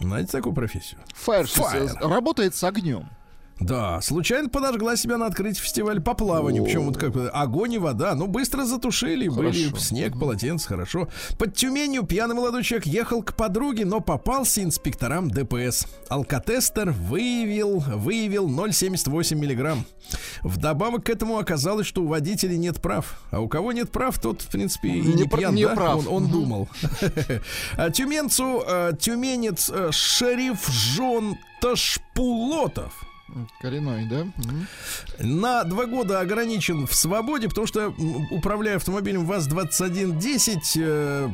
Знаете 0.00 0.32
такую 0.32 0.54
профессию? 0.54 1.00
Фаерщица 1.14 1.62
Фаер. 1.62 1.96
работает 2.08 2.54
с 2.54 2.64
огнем. 2.64 3.08
Да, 3.60 4.00
случайно 4.00 4.48
подожгла 4.48 4.96
себя 4.96 5.18
на 5.18 5.26
открытии 5.26 5.60
фестиваля 5.60 6.00
по 6.00 6.14
плаванию. 6.14 6.64
Причем 6.64 6.86
вот 6.86 6.96
как 6.96 7.14
огонь 7.32 7.74
и 7.74 7.78
вода. 7.78 8.14
Ну, 8.14 8.26
быстро 8.26 8.64
затушили, 8.64 9.28
были 9.28 9.66
Хорошо. 9.66 9.76
снег, 9.84 10.18
полотенце, 10.18 10.66
хорошо. 10.66 11.08
Под 11.38 11.54
Тюменью 11.54 12.04
пьяный 12.04 12.34
молодой 12.34 12.64
человек 12.64 12.86
ехал 12.86 13.22
к 13.22 13.34
подруге, 13.34 13.84
но 13.84 14.00
попался 14.00 14.62
инспекторам 14.62 15.30
ДПС. 15.30 15.86
Алкотестер 16.08 16.90
выявил, 16.90 17.80
выявил 17.80 18.48
0,78 18.48 19.34
миллиграмм. 19.36 19.84
Вдобавок 20.42 21.04
к 21.04 21.10
этому 21.10 21.38
оказалось, 21.38 21.86
что 21.86 22.02
у 22.02 22.06
водителей 22.06 22.56
нет 22.56 22.80
прав. 22.80 23.20
А 23.30 23.40
у 23.40 23.48
кого 23.48 23.72
нет 23.72 23.92
прав, 23.92 24.18
тот, 24.18 24.40
в 24.40 24.48
принципе, 24.48 24.88
и 24.88 25.00
не, 25.02 25.12
Не 25.22 25.28
пьян, 25.28 25.54
не 25.54 25.64
да? 25.64 25.74
прав. 25.74 26.06
Он, 26.08 26.24
он 26.24 26.28
думал. 26.30 26.68
А 27.76 27.90
Тюменцу, 27.90 28.62
э, 28.66 28.92
тюменец 28.98 29.70
э, 29.72 29.90
шериф 29.92 30.66
Жон 30.68 31.36
Ташпулотов 31.60 32.92
Коренной, 33.60 34.06
да? 34.06 34.24
Мгм. 34.24 34.66
на 35.18 35.64
два 35.64 35.86
года 35.86 36.20
ограничен 36.20 36.86
в 36.86 36.94
свободе, 36.94 37.48
потому 37.48 37.66
что, 37.66 37.94
управляя 38.30 38.76
автомобилем 38.76 39.26
ВАЗ-2110, 39.26 40.58
э, 40.76 41.28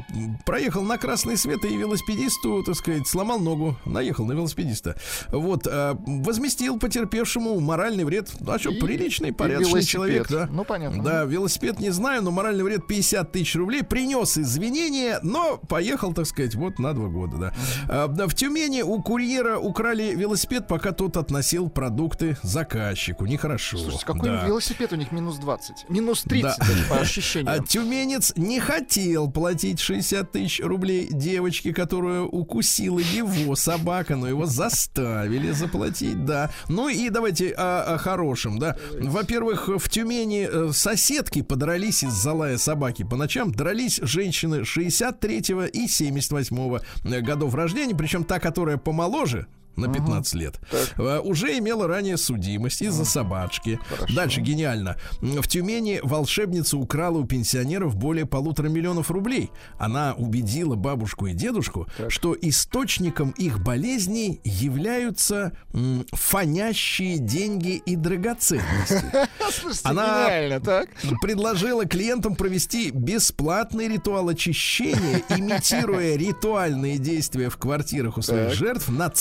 проехал 0.44 0.82
на 0.82 0.98
красный 0.98 1.36
свет 1.36 1.64
и 1.64 1.76
велосипедисту, 1.76 2.62
так 2.64 2.74
сказать, 2.76 3.06
сломал 3.06 3.38
ногу, 3.38 3.76
наехал 3.84 4.24
на 4.26 4.32
велосипедиста. 4.32 4.96
Вот, 5.28 5.66
э, 5.66 5.94
возместил 6.06 6.78
потерпевшему 6.78 7.58
моральный 7.60 8.04
вред. 8.04 8.30
А 8.46 8.58
что, 8.58 8.70
И- 8.70 8.80
приличный, 8.80 9.32
порядочный 9.32 9.70
велосипед. 9.70 9.90
человек, 9.92 10.28
да? 10.30 10.48
Ну, 10.50 10.64
понятно. 10.64 11.02
Да, 11.02 11.24
велосипед 11.24 11.78
не 11.80 11.90
знаю, 11.90 12.22
но 12.22 12.30
моральный 12.30 12.64
вред 12.64 12.86
50 12.86 13.32
тысяч 13.32 13.54
рублей. 13.56 13.82
Принес 13.82 14.36
извинения, 14.38 15.18
но 15.22 15.58
поехал, 15.58 16.12
так 16.12 16.26
сказать, 16.26 16.54
вот 16.54 16.78
на 16.78 16.92
два 16.92 17.08
года, 17.08 17.36
да. 17.88 18.06
Да, 18.08 18.26
в 18.26 18.34
Тюмени 18.34 18.82
у 18.82 19.00
курьера 19.02 19.58
украли 19.58 20.14
велосипед, 20.14 20.66
пока 20.68 20.92
тот 20.92 21.16
относил 21.16 21.68
продукты 21.86 22.36
заказчику. 22.42 23.26
Нехорошо. 23.26 23.78
Слушайте, 23.78 24.06
какой 24.06 24.28
да. 24.28 24.44
велосипед 24.44 24.92
у 24.92 24.96
них 24.96 25.12
минус 25.12 25.36
20? 25.38 25.88
Минус 25.88 26.22
30 26.24 26.42
Да. 26.42 26.66
даже 26.66 26.84
по 26.88 26.96
А 26.96 27.00
ощущениям. 27.02 27.64
тюменец 27.64 28.32
не 28.34 28.58
хотел 28.58 29.30
платить 29.30 29.78
60 29.78 30.32
тысяч 30.32 30.60
рублей 30.60 31.06
девочке, 31.08 31.72
которую 31.72 32.28
укусила 32.28 32.98
его 32.98 33.54
собака, 33.54 34.16
но 34.16 34.26
его 34.26 34.46
заставили 34.46 35.52
заплатить, 35.52 36.24
да. 36.24 36.50
Ну 36.68 36.88
и 36.88 37.08
давайте 37.08 37.50
о, 37.52 37.94
о 37.94 37.98
хорошем, 37.98 38.58
да. 38.58 38.76
Во-первых, 39.00 39.68
в 39.68 39.88
Тюмени 39.88 40.48
э, 40.50 40.72
соседки 40.72 41.42
подрались 41.42 42.02
из-за 42.02 42.32
лая 42.32 42.58
собаки. 42.58 43.04
По 43.04 43.14
ночам 43.16 43.52
дрались 43.52 44.00
женщины 44.02 44.64
63 44.64 45.38
и 45.72 45.86
78 45.86 46.80
годов 47.22 47.54
рождения, 47.54 47.94
причем 47.94 48.24
та, 48.24 48.40
которая 48.40 48.76
помоложе, 48.76 49.46
на 49.76 49.92
15 49.92 50.34
лет. 50.34 50.60
э, 50.96 51.18
Уже 51.20 51.58
имела 51.58 51.86
ранее 51.86 52.16
судимость 52.16 52.82
из-за 52.82 53.04
собачки. 53.04 53.78
Дальше 54.14 54.40
гениально. 54.40 54.96
В 55.20 55.46
Тюмени 55.48 56.00
волшебница 56.02 56.76
украла 56.78 57.18
у 57.18 57.24
пенсионеров 57.24 57.96
более 57.96 58.26
полутора 58.26 58.68
миллионов 58.68 59.10
рублей. 59.10 59.50
Она 59.78 60.14
убедила 60.16 60.74
бабушку 60.76 61.26
и 61.26 61.32
дедушку, 61.34 61.86
что 62.08 62.36
источником 62.40 63.30
их 63.38 63.60
болезней 63.62 64.40
являются 64.44 65.52
м, 65.72 66.04
фонящие 66.12 67.18
деньги 67.18 67.82
и 67.84 67.96
драгоценности. 67.96 69.02
Она- 69.84 70.26
так? 70.60 70.88
Предложила 71.22 71.84
клиентам 71.86 72.34
провести 72.36 72.90
бесплатный 72.90 73.88
ритуал 73.88 74.28
очищения, 74.28 75.22
имитируя 75.28 76.16
ритуальные 76.16 76.98
действия 76.98 77.50
в 77.50 77.56
квартирах 77.56 78.18
у 78.18 78.22
своих 78.22 78.52
жертв 78.54 78.88
над 78.88 79.16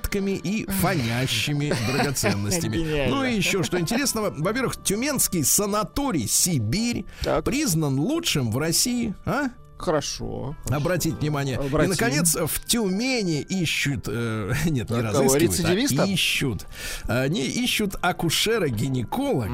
свертками 0.00 0.32
и 0.32 0.66
фонящими 0.66 1.72
драгоценностями. 1.92 3.08
Ну 3.08 3.24
и 3.24 3.34
еще 3.34 3.62
что 3.62 3.78
интересного. 3.78 4.32
Во-первых, 4.36 4.82
Тюменский 4.82 5.44
санаторий 5.44 6.26
«Сибирь» 6.26 7.04
Так. 7.22 7.44
признан 7.44 7.98
лучшим 7.98 8.50
в 8.50 8.58
России. 8.58 9.14
А? 9.24 9.48
Хорошо. 9.78 10.54
Обратить 10.68 11.14
внимание. 11.20 11.56
Обратим. 11.56 11.92
И, 11.92 11.94
наконец, 11.94 12.34
в 12.36 12.66
Тюмени 12.66 13.40
ищут... 13.40 14.08
э, 14.08 14.52
нет, 14.66 14.90
не 14.90 14.96
Так, 14.96 15.04
разыскивают, 15.14 15.98
а 15.98 16.04
ищут. 16.04 16.66
Они 17.08 17.46
ищут 17.46 17.94
акушера-гинеколога 18.02 19.48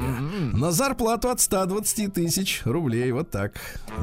на 0.53 0.71
зарплату 0.71 1.29
от 1.29 1.39
120 1.39 2.13
тысяч 2.13 2.61
рублей. 2.65 3.09
Вот 3.13 3.31
так. 3.31 3.53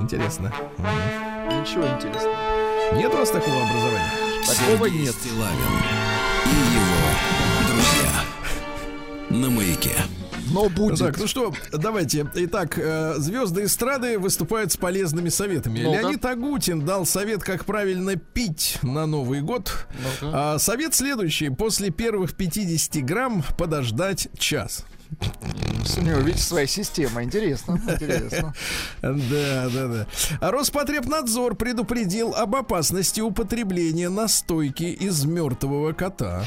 Интересно. 0.00 0.50
Ничего 0.78 1.84
интересного. 1.94 2.96
Нет 2.96 3.12
у 3.12 3.16
вас 3.18 3.30
такого 3.30 3.62
образования? 3.62 4.10
Такого 4.46 4.88
Сергей 4.88 5.02
нет. 5.02 5.14
Стилавин 5.14 6.13
и 6.46 6.74
его 6.74 7.68
друзья 7.68 8.24
на 9.30 9.50
маяке. 9.50 9.96
Но 10.52 10.68
будет. 10.68 10.98
Так, 10.98 11.18
ну 11.18 11.26
что, 11.26 11.52
давайте. 11.72 12.26
Итак, 12.34 12.78
э, 12.78 13.14
звезды 13.16 13.64
эстрады 13.64 14.18
выступают 14.18 14.70
с 14.70 14.76
полезными 14.76 15.28
советами. 15.28 15.80
Ну-ка. 15.80 16.00
Леонид 16.00 16.24
Агутин 16.24 16.84
дал 16.84 17.06
совет, 17.06 17.42
как 17.42 17.64
правильно 17.64 18.14
пить 18.16 18.78
на 18.82 19.06
Новый 19.06 19.40
год. 19.40 19.86
Ну-ка. 20.20 20.54
А, 20.54 20.58
совет 20.58 20.94
следующий. 20.94 21.48
После 21.48 21.90
первых 21.90 22.34
50 22.34 23.04
грамм 23.04 23.42
подождать 23.58 24.28
час. 24.38 24.84
У 25.96 26.00
него, 26.00 26.18
видите, 26.20 26.42
своя 26.42 26.66
система. 26.66 27.22
Интересно. 27.22 27.80
Интересно. 27.86 28.54
Да, 29.02 29.68
да, 29.68 29.88
да. 29.88 30.50
Роспотребнадзор 30.50 31.54
предупредил 31.56 32.34
об 32.34 32.56
опасности 32.56 33.20
употребления 33.20 34.08
настойки 34.08 34.84
из 34.84 35.24
мертвого 35.24 35.92
кота. 35.92 36.44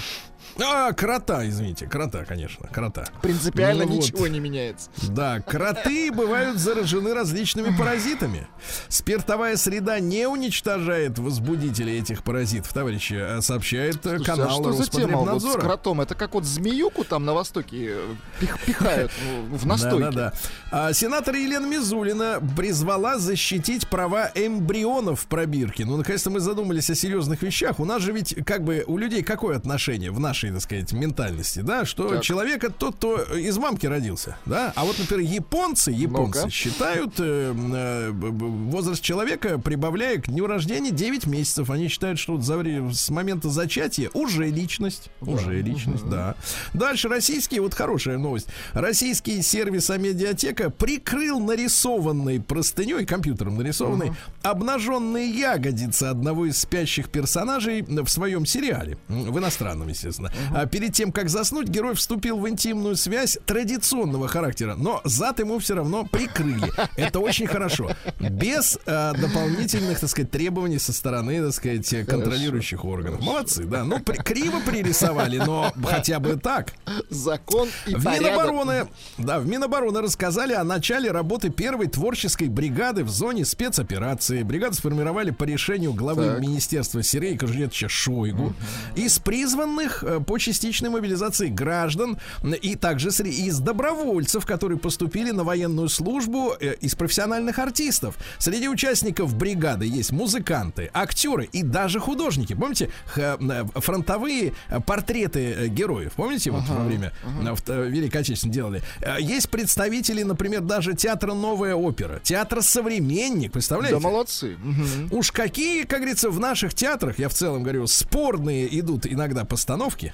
А, 0.64 0.92
крота, 0.94 1.48
извините, 1.48 1.88
крота, 1.88 2.26
конечно, 2.26 2.68
крота. 2.68 3.06
Принципиально 3.22 3.86
Ну 3.86 3.92
вот. 3.94 3.98
ничего 4.04 4.28
не 4.28 4.40
меняется. 4.40 4.90
Да, 5.10 5.40
кроты 5.42 6.12
бывают 6.12 6.58
заражены 6.58 7.14
различными 7.14 7.76
паразитами. 7.78 8.48
Спиртовая 8.90 9.56
среда 9.58 10.00
не 10.00 10.28
уничтожает 10.28 11.20
возбудители 11.20 11.94
этих 11.94 12.24
паразитов, 12.24 12.74
товарищи, 12.74 13.14
а 13.14 13.42
сообщает 13.42 14.00
Слушайте, 14.02 14.26
канал 14.26 14.50
а 14.50 14.54
что 14.54 14.72
за 14.74 14.86
тема 14.90 15.18
вот 15.18 15.28
с 15.28 15.44
Роспотребнадзора. 15.44 15.62
кротом? 15.62 16.02
Это 16.02 16.16
как 16.16 16.34
вот 16.34 16.46
змеюку 16.46 17.04
там 17.04 17.26
на 17.26 17.34
Востоке 17.34 17.92
э, 17.92 18.16
пих- 18.40 18.60
пихают 18.66 19.12
в- 19.50 19.58
в 19.58 19.66
настойке. 19.66 19.98
Да, 19.98 20.12
да, 20.12 20.32
да. 20.32 20.34
А, 20.72 20.94
сенатор 20.94 21.36
Елена 21.36 21.66
Мизулина 21.66 22.40
призвала 22.56 23.18
защитить 23.20 23.88
права 23.88 24.32
эмбрионов 24.36 25.22
в 25.22 25.28
пробирке. 25.28 25.86
Ну, 25.86 25.98
наконец-то 25.98 26.30
мы 26.30 26.40
задумались 26.40 26.90
о 26.90 26.96
серьезных 26.96 27.42
вещах. 27.42 27.80
У 27.80 27.86
нас 27.86 28.02
же 28.02 28.12
ведь, 28.12 28.36
как 28.46 28.64
бы, 28.64 28.84
у 28.88 28.98
людей 28.98 29.24
какое 29.24 29.58
отношение 29.58 30.12
в 30.12 30.20
нашей, 30.20 30.47
так 30.52 30.62
сказать, 30.62 30.92
ментальности, 30.94 31.60
да, 31.60 31.86
что 31.86 32.10
Так. 32.10 32.24
человек 32.24 32.64
это 32.64 32.74
тот, 32.74 32.96
кто 32.96 33.22
из 33.22 33.58
мамки 33.58 33.86
родился, 33.86 34.38
да. 34.46 34.74
А 34.76 34.84
вот, 34.86 34.98
например, 35.00 35.26
японцы, 35.26 35.92
японцы 35.92 36.40
Ну-ка. 36.42 36.50
считают 36.52 37.14
э, 37.20 37.54
э, 37.56 38.12
возраст 38.12 39.02
человека, 39.02 39.60
прибавляя 39.60 40.18
к 40.18 40.28
дню 40.28 40.48
рождения 40.48 40.92
9 40.92 41.26
месяцев. 41.28 41.70
Они 41.70 41.88
считают, 41.88 42.20
что 42.20 42.34
вот 42.34 42.44
за 42.44 42.58
с 42.94 43.10
момента 43.10 43.50
зачатия 43.50 44.10
уже 44.14 44.48
личность. 44.48 45.10
Уже 45.22 45.62
личность, 45.62 46.08
да. 46.10 46.36
Дальше 46.74 47.08
российский, 47.08 47.60
вот 47.60 47.74
хорошая 47.74 48.18
новость. 48.18 48.48
Российский 48.74 49.42
сервис 49.42 49.90
Амедиатека 49.90 50.70
прикрыл 50.70 51.40
нарисованной 51.40 52.40
простыней, 52.42 53.06
компьютером 53.06 53.58
нарисованной, 53.58 54.14
обнаженные 54.42 55.30
ягодицы 55.30 56.04
одного 56.04 56.46
из 56.48 56.58
спящих 56.58 57.10
персонажей 57.10 57.82
в 57.84 58.08
своем 58.08 58.46
сериале. 58.46 58.98
В 59.08 59.38
иностранном, 59.38 59.88
естественно. 59.88 60.32
А 60.54 60.66
перед 60.66 60.94
тем, 60.94 61.12
как 61.12 61.30
заснуть, 61.30 61.68
герой 61.68 61.96
вступил 61.96 62.38
в 62.38 62.48
интимную 62.50 62.96
связь 62.96 63.38
традиционного 63.46 64.28
характера, 64.28 64.76
но 64.78 65.02
зад 65.04 65.40
ему 65.40 65.60
все 65.60 65.76
равно 65.76 66.06
прикрыли. 66.06 66.72
Это 66.96 67.20
очень 67.20 67.48
хорошо. 67.48 67.92
Без 68.20 68.78
э, 68.86 69.14
дополнительных, 69.20 70.00
так 70.00 70.10
сказать, 70.10 70.32
требований 70.32 70.80
со 70.80 70.94
стороны, 70.94 71.42
так 71.44 71.54
сказать, 71.54 72.08
контролирующих 72.08 72.84
органов. 72.86 73.22
Молодцы, 73.22 73.64
да. 73.66 73.84
Ну, 73.84 74.00
при- 74.00 74.18
криво 74.18 74.60
пририсовали, 74.66 75.38
но 75.38 75.72
хотя 75.84 76.20
бы 76.20 76.36
так. 76.38 76.74
Закон 77.10 77.70
и 77.86 77.96
В. 77.96 78.06
Минобороны, 78.06 78.88
да, 79.18 79.40
в 79.40 79.48
Минобороны 79.48 80.02
рассказали 80.02 80.54
о 80.54 80.64
начале 80.64 81.12
работы 81.12 81.50
первой 81.50 81.88
творческой 81.88 82.48
бригады 82.50 83.04
в 83.04 83.10
зоне 83.10 83.46
спецоперации. 83.46 84.44
Бригаду 84.44 84.76
сформировали 84.76 85.32
по 85.32 85.44
решению 85.44 85.94
главы 85.94 86.26
Так. 86.28 86.40
Министерства 86.40 87.04
Сергея 87.04 87.38
Кожевича 87.38 87.90
Шойгу. 87.90 88.54
Из 88.96 89.20
призванных 89.20 90.04
э, 90.04 90.20
по 90.28 90.38
частичной 90.38 90.90
мобилизации 90.90 91.48
граждан 91.48 92.18
и 92.62 92.76
также 92.76 93.08
из 93.08 93.60
добровольцев, 93.60 94.46
которые 94.46 94.78
поступили 94.78 95.32
на 95.32 95.44
военную 95.46 95.88
службу, 95.90 96.54
э, 96.60 96.76
из 96.82 96.94
профессиональных 96.96 97.58
артистов. 97.60 98.16
Среди 98.38 98.68
участников 98.68 99.34
бригады 99.36 99.86
есть 99.86 100.12
музыканты, 100.12 100.92
актеры 100.94 101.46
и 101.52 101.64
даже 101.64 102.00
художники. 102.02 102.54
Помните 102.54 102.90
э, 103.16 103.38
фронтовые 103.76 104.54
э, 104.70 104.80
портреты 104.82 105.70
героев? 105.70 106.12
Помните 106.18 106.52
вот 106.52 106.64
во 106.68 106.84
время 106.84 107.14
вт- 107.24 107.88
Великой 107.90 108.18
Отечественной 108.18 108.54
делали? 108.54 108.84
Есть 109.20 109.50
представители, 109.50 110.24
например, 110.24 110.62
даже 110.62 110.94
театра 110.94 111.34
«Новая 111.34 111.74
опера», 111.76 112.20
театра 112.22 112.60
«Современник», 112.62 113.54
представляете? 113.54 113.96
Да 113.96 114.02
молодцы. 114.02 114.58
Мгм. 114.62 115.08
Уж 115.12 115.32
какие, 115.32 115.84
как 115.84 116.00
говорится, 116.00 116.30
в 116.30 116.40
наших 116.40 116.74
театрах, 116.74 117.18
я 117.18 117.30
в 117.30 117.34
целом 117.34 117.64
говорю, 117.64 117.88
спорные 117.88 118.68
идут 118.80 119.08
иногда 119.08 119.46
постановки. 119.46 120.14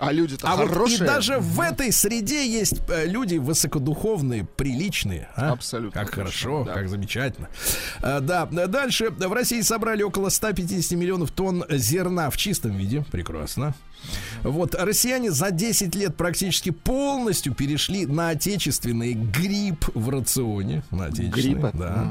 А 0.00 0.12
люди-то 0.12 0.48
А 0.48 0.56
вот 0.56 0.64
и 0.64 0.68
хорошие. 0.72 1.06
даже 1.06 1.38
в 1.38 1.60
этой 1.60 1.92
среде 1.92 2.46
есть 2.50 2.80
э, 2.88 3.06
люди 3.06 3.36
высокодуховные, 3.36 4.44
приличные. 4.44 5.28
а? 5.36 5.52
Абсолютно 5.52 6.00
Как 6.00 6.14
хорошо, 6.14 6.64
да. 6.64 6.72
как 6.72 6.88
замечательно. 6.88 7.48
А, 8.02 8.20
Да, 8.20 8.48
э, 8.50 8.66
дальше. 8.66 9.10
В 9.10 9.32
России 9.32 9.60
собрали 9.60 10.02
около 10.02 10.30
150 10.30 10.92
миллионов 10.98 11.30
тонн 11.32 11.64
зерна 11.68 12.30
в 12.30 12.36
чистом 12.38 12.72
виде. 12.76 13.04
Прекрасно. 13.10 13.74
Вот, 14.42 14.74
россияне 14.74 15.30
за 15.30 15.50
10 15.50 15.94
лет 15.94 16.16
практически 16.16 16.70
полностью 16.70 17.52
перешли 17.54 18.06
на 18.06 18.30
отечественный 18.30 19.12
гриб 19.12 19.84
в 19.94 20.08
рационе. 20.08 20.82
На 20.90 21.06
отечественный, 21.06 21.60
Гриб, 21.60 21.70
да. 21.74 22.10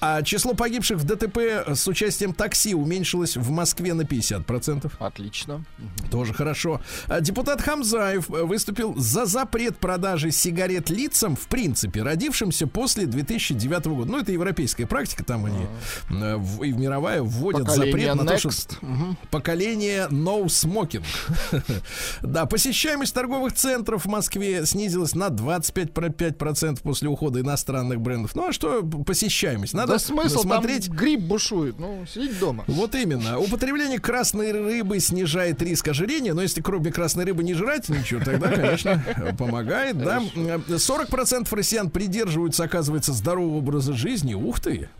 А 0.00 0.22
число 0.22 0.54
погибших 0.54 0.96
в 0.96 1.04
ДТП 1.04 1.38
с 1.74 1.86
участием 1.86 2.32
такси 2.32 2.72
уменьшилось 2.74 3.36
в 3.36 3.50
Москве 3.50 3.92
на 3.92 4.02
50%. 4.02 4.90
Отлично. 4.98 5.62
Тоже 6.10 6.32
хорошо. 6.32 6.80
Депутат 7.20 7.60
Хамзаев 7.62 8.30
э, 8.30 8.42
выступил 8.44 8.94
за 8.96 9.26
запрет 9.26 9.78
продажи 9.78 10.30
сигарет 10.30 10.90
лицам, 10.90 11.36
в 11.36 11.46
принципе, 11.48 12.02
родившимся 12.02 12.66
после 12.66 13.06
2009 13.06 13.86
года. 13.86 14.10
Ну, 14.10 14.18
это 14.20 14.32
европейская 14.32 14.86
практика, 14.86 15.24
там 15.24 15.44
они 15.46 15.66
э, 16.10 16.36
в- 16.36 16.62
и 16.62 16.72
мировая 16.72 17.22
вводят 17.22 17.66
Поколение 17.66 17.92
запрет 17.92 18.14
на 18.14 18.24
то, 18.32 18.38
что 18.38 18.76
поколение 19.30 20.06
no 20.10 20.44
smoking. 20.46 21.04
Да, 22.22 22.46
посещаемость 22.46 23.14
торговых 23.14 23.52
центров 23.54 24.04
в 24.04 24.08
Москве 24.08 24.66
снизилась 24.66 25.14
на 25.14 25.28
25% 25.28 26.80
после 26.82 27.08
ухода 27.08 27.40
иностранных 27.40 28.00
брендов. 28.00 28.34
Ну, 28.34 28.48
а 28.48 28.52
что 28.52 28.82
посещаемость? 28.82 29.74
Надо 29.74 29.94
Да 29.94 29.98
смысл, 29.98 30.42
смотреть... 30.42 30.86
там 30.86 30.96
гриб 30.96 31.20
бушует. 31.20 31.78
Ну, 31.78 32.04
сидеть 32.12 32.38
дома. 32.38 32.64
Вот 32.66 32.94
именно. 32.94 33.38
Употребление 33.38 33.98
красной 33.98 34.52
рыбы 34.52 34.98
снижает 35.00 35.62
риск 35.62 35.88
ожирения, 35.88 36.34
но 36.34 36.42
если 36.42 36.60
кроме 36.60 36.90
красной 37.08 37.24
рыбы 37.24 37.42
не 37.42 37.54
жрать 37.54 37.88
ничего, 37.88 38.22
тогда, 38.22 38.50
конечно, 38.50 39.02
помогает, 39.38 39.96
да. 39.96 40.18
40% 40.18 41.48
россиян 41.54 41.88
придерживаются, 41.88 42.64
оказывается, 42.64 43.14
здорового 43.14 43.56
образа 43.56 43.94
жизни. 43.94 44.34
Ух 44.34 44.60
ты! 44.60 44.90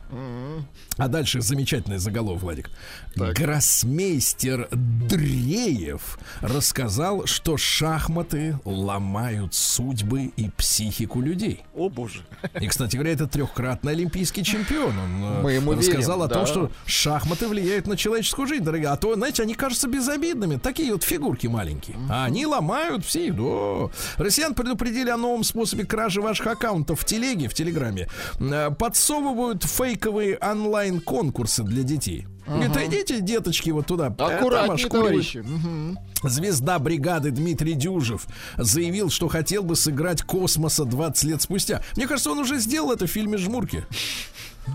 А 0.97 1.07
дальше 1.09 1.41
замечательный 1.43 1.99
заголовок, 1.99 2.43
Владик. 2.43 2.71
Гроссмейстер 3.15 4.69
Дреев 4.73 6.19
рассказал, 6.41 7.27
что 7.27 7.57
шахматы 7.57 8.59
ломают 8.65 9.55
судьбы 9.55 10.33
и 10.37 10.49
психику 10.51 11.21
людей. 11.21 11.63
О, 11.75 11.89
боже. 11.89 12.23
И, 12.61 12.67
кстати 12.67 12.97
говоря, 12.97 13.13
это 13.13 13.27
трехкратный 13.27 13.93
олимпийский 13.93 14.43
чемпион. 14.43 14.99
Он 14.99 15.25
э, 15.25 15.43
Мы 15.43 15.53
ему 15.53 15.73
рассказал 15.73 16.19
верим, 16.19 16.31
о 16.31 16.35
том, 16.35 16.45
да. 16.45 16.47
что 16.47 16.71
шахматы 16.87 17.47
влияют 17.49 17.87
на 17.87 17.97
человеческую 17.97 18.49
жизнь, 18.49 18.65
дорогие. 18.65 18.89
А 18.89 18.97
то, 18.97 19.15
знаете, 19.15 19.43
они 19.43 19.55
кажутся 19.55 19.89
безобидными. 19.89 20.57
Такие 20.57 20.93
вот 20.93 21.05
фигурки 21.05 21.47
маленькие. 21.47 21.98
А 22.11 22.25
они 22.25 22.47
ломают 22.47 23.05
все. 23.05 23.33
Да. 23.33 23.91
Россиян 24.23 24.55
предупредили 24.55 25.11
о 25.11 25.17
новом 25.17 25.45
способе 25.45 25.85
кражи 25.85 26.21
ваших 26.21 26.47
аккаунтов 26.47 27.01
в 27.01 27.05
телеге, 27.05 27.49
в 27.49 27.55
телеграме. 27.55 28.09
Э, 28.41 28.71
Подсовывают 28.71 29.65
фейковые 29.65 30.39
онлайн-конкурсы 30.39 31.63
для 31.63 31.83
детей. 31.83 32.27
Это 32.47 32.87
идите, 32.87 33.21
деточки, 33.21 33.71
вот 33.71 33.87
туда. 33.87 34.07
Аккуратнее, 34.07 34.89
товарищи. 34.89 35.39
Мгм. 35.39 35.99
Звезда 36.23 36.79
бригады 36.79 37.31
Дмитрий 37.31 37.75
Дюжев 37.75 38.27
заявил, 38.57 39.11
что 39.11 39.29
хотел 39.29 39.63
бы 39.63 39.77
сыграть 39.77 40.23
космоса 40.23 40.85
20 40.85 41.25
лет 41.25 41.43
спустя. 41.43 41.83
Мне 41.97 42.07
кажется, 42.07 42.31
он 42.31 42.39
уже 42.39 42.59
сделал 42.59 42.91
это 42.91 43.07
в 43.07 43.11
фильме 43.11 43.37
«Жмурки». 43.37 43.85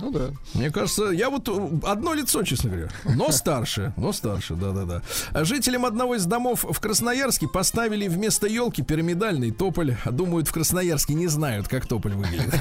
Ну 0.01 0.11
да. 0.11 0.29
Мне 0.53 0.71
кажется, 0.71 1.05
я 1.05 1.29
вот 1.29 1.47
э, 1.47 1.69
одно 1.83 2.13
лицо, 2.13 2.43
честно 2.43 2.69
говоря. 2.69 2.89
Но 3.05 3.31
старше, 3.31 3.93
но 3.97 4.11
старше, 4.11 4.55
да-да-да. 4.55 5.01
Жителям 5.43 5.85
одного 5.85 6.15
из 6.15 6.25
домов 6.25 6.65
в 6.69 6.79
Красноярске 6.79 7.47
поставили 7.47 8.07
вместо 8.07 8.47
елки 8.47 8.81
пирамидальный 8.81 9.51
тополь. 9.51 9.97
Думают, 10.05 10.47
в 10.47 10.53
Красноярске 10.53 11.13
не 11.13 11.27
знают, 11.27 11.67
как 11.67 11.87
тополь 11.87 12.13
выглядит. 12.13 12.53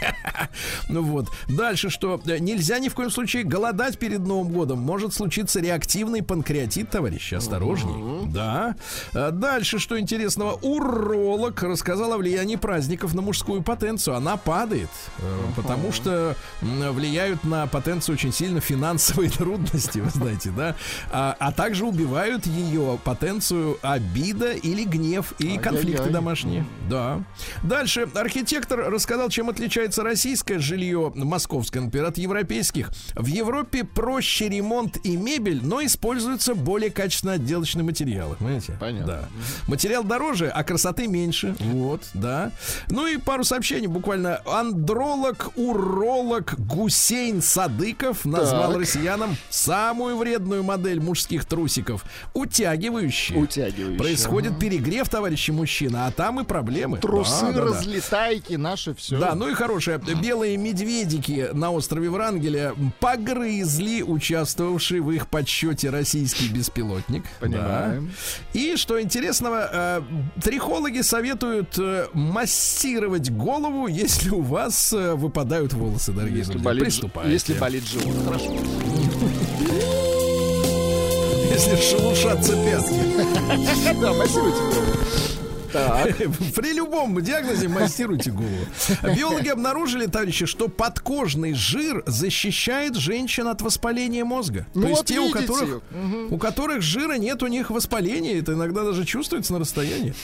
Ну 0.88 1.02
вот. 1.02 1.28
Дальше 1.48 1.90
что? 1.90 2.20
Нельзя 2.24 2.78
ни 2.78 2.88
в 2.88 2.94
коем 2.94 3.10
случае 3.10 3.44
голодать 3.44 3.98
перед 3.98 4.20
Новым 4.20 4.52
годом. 4.52 4.78
Может 4.78 5.14
случиться 5.14 5.60
реактивный 5.60 6.22
панкреатит, 6.22 6.90
товарищи. 6.90 7.34
Осторожней. 7.34 8.26
Да. 8.32 8.76
А 9.14 9.30
Дальше 9.30 9.78
что 9.78 9.98
интересного? 9.98 10.52
Уролог 10.62 11.62
рассказал 11.62 12.12
о 12.12 12.18
влиянии 12.18 12.56
праздников 12.56 13.14
на 13.14 13.22
мужскую 13.22 13.62
потенцию. 13.62 14.16
Она 14.16 14.36
падает, 14.36 14.88
э, 15.18 15.40
потому 15.56 15.92
что 15.92 16.36
влияют 16.60 17.44
на 17.44 17.66
потенцию 17.66 18.14
очень 18.14 18.32
сильно 18.32 18.60
финансовые 18.60 19.30
трудности, 19.36 19.98
вы 19.98 20.10
знаете, 20.10 20.50
да? 20.50 20.76
А, 21.10 21.36
а 21.38 21.52
также 21.52 21.84
убивают 21.84 22.46
ее 22.46 22.98
потенцию 23.04 23.78
обида 23.82 24.52
или 24.52 24.84
гнев 24.84 25.32
и 25.38 25.58
конфликты 25.58 26.10
домашние. 26.10 26.64
Да. 26.88 27.20
Дальше 27.62 28.08
архитектор 28.14 28.90
рассказал, 28.90 29.28
чем 29.28 29.48
отличается 29.48 29.85
российское 29.98 30.58
жилье, 30.58 31.12
московское, 31.14 31.82
например, 31.82 32.08
от 32.08 32.18
европейских. 32.18 32.90
В 33.14 33.26
Европе 33.26 33.84
проще 33.84 34.48
ремонт 34.48 34.98
и 35.04 35.16
мебель, 35.16 35.60
но 35.64 35.84
используются 35.84 36.54
более 36.54 36.90
качественно 36.90 37.32
отделочные 37.34 37.84
материалы. 37.84 38.36
Понимаете? 38.36 38.76
Понятно. 38.80 39.06
Да. 39.06 39.28
Материал 39.68 40.04
дороже, 40.04 40.48
а 40.48 40.64
красоты 40.64 41.06
меньше. 41.06 41.54
Вот, 41.60 42.02
да. 42.14 42.52
Ну 42.88 43.06
и 43.06 43.16
пару 43.16 43.44
сообщений 43.44 43.86
буквально. 43.86 44.40
Андролог, 44.46 45.50
уролог 45.56 46.54
Гусейн 46.58 47.42
Садыков 47.42 48.24
назвал 48.24 48.72
Так. 48.72 48.80
россиянам 48.80 49.36
самую 49.50 50.16
вредную 50.16 50.62
модель 50.62 51.00
мужских 51.00 51.44
трусиков. 51.44 52.04
Утягивающие. 52.34 53.38
Утягивающие, 53.38 53.98
Происходит 53.98 54.58
перегрев, 54.58 55.08
товарищи 55.08 55.50
мужчины, 55.50 55.96
а 55.98 56.10
там 56.10 56.40
и 56.40 56.44
проблемы. 56.44 56.98
Трусы, 56.98 57.46
Да, 57.46 57.52
да, 57.52 57.52
да. 57.52 57.64
разлетайки, 57.78 58.54
наши 58.54 58.94
все. 58.94 59.18
Да, 59.18 59.34
ну 59.34 59.48
и 59.48 59.54
хорошее. 59.76 59.98
Белые 60.22 60.56
медведики 60.56 61.48
на 61.52 61.70
острове 61.70 62.10
Врангеля 62.10 62.74
погрызли 63.00 64.02
участвовавший 64.02 65.00
в 65.00 65.10
их 65.10 65.28
подсчете 65.28 65.90
российский 65.90 66.48
беспилотник. 66.48 67.24
Понимаем. 67.40 68.06
Да. 68.52 68.58
И 68.58 68.76
что 68.76 69.00
интересного, 69.00 69.68
э, 69.72 70.02
трихологи 70.42 71.00
советуют 71.02 71.78
э, 71.78 72.06
массировать 72.12 73.30
голову, 73.30 73.86
если 73.86 74.30
у 74.30 74.40
вас 74.42 74.92
э, 74.92 75.14
выпадают 75.14 75.72
волосы, 75.72 76.12
дорогие 76.12 76.38
Если 76.38 76.52
друзья. 76.52 76.64
болит, 76.64 76.82
Приступайте. 76.84 77.32
если 77.32 77.54
болит 77.54 77.84
живот. 77.86 78.14
Хорошо. 78.24 78.56
Если 81.52 81.76
шелушатся 81.76 82.52
пятки. 82.52 82.94
Да, 84.00 84.12
массируйте 84.12 84.58
голову. 84.58 85.35
Так. 85.76 86.16
При 86.54 86.72
любом 86.72 87.20
диагнозе 87.22 87.68
массируйте 87.68 88.30
голову. 88.30 88.66
Биологи 89.02 89.48
обнаружили, 89.48 90.06
товарищи, 90.06 90.46
что 90.46 90.68
подкожный 90.68 91.52
жир 91.54 92.02
защищает 92.06 92.96
женщин 92.96 93.48
от 93.48 93.60
воспаления 93.62 94.24
мозга. 94.24 94.66
Ну 94.74 94.82
То 94.82 94.88
есть 94.88 95.00
вот 95.00 95.06
те, 95.06 95.20
у 95.20 95.30
которых, 95.30 95.82
у 96.30 96.38
которых 96.38 96.82
жира 96.82 97.14
нет, 97.14 97.42
у 97.42 97.46
них 97.46 97.70
воспаление. 97.70 98.38
Это 98.38 98.54
иногда 98.54 98.84
даже 98.84 99.04
чувствуется 99.04 99.52
на 99.52 99.58
расстоянии. 99.58 100.14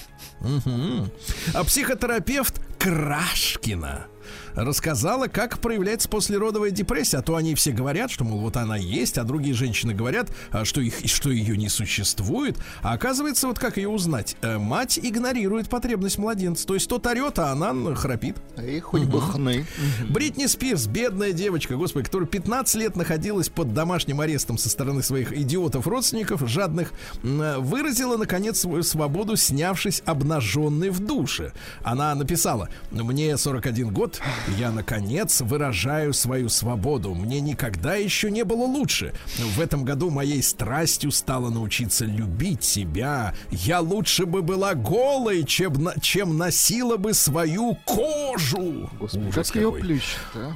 Мгм. 0.40 1.10
А 1.54 1.64
психотерапевт 1.64 2.60
Крашкина 2.78 4.06
рассказала, 4.54 5.26
как 5.26 5.58
проявляется 5.58 6.08
послеродовая 6.08 6.70
депрессия. 6.70 7.18
А 7.18 7.22
то 7.22 7.36
они 7.36 7.54
все 7.54 7.72
говорят, 7.72 8.10
что, 8.10 8.24
мол, 8.24 8.40
вот 8.40 8.56
она 8.56 8.76
есть, 8.76 9.18
а 9.18 9.24
другие 9.24 9.54
женщины 9.54 9.94
говорят, 9.94 10.30
а, 10.50 10.64
что, 10.64 10.80
их, 10.80 10.94
что 11.06 11.30
ее 11.30 11.56
не 11.56 11.68
существует. 11.68 12.56
А 12.82 12.92
оказывается, 12.92 13.46
вот 13.46 13.58
как 13.58 13.76
ее 13.76 13.88
узнать? 13.88 14.36
Э, 14.42 14.58
Мать 14.58 14.98
игнорирует 15.02 15.68
потребность 15.68 16.18
младенца. 16.18 16.66
То 16.66 16.74
есть 16.74 16.88
тот 16.88 17.06
орет, 17.06 17.38
а 17.38 17.52
она 17.52 17.94
храпит. 17.94 18.36
И 18.62 18.80
хоть 18.80 19.04
бы 19.04 19.20
хны. 19.20 19.66
Бритни 20.08 20.46
Спирс, 20.46 20.86
бедная 20.86 21.32
девочка, 21.32 21.76
господи, 21.76 22.06
которая 22.06 22.28
15 22.28 22.74
лет 22.76 22.96
находилась 22.96 23.48
под 23.48 23.74
домашним 23.74 24.20
арестом 24.20 24.58
со 24.58 24.68
стороны 24.68 25.02
своих 25.02 25.32
идиотов-родственников, 25.32 26.48
жадных, 26.48 26.92
м, 27.22 27.62
выразила, 27.62 28.16
наконец, 28.16 28.58
свою 28.60 28.82
свободу, 28.82 29.36
снявшись 29.36 30.02
обнаженной 30.06 30.90
в 30.90 31.00
душе. 31.00 31.52
Она 31.82 32.14
написала, 32.14 32.68
мне 32.90 33.36
41 33.36 33.90
год, 33.90 34.20
я, 34.58 34.70
наконец, 34.70 35.40
выражаю 35.40 36.12
свою 36.12 36.48
свободу. 36.48 37.14
Мне 37.14 37.40
никогда 37.40 37.94
еще 37.94 38.30
не 38.30 38.44
было 38.44 38.64
лучше. 38.64 39.14
В 39.38 39.60
этом 39.60 39.84
году 39.84 40.10
моей 40.10 40.42
страстью 40.42 41.10
стало 41.12 41.50
научиться 41.50 42.04
любить 42.04 42.64
себя. 42.64 43.34
Я 43.50 43.80
лучше 43.80 44.26
бы 44.26 44.42
была 44.42 44.74
голой, 44.74 45.44
чем, 45.44 45.74
на- 45.74 45.98
чем 46.00 46.36
носила 46.38 46.96
бы 46.96 47.14
свою 47.14 47.76
кожу. 47.84 48.90
Господи, 48.98 49.28
Ужас 49.28 49.46
как 49.48 49.56
ее 49.56 49.66
какой. 49.68 49.80
плющит, 49.80 50.18
а? 50.34 50.52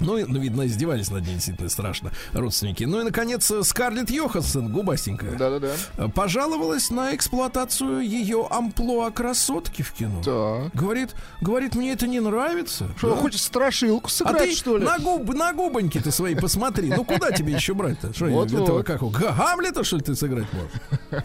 Ну, 0.00 0.18
ну, 0.26 0.38
видно, 0.40 0.66
издевались 0.66 1.10
над 1.10 1.24
ней 1.26 1.34
действительно 1.34 1.68
страшно 1.68 2.12
родственники. 2.32 2.84
Ну 2.84 3.00
и, 3.00 3.04
наконец, 3.04 3.50
Скарлетт 3.62 4.10
Йоханссон, 4.10 4.72
губастенькая, 4.72 5.36
Да-да-да. 5.36 6.08
пожаловалась 6.08 6.90
на 6.90 7.14
эксплуатацию 7.14 8.00
ее 8.00 8.46
амплуа 8.50 9.10
красотки 9.10 9.82
в 9.82 9.92
кино. 9.92 10.22
Так. 10.22 10.74
Говорит, 10.74 11.14
говорит, 11.40 11.74
мне 11.74 11.92
это 11.92 12.06
не 12.06 12.20
нравится. 12.20 12.88
Что, 12.98 13.10
Да? 13.10 13.16
хочешь 13.16 13.42
страшилку 13.42 14.06
А 14.06 14.10
сыграть, 14.10 14.50
ты 14.50 14.54
что 14.56 14.76
ли? 14.78 14.84
на, 14.84 14.98
губ, 14.98 15.34
на 15.34 15.52
губоньки 15.52 15.98
ты 16.00 16.10
свои 16.10 16.34
посмотри. 16.34 16.88
Ну 16.94 17.04
куда 17.04 17.30
тебе 17.32 17.52
еще 17.52 17.74
брать-то? 17.74 18.12
Что, 18.14 18.26
Вот-вот. 18.26 18.62
этого, 18.62 18.82
как 18.82 19.00
его, 19.00 19.10
Га- 19.10 19.32
Гамлета, 19.36 19.84
что 19.84 19.96
ли, 19.96 20.02
ты 20.02 20.14
сыграть 20.14 20.46
можешь? 20.52 21.24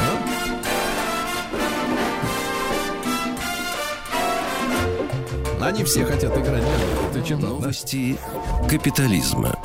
А? 0.00 0.43
Они 5.64 5.82
все 5.82 6.04
хотят 6.04 6.36
играть. 6.36 6.62
Ты 7.14 7.22
читал, 7.22 7.56
да? 7.56 7.62
Новости 7.62 8.18
капитализма. 8.68 9.58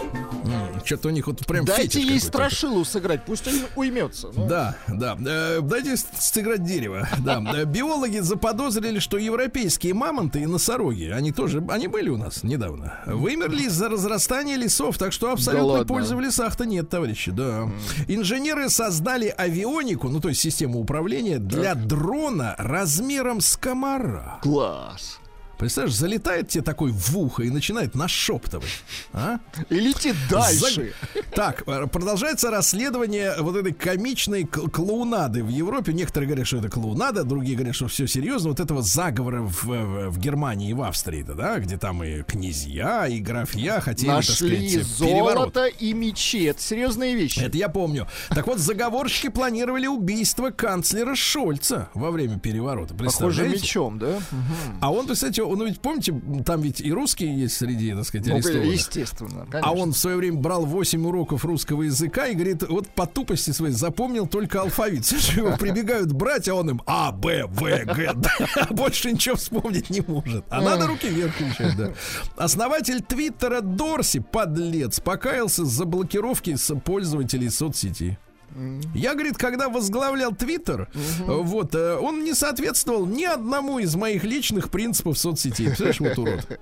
Что-то 0.86 1.10
у 1.10 1.12
них 1.12 1.28
вот 1.28 1.46
прям 1.46 1.66
Дайте 1.66 2.02
ей 2.02 2.20
страшилу 2.20 2.86
сыграть, 2.86 3.26
пусть 3.26 3.46
он 3.48 3.54
уймется. 3.76 4.30
Ну, 4.34 4.48
Да, 4.48 4.78
да. 4.88 5.18
Э, 5.24 5.60
дайте 5.62 5.98
сыграть 5.98 6.64
дерево. 6.64 7.08
Да. 7.20 7.66
Биологи 7.66 8.20
заподозрили, 8.20 9.00
что 9.00 9.18
европейские 9.18 9.94
мамонты 9.94 10.40
и 10.40 10.46
носороги, 10.46 11.10
они 11.10 11.32
тоже, 11.32 11.64
они 11.70 11.88
были 11.88 12.10
у 12.10 12.18
нас 12.18 12.44
недавно, 12.44 13.02
вымерли 13.06 13.64
из-за 13.64 13.90
разрастания 13.90 14.56
лесов, 14.56 14.98
так 14.98 15.12
что 15.12 15.32
абсолютной 15.32 15.80
ладно. 15.80 15.86
пользы 15.86 16.16
в 16.16 16.22
лесах-то 16.22 16.66
нет, 16.66 16.90
товарищи, 16.90 17.32
да. 17.32 17.70
Инженеры 18.08 18.70
создали 18.70 19.28
авионику, 19.38 20.08
ну 20.08 20.22
то 20.22 20.30
есть 20.30 20.40
систему 20.40 20.80
управления 20.80 21.40
для 21.40 21.76
дрона 21.76 22.56
размером 22.58 23.42
с 23.42 23.58
комара. 23.58 24.40
Класс. 24.42 25.20
Представляешь, 25.60 25.96
залетает 25.96 26.48
тебе 26.48 26.64
такой 26.64 26.92
в 26.92 27.18
ухо 27.18 27.44
и 27.44 27.50
начинает 27.50 27.94
нашептывать. 27.94 28.70
А? 29.14 29.40
И 29.70 29.76
летит 29.76 30.16
дальше. 30.30 30.94
За- 31.14 31.22
Так, 31.36 31.64
э, 31.68 31.86
продолжается 31.88 32.50
расследование 32.50 33.34
вот 33.40 33.56
этой 33.58 33.74
комичной 33.74 34.46
кл- 34.46 34.70
клоунады 34.70 35.44
в 35.44 35.50
Европе. 35.50 35.92
Некоторые 35.94 36.28
говорят, 36.28 36.48
что 36.48 36.58
это 36.58 36.70
клоунада, 36.70 37.26
другие 37.26 37.56
говорят, 37.58 37.76
что 37.76 37.88
все 37.90 38.08
серьезно. 38.08 38.50
Вот 38.50 38.60
этого 38.62 38.82
заговора 38.82 39.42
в, 39.42 39.66
в- 39.66 40.10
в 40.12 40.18
Германии 40.18 40.70
и 40.70 40.74
в 40.74 40.82
Австрии-то, 40.82 41.34
да, 41.36 41.60
где 41.60 41.78
там 41.78 42.04
и 42.06 42.24
князья, 42.24 43.06
и 43.08 43.20
графья 43.20 43.82
хотели, 43.82 44.08
так 44.08 44.16
Нашли 44.18 44.70
сказать, 44.70 44.98
переворот. 45.00 45.54
золото 45.54 45.66
и 45.66 45.92
мечи. 45.94 46.46
Это 46.46 46.62
серьезные 46.62 47.16
вещи. 47.16 47.40
Это 47.42 47.58
я 47.58 47.68
помню. 47.68 48.08
Так 48.30 48.48
вот, 48.48 48.60
заговорщики 48.60 49.28
планировали 49.28 49.88
убийство 49.88 50.52
канцлера 50.52 51.16
Шольца 51.16 51.90
во 51.94 52.12
время 52.12 52.40
переворота. 52.40 52.94
Похоже, 52.94 53.50
мечом, 53.50 54.00
да? 54.00 54.20
А 54.80 54.92
он, 54.92 55.06
представляете, 55.06 55.49
он 55.50 55.66
ведь, 55.66 55.80
помните, 55.82 56.14
там 56.46 56.62
ведь 56.62 56.80
и 56.82 56.92
русские 56.94 57.38
есть 57.40 57.58
среди, 57.58 57.94
так 57.94 58.06
сказать, 58.06 58.28
Ну, 58.28 58.36
арестованных. 58.36 58.74
естественно, 58.74 59.42
А 59.44 59.52
конечно. 59.52 59.72
он 59.74 59.92
в 59.94 59.98
свое 59.98 60.18
время 60.18 60.38
брал 60.38 60.66
8 60.66 61.06
уроков 61.06 61.44
русского 61.46 61.84
языка 61.84 62.28
и 62.28 62.36
говорит, 62.36 62.64
вот 62.68 62.88
по 62.90 63.06
тупости 63.06 63.52
своей 63.52 63.74
запомнил 63.74 64.28
только 64.28 64.62
алфавит. 64.62 65.06
Слушай, 65.06 65.38
его 65.38 65.58
прибегают 65.58 66.12
брать, 66.12 66.48
а 66.48 66.56
он 66.56 66.70
им 66.70 66.82
А, 66.86 67.12
Б, 67.12 67.46
В, 67.48 67.62
Г. 67.62 68.14
Больше 68.70 69.12
ничего 69.12 69.36
вспомнить 69.36 69.90
не 69.90 70.02
может. 70.02 70.46
А 70.50 70.62
надо 70.62 70.88
руки 70.88 71.08
вверх 71.08 71.34
включать, 71.36 71.76
да. 71.78 71.92
Основатель 72.38 73.02
Твиттера 73.02 73.62
Дорси, 73.62 74.20
подлец, 74.20 75.00
покаялся 75.00 75.66
за 75.66 75.86
блокировки 75.86 76.56
пользователей 76.84 77.50
соцсети. 77.50 78.18
Я, 78.94 79.14
говорит, 79.14 79.38
когда 79.38 79.70
возглавлял 79.70 80.34
Твиттер, 80.34 80.90
вот, 80.94 81.76
э, 81.76 81.98
он 81.98 82.24
не 82.24 82.34
соответствовал 82.34 83.06
ни 83.06 83.24
одному 83.24 83.80
из 83.80 83.96
моих 83.96 84.24
личных 84.24 84.70
принципов 84.70 85.18
соцсетей. 85.18 85.68
Представляешь, 85.68 86.00
вот 86.00 86.18
урод. 86.18 86.60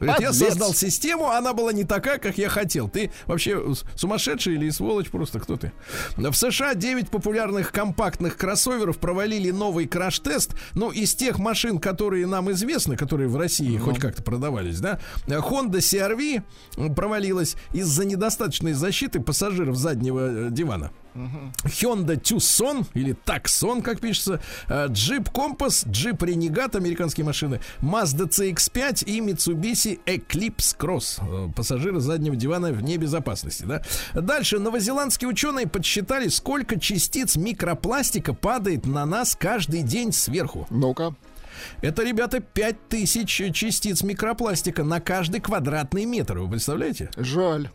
Говорит, 0.00 0.20
я 0.20 0.32
создал 0.32 0.74
систему, 0.74 1.28
она 1.28 1.52
была 1.52 1.72
не 1.72 1.84
такая, 1.84 2.18
как 2.18 2.38
я 2.38 2.48
хотел. 2.48 2.88
Ты 2.88 3.12
вообще 3.26 3.74
сумасшедший 3.94 4.54
или 4.54 4.70
сволочь 4.70 5.08
просто? 5.08 5.40
Кто 5.40 5.56
ты? 5.56 5.72
В 6.16 6.34
США 6.34 6.74
9 6.74 7.10
популярных 7.10 7.72
компактных 7.72 8.36
кроссоверов 8.36 8.98
провалили 8.98 9.50
новый 9.50 9.86
краш-тест. 9.86 10.54
Ну, 10.74 10.90
из 10.90 11.14
тех 11.14 11.38
машин, 11.38 11.78
которые 11.78 12.26
нам 12.26 12.50
известны, 12.52 12.96
которые 12.96 13.28
в 13.28 13.36
России 13.36 13.76
хоть 13.76 13.98
как-то 13.98 14.22
продавались, 14.22 14.80
да, 14.80 14.98
Honda 15.26 15.78
CRV 15.78 16.94
провалилась 16.94 17.56
из-за 17.72 18.04
недостаточной 18.04 18.72
защиты 18.72 19.20
пассажиров 19.20 19.76
заднего 19.76 20.46
э, 20.46 20.50
дивана. 20.50 20.90
Hyundai 21.64 22.20
Tucson 22.20 22.86
или 22.94 23.16
Tucson, 23.24 23.82
как 23.82 24.00
пишется, 24.00 24.40
э, 24.68 24.86
Jeep 24.88 25.32
Compass, 25.32 25.86
Jeep 25.88 26.18
Renegade, 26.18 26.76
американские 26.76 27.24
машины, 27.24 27.60
Mazda 27.80 28.28
CX-5 28.28 29.04
и 29.04 29.20
Mitsubishi 29.20 30.00
Eclipse 30.06 30.76
Cross. 30.78 31.20
Э, 31.48 31.52
Пассажиры 31.54 32.00
заднего 32.00 32.36
дивана 32.36 32.72
вне 32.72 32.96
безопасности, 32.96 33.64
да? 33.64 33.82
Дальше 34.14 34.58
новозеландские 34.58 35.28
ученые 35.28 35.66
подсчитали, 35.66 36.28
сколько 36.28 36.78
частиц 36.78 37.36
микропластика 37.36 38.34
падает 38.34 38.86
на 38.86 39.06
нас 39.06 39.36
каждый 39.38 39.82
день 39.82 40.12
сверху. 40.12 40.66
Ну-ка. 40.70 41.14
Это, 41.80 42.02
ребята, 42.02 42.40
5000 42.40 43.52
частиц 43.52 44.02
микропластика 44.02 44.84
на 44.84 45.00
каждый 45.00 45.40
квадратный 45.40 46.04
метр. 46.04 46.38
Вы 46.38 46.50
представляете? 46.50 47.10
Жаль. 47.16 47.70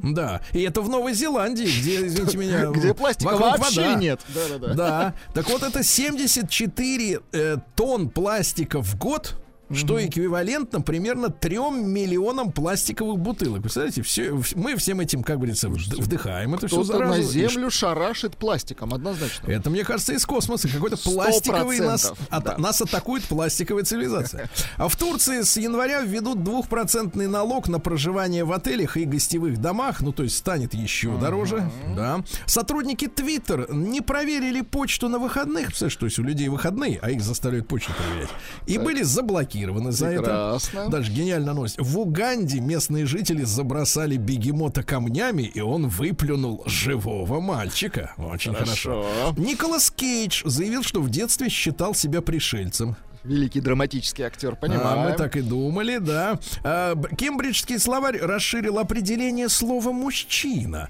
Да. 0.00 0.40
И 0.52 0.62
это 0.62 0.82
в 0.82 0.88
Новой 0.88 1.14
Зеландии, 1.14 1.64
где, 1.64 2.06
извините 2.06 2.36
меня, 2.38 2.66
Где 2.72 2.94
пластика 2.94 3.36
вообще 3.36 3.94
нет. 3.94 4.20
Да-да-да. 4.34 4.74
Да. 4.74 5.14
Так 5.34 5.48
вот, 5.50 5.62
это 5.62 5.82
74 5.82 7.20
э, 7.32 7.56
тонн 7.74 8.08
пластика 8.08 8.82
в 8.82 8.96
год. 8.96 9.41
Что 9.74 10.04
эквивалентно 10.04 10.80
примерно 10.80 11.28
3 11.30 11.56
миллионам 11.56 12.52
пластиковых 12.52 13.18
бутылок. 13.18 13.62
Представляете, 13.62 14.02
все, 14.02 14.38
мы 14.54 14.76
всем 14.76 15.00
этим, 15.00 15.22
как 15.22 15.36
говорится, 15.36 15.68
вд- 15.68 16.00
вдыхаем 16.00 16.54
это 16.54 16.66
все 16.68 16.82
заразу. 16.82 17.14
на 17.14 17.22
землю 17.22 17.70
шарашит 17.70 18.36
пластиком, 18.36 18.92
однозначно. 18.92 19.50
это, 19.50 19.70
мне 19.70 19.84
кажется, 19.84 20.12
из 20.12 20.26
космоса. 20.26 20.68
Какой-то 20.68 20.96
пластиковый 20.96 21.80
нас, 21.80 22.12
да. 22.30 22.56
нас 22.58 22.80
атакует 22.82 23.24
пластиковая 23.24 23.84
цивилизация. 23.84 24.50
А 24.76 24.88
в 24.88 24.96
Турции 24.96 25.42
с 25.42 25.56
января 25.56 26.02
введут 26.02 26.42
двухпроцентный 26.44 27.26
налог 27.26 27.68
на 27.68 27.78
проживание 27.78 28.44
в 28.44 28.52
отелях 28.52 28.96
и 28.96 29.04
гостевых 29.04 29.58
домах. 29.58 30.00
Ну, 30.00 30.12
то 30.12 30.22
есть 30.22 30.36
станет 30.36 30.74
еще 30.74 31.16
дороже. 31.16 31.70
Да. 31.96 32.22
Сотрудники 32.46 33.06
Twitter 33.06 33.72
не 33.72 34.00
проверили 34.00 34.60
почту 34.60 35.08
на 35.08 35.18
выходных. 35.18 35.66
Представляешь, 35.68 35.96
то 35.96 36.06
есть 36.06 36.18
у 36.18 36.22
людей 36.22 36.48
выходные, 36.48 36.98
а 37.00 37.10
их 37.10 37.22
заставляют 37.22 37.68
почту 37.68 37.92
проверять. 37.94 38.30
И 38.66 38.78
были 38.78 39.02
заблокированы 39.02 39.61
за 39.92 40.06
это. 40.06 40.22
Прекрасно. 40.22 40.88
Даже 40.88 41.12
гениальная 41.12 41.54
новость. 41.54 41.76
В 41.78 41.98
Уганде 41.98 42.60
местные 42.60 43.06
жители 43.06 43.42
забросали 43.42 44.16
бегемота 44.16 44.82
камнями, 44.82 45.42
и 45.42 45.60
он 45.60 45.88
выплюнул 45.88 46.62
живого 46.66 47.40
мальчика. 47.40 48.14
Очень 48.16 48.54
хорошо. 48.54 49.02
Хорошо. 49.02 49.40
Николас 49.40 49.90
Кейдж 49.90 50.42
заявил, 50.44 50.82
что 50.82 51.00
в 51.00 51.10
детстве 51.10 51.48
считал 51.48 51.94
себя 51.94 52.22
пришельцем. 52.22 52.96
Великий 53.24 53.60
драматический 53.60 54.24
актер, 54.24 54.52
А, 54.52 54.56
понимаем. 54.56 55.10
мы 55.10 55.12
так 55.16 55.36
и 55.36 55.42
думали, 55.42 55.98
да. 55.98 56.38
А, 56.64 56.96
Кембриджский 57.16 57.78
словарь 57.78 58.18
расширил 58.18 58.78
определение 58.78 59.48
слова 59.48 59.92
мужчина. 59.92 60.88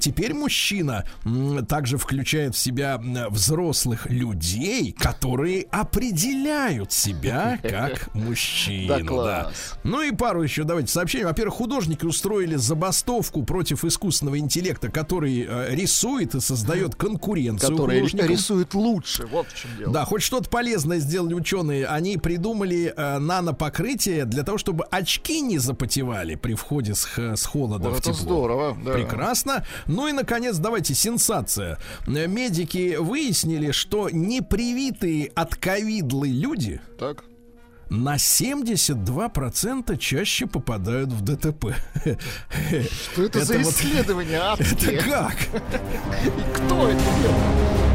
Теперь 0.00 0.34
мужчина 0.34 1.04
также 1.68 1.98
включает 1.98 2.54
в 2.54 2.58
себя 2.58 3.00
взрослых 3.30 4.06
людей, 4.10 4.92
которые 4.92 5.62
определяют 5.70 6.92
себя 6.92 7.58
как 7.62 8.08
мужчину. 8.14 8.88
Да, 8.88 9.00
класс. 9.04 9.74
Ну 9.84 10.02
и 10.02 10.10
пару 10.10 10.42
еще 10.42 10.64
давайте 10.64 10.92
сообщений. 10.92 11.24
Во-первых, 11.26 11.54
художники 11.54 12.04
устроили 12.04 12.56
забастовку 12.56 13.44
против 13.44 13.84
искусственного 13.84 14.38
интеллекта, 14.38 14.90
который 14.90 15.46
э, 15.48 15.74
рисует 15.74 16.34
и 16.34 16.40
создает 16.40 16.94
конкуренцию 16.96 17.70
который 17.70 17.96
художникам. 18.00 18.30
рисует 18.30 18.74
лучше. 18.74 19.26
Вот 19.26 19.46
в 19.48 19.56
чем 19.56 19.70
дело. 19.78 19.92
Да, 19.92 20.04
хоть 20.04 20.22
что-то 20.22 20.48
полезное 20.50 20.98
сделали 20.98 21.34
ученые 21.34 21.67
ученые, 21.68 21.86
они 21.86 22.16
придумали 22.16 22.92
э, 22.96 23.18
нанопокрытие 23.18 24.24
для 24.24 24.42
того, 24.42 24.58
чтобы 24.58 24.84
очки 24.90 25.40
не 25.40 25.58
запотевали 25.58 26.34
при 26.34 26.54
входе 26.54 26.94
с, 26.94 27.04
х- 27.04 27.36
с 27.36 27.44
холода 27.44 27.88
Вот 27.88 27.96
в 27.96 27.98
это 28.00 28.12
тепло. 28.12 28.14
здорово, 28.22 28.76
да. 28.84 28.92
Прекрасно. 28.92 29.64
Ну 29.86 30.08
и, 30.08 30.12
наконец, 30.12 30.56
давайте 30.58 30.94
сенсация. 30.94 31.78
Э, 32.06 32.26
Медики 32.26 32.96
выяснили, 32.98 33.70
что 33.72 34.08
непривитые 34.10 35.30
от 35.34 35.54
ковидлы 35.56 36.28
люди 36.28 36.80
Так. 36.98 37.24
на 37.90 38.16
72% 38.16 39.96
чаще 39.98 40.46
попадают 40.46 41.10
в 41.10 41.22
ДТП. 41.22 41.74
Что 43.12 43.22
это, 43.24 43.44
за 43.44 43.58
вот- 43.58 43.72
исследование 43.72 44.38
Это 44.58 44.62
адские? 44.62 45.00
как? 45.02 45.36
И 46.24 46.30
кто 46.54 46.88
это 46.88 47.02
делал? 47.22 47.87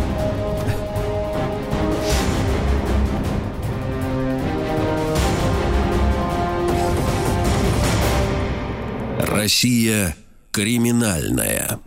Россия 9.34 10.16
криминальная. 10.52 11.80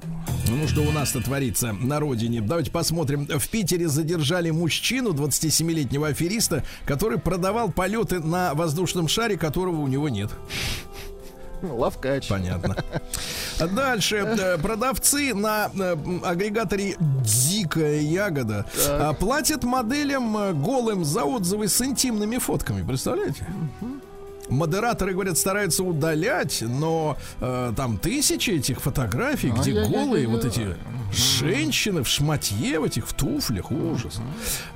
Ну 0.48 0.66
что 0.68 0.82
у 0.82 0.90
нас-то 0.90 1.20
творится 1.20 1.72
на 1.72 2.00
родине? 2.00 2.40
Давайте 2.40 2.70
посмотрим. 2.70 3.26
В 3.26 3.48
Питере 3.48 3.88
задержали 3.88 4.50
мужчину, 4.50 5.10
27-летнего 5.10 6.08
афериста, 6.08 6.64
который 6.84 7.18
продавал 7.18 7.70
полеты 7.70 8.20
на 8.20 8.54
воздушном 8.54 9.08
шаре, 9.08 9.36
которого 9.36 9.80
у 9.80 9.86
него 9.88 10.08
нет. 10.08 10.30
Ну, 11.62 11.76
Лавкач. 11.76 12.28
Понятно. 12.28 12.76
А 13.58 13.66
Дальше. 13.66 14.16
Э, 14.16 14.58
Продавцы 14.58 15.34
на 15.34 15.70
э, 15.74 15.96
агрегаторе 16.24 16.96
«Дикая 17.24 18.00
ягода» 18.00 18.66
а, 18.88 19.14
платят 19.14 19.64
моделям 19.64 20.36
э, 20.36 20.52
голым 20.52 21.04
за 21.04 21.24
отзывы 21.24 21.68
с 21.68 21.80
интимными 21.80 22.36
фотками. 22.38 22.86
Представляете? 22.86 23.46
Модераторы, 24.48 25.12
говорят, 25.12 25.38
стараются 25.38 25.82
удалять, 25.82 26.62
но 26.62 27.16
э, 27.40 27.72
там 27.76 27.98
тысячи 27.98 28.50
этих 28.50 28.80
фотографий, 28.80 29.50
где 29.50 29.72
Ай-яй-яй-яй-яй. 29.72 30.04
голые 30.04 30.28
вот 30.28 30.44
эти 30.44 30.76
женщины 31.12 32.02
в 32.02 32.08
шматье, 32.08 32.78
в 32.80 32.84
этих 32.84 33.06
в 33.06 33.12
туфлях, 33.14 33.70
ужас. 33.70 34.20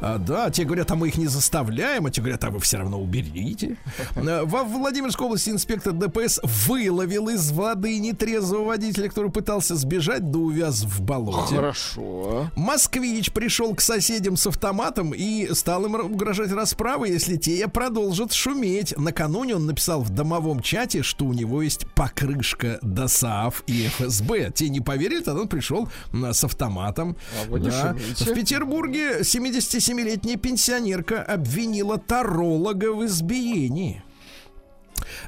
А, 0.01 0.19
да, 0.19 0.51
те 0.51 0.65
говорят, 0.65 0.91
а 0.91 0.95
мы 0.97 1.09
их 1.09 1.17
не 1.17 1.27
заставляем, 1.27 2.07
а 2.07 2.11
те 2.11 2.21
говорят, 2.21 2.43
а 2.45 2.51
вы 2.51 2.61
все 2.61 2.79
равно 2.79 3.01
уберите. 3.01 3.77
Э, 4.15 4.45
Во 4.45 4.65
Владимирской 4.65 5.27
области 5.27 5.51
инспектор 5.51 5.93
ДПС 5.93 6.41
выловил 6.43 7.29
из 7.29 7.51
воды 7.51 7.99
нетрезвого 7.99 8.65
водителя, 8.65 9.09
который 9.09 9.31
пытался 9.31 9.77
сбежать, 9.77 10.31
да 10.31 10.39
увяз 10.39 10.83
в 10.85 11.03
болоте. 11.03 11.57
Хорошо. 11.57 12.51
Москвич 12.57 13.33
пришел 13.33 13.75
к 13.75 13.81
соседям 13.81 14.37
с 14.37 14.47
автоматом 14.47 15.13
и 15.15 15.53
стал 15.55 15.87
им 15.87 15.95
угрожать 15.95 16.53
расправой, 16.53 17.11
если 17.11 17.37
те 17.37 17.67
продолжат 17.69 18.33
шуметь. 18.33 18.97
Накануне 18.97 19.57
он 19.57 19.67
написал 19.67 20.03
в 20.03 20.11
домовом 20.11 20.61
чате, 20.61 21.03
что 21.03 21.25
у 21.25 21.33
него 21.33 21.63
есть 21.63 21.87
покрышка 21.95 22.79
ДОСААФ 22.83 23.65
и 23.67 23.89
ФСБ. 23.89 24.53
Те 24.55 24.69
не 24.69 24.81
поверили, 24.81 25.21
тогда 25.21 25.43
он 25.43 25.49
пришел 25.49 25.89
с 26.33 26.45
автоматом. 26.45 27.17
А 27.41 27.51
шумите. 27.71 28.25
В 28.25 28.35
Петербурге 28.35 29.21
77-летняя 29.21 30.37
пенсионерка 30.37 31.23
обвинила 31.23 31.99
таролога 31.99 32.93
в 32.93 33.05
избиении. 33.07 34.03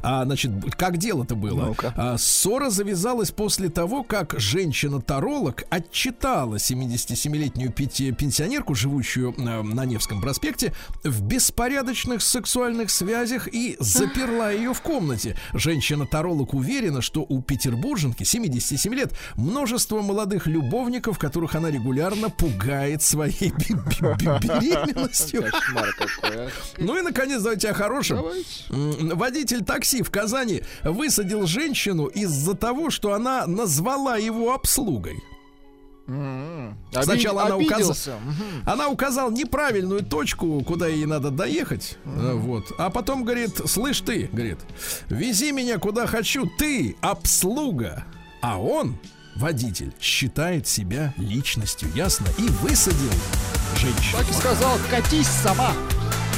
А, 0.02 0.24
значит, 0.24 0.52
как 0.76 0.96
дело-то 0.98 1.34
было? 1.34 1.66
Ну-ка. 1.66 1.92
А, 1.96 2.16
ссора 2.18 2.70
завязалась 2.70 3.30
после 3.30 3.68
того, 3.68 4.02
как 4.02 4.34
женщина-таролог 4.38 5.64
отчитала 5.70 6.56
77-летнюю 6.56 7.72
пяти- 7.72 8.12
пенсионерку, 8.12 8.74
живущую 8.74 9.34
э, 9.38 9.62
на 9.62 9.84
Невском 9.84 10.20
проспекте, 10.20 10.72
в 11.04 11.22
беспорядочных 11.22 12.22
сексуальных 12.22 12.90
связях 12.90 13.48
и 13.52 13.76
заперла 13.80 14.50
ее 14.50 14.74
в 14.74 14.80
комнате. 14.80 15.36
Женщина-таролог 15.52 16.54
уверена, 16.54 17.00
что 17.02 17.24
у 17.28 17.40
петербурженки 17.42 18.24
77 18.24 18.94
лет 18.94 19.12
множество 19.36 20.00
молодых 20.02 20.46
любовников, 20.46 21.18
которых 21.18 21.54
она 21.54 21.70
регулярно 21.70 22.30
пугает 22.30 23.02
своей 23.02 23.50
бе- 23.52 23.74
бе- 23.74 24.16
бе- 24.18 24.38
беременностью. 24.60 25.44
А. 26.22 26.48
Ну 26.78 26.98
и, 26.98 27.02
наконец, 27.02 27.42
давайте 27.42 27.70
о 27.70 27.74
хорошем. 27.74 28.18
Давайте. 28.18 28.64
Водитель 29.62 29.64
такси 29.64 30.02
в 30.02 30.10
Казани 30.10 30.62
высадил 30.84 31.46
женщину 31.46 32.06
из-за 32.06 32.54
того, 32.54 32.90
что 32.90 33.12
она 33.12 33.46
назвала 33.46 34.16
его 34.16 34.52
обслугой. 34.54 35.18
М-м. 36.08 36.76
Сначала 37.02 37.44
она 37.44 37.56
указала. 37.56 38.18
Мгм. 38.18 38.62
она 38.66 38.88
указала 38.88 39.30
неправильную 39.30 40.04
точку, 40.04 40.62
куда 40.64 40.88
ей 40.88 41.06
надо 41.06 41.30
доехать, 41.30 41.96
э, 42.04 42.32
вот. 42.34 42.72
А 42.76 42.90
потом 42.90 43.24
говорит, 43.24 43.60
слышь 43.66 44.00
ты, 44.00 44.28
говорит, 44.32 44.58
вези 45.08 45.52
меня 45.52 45.78
куда 45.78 46.06
хочу, 46.06 46.46
ты 46.58 46.96
обслуга, 47.00 48.04
а 48.42 48.58
он 48.60 48.98
водитель 49.36 49.92
считает 50.00 50.66
себя 50.66 51.14
личностью, 51.16 51.88
ясно? 51.94 52.26
И 52.36 52.48
высадил 52.62 53.12
женщину. 53.76 54.18
Так 54.18 54.28
и 54.28 54.32
сказал, 54.32 54.76
катись 54.90 55.28
сама. 55.28 55.72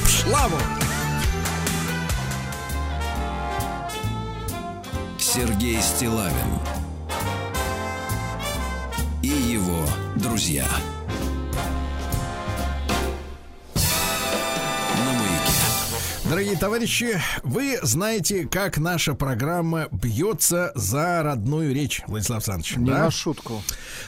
Шла 0.07 0.47
вон. 0.49 0.84
Сергей 5.35 5.83
Стилавин 5.83 6.61
и 9.21 9.27
его 9.27 9.85
друзья. 10.15 10.65
Дорогие 16.31 16.57
товарищи, 16.57 17.21
вы 17.43 17.81
знаете, 17.83 18.47
как 18.47 18.79
наша 18.79 19.15
программа 19.15 19.89
бьется 19.91 20.71
за 20.77 21.23
родную 21.25 21.75
речь, 21.75 22.03
Владислав 22.07 22.39
Александрович. 22.39 22.77
Не 22.77 22.91
да? 22.91 22.99
на 23.05 23.11
шутку. 23.11 23.61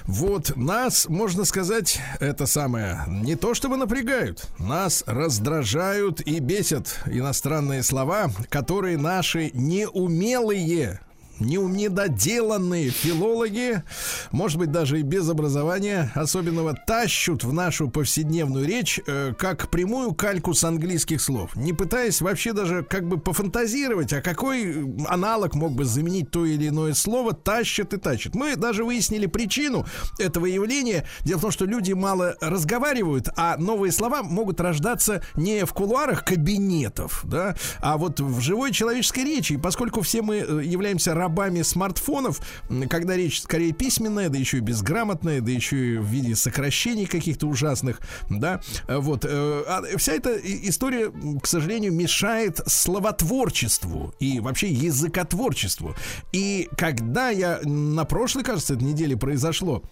Вот 0.05 0.57
нас, 0.57 1.09
можно 1.09 1.45
сказать, 1.45 2.01
это 2.21 2.47
самое, 2.47 3.03
не 3.09 3.35
то 3.35 3.55
чтобы 3.55 3.77
напрягают, 3.77 4.47
нас 4.59 5.03
раздражают 5.07 6.21
и 6.21 6.39
бесят 6.39 7.01
иностранные 7.07 7.83
слова, 7.83 8.31
которые 8.49 8.97
наши 8.97 9.51
неумелые 9.55 10.65
неум- 10.65 10.99
недоделанные 11.41 12.91
филологи, 12.91 13.83
может 14.31 14.59
быть, 14.59 14.71
даже 14.71 15.01
и 15.01 15.03
без 15.03 15.29
образования 15.29 16.11
особенного, 16.15 16.75
тащут 16.75 17.45
в 17.45 17.53
нашу 17.53 17.89
повседневную 17.89 18.67
речь 18.67 19.01
э, 19.07 19.35
как 19.39 19.71
прямую 19.71 20.15
кальку 20.15 20.55
с 20.55 20.65
английских 20.65 21.21
слов, 21.21 21.55
не 21.57 21.73
пытаясь 21.73 22.21
вообще 22.21 22.53
даже 22.53 22.83
как 22.83 23.07
бы 23.07 23.19
пофантазировать, 23.19 24.13
а 24.13 24.21
какой 24.21 24.87
аналог 25.07 25.55
мог 25.55 25.73
бы 25.73 25.85
заменить 25.85 26.31
то 26.31 26.45
или 26.45 26.69
иное 26.69 26.95
слово, 26.95 27.33
тащат 27.33 27.93
и 27.95 27.97
тащат. 27.97 28.35
Мы 28.35 28.57
даже 28.57 28.85
выяснили 28.85 29.27
причину 29.27 29.87
этого 30.19 30.47
явления. 30.47 31.07
Дело 31.25 31.39
в 31.39 31.43
том, 31.43 31.51
что 31.51 31.65
люди 31.65 31.93
мало 31.93 32.37
разговаривают, 32.41 33.29
а 33.37 33.57
новые 33.57 33.93
слова 33.93 34.23
могут 34.23 34.61
рождаться 34.61 35.23
не 35.35 35.65
в 35.65 35.73
кулуарах 35.73 36.25
кабинетов, 36.25 37.21
да, 37.25 37.57
а 37.81 37.97
вот 37.99 38.21
в 38.21 38.41
живой 38.41 38.73
человеческой 38.73 39.25
речи. 39.25 39.55
И 39.55 39.57
поскольку 39.57 40.01
все 40.01 40.23
мы 40.23 40.37
э, 40.37 40.65
являемся 40.65 41.15
рабами 41.27 41.63
смартфонов, 41.63 42.41
когда 42.89 43.17
речь 43.17 43.43
скорее 43.43 43.73
письменная, 43.73 44.29
да 44.29 44.39
еще 44.39 44.59
и 44.59 44.61
безграмотная, 44.61 45.41
да 45.41 45.51
еще 45.51 45.95
и 45.95 45.99
в 45.99 46.07
виде 46.07 46.37
сокращений 46.37 47.07
каких-то 47.07 47.49
ужасных, 47.49 48.01
да, 48.31 48.61
э, 48.87 48.97
вот. 48.97 49.25
э, 49.25 49.65
а 49.67 49.83
Вся 49.97 50.13
эта 50.13 50.37
история, 50.37 51.13
к 51.43 51.47
сожалению, 51.47 51.93
мешает 51.93 52.61
словотворчеству 52.67 54.15
и 54.21 54.39
вообще 54.39 54.69
языкотворчеству. 54.69 55.97
И 56.33 56.69
когда 56.79 57.31
я 57.31 57.61
на 57.65 58.05
прошлой, 58.05 58.45
кажется, 58.45 58.75
этой 58.75 58.85
неделе 58.85 59.17
произошло, 59.17 59.83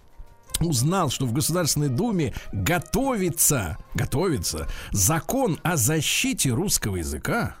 узнал, 0.61 1.09
что 1.09 1.25
в 1.25 1.33
Государственной 1.33 1.89
Думе 1.89 2.33
готовится, 2.53 3.77
готовится 3.93 4.69
закон 4.91 5.59
о 5.63 5.75
защите 5.75 6.51
русского 6.51 6.95
языка, 6.95 7.57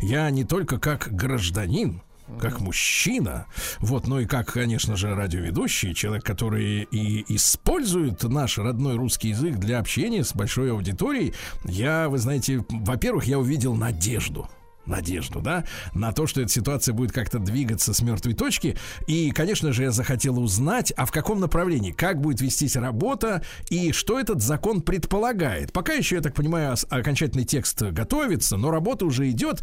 я 0.00 0.30
не 0.30 0.44
только 0.44 0.78
как 0.78 1.12
гражданин, 1.12 2.02
как 2.38 2.60
мужчина, 2.60 3.46
вот, 3.80 4.06
но 4.06 4.20
и 4.20 4.26
как, 4.26 4.52
конечно 4.52 4.96
же, 4.96 5.14
радиоведущий, 5.14 5.94
человек, 5.94 6.24
который 6.24 6.82
и 6.90 7.24
использует 7.34 8.22
наш 8.22 8.58
родной 8.58 8.96
русский 8.96 9.28
язык 9.28 9.56
для 9.56 9.78
общения 9.78 10.24
с 10.24 10.34
большой 10.34 10.72
аудиторией, 10.72 11.34
я, 11.64 12.08
вы 12.08 12.18
знаете, 12.18 12.64
во-первых, 12.68 13.24
я 13.24 13.38
увидел 13.38 13.74
надежду. 13.74 14.48
Надежду, 14.86 15.40
да, 15.40 15.64
на 15.94 16.12
то, 16.12 16.26
что 16.26 16.40
эта 16.40 16.50
ситуация 16.50 16.94
будет 16.94 17.12
как-то 17.12 17.38
двигаться 17.38 17.94
с 17.94 18.02
мертвой 18.02 18.34
точки. 18.34 18.76
И, 19.06 19.30
конечно 19.30 19.72
же, 19.72 19.84
я 19.84 19.90
захотел 19.90 20.38
узнать, 20.38 20.92
а 20.96 21.06
в 21.06 21.12
каком 21.12 21.40
направлении, 21.40 21.92
как 21.92 22.20
будет 22.20 22.40
вестись 22.40 22.76
работа 22.76 23.42
и 23.68 23.92
что 23.92 24.18
этот 24.18 24.42
закон 24.42 24.82
предполагает. 24.82 25.72
Пока 25.72 25.92
еще, 25.92 26.16
я 26.16 26.22
так 26.22 26.34
понимаю, 26.34 26.76
окончательный 26.88 27.44
текст 27.44 27.82
готовится, 27.82 28.56
но 28.56 28.70
работа 28.70 29.06
уже 29.06 29.30
идет, 29.30 29.62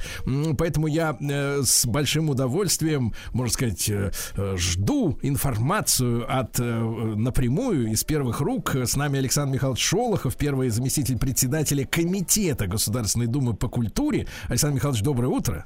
поэтому 0.57 0.87
я 0.87 1.17
э, 1.19 1.61
с 1.63 1.85
большим 1.85 2.29
удовольствием, 2.29 3.13
можно 3.33 3.53
сказать, 3.53 3.89
э, 3.89 4.11
э, 4.35 4.55
жду 4.57 5.19
информацию 5.21 6.25
от 6.27 6.57
напрямую 6.59 7.91
из 7.91 8.03
первых 8.03 8.41
рук. 8.41 8.75
С 8.75 8.95
нами 8.95 9.19
Александр 9.19 9.55
Михайлович 9.55 9.83
Шолохов, 9.83 10.35
первый 10.35 10.69
заместитель 10.69 11.17
председателя 11.17 11.85
Комитета 11.85 12.67
Государственной 12.67 13.27
Думы 13.27 13.55
по 13.55 13.67
культуре. 13.67 14.27
Александр 14.47 14.75
Михайлович, 14.75 15.01
доброе 15.07 15.27
утро. 15.29 15.63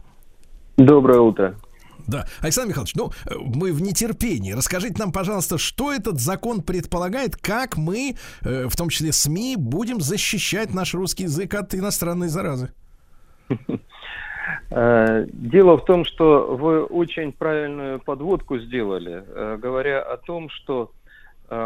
Доброе 0.78 1.20
утро. 1.20 1.56
Да, 2.08 2.26
Александр 2.42 2.70
Михайлович, 2.70 2.94
ну, 2.96 3.10
э, 3.26 3.36
мы 3.40 3.74
в 3.74 3.82
нетерпении. 3.82 4.54
Расскажите 4.54 4.96
нам, 5.00 5.12
пожалуйста, 5.12 5.58
что 5.58 5.92
этот 5.92 6.20
закон 6.20 6.62
предполагает, 6.62 7.36
как 7.38 7.76
мы, 7.76 8.16
э, 8.44 8.68
в 8.68 8.76
том 8.76 8.90
числе 8.90 9.12
СМИ, 9.12 9.56
будем 9.58 10.00
защищать 10.00 10.76
наш 10.76 10.94
русский 10.94 11.24
язык 11.24 11.56
от 11.56 11.74
иностранной 11.74 12.28
заразы? 12.28 12.72
Э, 14.70 15.26
Дело 15.32 15.78
в 15.78 15.86
том, 15.86 16.04
что 16.06 16.56
вы 16.56 16.84
очень 16.84 17.32
правильную 17.32 18.00
подводку 18.00 18.58
сделали, 18.58 19.24
говоря 19.58 20.02
о 20.02 20.18
том, 20.18 20.50
что 20.50 20.92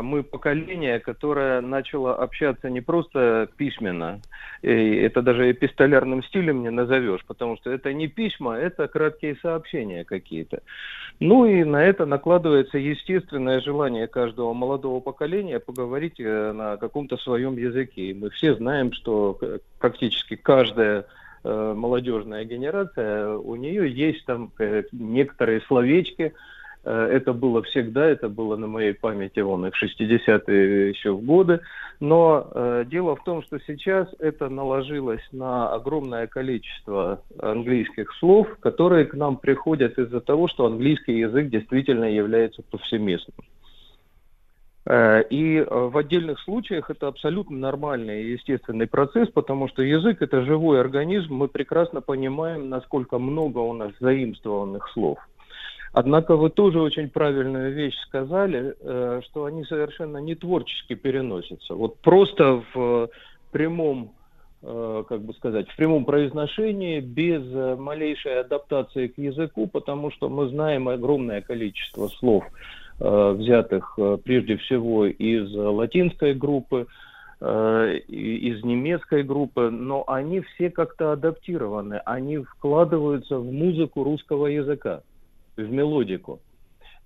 мы 0.01 0.23
поколение, 0.23 0.99
которое 0.99 1.61
начало 1.61 2.15
общаться 2.15 2.69
не 2.69 2.81
просто 2.81 3.47
письменно, 3.55 4.19
и 4.61 4.95
это 4.95 5.21
даже 5.21 5.51
эпистолярным 5.51 6.23
стилем 6.23 6.63
не 6.63 6.71
назовешь, 6.71 7.23
потому 7.25 7.55
что 7.57 7.71
это 7.71 7.93
не 7.93 8.07
письма, 8.07 8.57
это 8.57 8.88
краткие 8.88 9.36
сообщения 9.41 10.03
какие-то. 10.03 10.61
Ну 11.19 11.45
и 11.45 11.63
на 11.63 11.83
это 11.83 12.05
накладывается 12.05 12.77
естественное 12.77 13.61
желание 13.61 14.07
каждого 14.07 14.53
молодого 14.53 14.99
поколения 14.99 15.59
поговорить 15.59 16.19
э, 16.19 16.51
на 16.51 16.77
каком-то 16.77 17.17
своем 17.17 17.57
языке. 17.57 18.07
И 18.07 18.13
мы 18.13 18.29
все 18.31 18.55
знаем, 18.55 18.91
что 18.91 19.38
э, 19.41 19.59
практически 19.79 20.36
каждая 20.36 21.05
э, 21.43 21.73
молодежная 21.75 22.43
генерация, 22.43 23.29
у 23.29 23.55
нее 23.55 23.89
есть 23.89 24.25
там 24.25 24.51
э, 24.59 24.83
некоторые 24.91 25.61
словечки. 25.61 26.33
Э, 26.86 27.09
Это 27.11 27.33
было 27.33 27.63
всегда, 27.63 28.05
это 28.05 28.29
было 28.29 28.55
на 28.55 28.67
моей 28.67 28.93
памяти 28.93 29.39
вон 29.39 29.65
и 29.65 29.71
в 29.71 29.83
60-е 29.83 30.89
еще 30.89 31.11
в 31.11 31.25
годы. 31.25 31.59
Но 31.99 32.47
э, 32.53 32.86
дело 32.88 33.15
в 33.15 33.23
том, 33.23 33.41
что 33.41 33.59
сейчас 33.65 34.07
это 34.19 34.49
наложилось 34.49 35.25
на 35.31 35.73
огромное 35.73 36.27
количество 36.27 37.21
английских 37.39 38.13
слов, 38.19 38.47
которые 38.59 39.05
к 39.05 39.13
нам 39.15 39.37
приходят 39.37 39.97
из-за 39.97 40.21
того, 40.21 40.47
что 40.47 40.66
английский 40.66 41.17
язык 41.17 41.49
действительно 41.49 42.05
является 42.05 42.62
повсеместным. 42.70 43.36
Э, 44.86 45.24
И 45.29 45.57
э, 45.57 45.66
в 45.67 45.97
отдельных 45.97 46.39
случаях 46.41 46.91
это 46.91 47.07
абсолютно 47.07 47.57
нормальный 47.57 48.24
и 48.24 48.32
естественный 48.33 48.87
процесс, 48.87 49.29
потому 49.29 49.67
что 49.70 49.82
язык 49.82 50.21
это 50.21 50.43
живой 50.45 50.79
организм, 50.79 51.33
мы 51.33 51.47
прекрасно 51.47 52.01
понимаем, 52.01 52.70
насколько 52.70 53.17
много 53.17 53.59
у 53.59 53.74
нас 53.74 53.91
заимствованных 53.99 54.87
слов. 54.89 55.17
Однако 55.97 56.36
вы 56.36 56.50
тоже 56.50 56.82
очень 56.82 57.09
правильную 57.09 57.72
вещь 57.74 57.96
сказали, 58.05 58.76
э, 58.82 59.22
что 59.24 59.46
они 59.46 59.63
совершенно 59.63 60.17
не 60.17 60.36
творчески 60.36 60.93
переносятся. 60.93 61.74
Вот 61.74 62.00
просто 62.00 62.62
в 62.74 63.09
прямом, 63.54 64.12
э, 64.62 65.04
как 65.08 65.22
бы 65.22 65.34
сказать, 65.36 65.70
в 65.70 65.76
прямом 65.78 66.04
произношении, 66.04 67.00
без 67.00 67.43
э, 67.43 67.78
малейшей 67.78 68.42
адаптации 68.42 69.08
к 69.08 69.17
языку, 69.17 69.67
потому 69.67 70.12
что 70.12 70.28
мы 70.28 70.50
знаем 70.50 70.89
огромное 70.89 71.39
количество 71.39 72.08
слов, 72.08 72.43
э, 73.00 73.32
взятых 73.32 73.93
э, 73.97 74.17
прежде 74.22 74.58
всего 74.58 75.05
из 75.05 75.55
э, 75.55 75.62
латинской 75.62 76.34
группы, 76.34 76.88
э, 77.39 78.00
из 78.09 78.66
немецкой 78.66 79.24
группы, 79.24 79.70
но 79.70 80.04
они 80.08 80.42
все 80.42 80.70
как-то 80.70 81.13
адаптированы, 81.13 82.01
они 82.04 82.39
вкладываются 82.39 83.38
в 83.39 83.50
музыку 83.50 84.04
русского 84.04 84.47
языка, 84.47 85.01
в 85.57 85.61
мелодику. 85.61 86.41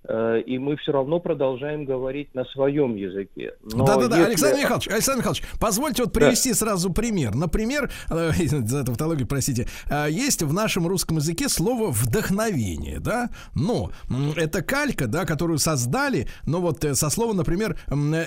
Э, 0.02 0.40
И 0.46 0.58
мы 0.58 0.76
все 0.78 0.92
равно 0.92 1.20
продолжаем 1.20 1.84
говорить 1.84 2.34
на 2.34 2.44
своем 2.46 2.96
языке. 2.96 3.52
Да-да-да, 3.62 4.16
если- 4.16 4.28
Александр 4.30 4.58
Михайлович, 4.60 4.88
Александр 4.88 5.18
Михайлович, 5.18 5.42
позвольте 5.60 6.04
вот 6.04 6.12
привести 6.14 6.54
сразу 6.54 6.90
пример. 6.90 7.34
Например, 7.34 7.90
э, 8.10 8.30
за 8.66 8.82
тавтологию, 8.84 9.26
простите, 9.28 9.68
э, 9.90 10.06
есть 10.10 10.42
в 10.42 10.54
нашем 10.54 10.86
русском 10.86 11.18
языке 11.18 11.50
слово 11.50 11.90
вдохновение, 11.90 12.98
да, 12.98 13.28
но 13.54 13.90
это 14.36 14.62
калька, 14.62 15.06
да, 15.06 15.26
которую 15.26 15.58
создали, 15.58 16.28
но 16.46 16.62
вот 16.62 16.82
э, 16.82 16.94
со 16.94 17.10
слова, 17.10 17.34
например, 17.34 17.78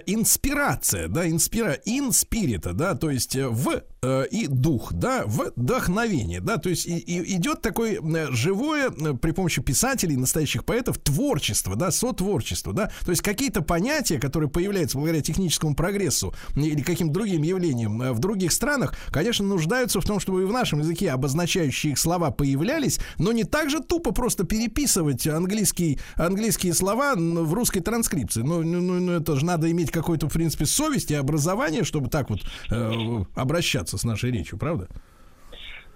инспирация, 0.05 1.07
да, 1.07 1.27
инспира, 1.27 1.73
инспирита, 1.85 2.73
да, 2.73 2.93
то 2.95 3.09
есть 3.09 3.35
в 3.35 3.81
и 4.03 4.47
дух, 4.47 4.93
да, 4.93 5.23
вдохновение, 5.25 6.41
да, 6.41 6.57
то 6.57 6.69
есть 6.69 6.85
и, 6.85 6.97
и 6.97 7.35
идет 7.35 7.61
такое 7.61 7.99
э, 8.01 8.31
живое 8.31 8.89
э, 8.89 9.13
при 9.13 9.31
помощи 9.31 9.61
писателей, 9.61 10.15
настоящих 10.15 10.65
поэтов, 10.65 10.97
творчество, 10.97 11.75
да, 11.75 11.91
сотворчество, 11.91 12.73
да, 12.73 12.91
то 13.05 13.11
есть 13.11 13.21
какие-то 13.21 13.61
понятия, 13.61 14.19
которые 14.19 14.49
появляются 14.49 14.97
благодаря 14.97 15.21
техническому 15.21 15.75
прогрессу 15.75 16.33
или 16.55 16.81
каким-то 16.81 17.13
другим 17.13 17.43
явлениям 17.43 18.01
э, 18.01 18.11
в 18.13 18.19
других 18.19 18.51
странах, 18.51 18.93
конечно, 19.11 19.45
нуждаются 19.45 20.01
в 20.01 20.05
том, 20.05 20.19
чтобы 20.19 20.43
и 20.43 20.45
в 20.45 20.51
нашем 20.51 20.79
языке 20.79 21.11
обозначающие 21.11 21.93
их 21.93 21.99
слова 21.99 22.31
появлялись, 22.31 22.99
но 23.17 23.31
не 23.31 23.43
так 23.43 23.69
же 23.69 23.81
тупо 23.81 24.11
просто 24.11 24.43
переписывать 24.43 25.27
английский, 25.27 25.99
английские 26.15 26.73
слова 26.73 27.15
в 27.15 27.53
русской 27.53 27.79
транскрипции. 27.79 28.41
Ну, 28.41 28.63
ну, 28.63 28.81
ну, 28.81 28.99
ну, 28.99 29.11
это 29.13 29.35
же 29.35 29.45
надо 29.45 29.69
иметь 29.71 29.91
какой-то, 29.91 30.29
в 30.29 30.33
принципе, 30.33 30.65
совесть 30.65 31.11
и 31.11 31.15
образование, 31.15 31.83
чтобы 31.83 32.09
так 32.09 32.29
вот 32.29 32.41
э, 32.69 33.23
обращаться 33.35 33.92
с 33.97 34.03
нашей 34.03 34.31
речью, 34.31 34.57
правда? 34.59 34.87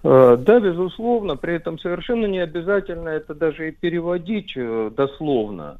Э, 0.04 0.36
Да, 0.38 0.60
безусловно, 0.60 1.36
при 1.36 1.54
этом 1.54 1.78
совершенно 1.78 2.26
не 2.26 2.38
обязательно 2.38 3.08
это 3.08 3.34
даже 3.34 3.68
и 3.68 3.72
переводить 3.72 4.52
э, 4.56 4.90
дословно. 4.96 5.78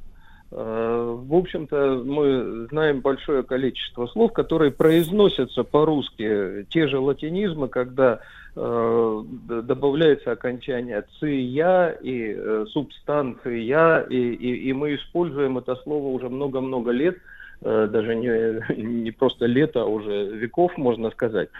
Э, 0.51 1.17
В 1.21 1.35
общем-то, 1.35 2.03
мы 2.05 2.67
знаем 2.71 3.01
большое 3.01 3.43
количество 3.43 4.07
слов, 4.07 4.33
которые 4.33 4.71
произносятся 4.73 5.63
по-русски. 5.63 6.67
Те 6.71 6.89
же 6.89 6.99
латинизмы, 6.99 7.69
когда 7.69 8.21
добавляется 8.57 10.33
окончание 10.33 11.05
«ция» 11.21 11.91
и 12.03 12.65
«субстанция», 12.73 14.01
и, 14.11 14.17
и- 14.35 14.69
и 14.69 14.73
мы 14.73 14.97
используем 14.97 15.59
это 15.59 15.77
слово 15.77 16.09
уже 16.09 16.29
много-много 16.29 16.91
лет, 16.91 17.19
даже 17.61 18.17
не, 18.17 18.75
не 19.05 19.11
просто 19.13 19.47
лет, 19.47 19.77
а 19.77 19.85
уже 19.85 20.27
веков, 20.37 20.77
можно 20.77 21.11
сказать. 21.11 21.51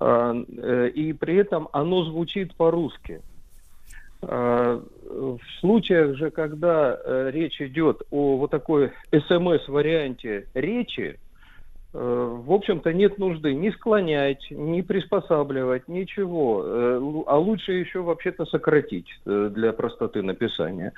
И 0.00 1.16
при 1.18 1.36
этом 1.36 1.68
оно 1.72 2.04
звучит 2.04 2.54
по-русски. 2.54 3.20
А, 4.22 4.80
В 5.10 5.40
случаях 5.60 6.16
же, 6.16 6.30
когда 6.30 6.98
э, 7.02 7.30
речь 7.32 7.60
идет 7.62 8.02
о 8.10 8.36
вот 8.36 8.50
такой 8.50 8.92
СМС-варианте 9.10 10.46
речи, 10.54 11.18
э, 11.94 12.38
в 12.44 12.52
общем-то, 12.52 12.92
нет 12.92 13.18
нужды 13.18 13.54
ни 13.54 13.70
склонять, 13.70 14.46
ни 14.50 14.82
приспосабливать, 14.82 15.88
ничего. 15.88 16.62
Э, 16.64 17.00
А 17.26 17.38
лучше 17.38 17.72
еще 17.72 18.00
вообще-то 18.00 18.44
сократить 18.46 19.08
для 19.24 19.72
простоты 19.72 20.22
написания. 20.22 20.92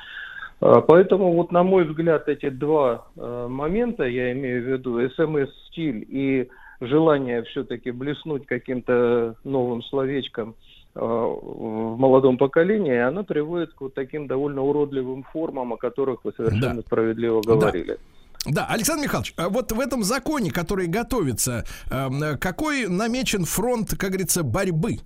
А, 0.60 0.81
Поэтому, 0.81 1.32
вот, 1.32 1.52
на 1.52 1.62
мой 1.62 1.85
взгляд, 1.85 2.28
эти 2.28 2.48
два 2.48 3.06
момента, 3.16 4.05
я 4.05 4.32
имею 4.32 4.62
в 4.62 4.66
виду 4.66 5.09
СМС-стиль 5.10 6.05
и 6.09 6.48
желание 6.81 7.43
все-таки 7.44 7.90
блеснуть 7.90 8.47
каким-то 8.47 9.36
новым 9.44 9.82
словечком 9.82 10.55
э, 10.94 11.01
в 11.01 11.97
молодом 11.98 12.39
поколении, 12.39 12.97
оно 12.97 13.24
приводит 13.24 13.73
к 13.74 13.81
вот 13.81 13.94
таким 13.94 14.27
довольно 14.27 14.62
уродливым 14.62 15.24
формам, 15.24 15.73
о 15.73 15.77
которых 15.77 16.24
вы 16.24 16.32
совершенно 16.36 16.82
справедливо 16.82 17.43
говорили. 17.43 17.98
Да, 18.47 18.66
Александр 18.66 19.05
Михайлович, 19.05 19.35
а 19.36 19.51
вот 19.51 19.70
в 19.70 19.78
этом 19.78 20.02
законе, 20.02 20.51
который 20.51 20.86
готовится, 20.86 21.65
эм, 21.90 22.39
какой 22.39 22.89
намечен 22.89 23.44
фронт, 23.44 23.90
как 23.90 24.11
говорится, 24.11 24.43
борьбы 24.43 24.97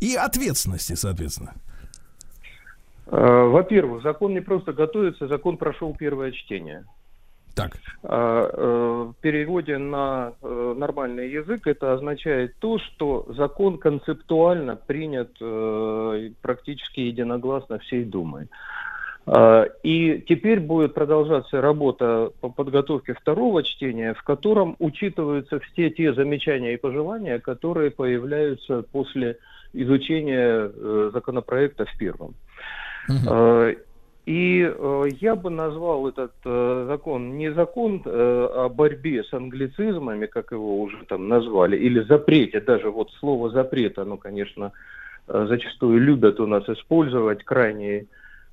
и 0.00 0.14
ответственности, 0.14 0.94
соответственно? 0.94 1.52
Э, 3.10 3.44
Во-первых, 3.44 4.02
закон 4.02 4.32
не 4.32 4.40
просто 4.40 4.72
готовится, 4.72 5.28
закон 5.28 5.58
прошел 5.58 5.94
первое 5.98 6.32
чтение. 6.32 6.84
Так. 7.58 7.72
А, 8.04 8.50
э, 8.52 9.10
В 9.10 9.14
переводе 9.20 9.78
на 9.78 10.32
э, 10.40 10.74
нормальный 10.76 11.28
язык 11.28 11.66
это 11.66 11.92
означает 11.92 12.54
то, 12.60 12.78
что 12.78 13.26
закон 13.36 13.78
концептуально 13.78 14.76
принят 14.76 15.30
э, 15.40 16.30
практически 16.40 17.00
единогласно 17.00 17.78
всей 17.80 18.04
Думой. 18.04 18.48
А, 19.26 19.64
И 19.82 20.24
теперь 20.28 20.60
будет 20.60 20.94
продолжаться 20.94 21.60
работа 21.60 22.30
по 22.40 22.48
подготовке 22.48 23.14
второго 23.14 23.62
чтения, 23.64 24.14
в 24.14 24.22
котором 24.22 24.76
учитываются 24.78 25.58
все 25.58 25.90
те 25.90 26.14
замечания 26.14 26.74
и 26.74 26.78
пожелания, 26.78 27.40
которые 27.40 27.90
появляются 27.90 28.82
после 28.82 29.38
изучения 29.72 30.70
законопроекта 31.12 31.84
в 31.84 31.98
первом. 31.98 32.34
Э, 33.08 33.74
И 34.28 34.60
э, 34.60 35.04
я 35.20 35.36
бы 35.36 35.48
назвал 35.48 36.06
этот 36.06 36.32
э, 36.44 36.84
закон 36.86 37.38
не 37.38 37.50
закон 37.50 38.02
э, 38.04 38.48
о 38.56 38.68
борьбе 38.68 39.24
с 39.24 39.32
англицизмами, 39.32 40.26
как 40.26 40.52
его 40.52 40.82
уже 40.82 40.98
там 41.06 41.28
назвали, 41.28 41.78
или 41.78 42.00
запрете, 42.02 42.60
даже 42.60 42.90
вот 42.90 43.10
слово 43.20 43.48
запрет, 43.48 43.98
оно, 43.98 44.18
конечно, 44.18 44.72
э, 45.28 45.46
зачастую 45.48 46.00
любят 46.00 46.40
у 46.40 46.46
нас 46.46 46.68
использовать 46.68 47.42
крайние 47.42 48.04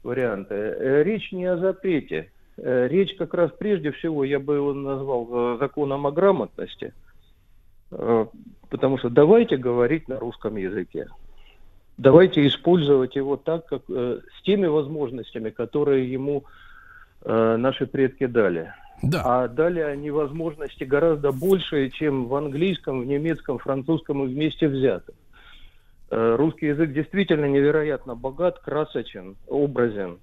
варианты. 0.01 0.55
Э, 0.55 1.03
Речь 1.03 1.33
не 1.33 1.43
о 1.43 1.57
запрете. 1.57 2.31
Э, 2.55 2.87
Речь 2.87 3.13
как 3.17 3.33
раз 3.33 3.51
прежде 3.59 3.91
всего, 3.91 4.23
я 4.23 4.39
бы 4.39 4.55
его 4.55 4.73
назвал 4.73 5.27
э, 5.29 5.57
законом 5.59 6.07
о 6.07 6.11
грамотности. 6.11 6.93
Э, 7.91 8.27
Потому 8.69 8.97
что 8.97 9.09
давайте 9.09 9.57
говорить 9.57 10.07
на 10.07 10.19
русском 10.19 10.55
языке. 10.55 11.07
Давайте 11.97 12.45
использовать 12.47 13.15
его 13.15 13.37
так, 13.37 13.65
как 13.67 13.83
э, 13.89 14.19
с 14.37 14.41
теми 14.43 14.67
возможностями, 14.67 15.49
которые 15.49 16.11
ему 16.11 16.43
э, 17.23 17.55
наши 17.57 17.87
предки 17.87 18.25
дали. 18.25 18.73
Да. 19.01 19.21
А 19.23 19.47
дали 19.47 19.79
они 19.79 20.11
возможности 20.11 20.83
гораздо 20.83 21.31
большие, 21.31 21.89
чем 21.91 22.25
в 22.25 22.35
английском, 22.35 23.01
в 23.01 23.05
немецком, 23.05 23.59
французском 23.59 24.23
и 24.23 24.27
вместе 24.27 24.67
взятых. 24.67 25.15
Э, 26.09 26.35
Русский 26.37 26.67
язык 26.67 26.91
действительно 26.91 27.45
невероятно 27.45 28.15
богат, 28.15 28.59
красочен, 28.59 29.37
образен. 29.47 30.19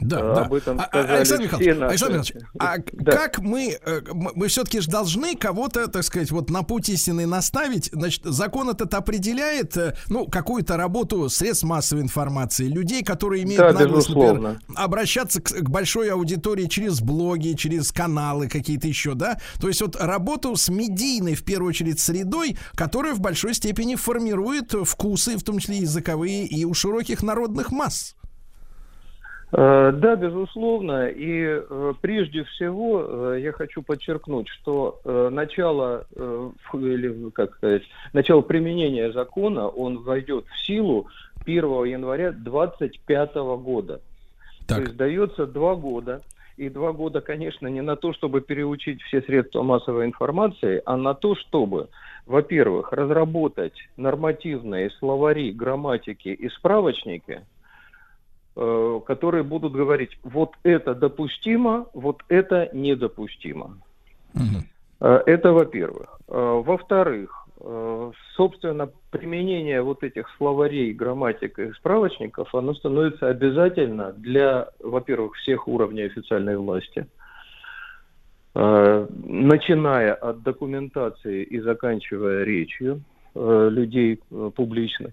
Да, 0.00 0.20
да. 0.34 0.42
Об 0.44 0.52
этом 0.54 0.78
А- 0.78 0.84
а- 0.84 0.86
сказали 0.88 1.16
Александр 1.16 1.46
все 1.48 1.58
Михайлович, 1.58 1.80
наши- 1.80 1.90
Александр 2.04 2.18
Михайлович, 2.18 2.46
а 2.58 2.76
Да. 2.92 3.12
как 3.12 3.38
мы, 3.38 3.78
э, 3.82 4.00
мы 4.12 4.48
все-таки 4.48 4.80
же 4.80 4.90
должны 4.90 5.36
кого-то, 5.36 5.88
так 5.88 6.02
сказать, 6.04 6.30
вот 6.30 6.50
на 6.50 6.62
путь 6.62 6.88
истины 6.88 7.26
наставить? 7.26 7.88
Значит, 7.92 8.22
закон 8.24 8.68
этот 8.68 8.92
определяет, 8.94 9.76
э, 9.76 9.96
ну, 10.08 10.26
какую-то 10.26 10.76
работу 10.76 11.28
средств 11.28 11.64
массовой 11.64 12.02
информации, 12.02 12.66
людей, 12.68 13.02
которые 13.02 13.44
имеют 13.44 13.58
Да, 13.60 13.72
наглость, 13.72 14.08
например, 14.10 14.34
безусловно. 14.34 14.60
обращаться 14.74 15.40
к, 15.40 15.48
к 15.50 15.68
большой 15.70 16.10
аудитории 16.10 16.66
через 16.66 17.00
блоги, 17.00 17.54
через 17.54 17.92
каналы 17.92 18.48
какие-то 18.48 18.88
еще, 18.88 19.14
да? 19.14 19.38
То 19.60 19.68
есть 19.68 19.80
вот 19.80 19.96
работу 19.96 20.56
с 20.56 20.68
медийной, 20.68 21.34
в 21.34 21.44
первую 21.44 21.70
очередь, 21.70 22.00
средой, 22.00 22.58
которая 22.74 23.14
в 23.14 23.20
большой 23.20 23.54
степени 23.54 23.94
формирует 23.94 24.74
вкусы, 24.84 25.36
в 25.38 25.42
том 25.42 25.58
числе 25.58 25.78
языковые, 25.78 26.46
и 26.46 26.64
у 26.64 26.74
широких 26.74 27.22
народных 27.22 27.70
масс. 27.72 28.15
Э, 29.52 29.92
Да, 29.92 30.16
безусловно. 30.16 31.08
И 31.08 31.42
э, 31.44 31.94
прежде 32.00 32.44
всего 32.44 33.34
э, 33.34 33.40
я 33.40 33.52
хочу 33.52 33.82
подчеркнуть, 33.82 34.48
что 34.48 35.00
начало, 35.04 36.06
или, 36.72 37.30
как 37.30 37.54
сказать, 37.56 37.82
начало 38.12 38.42
применения 38.42 39.12
закона, 39.12 39.68
он 39.68 39.98
войдет 39.98 40.46
в 40.46 40.66
силу 40.66 41.08
1 41.44 41.84
января 41.84 42.32
2025 42.32 43.34
года. 43.34 44.00
То 44.66 44.80
есть 44.80 44.96
дается 44.96 45.46
два 45.46 45.76
года. 45.76 46.22
И 46.56 46.70
два 46.70 46.92
года, 46.92 47.20
конечно, 47.20 47.66
не 47.66 47.82
на 47.82 47.96
то, 47.96 48.14
чтобы 48.14 48.40
переучить 48.40 49.02
все 49.02 49.20
средства 49.20 49.62
массовой 49.62 50.06
информации, 50.06 50.80
а 50.86 50.96
на 50.96 51.12
то, 51.12 51.34
чтобы, 51.34 51.90
во-первых, 52.24 52.94
разработать 52.94 53.74
нормативные 53.98 54.90
словари, 54.98 55.52
грамматики 55.52 56.28
и 56.28 56.48
справочники, 56.48 57.42
которые 58.56 59.42
будут 59.42 59.74
говорить, 59.74 60.18
вот 60.22 60.54
это 60.62 60.94
допустимо, 60.94 61.86
вот 61.92 62.22
это 62.28 62.70
недопустимо. 62.72 63.76
Э, 65.00 65.22
Это 65.26 65.52
во-первых. 65.52 66.18
Э, 66.28 66.62
Во-вторых, 66.64 67.46
э, 67.60 68.12
собственно, 68.34 68.88
применение 69.10 69.82
вот 69.82 70.02
этих 70.02 70.26
словарей, 70.38 70.94
грамматик 70.94 71.58
и 71.58 71.72
справочников, 71.72 72.54
оно 72.54 72.74
становится 72.74 73.28
обязательно 73.28 74.12
для, 74.12 74.68
во-первых, 74.80 75.34
всех 75.36 75.68
уровней 75.68 76.04
официальной 76.04 76.56
власти, 76.56 77.06
Э, 78.58 79.06
начиная 79.26 80.14
от 80.14 80.42
документации 80.42 81.42
и 81.42 81.60
заканчивая 81.60 82.42
речью 82.44 83.02
э, 83.34 83.68
людей 83.70 84.18
э, 84.30 84.50
публичных. 84.56 85.12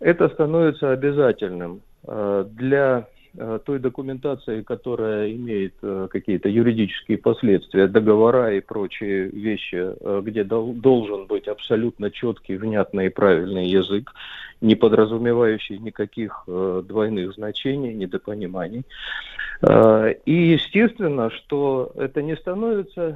Это 0.00 0.28
становится 0.28 0.90
обязательным 0.90 1.76
э, 1.76 1.80
для 2.06 3.06
э, 3.36 3.58
той 3.64 3.78
документации, 3.78 4.62
которая 4.62 5.32
имеет 5.32 5.74
э, 5.82 6.08
какие-то 6.10 6.48
юридические 6.48 7.18
последствия, 7.18 7.86
договора 7.86 8.54
и 8.54 8.60
прочие 8.60 9.28
вещи, 9.28 9.76
э, 9.76 10.22
где 10.24 10.44
дол- 10.44 10.74
должен 10.74 11.26
быть 11.26 11.48
абсолютно 11.48 12.10
четкий, 12.10 12.56
внятный 12.56 13.06
и 13.06 13.10
правильный 13.10 13.66
язык, 13.66 14.12
не 14.60 14.74
подразумевающий 14.74 15.78
никаких 15.78 16.44
э, 16.46 16.82
двойных 16.86 17.34
значений, 17.34 17.94
недопониманий. 17.94 18.84
Э, 19.62 20.14
И 20.24 20.32
естественно, 20.32 21.30
что 21.30 21.92
это 21.96 22.22
не 22.22 22.36
становится 22.36 23.00
э, 23.00 23.14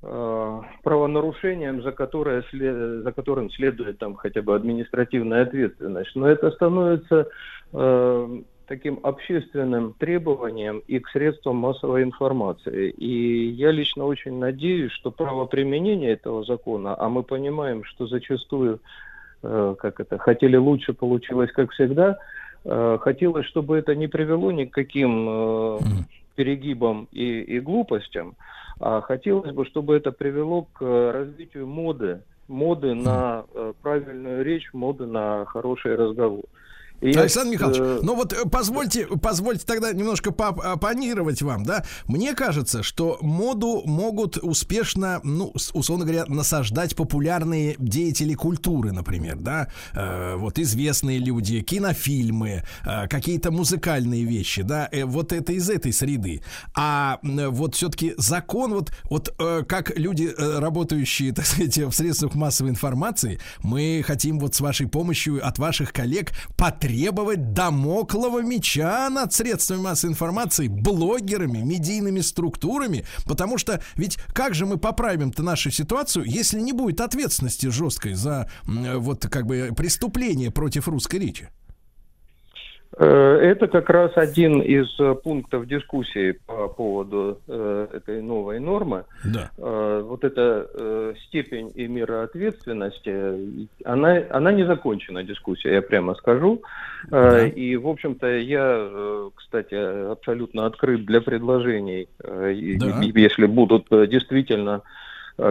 правонарушением, 0.00 1.82
за, 1.82 1.92
которое 1.92 2.42
за 2.52 3.12
которым 3.12 3.50
следует 3.50 3.98
там 3.98 4.14
хотя 4.14 4.40
бы 4.40 4.54
административная 4.54 5.42
ответственность, 5.42 6.12
но 6.14 6.26
это 6.26 6.50
становится 6.52 7.28
э, 7.74 8.40
таким 8.70 9.00
общественным 9.02 9.94
требованием 9.98 10.80
и 10.86 11.00
к 11.00 11.08
средствам 11.08 11.56
массовой 11.56 12.04
информации. 12.04 12.90
И 12.90 13.48
я 13.48 13.72
лично 13.72 14.04
очень 14.04 14.38
надеюсь, 14.38 14.92
что 14.92 15.10
правоприменение 15.10 16.12
этого 16.12 16.44
закона, 16.44 16.94
а 16.96 17.08
мы 17.08 17.24
понимаем, 17.24 17.82
что 17.82 18.06
зачастую, 18.06 18.78
э, 19.42 19.74
как 19.76 19.98
это, 19.98 20.18
хотели 20.18 20.56
лучше, 20.56 20.92
получилось 20.92 21.50
как 21.50 21.72
всегда, 21.72 22.18
э, 22.64 22.98
хотелось, 23.00 23.46
чтобы 23.46 23.76
это 23.76 23.96
не 23.96 24.06
привело 24.06 24.52
ни 24.52 24.66
к 24.66 24.72
каким 24.72 25.26
э, 25.28 25.78
перегибам 26.36 27.08
и, 27.10 27.40
и 27.40 27.58
глупостям, 27.58 28.36
а 28.80 29.02
хотелось 29.02 29.52
бы, 29.52 29.66
чтобы 29.66 29.94
это 29.96 30.10
привело 30.10 30.62
к 30.62 30.82
э, 30.82 31.10
развитию 31.10 31.66
моды, 31.66 32.22
моды 32.48 32.94
на 32.94 33.44
э, 33.54 33.74
правильную 33.82 34.42
речь, 34.42 34.72
моды 34.72 35.06
на 35.06 35.44
хороший 35.44 35.94
разговор. 35.96 36.44
И 37.00 37.14
Александр 37.14 37.52
Михайлович, 37.52 37.80
э, 37.80 38.00
ну 38.02 38.14
вот 38.14 38.32
э, 38.32 38.44
позвольте, 38.48 39.06
позвольте 39.06 39.64
тогда 39.64 39.92
немножко 39.92 40.32
поопонировать 40.32 41.40
вам, 41.40 41.64
да? 41.64 41.84
Мне 42.06 42.34
кажется, 42.34 42.82
что 42.82 43.18
моду 43.22 43.82
могут 43.86 44.36
успешно, 44.36 45.20
ну, 45.24 45.52
условно 45.72 46.04
говоря, 46.04 46.26
насаждать 46.26 46.94
популярные 46.94 47.76
деятели 47.78 48.34
культуры, 48.34 48.92
например, 48.92 49.36
да? 49.36 49.68
Э, 49.94 50.36
вот 50.36 50.58
известные 50.58 51.18
люди, 51.18 51.62
кинофильмы, 51.62 52.64
э, 52.84 53.08
какие-то 53.08 53.50
музыкальные 53.50 54.24
вещи, 54.24 54.60
да? 54.60 54.86
Э, 54.92 55.04
вот 55.06 55.32
это 55.32 55.54
из 55.54 55.70
этой 55.70 55.94
среды. 55.94 56.42
А 56.74 57.18
вот 57.22 57.76
все-таки 57.76 58.12
закон, 58.18 58.74
вот, 58.74 58.92
вот 59.04 59.34
э, 59.38 59.62
как 59.66 59.96
люди, 59.98 60.30
э, 60.36 60.58
работающие, 60.58 61.32
так 61.34 61.46
сказать, 61.46 61.78
в 61.78 61.92
средствах 61.92 62.34
массовой 62.34 62.70
информации, 62.70 63.40
мы 63.62 64.04
хотим 64.06 64.38
вот 64.38 64.54
с 64.54 64.60
вашей 64.60 64.86
помощью 64.86 65.46
от 65.46 65.58
ваших 65.58 65.94
коллег 65.94 66.32
потребовать 66.58 66.89
домоклого 67.36 68.42
меча 68.42 69.08
над 69.10 69.32
средствами 69.32 69.80
массовой 69.80 70.12
информации, 70.12 70.68
блогерами, 70.68 71.58
медийными 71.58 72.20
структурами, 72.20 73.04
потому 73.26 73.58
что 73.58 73.82
ведь 73.96 74.18
как 74.32 74.54
же 74.54 74.66
мы 74.66 74.76
поправим-то 74.78 75.42
нашу 75.42 75.70
ситуацию, 75.70 76.24
если 76.26 76.60
не 76.60 76.72
будет 76.72 77.00
ответственности 77.00 77.66
жесткой 77.66 78.14
за 78.14 78.50
вот 78.64 79.26
как 79.28 79.46
бы 79.46 79.72
преступление 79.76 80.50
против 80.50 80.88
русской 80.88 81.16
речи? 81.16 81.48
Э, 83.00 83.38
Это 83.42 83.66
как 83.66 83.88
раз 83.88 84.12
один 84.16 84.60
из 84.60 84.88
э, 85.00 85.14
пунктов 85.14 85.66
дискуссии 85.66 86.32
по 86.46 86.68
поводу 86.68 87.38
э, 87.48 87.86
этой 87.94 88.20
новой 88.20 88.60
нормы. 88.60 89.04
Да. 89.24 89.50
Вот 89.56 90.24
эта 90.24 91.14
степень 91.26 91.72
и 91.74 91.86
мера 91.86 92.24
ответственности, 92.24 93.68
она, 93.84 94.22
она 94.30 94.52
не 94.52 94.64
закончена, 94.66 95.24
дискуссия, 95.24 95.74
я 95.74 95.82
прямо 95.82 96.14
скажу. 96.14 96.62
Э, 97.10 97.48
И, 97.48 97.76
в 97.76 97.88
общем-то, 97.88 98.26
я, 98.38 99.30
кстати, 99.34 99.74
абсолютно 100.12 100.66
открыт 100.66 101.06
для 101.06 101.20
предложений, 101.22 102.08
Да. 102.18 103.00
если 103.00 103.46
будут 103.46 103.86
действительно 103.90 104.82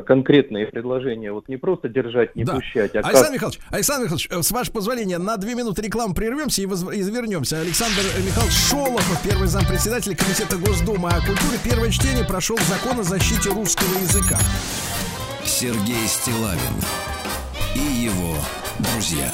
конкретные 0.06 0.68
предложения, 0.68 1.32
вот 1.32 1.48
не 1.48 1.58
просто 1.58 1.90
держать, 1.90 2.36
не 2.36 2.44
Да. 2.44 2.56
пущать, 2.56 2.92
а 2.96 3.02
как... 3.02 3.06
Александр 3.08 3.34
Михайлович, 3.34 3.60
Александр 3.72 4.04
Михайлович, 4.04 4.28
э, 4.32 4.42
с 4.42 4.52
вашего 4.52 4.74
позволения, 4.74 5.18
на 5.18 5.38
две 5.38 5.56
минуты 5.56 5.82
рекламы 5.82 6.14
прервемся 6.14 6.62
и, 6.62 6.66
воз- 6.66 6.94
и 6.94 7.02
вернемся. 7.02 7.60
Александр 7.62 8.02
Михайлович 8.26 8.54
Шолохов, 8.56 9.22
первый 9.24 9.48
зампредседатель 9.48 10.16
Комитета 10.16 10.58
Госдумы 10.58 11.10
о 11.10 11.16
культуре. 11.20 11.58
Первое 11.64 11.90
чтение 11.92 12.24
прошел 12.26 12.58
закон 12.68 13.00
о 13.00 13.04
защите 13.04 13.50
русского 13.50 13.94
языка. 14.00 14.38
Сергей 15.44 16.08
Стилавин 16.08 16.76
и 17.76 17.80
его 17.80 18.36
друзья. 18.80 19.32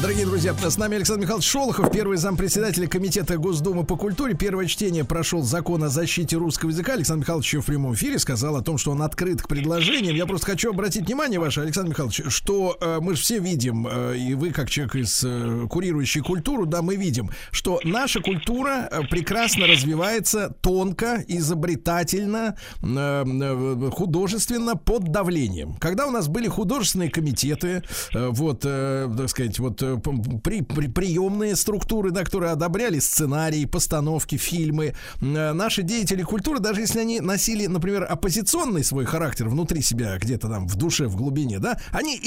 Дорогие 0.00 0.26
друзья, 0.26 0.54
с 0.54 0.76
нами 0.78 0.94
Александр 0.94 1.22
Михайлович 1.22 1.48
Шолохов, 1.48 1.90
первый 1.90 2.18
зампредседателя 2.18 2.86
Комитета 2.86 3.36
Госдумы 3.36 3.82
по 3.84 3.96
культуре. 3.96 4.34
Первое 4.34 4.66
чтение 4.66 5.02
прошел 5.04 5.42
закон 5.42 5.82
о 5.82 5.88
защите 5.88 6.36
русского 6.36 6.70
языка. 6.70 6.92
Александр 6.92 7.22
Михайлович 7.22 7.48
еще 7.48 7.60
в 7.62 7.66
прямом 7.66 7.94
эфире 7.94 8.20
сказал 8.20 8.54
о 8.54 8.62
том, 8.62 8.78
что 8.78 8.92
он 8.92 9.02
открыт 9.02 9.42
к 9.42 9.48
предложениям. 9.48 10.14
Я 10.14 10.26
просто 10.26 10.46
хочу 10.46 10.70
обратить 10.70 11.06
внимание 11.06 11.40
ваше, 11.40 11.62
Александр 11.62 11.90
Михайлович, 11.90 12.22
что 12.28 12.78
э, 12.80 12.98
мы 13.00 13.16
же 13.16 13.22
все 13.22 13.40
видим, 13.40 13.88
э, 13.90 14.16
и 14.16 14.34
вы 14.34 14.52
как 14.52 14.70
человек 14.70 14.94
из 14.94 15.24
э, 15.24 15.66
курирующий 15.68 16.20
культуру, 16.20 16.64
да, 16.64 16.80
мы 16.80 16.94
видим, 16.94 17.30
что 17.50 17.80
наша 17.82 18.20
культура 18.20 18.88
э, 18.88 19.00
прекрасно 19.10 19.66
развивается 19.66 20.54
тонко, 20.60 21.24
изобретательно, 21.26 22.56
э, 22.82 23.24
э, 23.26 23.90
художественно 23.90 24.76
под 24.76 25.10
давлением. 25.10 25.74
Когда 25.80 26.06
у 26.06 26.12
нас 26.12 26.28
были 26.28 26.46
художественные 26.46 27.10
комитеты, 27.10 27.82
э, 28.14 28.28
вот, 28.28 28.60
э, 28.64 29.12
так 29.18 29.28
сказать, 29.28 29.58
вот 29.58 29.87
при, 29.96 30.62
при- 30.62 30.88
приемные 30.88 31.56
структуры, 31.56 32.10
да, 32.10 32.24
которые 32.24 32.52
одобряли 32.52 32.98
сценарии, 32.98 33.64
постановки, 33.64 34.36
фильмы, 34.36 34.94
э, 35.20 35.52
наши 35.52 35.82
деятели 35.82 36.22
культуры, 36.22 36.58
даже 36.60 36.80
если 36.80 37.00
они 37.00 37.20
носили, 37.20 37.66
например, 37.66 38.06
оппозиционный 38.08 38.84
свой 38.84 39.04
характер 39.04 39.48
внутри 39.48 39.82
себя, 39.82 40.16
где-то 40.18 40.48
там 40.48 40.66
в 40.68 40.76
душе, 40.76 41.06
в 41.06 41.16
глубине, 41.16 41.58
да, 41.58 41.78
они 41.92 42.18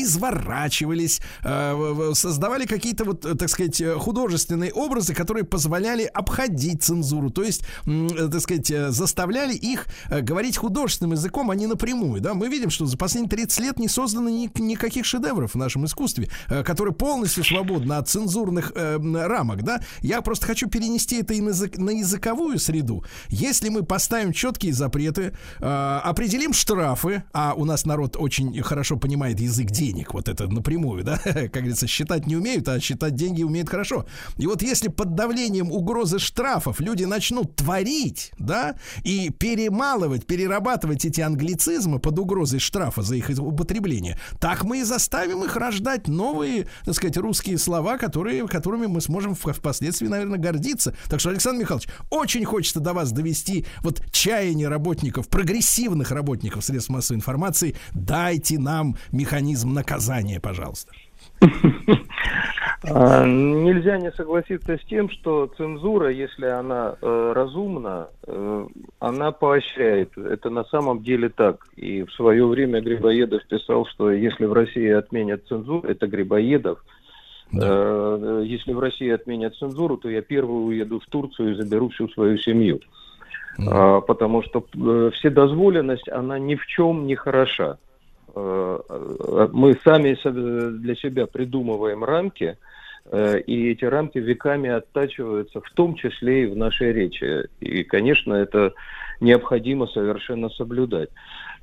изворачивались, 0.41 1.19
э, 1.43 2.11
создавали 2.13 2.65
какие-то 2.65 3.03
вот, 3.05 3.25
э, 3.25 3.35
так 3.35 3.49
сказать, 3.49 3.79
э, 3.81 3.95
художественные 3.95 4.71
образы, 4.73 5.13
которые 5.13 5.43
позволяли 5.43 6.03
обходить 6.03 6.83
цензуру, 6.83 7.29
то 7.29 7.43
есть, 7.43 7.63
э, 7.85 8.29
так 8.31 8.41
сказать, 8.41 8.71
э, 8.71 8.91
заставляли 8.91 9.53
их 9.53 9.85
э, 10.09 10.21
говорить 10.21 10.57
художественным 10.57 11.13
языком, 11.13 11.49
а 11.51 11.55
не 11.55 11.67
напрямую, 11.67 12.21
да. 12.21 12.33
Мы 12.33 12.47
видим, 12.49 12.69
что 12.69 12.85
за 12.85 12.97
последние 12.97 13.29
30 13.29 13.59
лет 13.59 13.79
не 13.79 13.87
создано 13.87 14.29
ни- 14.29 14.49
никаких 14.59 15.05
шедевров 15.05 15.51
в 15.53 15.57
нашем 15.57 15.85
искусстве, 15.85 16.29
э, 16.49 16.63
которые 16.63 16.93
полностью 16.93 17.43
свободны 17.51 17.93
от 17.93 18.07
цензурных 18.07 18.71
э, 18.75 18.97
рамок, 19.27 19.63
да. 19.63 19.81
Я 20.01 20.21
просто 20.21 20.47
хочу 20.47 20.69
перенести 20.69 21.21
это 21.21 21.33
и 21.33 21.41
на, 21.41 21.49
язык- 21.49 21.77
на 21.77 21.89
языковую 21.91 22.59
среду. 22.59 23.03
Если 23.29 23.69
мы 23.69 23.83
поставим 23.83 24.31
четкие 24.31 24.73
запреты, 24.73 25.33
э, 25.59 25.99
определим 26.03 26.53
штрафы, 26.53 27.23
а 27.33 27.53
у 27.55 27.65
нас 27.65 27.85
народ 27.85 28.15
очень 28.17 28.61
хорошо 28.61 28.97
понимает 28.97 29.39
язык 29.39 29.67
денег, 29.67 30.13
вот 30.13 30.29
это 30.29 30.47
напрямую, 30.47 31.03
да, 31.03 31.17
как 31.23 31.51
говорится, 31.51 31.87
считать 31.87 32.25
не 32.27 32.35
умеют, 32.35 32.67
а 32.69 32.79
считать 32.79 33.15
деньги 33.15 33.43
умеют 33.43 33.69
хорошо. 33.69 34.05
И 34.37 34.47
вот 34.47 34.61
если 34.61 34.87
под 34.87 35.15
давлением 35.15 35.71
угрозы 35.71 36.19
штрафов 36.19 36.79
люди 36.79 37.03
начнут 37.03 37.55
творить, 37.55 38.31
да, 38.39 38.75
и 39.03 39.29
перемалывать, 39.29 40.25
перерабатывать 40.25 41.05
эти 41.05 41.21
англицизмы 41.21 41.99
под 41.99 42.17
угрозой 42.19 42.59
штрафа 42.59 43.01
за 43.01 43.15
их 43.15 43.29
употребление, 43.29 44.17
так 44.39 44.63
мы 44.63 44.79
и 44.79 44.83
заставим 44.83 45.43
их 45.43 45.55
рождать 45.57 46.07
новые, 46.07 46.67
так 46.85 46.95
сказать, 46.95 47.17
русские 47.17 47.40
слова, 47.57 47.97
которые, 47.97 48.47
которыми 48.47 48.87
мы 48.87 49.01
сможем 49.01 49.35
впоследствии, 49.35 50.07
наверное, 50.07 50.39
гордиться. 50.39 50.95
Так 51.09 51.19
что, 51.19 51.29
Александр 51.29 51.61
Михайлович, 51.61 51.87
очень 52.09 52.45
хочется 52.45 52.79
до 52.79 52.93
вас 52.93 53.11
довести 53.11 53.65
вот 53.81 54.01
чаяние 54.11 54.67
работников, 54.67 55.27
прогрессивных 55.29 56.11
работников 56.11 56.63
средств 56.63 56.89
массовой 56.89 57.17
информации. 57.17 57.75
Дайте 57.93 58.59
нам 58.59 58.95
механизм 59.11 59.73
наказания, 59.73 60.39
пожалуйста. 60.39 60.91
А, 62.83 63.25
Нельзя 63.25 63.97
не 63.99 64.11
согласиться 64.11 64.77
с 64.77 64.85
тем, 64.85 65.09
что 65.09 65.47
цензура, 65.57 66.09
если 66.09 66.47
она 66.47 66.95
э, 66.99 67.33
разумна, 67.35 68.09
э, 68.25 68.67
она 68.99 69.31
поощряет. 69.31 70.17
Это 70.17 70.49
на 70.49 70.63
самом 70.65 71.03
деле 71.03 71.29
так. 71.29 71.67
И 71.75 72.03
в 72.03 72.11
свое 72.13 72.45
время 72.47 72.81
Грибоедов 72.81 73.45
писал, 73.45 73.85
что 73.85 74.11
если 74.11 74.45
в 74.45 74.53
России 74.53 74.89
отменят 74.89 75.45
цензуру, 75.47 75.87
это 75.87 76.07
Грибоедов. 76.07 76.83
Э, 77.53 78.43
Если 78.45 78.73
в 78.73 78.79
России 78.79 79.09
отменят 79.09 79.55
цензуру, 79.55 79.97
то 79.97 80.09
я 80.09 80.21
первый 80.21 80.67
уеду 80.67 80.99
в 80.99 81.05
Турцию 81.07 81.51
и 81.51 81.55
заберу 81.55 81.89
всю 81.89 82.07
свою 82.09 82.37
семью. 82.37 82.79
А, 83.67 84.01
Потому 84.01 84.43
что 84.43 84.65
э, 84.73 85.11
вседозволенность, 85.13 86.09
она 86.09 86.39
ни 86.39 86.55
в 86.55 86.65
чем 86.65 87.05
не 87.05 87.15
хороша. 87.15 87.77
Э, 88.35 88.79
Мы 89.51 89.77
сами 89.83 90.17
для 90.77 90.95
себя 90.95 91.27
придумываем 91.27 92.03
рамки, 92.03 92.57
и 93.47 93.71
эти 93.71 93.83
рамки 93.83 94.19
веками 94.19 94.69
оттачиваются, 94.69 95.59
в 95.59 95.69
том 95.71 95.95
числе 95.95 96.43
и 96.43 96.45
в 96.45 96.55
нашей 96.55 96.93
речи. 96.93 97.47
И, 97.59 97.83
конечно, 97.83 98.35
это 98.35 98.73
необходимо 99.19 99.87
совершенно 99.87 100.49
соблюдать. 100.49 101.09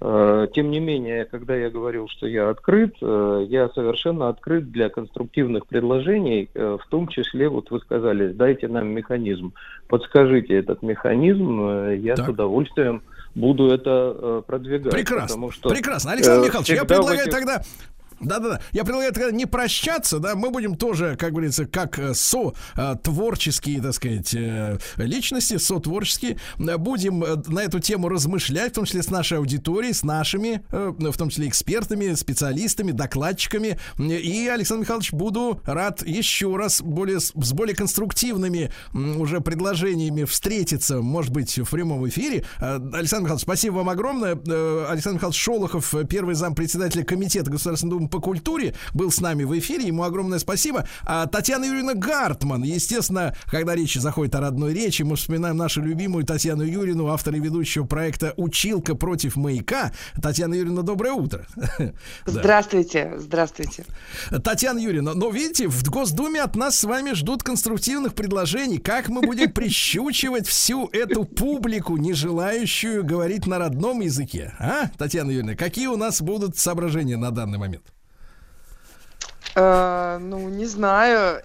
Э, 0.01 0.47
Тем 0.55 0.71
не 0.71 0.79
менее, 0.79 1.25
когда 1.25 1.57
я 1.57 1.71
говорил, 1.71 2.09
что 2.09 2.27
я 2.27 2.51
открыт, 2.51 2.95
э, 3.03 3.47
я 3.49 3.69
совершенно 3.71 4.29
открыт 4.29 4.71
для 4.71 4.89
конструктивных 4.91 5.67
предложений, 5.67 6.51
э, 6.55 6.79
в 6.81 6.87
том 6.89 7.09
числе, 7.09 7.49
вот 7.49 7.71
вы 7.71 7.81
сказали, 7.81 8.33
дайте 8.33 8.69
нам 8.69 8.89
механизм, 8.89 9.53
подскажите 9.89 10.55
этот 10.55 10.83
механизм, 10.83 11.91
я 11.95 12.17
с 12.17 12.29
удовольствием 12.29 13.03
буду 13.35 13.71
это 13.71 14.43
продвигать. 14.47 14.93
Прекрасно. 14.93 15.29
потому 15.29 15.51
что, 15.51 15.69
Прекрасно. 15.69 16.13
Александр 16.13 16.47
Михайлович, 16.47 16.71
я 16.71 16.85
предлагаю 16.85 17.21
этих- 17.21 17.33
тогда 17.33 17.63
да-да-да. 18.21 18.61
Я 18.73 18.85
предлагаю 18.85 19.13
тогда 19.13 19.31
не 19.31 19.47
прощаться, 19.47 20.19
да, 20.19 20.35
мы 20.35 20.51
будем 20.51 20.77
тоже, 20.77 21.17
как 21.17 21.33
говорится, 21.33 21.67
как 21.67 21.99
э, 21.99 22.15
со-творческие, 22.15 23.81
так 23.81 23.95
сказать, 23.95 24.35
э, 24.35 24.79
личности, 24.97 25.59
со-творческие, 25.59 26.39
э, 26.59 26.77
будем 26.77 27.21
на 27.21 27.61
эту 27.61 27.79
тему 27.79 28.09
размышлять, 28.09 28.73
в 28.73 28.75
том 28.77 28.85
числе 28.85 29.03
с 29.03 29.11
нашей 29.11 29.39
аудиторией, 29.39 29.95
с 29.95 30.03
нашими, 30.03 30.63
в 30.71 31.17
том 31.17 31.31
числе 31.31 31.49
экспертами, 31.49 32.15
специалистами, 32.15 32.93
докладчиками. 32.93 33.79
И, 33.99 34.49
Александр 34.49 34.83
Михайлович, 34.83 35.13
буду 35.13 35.61
рад 35.65 36.07
еще 36.07 36.57
раз 36.57 36.83
более, 36.83 37.21
с 37.21 37.33
более 37.53 37.75
конструктивными 37.75 38.73
уже 38.93 39.41
предложениями 39.41 40.25
встретиться, 40.25 41.01
может 41.01 41.33
быть, 41.33 41.59
в 41.59 41.71
прямом 41.71 42.09
эфире. 42.09 42.45
Александр 42.59 43.25
Михайлович, 43.25 43.43
спасибо 43.43 43.77
вам 43.77 43.89
огромное. 43.89 44.33
Александр 44.89 45.17
Михайлович 45.17 45.41
Шолохов, 45.41 45.95
первый 46.09 46.35
зампредседателя 46.35 47.05
Комитета 47.05 47.51
Государственной 47.51 47.91
Думы 47.91 48.08
по 48.09 48.21
культуре, 48.21 48.75
был 48.95 49.11
с 49.11 49.21
нами 49.21 49.45
в 49.45 49.59
эфире. 49.59 49.87
Ему 49.87 50.03
огромное 50.03 50.39
спасибо. 50.39 50.87
А 51.05 51.27
Татьяна 51.27 51.65
Юрьевна 51.65 51.95
Гартман, 51.95 52.63
естественно, 52.63 53.35
когда 53.47 53.75
речь 53.75 53.95
заходит 53.95 54.35
о 54.35 54.41
родной 54.41 54.75
речи, 54.75 55.03
мы 55.03 55.17
вспоминаем 55.17 55.57
нашу 55.57 55.83
любимую 55.83 56.25
Татьяну 56.25 56.63
Юрьевну, 56.63 57.09
автора 57.09 57.37
и 57.37 57.41
ведущего 57.41 57.85
проекта 57.85 58.35
«Училка 58.37 58.95
против 58.95 59.37
маяка». 59.37 59.93
Татьяна 60.21 60.55
Юрьевна, 60.55 60.83
доброе 60.83 61.13
утро. 61.13 61.47
Здравствуйте, 62.27 63.15
здравствуйте. 63.17 63.85
Татьяна 64.43 64.79
Юрьевна, 64.79 65.15
но 65.15 65.31
видите, 65.31 65.69
в 65.69 65.89
Госдуме 65.91 66.43
от 66.43 66.57
нас 66.57 66.79
с 66.79 66.85
вами 66.85 67.13
ждут 67.13 67.43
конструктивных 67.43 68.15
предложений, 68.15 68.79
как 68.79 69.09
мы 69.09 69.23
будем 69.23 69.53
прищучивать 69.53 70.47
всю 70.47 70.89
эту 70.93 71.25
публику, 71.25 71.97
не 71.97 72.13
желающую 72.13 73.05
говорить 73.05 73.47
на 73.47 73.59
родном 73.59 74.01
языке. 74.01 74.55
А, 74.59 74.91
Татьяна 74.97 75.31
Юрьевна, 75.31 75.55
какие 75.55 75.87
у 75.87 75.97
нас 75.97 76.21
будут 76.21 76.57
соображения 76.57 77.17
на 77.17 77.31
данный 77.31 77.59
момент? 77.59 77.85
Э, 79.55 80.19
ну, 80.21 80.49
не 80.49 80.67
знаю. 80.67 81.43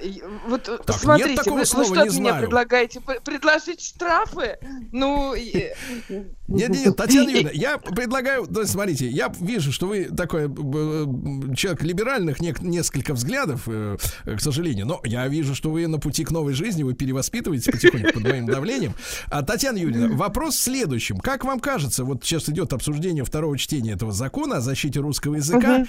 Вот 0.47 0.67
э, 0.67 0.77
Так, 0.85 0.97
смотрите, 0.97 1.29
нет 1.29 1.37
такого 1.37 1.55
вы, 1.55 1.59
вы 1.61 1.65
слова 1.65 1.85
что 1.85 1.95
«не 1.95 2.01
от 2.01 2.13
меня 2.13 2.29
знаю». 2.29 2.41
предлагаете? 2.43 3.01
Предложить 3.23 3.81
штрафы? 3.81 4.57
Ну, 4.91 5.33
Нет, 5.35 6.27
нет, 6.47 6.69
нет, 6.69 6.95
Татьяна 6.95 7.29
Юрьевна, 7.29 7.51
я 7.53 7.77
предлагаю, 7.95 8.47
смотрите, 8.65 9.07
я 9.07 9.31
вижу, 9.39 9.71
что 9.71 9.87
вы 9.87 10.05
такой 10.05 10.47
человек 11.55 11.83
либеральных 11.83 12.39
нек- 12.39 12.61
несколько 12.61 13.13
взглядов, 13.13 13.63
э, 13.67 13.97
к 14.25 14.39
сожалению, 14.39 14.85
но 14.85 15.01
я 15.03 15.27
вижу, 15.27 15.55
что 15.55 15.71
вы 15.71 15.87
на 15.87 15.99
пути 15.99 16.25
к 16.25 16.31
новой 16.31 16.53
жизни, 16.53 16.83
вы 16.83 16.93
перевоспитываетесь 16.93 17.65
потихоньку 17.71 18.13
под 18.13 18.23
моим 18.23 18.45
давлением. 18.45 18.93
А, 19.29 19.41
Татьяна 19.41 19.77
Юрьевна, 19.77 20.15
вопрос 20.15 20.55
в 20.55 20.61
следующем. 20.61 21.19
Как 21.19 21.45
вам 21.45 21.59
кажется, 21.59 22.03
вот 22.03 22.23
сейчас 22.23 22.49
идет 22.49 22.73
обсуждение 22.73 23.23
второго 23.23 23.57
чтения 23.57 23.93
этого 23.93 24.11
закона 24.11 24.57
о 24.57 24.61
защите 24.61 24.99
русского 24.99 25.35
языка, 25.35 25.85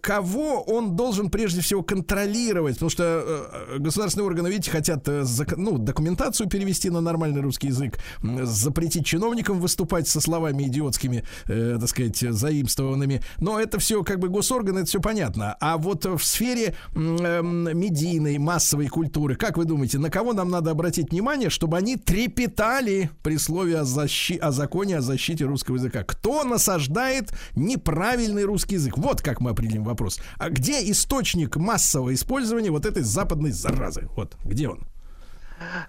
кого 0.00 0.62
он 0.62 0.96
должен 0.96 1.30
прежде 1.32 1.62
всего 1.62 1.82
контролировать? 1.82 2.74
Потому 2.74 2.90
что 2.90 3.02
э, 3.04 3.78
государственные 3.78 4.26
органы, 4.26 4.48
видите, 4.48 4.70
хотят 4.70 5.08
э, 5.08 5.24
ну, 5.56 5.78
документацию 5.78 6.48
перевести 6.48 6.90
на 6.90 7.00
нормальный 7.00 7.40
русский 7.40 7.68
язык, 7.68 7.98
запретить 8.42 9.06
чиновникам 9.06 9.58
выступать 9.58 10.06
со 10.06 10.20
словами 10.20 10.64
идиотскими, 10.64 11.24
э, 11.46 11.78
так 11.80 11.88
сказать, 11.88 12.18
заимствованными. 12.18 13.22
Но 13.38 13.58
это 13.58 13.78
все 13.80 14.04
как 14.04 14.20
бы 14.20 14.28
госорганы, 14.28 14.80
это 14.80 14.88
все 14.88 15.00
понятно. 15.00 15.56
А 15.60 15.78
вот 15.78 16.04
в 16.04 16.22
сфере 16.22 16.76
эм, 16.94 17.76
медийной, 17.76 18.38
массовой 18.38 18.88
культуры, 18.88 19.34
как 19.34 19.56
вы 19.56 19.64
думаете, 19.64 19.98
на 19.98 20.10
кого 20.10 20.34
нам 20.34 20.50
надо 20.50 20.70
обратить 20.70 21.10
внимание, 21.10 21.50
чтобы 21.50 21.78
они 21.78 21.96
трепетали 21.96 23.10
при 23.22 23.38
слове 23.38 23.80
о, 23.80 23.82
защи- 23.82 24.38
о 24.38 24.52
законе 24.52 24.98
о 24.98 25.00
защите 25.00 25.46
русского 25.46 25.76
языка? 25.76 26.04
Кто 26.04 26.44
насаждает 26.44 27.32
неправильный 27.56 28.44
русский 28.44 28.74
язык? 28.74 28.98
Вот 28.98 29.22
как 29.22 29.40
мы 29.40 29.50
определим 29.50 29.84
вопрос. 29.84 30.20
А 30.38 30.50
где 30.50 30.78
источник 30.90 31.21
массового 31.56 32.14
использования 32.14 32.70
вот 32.70 32.86
этой 32.86 33.02
западной 33.02 33.50
заразы? 33.50 34.08
Вот, 34.16 34.36
где 34.44 34.68
он? 34.68 34.86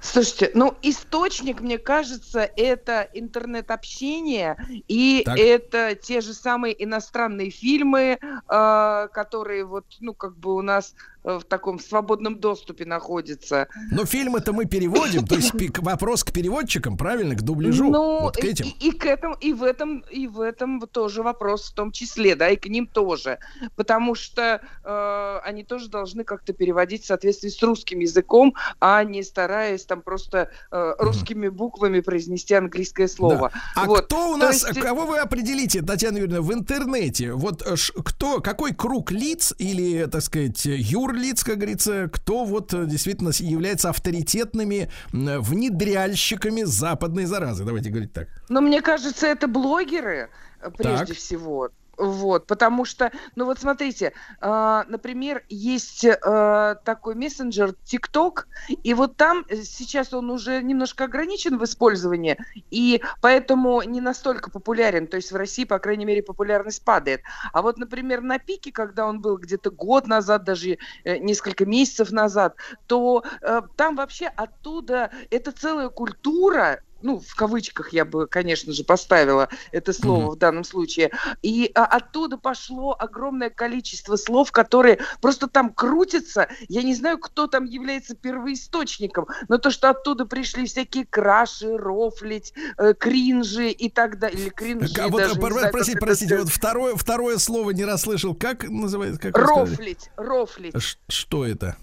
Слушайте, 0.01 0.51
ну, 0.53 0.75
источник, 0.81 1.61
мне 1.61 1.77
кажется, 1.77 2.41
это 2.41 3.09
интернет-общение, 3.13 4.55
и 4.87 5.23
Так. 5.25 5.39
это 5.39 5.95
те 5.95 6.21
же 6.21 6.33
самые 6.33 6.83
иностранные 6.83 7.49
фильмы, 7.49 8.19
э, 8.19 9.07
которые 9.11 9.65
вот, 9.65 9.85
ну, 9.99 10.13
как 10.13 10.37
бы 10.37 10.55
у 10.55 10.61
нас 10.61 10.93
в 11.23 11.41
таком 11.43 11.79
свободном 11.79 12.39
доступе 12.39 12.85
находится. 12.85 13.67
Но 13.91 14.05
фильмы-то 14.05 14.53
мы 14.53 14.65
переводим, 14.65 15.25
то 15.25 15.35
есть 15.35 15.51
вопрос 15.79 16.23
к 16.23 16.31
переводчикам, 16.31 16.97
правильно, 16.97 17.35
к 17.35 17.41
дубляжу, 17.41 17.89
Ну, 17.89 18.21
вот 18.21 18.37
к 18.37 18.43
этим. 18.43 18.65
и- 18.65 18.87
и 18.87 18.91
к 18.91 19.05
этому, 19.05 19.35
и 19.39 19.53
в 19.53 19.63
этом, 19.63 19.99
и 20.11 20.27
в 20.27 20.41
этом 20.41 20.81
тоже 20.81 21.23
вопрос 21.23 21.69
в 21.71 21.73
том 21.73 21.91
числе, 21.91 22.35
да, 22.35 22.49
и 22.49 22.55
к 22.57 22.65
ним 22.67 22.87
тоже, 22.87 23.39
потому 23.75 24.15
что 24.15 24.61
э, 24.83 25.39
они 25.43 25.63
тоже 25.63 25.89
должны 25.89 26.23
как-то 26.23 26.53
переводить 26.53 27.03
в 27.03 27.07
соответствии 27.07 27.49
с 27.49 27.61
русским 27.63 27.99
языком, 27.99 28.53
а 28.79 29.03
не 29.03 29.23
стараясь 29.23 29.85
там 29.85 30.01
просто 30.01 30.49
э, 30.71 30.93
русскими 30.99 31.47
буквами 31.49 32.01
произнести 32.01 32.53
английское 32.53 33.07
слово. 33.07 33.51
Да. 33.53 33.83
А 33.83 33.85
Вот. 33.85 34.05
кто 34.05 34.29
у 34.31 34.33
То 34.33 34.47
нас, 34.47 34.67
есть- 34.67 34.79
кого 34.81 35.05
вы 35.05 35.19
определите, 35.19 35.81
Татьяна 35.81 36.17
Юрьевна, 36.17 36.41
в 36.41 36.53
интернете? 36.53 37.33
Вот 37.33 37.61
э, 37.65 37.75
кто, 38.03 38.41
какой 38.41 38.73
круг 38.73 39.11
лиц 39.11 39.53
или, 39.57 40.05
так 40.07 40.21
сказать, 40.21 40.65
юрлиц, 41.13 41.43
как 41.43 41.57
говорится, 41.57 42.09
кто 42.11 42.43
вот 42.45 42.73
э, 42.73 42.85
действительно 42.85 43.31
является 43.37 43.89
авторитетными 43.89 44.89
м, 45.13 45.41
внедряльщиками 45.41 46.63
западной 46.63 47.25
заразы? 47.25 47.63
Давайте 47.63 47.89
говорить 47.89 48.13
так. 48.13 48.27
Но 48.49 48.61
мне 48.61 48.81
кажется, 48.81 49.27
это 49.27 49.47
блогеры 49.47 50.29
э, 50.61 50.69
прежде 50.77 51.05
Так. 51.07 51.17
всего. 51.17 51.69
Вот, 51.97 52.47
потому 52.47 52.85
что, 52.85 53.11
ну 53.35 53.45
вот 53.45 53.59
смотрите, 53.59 54.13
а, 54.41 54.83
например, 54.87 55.43
есть 55.47 56.03
э, 56.03 56.75
такой 56.83 57.13
мессенджер 57.13 57.75
TikTok, 57.85 58.45
и 58.69 58.93
вот 58.95 59.15
там 59.15 59.45
э, 59.47 59.57
сейчас 59.57 60.11
он 60.11 60.31
уже 60.31 60.63
немножко 60.63 61.03
ограничен 61.03 61.59
в 61.59 61.63
использовании, 61.63 62.37
и 62.71 63.01
поэтому 63.21 63.83
не 63.83 64.01
настолько 64.01 64.49
популярен. 64.49 65.05
То 65.05 65.17
есть 65.17 65.31
в 65.31 65.35
России, 65.35 65.65
по 65.65 65.77
крайней 65.77 66.05
мере, 66.05 66.23
популярность 66.23 66.83
падает. 66.83 67.21
А 67.51 67.61
вот, 67.61 67.77
например, 67.77 68.21
на 68.21 68.39
пике, 68.39 68.71
когда 68.71 69.05
он 69.05 69.21
был 69.21 69.37
где-то 69.37 69.69
год 69.69 70.07
назад, 70.07 70.43
даже 70.43 70.79
э, 71.03 71.17
несколько 71.19 71.65
месяцев 71.65 72.11
назад, 72.11 72.55
то 72.87 73.23
э, 73.41 73.61
там 73.75 73.95
вообще 73.95 74.27
оттуда 74.27 75.11
это 75.29 75.51
целая 75.51 75.89
культура, 75.89 76.81
ну, 77.03 77.19
в 77.19 77.35
кавычках 77.35 77.93
я 77.93 78.05
бы, 78.05 78.27
конечно 78.27 78.73
же, 78.73 78.83
поставила 78.83 79.49
это 79.71 79.93
слово 79.93 80.31
в 80.31 80.37
данном 80.37 80.63
случае. 80.63 81.11
И 81.41 81.69
а, 81.75 81.85
оттуда 81.85 82.37
пошло 82.37 82.95
огромное 82.97 83.49
количество 83.49 84.15
слов, 84.15 84.51
которые 84.51 84.99
просто 85.21 85.47
там 85.47 85.71
крутятся. 85.73 86.47
Я 86.69 86.81
не 86.81 86.95
знаю, 86.95 87.17
кто 87.19 87.47
там 87.47 87.65
является 87.65 88.15
первоисточником, 88.15 89.27
но 89.49 89.57
то, 89.57 89.69
что 89.69 89.89
оттуда 89.89 90.25
пришли 90.25 90.65
всякие 90.65 91.05
краши, 91.05 91.77
рофлить, 91.77 92.53
э, 92.77 92.93
кринжи 92.93 93.69
и 93.69 93.89
так 93.89 94.17
далее. 94.19 94.39
Или 94.39 94.49
кринжи, 94.49 94.93
А 95.01 95.09
вот, 95.09 95.17
даже 95.17 95.35
пор- 95.35 95.51
знаю, 95.53 95.71
простите, 95.71 95.99
простите, 95.99 96.37
вот 96.37 96.49
второе, 96.49 96.95
второе 96.95 97.37
слово 97.37 97.71
не 97.71 97.83
расслышал. 97.85 98.33
Как 98.33 98.63
называется? 98.69 99.19
Как? 99.19 99.37
Рофлить, 99.37 100.09
рофлить. 100.15 100.73
Ш- 100.81 100.97
Что 101.09 101.45
это? 101.45 101.75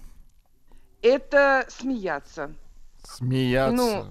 Это 1.01 1.65
смеяться. 1.69 2.51
Смеяться. 3.03 3.75
Ну, 3.75 4.05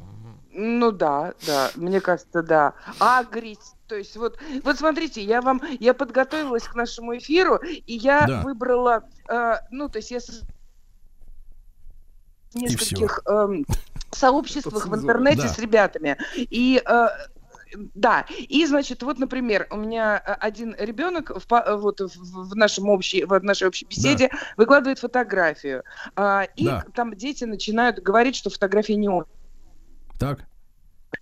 ну 0.52 0.90
да, 0.92 1.34
да, 1.42 1.72
мне 1.74 2.00
кажется, 2.00 2.42
да. 2.42 2.74
Агрить. 2.98 3.60
То 3.86 3.96
есть 3.96 4.16
вот, 4.16 4.38
вот 4.62 4.78
смотрите, 4.78 5.22
я 5.22 5.42
вам, 5.42 5.60
я 5.80 5.94
подготовилась 5.94 6.64
к 6.64 6.74
нашему 6.74 7.16
эфиру, 7.16 7.56
и 7.56 7.94
я 7.94 8.26
Да. 8.26 8.42
выбрала, 8.42 9.04
э, 9.28 9.54
ну 9.70 9.88
то 9.88 9.98
есть 9.98 10.10
я 10.10 10.20
с- 10.20 10.44
в 12.52 12.56
нескольких 12.56 13.20
эм, 13.26 13.64
сообществах 14.10 14.86
в 14.86 14.94
интернете 14.94 15.42
Да. 15.42 15.48
с 15.48 15.58
ребятами. 15.58 16.16
И 16.36 16.82
э, 16.84 17.06
да, 17.94 18.26
и 18.38 18.66
значит, 18.66 19.02
вот, 19.04 19.18
например, 19.18 19.68
у 19.70 19.76
меня 19.76 20.20
э, 20.24 20.32
один 20.32 20.74
ребенок 20.78 21.30
в, 21.30 21.52
э, 21.52 21.76
вот 21.76 22.00
в, 22.00 22.56
нашем 22.56 22.88
общей, 22.88 23.24
в 23.24 23.38
нашей 23.44 23.68
общей 23.68 23.86
беседе 23.86 24.30
выкладывает 24.56 24.98
фотографию, 24.98 25.84
а, 26.16 26.48
и 26.56 26.64
Да. 26.64 26.84
там 26.94 27.14
дети 27.14 27.44
начинают 27.44 28.00
говорить, 28.00 28.34
что 28.34 28.50
фотография 28.50 28.96
не 28.96 29.08
он. 29.08 29.26
Так. 30.20 30.44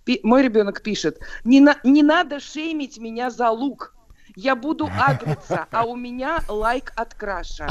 Пи- 0.03 0.19
мой 0.23 0.43
ребенок 0.43 0.83
пишет, 0.83 1.19
не, 1.45 1.61
на- 1.61 1.79
не 1.83 2.03
надо 2.03 2.39
шеймить 2.41 2.99
меня 2.99 3.31
за 3.31 3.49
лук. 3.49 3.95
Я 4.41 4.55
буду 4.55 4.89
агриться, 4.97 5.67
а 5.69 5.83
у 5.83 5.97
меня 5.97 6.39
лайк 6.47 6.93
от 6.95 7.13
краша. 7.13 7.67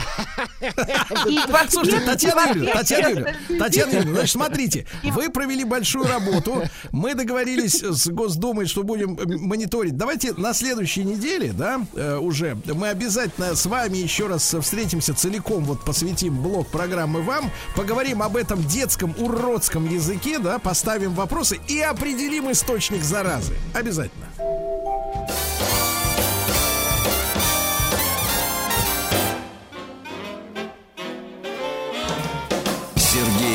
Слушайте, 1.70 2.00
Татьяна 2.00 2.48
Юрьевна, 2.48 2.72
Татьяна 2.74 3.08
Юрьевна, 3.08 3.32
Татьяна 3.58 3.90
Юрьевна, 3.90 4.12
значит, 4.12 4.30
смотрите, 4.32 4.86
вы 5.02 5.30
провели 5.30 5.64
большую 5.64 6.06
работу, 6.06 6.62
мы 6.92 7.14
договорились 7.14 7.82
с 7.82 8.08
Госдумой, 8.08 8.66
что 8.66 8.82
будем 8.82 9.14
э, 9.14 9.38
мониторить. 9.38 9.96
Давайте 9.96 10.34
на 10.34 10.52
следующей 10.52 11.04
неделе, 11.04 11.52
да, 11.52 11.80
э, 11.94 12.18
уже, 12.18 12.58
мы 12.66 12.88
обязательно 12.88 13.54
с 13.54 13.64
вами 13.64 13.96
еще 13.96 14.26
раз 14.26 14.54
встретимся 14.60 15.14
целиком, 15.14 15.64
вот 15.64 15.82
посвятим 15.86 16.36
блок 16.42 16.68
программы 16.68 17.22
вам, 17.22 17.50
поговорим 17.76 18.22
об 18.22 18.36
этом 18.36 18.62
детском 18.62 19.14
уродском 19.18 19.88
языке, 19.88 20.38
да, 20.38 20.58
поставим 20.58 21.14
вопросы 21.14 21.58
и 21.66 21.80
определим 21.80 22.52
источник 22.52 23.02
заразы. 23.02 23.54
Обязательно. 23.72 24.26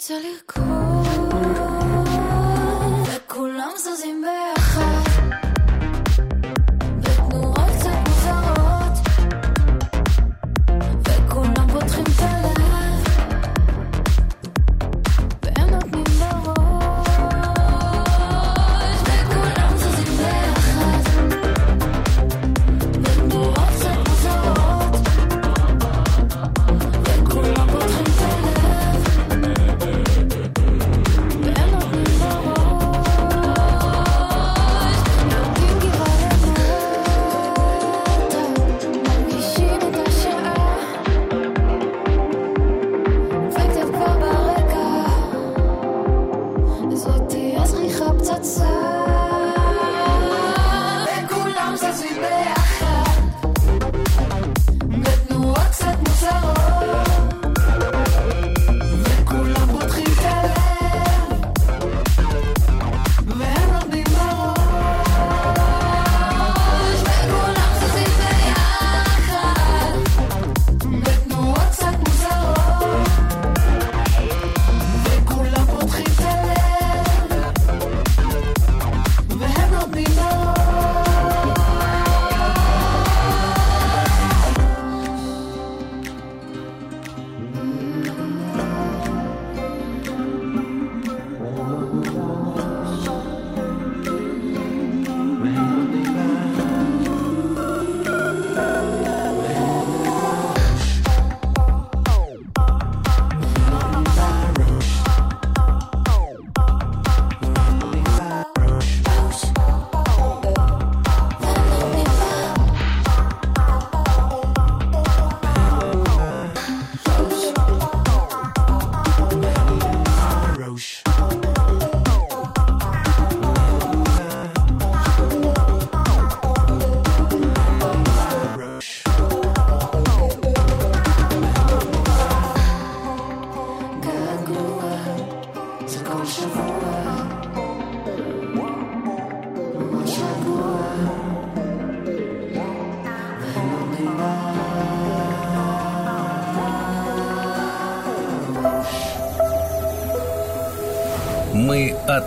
целиком, 0.00 1.04
как 3.06 3.36
кулам 3.36 3.76
за 3.76 3.94
землей. 3.96 4.49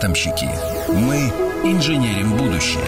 Атомщики. 0.04 0.50
Мы 0.90 1.32
инженерим 1.64 2.36
будущее. 2.36 2.84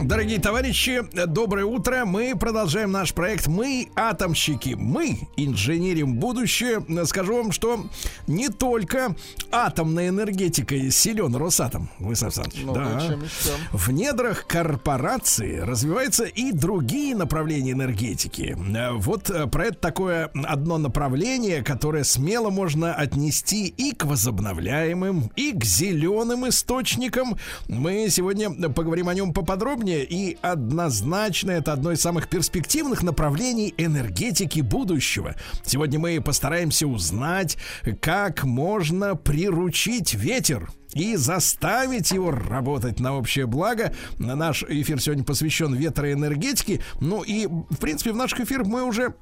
Дорогие 0.00 0.40
товарищи, 0.40 1.02
доброе 1.26 1.66
утро. 1.66 2.04
Мы 2.06 2.34
продолжаем 2.34 2.90
наш 2.90 3.12
проект 3.12 3.48
«Мы 3.48 3.88
атомщики». 3.94 4.74
Мы 4.78 5.28
инженерим 5.36 6.16
будущее. 6.16 6.82
Скажу 7.04 7.36
вам, 7.36 7.52
что 7.52 7.84
не 8.26 8.48
только 8.48 9.14
атомная 9.52 10.08
энергетика 10.08 10.74
силен 10.90 11.36
Росатом, 11.36 11.90
вы 11.98 12.14
Александрович. 12.14 12.64
Ну, 12.64 12.74
да. 12.74 13.00
чем? 13.00 13.22
В 13.72 13.90
недрах 13.90 14.46
корпорации 14.46 15.58
развиваются 15.58 16.24
и 16.24 16.52
другие 16.52 17.14
направления 17.14 17.72
энергетики. 17.72 18.56
Э, 18.74 18.92
Вот 18.92 19.30
э, 19.30 19.46
про 19.46 19.66
это 19.66 19.76
такое 19.76 20.30
одно 20.34 20.78
направление, 20.78 21.62
которое 21.62 22.04
смело 22.04 22.50
можно 22.50 22.94
отнести 22.94 23.66
и 23.66 23.94
к 23.94 24.04
возобновляемым, 24.04 25.30
и 25.36 25.52
к 25.52 25.64
зеленым 25.64 26.48
источникам. 26.48 27.36
Мы 27.68 28.08
сегодня 28.10 28.50
поговорим 28.70 29.08
о 29.08 29.14
нем 29.14 29.32
поподробнее. 29.32 30.04
И 30.04 30.38
однозначно 30.42 31.50
это 31.50 31.72
одно 31.72 31.92
из 31.92 32.00
самых 32.00 32.28
перспективных 32.28 33.02
направлений 33.02 33.74
энергетики 33.76 34.60
будущего. 34.60 35.34
Сегодня 35.64 35.98
мы 35.98 36.20
постараемся 36.20 36.86
узнать, 36.86 37.56
как 38.00 38.44
можно 38.44 39.16
приручить 39.42 40.14
ветер 40.14 40.70
и 40.94 41.16
заставить 41.16 42.12
его 42.12 42.30
работать 42.30 43.00
на 43.00 43.16
общее 43.16 43.46
благо. 43.46 43.92
Наш 44.18 44.62
эфир 44.62 45.00
сегодня 45.00 45.24
посвящен 45.24 45.74
ветроэнергетике. 45.74 46.80
Ну 47.00 47.22
и, 47.22 47.46
в 47.46 47.78
принципе, 47.80 48.12
в 48.12 48.16
наших 48.16 48.40
эфирах 48.40 48.68
мы 48.68 48.84
уже 48.84 49.14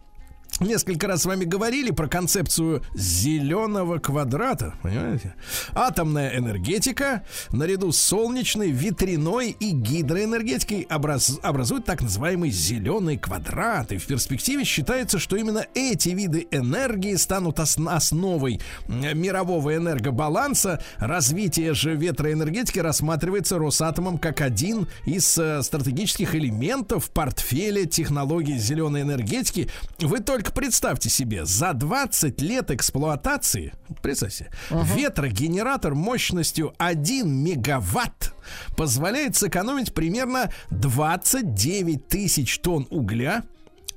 Несколько 0.60 1.06
раз 1.06 1.22
с 1.22 1.24
вами 1.24 1.44
говорили 1.44 1.90
про 1.90 2.06
концепцию 2.06 2.82
зеленого 2.94 3.98
квадрата, 3.98 4.74
понимаете? 4.82 5.34
Атомная 5.72 6.36
энергетика 6.36 7.24
наряду 7.50 7.92
с 7.92 7.98
солнечной, 7.98 8.70
ветряной 8.70 9.56
и 9.58 9.70
гидроэнергетикой 9.70 10.86
образ, 10.90 11.38
образуют 11.42 11.86
так 11.86 12.02
называемый 12.02 12.50
зеленый 12.50 13.16
квадрат. 13.16 13.90
И 13.92 13.96
в 13.96 14.04
перспективе 14.06 14.64
считается, 14.64 15.18
что 15.18 15.36
именно 15.36 15.64
эти 15.74 16.10
виды 16.10 16.46
энергии 16.50 17.14
станут 17.14 17.58
ос- 17.58 17.78
основой 17.86 18.60
мирового 18.86 19.74
энергобаланса. 19.74 20.82
Развитие 20.98 21.72
же 21.72 21.94
ветроэнергетики 21.96 22.80
рассматривается 22.80 23.56
Росатомом 23.58 24.18
как 24.18 24.42
один 24.42 24.88
из 25.06 25.38
э, 25.38 25.62
стратегических 25.62 26.34
элементов 26.34 27.10
портфеля 27.10 27.86
технологий 27.86 28.58
зеленой 28.58 29.00
энергетики. 29.02 29.70
Вы 30.00 30.20
только 30.20 30.49
представьте 30.52 31.08
себе, 31.08 31.44
за 31.44 31.72
20 31.72 32.40
лет 32.40 32.70
эксплуатации, 32.70 33.72
представьте, 34.02 34.50
ветрогенератор 34.70 35.94
мощностью 35.94 36.74
1 36.78 37.28
мегаватт 37.28 38.34
позволяет 38.76 39.36
сэкономить 39.36 39.94
примерно 39.94 40.50
29 40.70 42.08
тысяч 42.08 42.58
тонн 42.60 42.86
угля 42.90 43.44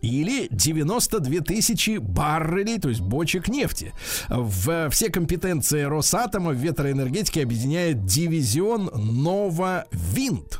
или 0.04 0.48
92 0.52 1.40
тысячи 1.40 1.98
баррелей, 1.98 2.78
то 2.78 2.90
есть 2.90 3.02
бочек 3.02 3.48
нефти. 3.48 3.94
В 4.30 4.90
все 4.90 5.10
компетенции 5.10 5.84
Росатома 5.84 6.52
в 6.52 6.58
ветроэнергетике 6.58 7.42
объединяет 7.44 8.06
дивизион 8.06 8.92
Нова 8.94 9.86
Винт. 9.92 10.60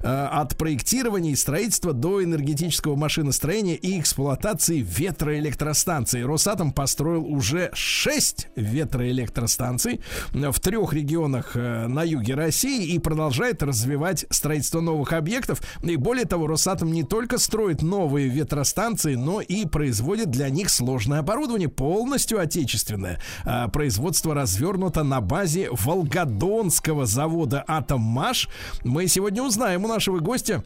Э, 0.00 0.28
От 0.30 0.56
проектирования 0.56 1.32
и 1.32 1.36
строительства 1.36 1.92
до 1.92 2.22
энергетического 2.22 2.94
машиностроения 2.94 3.74
и 3.74 3.98
эксплуатации 3.98 4.80
ветроэлектростанций. 4.80 6.24
Росатом 6.24 6.72
построил 6.72 7.24
уже 7.26 7.70
6 7.72 8.48
ветроэлектростанций 8.54 10.00
в 10.32 10.60
трех 10.60 10.92
регионах 10.92 11.56
э, 11.56 11.88
на 11.88 12.04
юге 12.04 12.34
России 12.34 12.92
и 12.92 13.00
продолжает 13.00 13.62
развивать 13.64 14.24
строительство 14.30 14.80
новых 14.80 15.12
объектов. 15.12 15.60
И 15.82 15.96
более 15.96 16.26
того, 16.26 16.46
Росатом 16.46 16.92
не 16.92 17.02
только 17.02 17.38
строит 17.38 17.82
новые 17.82 18.28
ветростанции, 18.28 18.83
но 19.16 19.40
и 19.40 19.64
производит 19.64 20.30
для 20.30 20.48
них 20.50 20.68
сложное 20.70 21.20
оборудование, 21.20 21.68
полностью 21.68 22.38
отечественное. 22.38 23.20
А, 23.44 23.68
Производство 23.68 24.34
развернуто 24.34 25.02
на 25.02 25.20
базе 25.20 25.68
Волгодонского 25.70 27.06
завода 27.06 27.64
«Атоммаш». 27.66 28.48
Мы 28.82 29.06
сегодня 29.08 29.42
узнаем 29.42 29.84
у 29.84 29.88
нашего 29.88 30.18
гостя, 30.18 30.64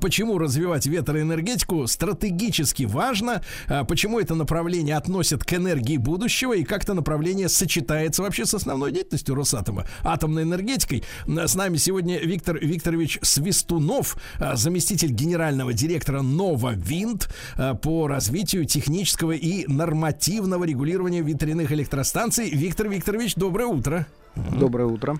Почему 0.00 0.38
развивать 0.38 0.86
ветроэнергетику 0.86 1.86
стратегически 1.86 2.84
важно, 2.84 3.42
а, 3.68 3.84
почему 3.84 4.20
это 4.20 4.34
направление 4.34 4.96
относят 4.96 5.44
к 5.44 5.54
энергии 5.54 5.96
будущего 5.96 6.54
и 6.54 6.64
как 6.64 6.84
это 6.84 6.94
направление 6.94 7.48
сочетается 7.48 8.22
вообще 8.22 8.46
с 8.46 8.54
основной 8.54 8.92
деятельностью 8.92 9.34
Росатома, 9.34 9.86
атомной 10.02 10.42
энергетикой. 10.42 11.04
С 11.26 11.54
нами 11.54 11.76
сегодня 11.76 12.18
Виктор 12.18 12.58
Викторович 12.58 13.18
Свистунов, 13.22 14.16
а, 14.38 14.56
заместитель 14.56 15.10
генерального 15.10 15.72
директора 15.72 16.22
Нова 16.22 16.74
Винт 16.74 17.28
а, 17.56 17.74
по 17.74 18.06
развитию 18.06 18.64
технического 18.64 19.32
и 19.32 19.66
нормативного 19.66 20.64
регулирования 20.64 21.22
ветряных 21.22 21.72
электростанций. 21.72 22.50
Виктор 22.50 22.88
Викторович, 22.88 23.34
доброе 23.34 23.66
утро. 23.66 24.06
Доброе 24.34 24.86
утро. 24.86 25.18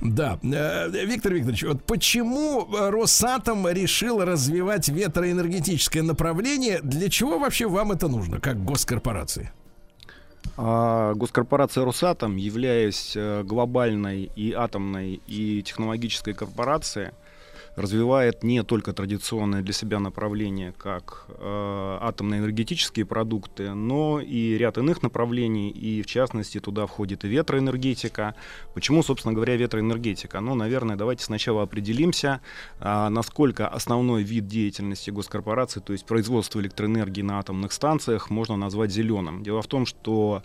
Да, 0.00 0.38
Э, 0.42 0.88
Виктор 0.90 1.32
Викторович, 1.32 1.64
вот 1.64 1.84
почему 1.84 2.68
э, 2.74 2.90
Росатом 2.90 3.68
решил 3.68 4.24
развивать 4.24 4.88
ветроэнергетическое 4.88 6.02
направление? 6.02 6.80
Для 6.82 7.08
чего 7.08 7.38
вообще 7.38 7.66
вам 7.66 7.92
это 7.92 8.08
нужно, 8.08 8.40
как 8.40 8.64
госкорпорации? 8.64 9.50
А, 10.56 11.14
Госкорпорация 11.14 11.84
Росатом, 11.84 12.36
являясь 12.36 13.14
э, 13.16 13.42
глобальной 13.44 14.30
и 14.36 14.52
атомной 14.52 15.20
и 15.26 15.62
технологической 15.62 16.34
корпорацией, 16.34 17.10
развивает 17.80 18.42
не 18.42 18.62
только 18.62 18.92
традиционное 18.92 19.62
для 19.62 19.72
себя 19.72 19.98
направление, 19.98 20.72
как 20.72 21.26
э, 21.28 21.98
атомные 22.00 22.40
энергетические 22.40 23.06
продукты, 23.06 23.74
но 23.74 24.20
и 24.20 24.56
ряд 24.58 24.78
иных 24.78 25.02
направлений, 25.02 25.70
и 25.70 26.02
в 26.02 26.06
частности 26.06 26.60
туда 26.60 26.86
входит 26.86 27.24
и 27.24 27.28
ветроэнергетика. 27.28 28.34
Почему, 28.74 29.02
собственно 29.02 29.34
говоря, 29.34 29.56
ветроэнергетика? 29.56 30.40
Ну, 30.40 30.54
наверное, 30.54 30.96
давайте 30.96 31.24
сначала 31.24 31.62
определимся, 31.62 32.40
а, 32.78 33.10
насколько 33.10 33.68
основной 33.68 34.22
вид 34.22 34.46
деятельности 34.46 35.10
госкорпорации, 35.10 35.80
то 35.80 35.92
есть 35.92 36.06
производство 36.06 36.60
электроэнергии 36.60 37.22
на 37.22 37.38
атомных 37.38 37.72
станциях, 37.72 38.30
можно 38.30 38.56
назвать 38.56 38.90
зеленым. 38.90 39.42
Дело 39.42 39.62
в 39.62 39.66
том, 39.66 39.86
что 39.86 40.42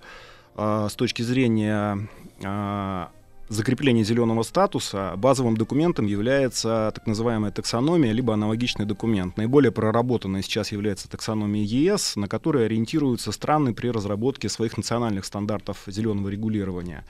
а, 0.56 0.88
с 0.88 0.96
точки 0.96 1.22
зрения 1.22 2.08
а, 2.44 3.12
закрепления 3.50 4.04
зеленого 4.04 4.44
статуса 4.44 5.14
базовым 5.18 5.58
документом 5.58 6.06
является 6.06 6.92
так 6.96 7.06
называемая 7.06 7.52
таксономия, 7.52 8.12
либо 8.12 8.34
аналогичный 8.34 8.86
документ. 8.86 9.38
Наиболее 9.38 9.72
проработанной 9.72 10.42
сейчас 10.44 10.72
является 10.72 11.10
таксономия 11.10 11.64
ЕС, 11.64 12.16
на 12.16 12.28
которой 12.28 12.66
ориентируются 12.66 13.32
страны 13.32 13.74
при 13.74 13.90
разработке 13.90 14.50
своих 14.50 14.78
национальных 14.78 15.26
стандартов 15.26 15.84
зеленого 15.88 16.30
регулирования. 16.30 17.06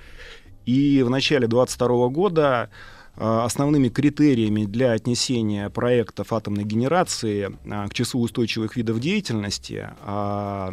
И 0.65 1.03
в 1.03 1.09
начале 1.09 1.47
2022 1.47 2.07
года 2.09 2.69
э, 3.15 3.39
основными 3.43 3.89
критериями 3.89 4.65
для 4.65 4.91
отнесения 4.91 5.69
проектов 5.69 6.33
атомной 6.33 6.63
генерации 6.63 7.55
э, 7.63 7.87
к 7.87 7.93
числу 7.93 8.21
устойчивых 8.21 8.75
видов 8.75 8.99
деятельности 8.99 9.89
э, 10.01 10.71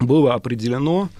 было 0.00 0.34
определено, 0.34 1.10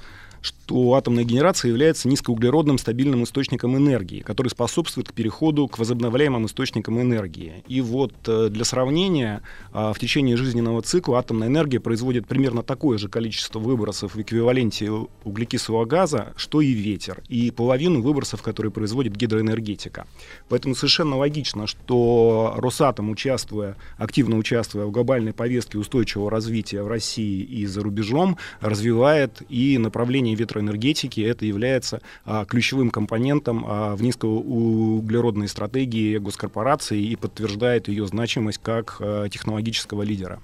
что 0.41 0.95
атомная 0.95 1.25
генерация 1.25 1.69
является 1.69 2.09
низкоуглеродным 2.09 2.79
стабильным 2.79 3.25
источником 3.25 3.77
энергии, 3.77 4.21
который 4.21 4.49
способствует 4.49 5.09
к 5.09 5.13
переходу 5.13 5.69
к 5.69 5.79
возобновляемым 5.79 6.47
источникам 6.47 7.01
энергии. 7.01 7.63
И 7.69 7.81
вот 7.81 8.13
э, 8.27 8.49
для 8.51 8.65
сравнения, 8.65 9.43
э, 9.73 9.93
в 9.95 9.99
течение 9.99 10.37
жизненного 10.37 10.83
цикла 10.83 11.19
атомная 11.19 11.49
энергия 11.49 11.81
производит 11.81 12.27
примерно 12.27 12.63
такое 12.63 12.99
же 12.99 13.09
количество 13.09 13.59
выбросов 13.59 14.15
в 14.15 14.21
эквиваленте 14.21 14.91
углекислого 15.25 15.85
газа, 15.85 16.33
что 16.37 16.61
и 16.61 16.73
ветер, 16.73 17.23
и 17.29 17.51
половину 17.51 18.01
выбросов, 18.01 18.43
которые 18.43 18.73
производит 18.73 19.17
гидроэнергетика. 19.17 20.07
Поэтому 20.49 20.75
совершенно 20.75 21.17
логично, 21.17 21.67
что 21.67 22.55
Росатом, 22.57 23.11
участвуя, 23.11 23.77
активно 23.99 24.37
участвуя 24.37 24.87
в 24.87 24.91
глобальной 24.91 25.33
повестке 25.33 25.79
устойчивого 25.79 26.31
развития 26.31 26.83
в 26.83 26.89
России 26.89 27.43
и 27.43 27.67
за 27.67 27.83
рубежом, 27.83 28.37
развивает 28.61 29.43
и 29.49 29.79
направление 29.79 30.30
ветроэнергетики. 30.35 31.21
Это 31.21 31.45
является 31.47 32.01
а, 32.25 32.45
ключевым 32.45 32.91
компонентом 32.91 33.65
а, 33.67 33.97
в 33.97 34.03
низкоуглеродной 34.03 35.49
стратегии 35.49 36.19
госкорпорации 36.19 37.03
и 37.03 37.17
подтверждает 37.17 37.89
ее 37.89 38.07
значимость 38.07 38.61
как 38.63 38.97
а, 39.01 39.29
технологического 39.29 40.03
лидера. 40.03 40.41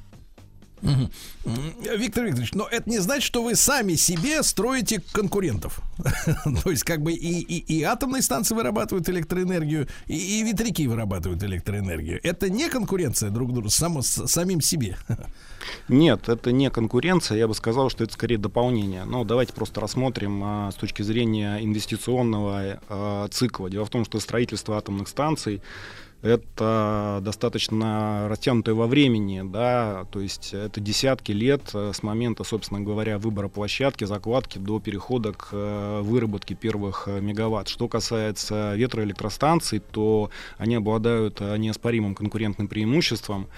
Виктор 0.82 2.24
Викторович, 2.24 2.52
но 2.52 2.68
это 2.70 2.88
не 2.88 2.98
значит, 2.98 3.24
что 3.24 3.42
вы 3.42 3.54
сами 3.56 3.94
себе 3.94 4.42
строите 4.42 5.02
конкурентов. 5.12 5.80
То 6.62 6.70
есть, 6.70 6.84
как 6.84 7.02
бы 7.02 7.12
и, 7.12 7.40
и, 7.40 7.78
и 7.78 7.82
атомные 7.82 8.22
станции 8.22 8.54
вырабатывают 8.54 9.08
электроэнергию, 9.08 9.88
и, 10.06 10.40
и 10.40 10.42
ветряки 10.42 10.86
вырабатывают 10.86 11.42
электроэнергию. 11.42 12.20
Это 12.22 12.50
не 12.50 12.68
конкуренция 12.68 13.30
друг 13.30 13.52
другу, 13.52 13.70
само, 13.70 14.02
с 14.02 14.26
самим 14.26 14.60
себе. 14.60 14.96
Нет, 15.88 16.28
это 16.28 16.52
не 16.52 16.70
конкуренция, 16.70 17.38
я 17.38 17.48
бы 17.48 17.54
сказал, 17.54 17.90
что 17.90 18.04
это 18.04 18.12
скорее 18.12 18.38
дополнение. 18.38 19.04
Но 19.04 19.24
давайте 19.24 19.52
просто 19.52 19.80
рассмотрим 19.80 20.42
а, 20.44 20.70
с 20.70 20.74
точки 20.74 21.02
зрения 21.02 21.58
инвестиционного 21.58 22.80
а, 22.88 23.28
цикла. 23.28 23.70
Дело 23.70 23.84
в 23.84 23.90
том, 23.90 24.04
что 24.04 24.20
строительство 24.20 24.76
атомных 24.76 25.08
станций 25.08 25.62
это 26.22 27.20
достаточно 27.22 28.26
растянутое 28.28 28.74
во 28.74 28.86
времени, 28.86 29.42
да, 29.44 30.06
то 30.10 30.20
есть 30.20 30.54
это 30.54 30.80
десятки 30.80 31.32
лет 31.32 31.62
э, 31.74 31.92
с 31.94 32.02
момента, 32.02 32.42
собственно 32.44 32.80
говоря, 32.80 33.18
выбора 33.18 33.48
площадки, 33.48 34.04
закладки 34.04 34.58
до 34.58 34.80
перехода 34.80 35.32
к 35.32 35.48
э, 35.52 36.00
выработке 36.02 36.54
первых 36.54 37.04
э, 37.06 37.20
мегаватт. 37.20 37.68
Что 37.68 37.88
касается 37.88 38.74
ветроэлектростанций, 38.74 39.78
то 39.78 40.30
они 40.58 40.74
обладают 40.76 41.40
неоспоримым 41.40 42.14
конкурентным 42.14 42.68
преимуществом, 42.68 43.48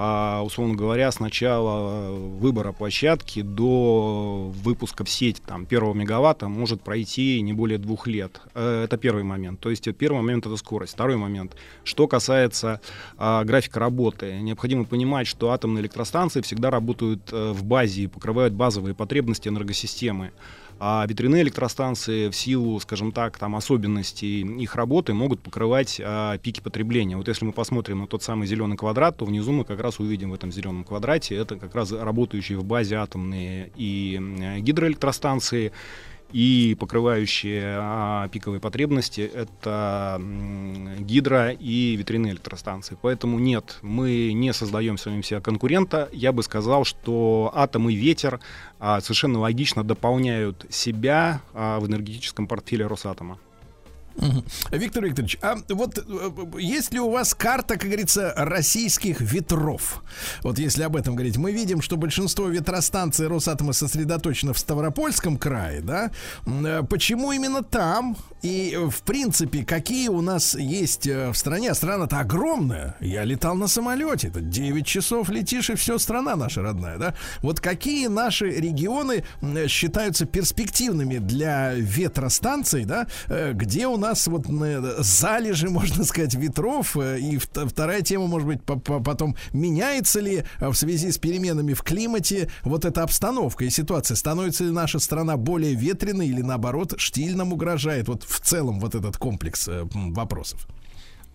а, 0.00 0.42
условно 0.44 0.76
говоря, 0.76 1.10
с 1.10 1.18
начала 1.18 2.12
выбора 2.12 2.70
площадки 2.70 3.42
до 3.42 4.48
выпуска 4.62 5.04
в 5.04 5.10
сеть 5.10 5.42
там, 5.44 5.66
первого 5.66 5.92
мегаватта 5.92 6.46
может 6.46 6.82
пройти 6.82 7.40
не 7.40 7.52
более 7.52 7.78
двух 7.78 8.06
лет. 8.06 8.40
Э, 8.54 8.84
Это 8.84 8.96
первый 8.96 9.24
момент. 9.24 9.58
То 9.58 9.70
есть 9.70 9.88
э, 9.88 9.92
первый 9.92 10.18
момент— 10.18 10.46
это 10.46 10.56
скорость. 10.56 10.92
Второй 10.92 11.16
момент. 11.16 11.56
Что 11.82 12.06
касается 12.06 12.80
а, 13.16 13.42
графика 13.42 13.80
работы, 13.80 14.38
необходимо 14.40 14.84
понимать, 14.84 15.26
что 15.26 15.50
атомные 15.50 15.82
электростанции 15.82 16.42
всегда 16.42 16.70
работают 16.70 17.32
э, 17.32 17.50
в 17.50 17.64
базе 17.64 18.02
и 18.02 18.06
покрывают 18.06 18.54
базовые 18.54 18.94
потребности 18.94 19.48
энергосистемы. 19.48 20.30
А 20.80 21.04
ветряные 21.08 21.42
электростанции 21.42 22.28
в 22.28 22.36
силу, 22.36 22.78
скажем 22.80 23.12
так, 23.12 23.36
там 23.38 23.56
особенностей 23.56 24.42
их 24.42 24.76
работы 24.76 25.12
могут 25.12 25.40
покрывать 25.40 26.00
а, 26.02 26.38
пики 26.38 26.60
потребления. 26.60 27.16
Вот 27.16 27.26
если 27.26 27.44
мы 27.44 27.52
посмотрим 27.52 28.00
на 28.00 28.06
тот 28.06 28.22
самый 28.22 28.46
зеленый 28.46 28.76
квадрат, 28.76 29.16
то 29.16 29.24
внизу 29.24 29.52
мы 29.52 29.64
как 29.64 29.80
раз 29.80 29.98
увидим 29.98 30.30
в 30.30 30.34
этом 30.34 30.52
зеленом 30.52 30.84
квадрате 30.84 31.34
это 31.34 31.56
как 31.56 31.74
раз 31.74 31.92
работающие 31.92 32.58
в 32.58 32.64
базе 32.64 32.96
атомные 32.96 33.70
и 33.76 34.20
гидроэлектростанции 34.60 35.72
и 36.32 36.76
покрывающие 36.78 37.76
а, 37.78 38.28
пиковые 38.28 38.60
потребности 38.60 39.20
это 39.20 40.20
гидро 40.98 41.50
и 41.50 41.96
ветряные 41.96 42.32
электростанции. 42.32 42.96
Поэтому 43.00 43.38
нет, 43.38 43.78
мы 43.82 44.32
не 44.32 44.52
создаем 44.52 44.98
самим 44.98 45.22
себя 45.22 45.40
конкурента. 45.40 46.08
Я 46.12 46.32
бы 46.32 46.42
сказал, 46.42 46.84
что 46.84 47.50
атом 47.54 47.88
и 47.88 47.94
ветер 47.94 48.40
а, 48.78 49.00
совершенно 49.00 49.38
логично 49.38 49.84
дополняют 49.84 50.66
себя 50.70 51.42
а, 51.54 51.80
в 51.80 51.86
энергетическом 51.86 52.46
портфеле 52.46 52.86
Росатома. 52.86 53.38
Виктор 54.72 55.04
Викторович, 55.04 55.38
а 55.42 55.56
вот 55.68 55.98
э, 55.98 56.60
есть 56.60 56.92
ли 56.92 57.00
у 57.00 57.10
вас 57.10 57.34
карта, 57.34 57.76
как 57.76 57.86
говорится, 57.86 58.32
российских 58.36 59.20
ветров? 59.20 60.02
Вот 60.42 60.58
если 60.58 60.82
об 60.82 60.96
этом 60.96 61.14
говорить, 61.14 61.36
мы 61.36 61.52
видим, 61.52 61.80
что 61.80 61.96
большинство 61.96 62.48
ветростанций 62.48 63.28
Росатома 63.28 63.72
сосредоточено 63.72 64.52
в 64.52 64.58
Ставропольском 64.58 65.36
крае, 65.36 65.80
да? 65.82 66.10
Э, 66.46 66.82
Почему 66.88 67.32
именно 67.32 67.62
там? 67.62 68.16
И, 68.42 68.72
э, 68.74 68.90
в 68.90 69.02
принципе, 69.02 69.64
какие 69.64 70.08
у 70.08 70.20
нас 70.20 70.54
есть 70.54 71.06
в 71.06 71.34
стране? 71.34 71.74
Страна-то 71.74 72.18
огромная. 72.18 72.96
Я 73.00 73.24
летал 73.24 73.54
на 73.54 73.68
самолете. 73.68 74.28
Это 74.28 74.40
9 74.40 74.86
часов 74.86 75.28
летишь, 75.28 75.70
и 75.70 75.74
все, 75.76 75.98
страна 75.98 76.34
наша 76.34 76.62
родная, 76.62 76.98
да? 76.98 77.14
Вот 77.42 77.60
какие 77.60 78.08
наши 78.08 78.50
регионы 78.50 79.24
считаются 79.68 80.26
перспективными 80.26 81.18
для 81.18 81.74
ветростанций, 81.74 82.84
да? 82.84 83.06
Где 83.52 83.86
у 83.86 83.96
нас 83.96 84.07
вот 84.28 84.46
э, 84.48 84.94
залежи, 84.98 85.68
можно 85.70 86.04
сказать, 86.04 86.34
ветров? 86.34 86.96
Э, 86.96 87.18
И 87.18 87.36
вт- 87.36 87.68
вторая 87.68 88.02
тема, 88.02 88.26
может 88.26 88.46
быть, 88.48 88.62
по- 88.62 88.78
по- 88.78 89.00
потом 89.00 89.36
меняется 89.52 90.20
ли 90.20 90.44
э, 90.60 90.68
в 90.68 90.74
связи 90.74 91.10
с 91.12 91.18
переменами 91.18 91.74
в 91.74 91.82
климате 91.82 92.50
вот 92.64 92.84
эта 92.84 93.02
обстановка 93.02 93.64
и 93.64 93.70
ситуация? 93.70 94.16
Становится 94.16 94.64
ли 94.64 94.70
наша 94.70 94.98
страна 94.98 95.36
более 95.36 95.74
ветреной 95.74 96.28
или 96.28 96.42
наоборот 96.42 96.94
штиль 96.98 97.34
угрожает? 97.52 98.08
Вот 98.08 98.24
в 98.24 98.40
целом 98.40 98.80
вот 98.80 98.94
этот 98.94 99.16
комплекс 99.16 99.68
вопросов. 99.92 100.66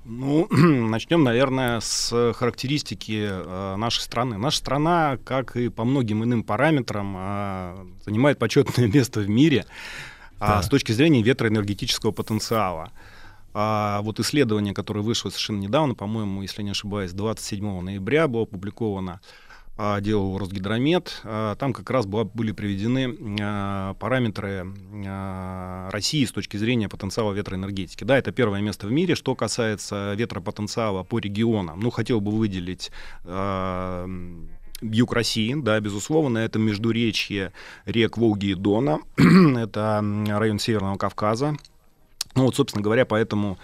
Ну, 0.06 0.48
начнем, 0.52 1.24
наверное, 1.24 1.80
с 1.80 2.34
характеристики 2.34 3.26
э, 3.30 3.76
нашей 3.78 4.02
страны. 4.02 4.38
Наша 4.38 4.58
страна, 4.58 5.18
как 5.24 5.56
и 5.56 5.70
по 5.70 5.86
многим 5.86 6.24
иным 6.24 6.44
параметрам, 6.44 7.16
э, 7.18 7.76
занимает 8.06 8.38
почетное 8.38 8.88
место 8.94 9.22
в 9.22 9.30
мире 9.30 9.66
а, 10.40 10.58
Да. 10.58 10.62
с 10.64 10.70
точки 10.70 10.92
зрения 10.92 11.22
ветроэнергетического 11.22 12.12
потенциала. 12.12 12.92
А 13.56 14.02
вот 14.02 14.20
исследование, 14.20 14.74
которое 14.74 15.02
вышло 15.02 15.30
совершенно 15.30 15.60
недавно, 15.60 15.94
по-моему, 15.96 16.42
если 16.42 16.64
не 16.64 16.72
ошибаюсь, 16.72 17.12
27 17.12 17.82
ноября 17.82 18.28
было 18.28 18.44
опубликовано, 18.44 19.22
а, 19.78 20.02
делал 20.02 20.38
Росгидромет. 20.40 21.22
А, 21.24 21.56
Там 21.56 21.72
как 21.74 21.90
раз 21.92 22.06
была- 22.08 22.26
были 22.26 22.52
приведены 22.52 23.16
а, 23.42 23.94
параметры 23.96 24.68
а, 25.08 25.90
России 25.92 26.26
с 26.26 26.32
точки 26.32 26.58
зрения 26.58 26.90
потенциала 26.90 27.32
ветроэнергетики. 27.34 28.04
Да, 28.04 28.18
это 28.18 28.32
первое 28.32 28.62
место 28.62 28.88
в 28.88 28.92
мире. 28.92 29.16
Что 29.16 29.36
касается 29.36 30.14
ветропотенциала 30.16 31.04
по 31.04 31.20
регионам, 31.20 31.80
ну, 31.80 31.90
хотел 31.92 32.22
бы 32.22 32.32
выделить 32.32 32.92
а, 33.24 34.08
юг 34.84 35.14
России, 35.14 35.56
да, 35.56 35.80
безусловно, 35.80 36.40
это 36.40 36.60
междуречье 36.60 37.54
рек 37.86 38.18
Волги 38.18 38.48
и 38.48 38.56
Дона, 38.56 39.00
это 39.18 40.04
район 40.28 40.60
Северного 40.60 40.98
Кавказа. 40.98 41.56
Ну 42.36 42.46
вот, 42.46 42.56
собственно 42.56 42.84
говоря, 42.84 43.06
поэтому 43.06 43.58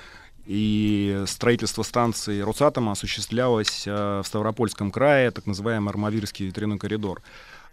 и 0.46 1.24
строительство 1.28 1.84
станции 1.84 2.41
Росатома 2.41 2.94
осуществлялось 2.94 3.84
э, 3.86 4.22
в 4.24 4.26
Ставропольском 4.26 4.90
крае, 4.90 5.30
так 5.30 5.46
называемый 5.46 5.91
Армавирский 5.91 6.48
ветряной 6.48 6.80
коридор. 6.80 7.22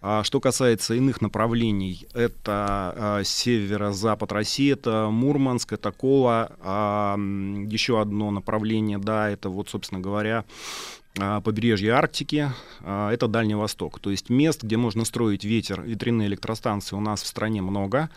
А 0.02 0.23
что 0.24 0.40
касается 0.40 0.94
иных 0.94 1.23
направлений, 1.23 2.06
это 2.12 3.18
э, 3.20 3.24
северо-запад 3.24 4.31
России, 4.31 4.73
это 4.73 5.09
Мурманск, 5.10 5.73
это 5.73 5.90
Кола. 5.90 6.52
А, 6.60 7.16
еще 7.16 8.01
одно 8.01 8.31
направление, 8.31 8.98
да, 8.98 9.31
это 9.31 9.48
вот, 9.48 9.70
собственно 9.70 10.01
говоря, 10.01 10.44
а, 10.44 11.05
побережье 11.16 11.93
Арктики, 11.93 12.51
а, 12.80 13.10
это 13.10 13.26
Дальний 13.28 13.55
Восток. 13.55 14.01
То 14.01 14.10
есть 14.10 14.30
мест, 14.30 14.62
где 14.62 14.76
можно 14.76 15.05
строить 15.05 15.44
ветер, 15.44 15.82
ветряные 15.82 16.28
электростанции 16.28 16.94
у 16.97 17.01
нас 17.01 17.22
в 17.22 17.26
стране 17.26 17.62
много. 17.62 18.10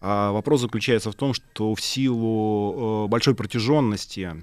А, 0.00 0.32
Вопрос 0.32 0.60
заключается 0.60 1.10
в 1.10 1.14
том, 1.14 1.34
что 1.34 1.74
в 1.74 1.80
силу 1.80 3.04
э, 3.06 3.08
большой 3.08 3.34
протяженности 3.34 4.20
а, 4.20 4.36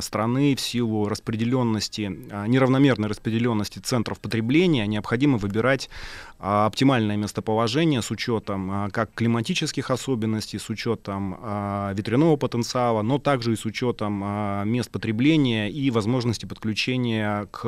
страны, 0.00 0.54
в 0.54 0.60
силу 0.60 1.08
распределенности, 1.08 2.10
а, 2.30 2.46
неравномерной 2.46 3.08
распределенности 3.08 3.78
центров 3.78 4.20
потребления, 4.20 4.86
необходимо 4.86 5.38
выбирать 5.38 5.90
а, 6.38 6.66
оптимальное 6.66 7.16
местоположение 7.16 8.02
с 8.02 8.10
учетом 8.10 8.70
а, 8.70 8.90
как 8.90 9.12
климатических 9.14 9.90
особенностей, 9.90 10.58
с 10.58 10.68
учетом 10.70 11.36
а, 11.40 11.92
ветряного 11.94 12.36
потенциала, 12.36 13.02
но 13.02 13.18
также 13.18 13.52
и 13.52 13.56
с 13.56 13.64
учетом 13.64 14.20
а, 14.24 14.64
мест 14.64 14.90
потребления 14.90 15.70
и 15.70 15.90
возможности 15.90 16.46
подключения 16.46 17.46
к 17.50 17.62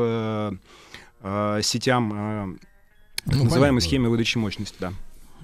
а, 1.23 1.61
сетям 1.63 2.13
а, 2.15 2.49
так 3.25 3.35
Ну, 3.37 3.45
называемой 3.45 3.81
понятно. 3.81 3.81
схеме 3.81 4.09
выдачи 4.09 4.39
мощности. 4.39 4.77
Да. 4.79 4.93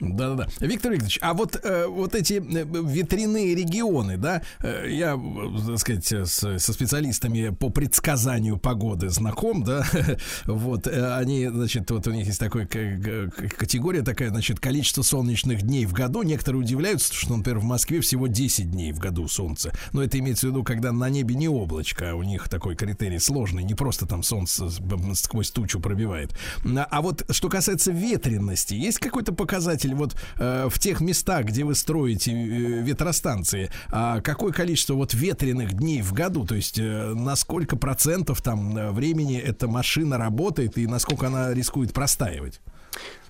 Да-да-да. 0.03 0.49
Виктор 0.59 0.93
Викторович, 0.93 1.19
а 1.23 1.33
вот, 1.33 1.59
э, 1.63 1.87
вот 1.87 2.15
эти 2.17 2.35
э, 2.35 2.65
ветряные 2.65 3.55
регионы, 3.55 4.17
да, 4.17 4.43
э, 4.61 4.87
я, 4.91 5.19
так 5.67 5.79
сказать, 5.79 6.13
с- 6.13 6.59
со 6.59 6.73
специалистами 6.73 7.51
по 7.51 7.71
предсказанию 7.71 8.57
погоды 8.59 9.09
знаком, 9.11 9.63
да, 9.63 9.87
вот, 10.45 10.89
э, 10.89 11.15
они, 11.15 11.47
значит, 11.47 11.89
вот 11.93 12.07
у 12.09 12.11
них 12.11 12.27
есть 12.27 12.41
такая 12.41 12.67
категория 12.67 14.03
такая, 14.03 14.31
значит, 14.31 14.59
количество 14.59 15.03
солнечных 15.03 15.63
дней 15.63 15.87
в 15.87 15.93
году. 15.93 16.23
Некоторые 16.23 16.61
удивляются, 16.63 17.15
что, 17.15 17.37
например, 17.37 17.61
в 17.61 17.65
Москве 17.65 18.01
всего 18.01 18.27
10 18.27 18.71
дней 18.73 18.93
в 18.93 18.99
году 18.99 19.29
солнца. 19.29 19.73
Но 19.93 20.03
это 20.03 20.19
имеется 20.19 20.47
в 20.49 20.51
виду, 20.51 20.65
когда 20.65 20.91
на 20.93 21.09
небе 21.11 21.35
не 21.37 21.49
облачко, 21.49 22.11
а 22.11 22.15
у 22.15 22.23
них 22.25 22.49
такой 22.49 22.75
критерий 22.75 23.21
сложный, 23.21 23.63
не 23.63 23.75
просто 23.75 24.07
там 24.07 24.23
солнце 24.25 24.69
сквозь 25.15 25.51
тучу 25.53 25.79
пробивает. 25.81 26.37
А 26.75 27.03
вот 27.03 27.25
что 27.31 27.49
касается 27.49 27.93
ветренности, 27.93 28.75
есть 28.75 28.99
какой-то 28.99 29.33
показатель 29.33 29.92
вот 29.95 30.17
э, 30.39 30.69
в 30.69 30.79
тех 30.79 31.01
местах, 31.01 31.47
где 31.47 31.65
вы 31.65 31.75
строите 31.75 32.33
э, 32.33 32.83
ветростанции, 32.83 33.71
а 33.91 34.21
какое 34.21 34.53
количество 34.53 34.95
вот 34.95 35.15
ветреных 35.15 35.75
дней 35.75 36.03
в 36.03 36.13
году, 36.13 36.47
то 36.47 36.55
есть 36.55 36.79
э, 36.79 36.83
на 37.15 37.37
сколько 37.37 37.77
процентов 37.77 38.43
там 38.43 38.77
э, 38.77 38.91
времени 38.91 39.39
эта 39.39 39.69
машина 39.69 40.19
работает 40.19 40.79
и 40.79 40.87
насколько 40.87 41.27
она 41.27 41.53
рискует 41.55 41.93
простаивать? 41.93 42.61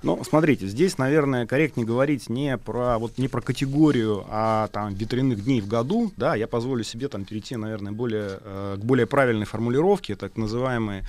Ну, 0.03 0.23
смотрите, 0.25 0.67
здесь, 0.67 0.99
наверное, 0.99 1.47
корректнее 1.47 1.87
говорить 1.87 2.29
не 2.29 2.59
про 2.59 2.99
вот 2.99 3.19
не 3.19 3.29
про 3.29 3.41
категорию, 3.41 4.25
а 4.29 4.67
там 4.69 4.93
ветряных 4.95 5.45
дней 5.45 5.61
в 5.61 5.69
году. 5.69 6.13
Да, 6.17 6.35
я 6.35 6.49
позволю 6.49 6.83
себе 6.83 7.07
там 7.09 7.25
перейти, 7.25 7.55
наверное, 7.55 7.93
более 7.93 8.41
э, 8.41 8.79
к 8.81 8.85
более 8.85 9.07
правильной 9.07 9.47
формулировке, 9.47 10.17
так 10.17 10.37
называемые 10.37 11.03
э, 11.03 11.05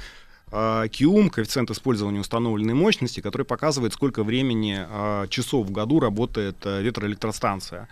КИУМ, 0.53 1.29
коэффициент 1.29 1.71
использования 1.71 2.19
установленной 2.19 2.75
мощности, 2.75 3.21
который 3.21 3.43
показывает, 3.43 3.93
сколько 3.93 4.23
времени 4.23 4.85
э, 4.87 5.27
часов 5.29 5.67
в 5.67 5.71
году 5.71 5.99
работает 5.99 6.57
э, 6.65 6.81
ветроэлектростанция. 6.81 7.87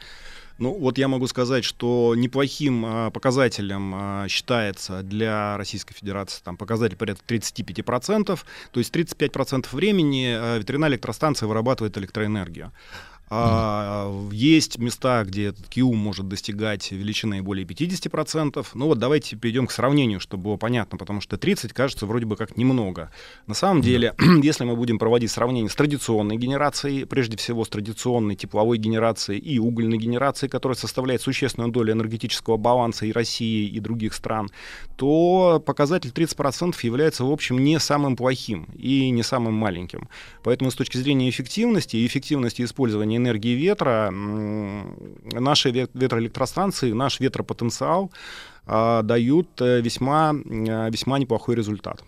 Ну, 0.61 0.77
вот 0.77 0.99
я 0.99 1.07
могу 1.07 1.25
сказать, 1.25 1.63
что 1.63 2.13
неплохим 2.15 2.85
а, 2.85 3.09
показателем 3.09 3.93
а, 3.95 4.27
считается 4.27 5.01
для 5.01 5.57
Российской 5.57 5.95
Федерации 5.95 6.39
там, 6.43 6.55
показатель 6.55 6.95
порядка 6.95 7.23
35%. 7.33 8.39
То 8.71 8.79
есть 8.79 8.95
35% 8.95 9.65
времени 9.71 10.27
а, 10.27 10.59
ветряная 10.59 10.91
электростанция 10.91 11.47
вырабатывает 11.47 11.97
электроэнергию. 11.97 12.71
А, 13.33 14.11
есть 14.33 14.77
места, 14.77 15.23
где 15.23 15.45
этот 15.45 15.67
QU 15.69 15.93
может 15.93 16.27
достигать 16.27 16.91
величины 16.91 17.41
более 17.41 17.65
50%. 17.65 18.67
Ну 18.73 18.87
вот 18.87 18.99
давайте 18.99 19.37
перейдем 19.37 19.67
к 19.67 19.71
сравнению, 19.71 20.19
чтобы 20.19 20.43
было 20.43 20.57
понятно, 20.57 20.97
потому 20.97 21.21
что 21.21 21.37
30 21.37 21.71
кажется 21.71 22.05
вроде 22.05 22.25
бы 22.25 22.35
как 22.35 22.57
немного. 22.57 23.09
На 23.47 23.53
самом 23.53 23.81
деле, 23.81 24.15
если 24.43 24.65
мы 24.65 24.75
будем 24.75 24.99
проводить 24.99 25.31
сравнение 25.31 25.69
с 25.69 25.75
традиционной 25.75 26.35
генерацией, 26.35 27.05
прежде 27.05 27.37
всего 27.37 27.63
с 27.63 27.69
традиционной 27.69 28.35
тепловой 28.35 28.77
генерацией 28.77 29.39
и 29.39 29.59
угольной 29.59 29.97
генерацией, 29.97 30.49
которая 30.49 30.75
составляет 30.75 31.21
существенную 31.21 31.71
долю 31.71 31.93
энергетического 31.93 32.57
баланса 32.57 33.05
и 33.05 33.13
России, 33.13 33.65
и 33.65 33.79
других 33.79 34.13
стран, 34.13 34.49
то 34.97 35.63
показатель 35.65 36.11
30% 36.13 36.75
является, 36.81 37.23
в 37.23 37.31
общем, 37.31 37.59
не 37.59 37.79
самым 37.79 38.17
плохим 38.17 38.67
и 38.75 39.09
не 39.09 39.23
самым 39.23 39.53
маленьким. 39.53 40.09
Поэтому 40.43 40.69
с 40.69 40.75
точки 40.75 40.97
зрения 40.97 41.29
эффективности 41.29 41.95
и 41.95 42.05
эффективности 42.05 42.63
использования 42.63 43.20
энергии 43.21 43.55
ветра, 43.55 44.11
наши 44.11 45.71
ветроэлектростанции, 45.71 46.93
наш 46.93 47.19
ветропотенциал 47.19 48.11
а, 48.65 49.01
дают 49.01 49.47
э, 49.61 49.81
весьма, 49.81 50.33
э, 50.33 50.89
весьма 50.91 51.19
неплохой 51.19 51.55
результат. 51.55 52.03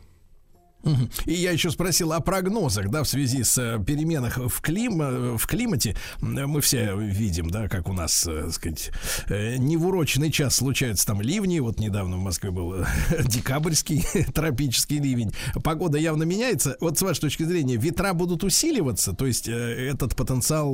И 1.26 1.34
я 1.34 1.52
еще 1.52 1.72
спросил 1.72 2.12
о 2.14 2.20
прогнозах, 2.20 2.90
да, 2.90 3.04
в 3.04 3.08
связи 3.08 3.44
с 3.44 3.58
э, 3.58 3.84
переменах 3.86 4.38
в, 4.38 4.62
клим, 4.62 5.02
э, 5.02 5.38
в 5.38 5.48
климате. 5.48 5.96
Мы 6.20 6.62
все 6.62 6.96
видим, 6.98 7.50
да, 7.50 7.68
как 7.70 7.88
у 7.88 7.94
нас, 7.94 8.28
э, 8.28 8.44
так 8.44 8.54
сказать, 8.54 8.92
не 9.30 9.78
в 9.78 9.88
урочный 9.88 10.32
час 10.32 10.56
случаются 10.56 11.06
там 11.08 11.22
ливни. 11.22 11.60
Вот 11.60 11.80
недавно 11.80 12.18
в 12.18 12.20
Москве 12.20 12.52
был 12.52 12.86
декабрьский 13.26 14.04
тропический 14.34 15.00
ливень. 15.00 15.32
Погода 15.64 15.98
явно 15.98 16.24
меняется. 16.24 16.76
Вот 16.80 16.98
с 16.98 17.02
вашей 17.02 17.22
точки 17.22 17.44
зрения, 17.44 17.78
ветра 17.78 18.14
будут 18.14 18.44
усиливаться? 18.44 19.14
То 19.14 19.26
есть 19.26 19.48
этот 19.48 20.16
потенциал 20.16 20.74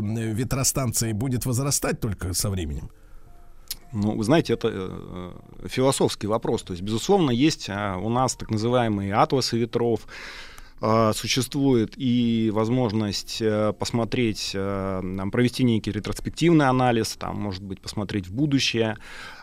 ветростанции 0.00 1.12
будет 1.12 1.46
возрастать 1.46 2.00
только 2.00 2.34
со 2.34 2.50
временем? 2.50 2.90
Ну, 3.92 4.16
вы 4.16 4.24
знаете, 4.24 4.52
это 4.52 4.70
э, 4.70 5.30
философский 5.66 6.26
вопрос. 6.26 6.62
То 6.62 6.72
есть, 6.72 6.82
безусловно, 6.82 7.30
есть 7.30 7.68
а, 7.70 7.96
у 7.96 8.10
нас 8.10 8.36
так 8.36 8.50
называемые 8.50 9.14
атласы 9.14 9.58
ветров, 9.58 10.06
а, 10.80 11.12
существует 11.12 11.94
и 11.96 12.50
возможность 12.52 13.38
э, 13.40 13.72
посмотреть, 13.72 14.52
э, 14.54 15.02
провести 15.32 15.64
некий 15.64 15.90
ретроспективный 15.90 16.68
анализ, 16.68 17.16
там, 17.16 17.36
может 17.36 17.64
быть, 17.64 17.80
посмотреть 17.80 18.28
в 18.28 18.34
будущее. 18.34 18.96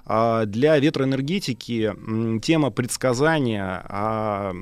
А, 0.08 0.46
для 0.46 0.78
ветроэнергетики 0.78 1.94
тема 2.42 2.70
предсказания 2.70 3.84
а, 3.86 4.54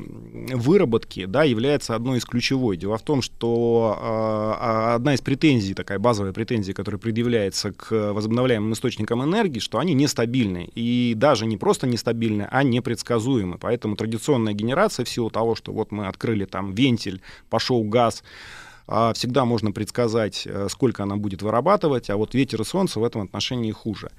выработки 0.53 1.25
да, 1.25 1.43
является 1.43 1.95
одной 1.95 2.19
из 2.19 2.25
ключевой. 2.25 2.77
Дело 2.77 2.97
в 2.97 3.01
том, 3.01 3.21
что 3.21 3.97
а, 3.99 4.95
одна 4.95 5.15
из 5.15 5.21
претензий, 5.21 5.73
такая 5.73 5.99
базовая 5.99 6.31
претензия, 6.31 6.73
которая 6.73 6.99
предъявляется 6.99 7.73
к 7.73 8.13
возобновляемым 8.13 8.73
источникам 8.73 9.21
энергии, 9.23 9.59
что 9.59 9.79
они 9.79 9.93
нестабильны. 9.93 10.69
И 10.75 11.13
даже 11.15 11.45
не 11.45 11.57
просто 11.57 11.87
нестабильны, 11.87 12.47
а 12.49 12.63
непредсказуемы. 12.63 13.57
Поэтому 13.57 13.97
традиционная 13.97 14.53
генерация 14.53 15.03
в 15.03 15.09
силу 15.09 15.29
того, 15.29 15.55
что 15.55 15.73
вот 15.73 15.91
мы 15.91 16.07
открыли 16.07 16.45
там 16.45 16.73
вентиль, 16.73 17.21
пошел 17.49 17.83
газ, 17.83 18.23
а 18.23 18.72
всегда 19.13 19.45
можно 19.45 19.71
предсказать, 19.71 20.43
э, 20.45 20.67
сколько 20.69 21.03
она 21.03 21.15
будет 21.15 21.41
вырабатывать, 21.41 22.09
а 22.09 22.17
вот 22.17 22.33
ветер 22.33 22.61
и 22.61 22.65
солнце 22.65 22.99
в 22.99 23.03
этом 23.03 23.21
отношении 23.21 23.71
хуже. 23.71 24.11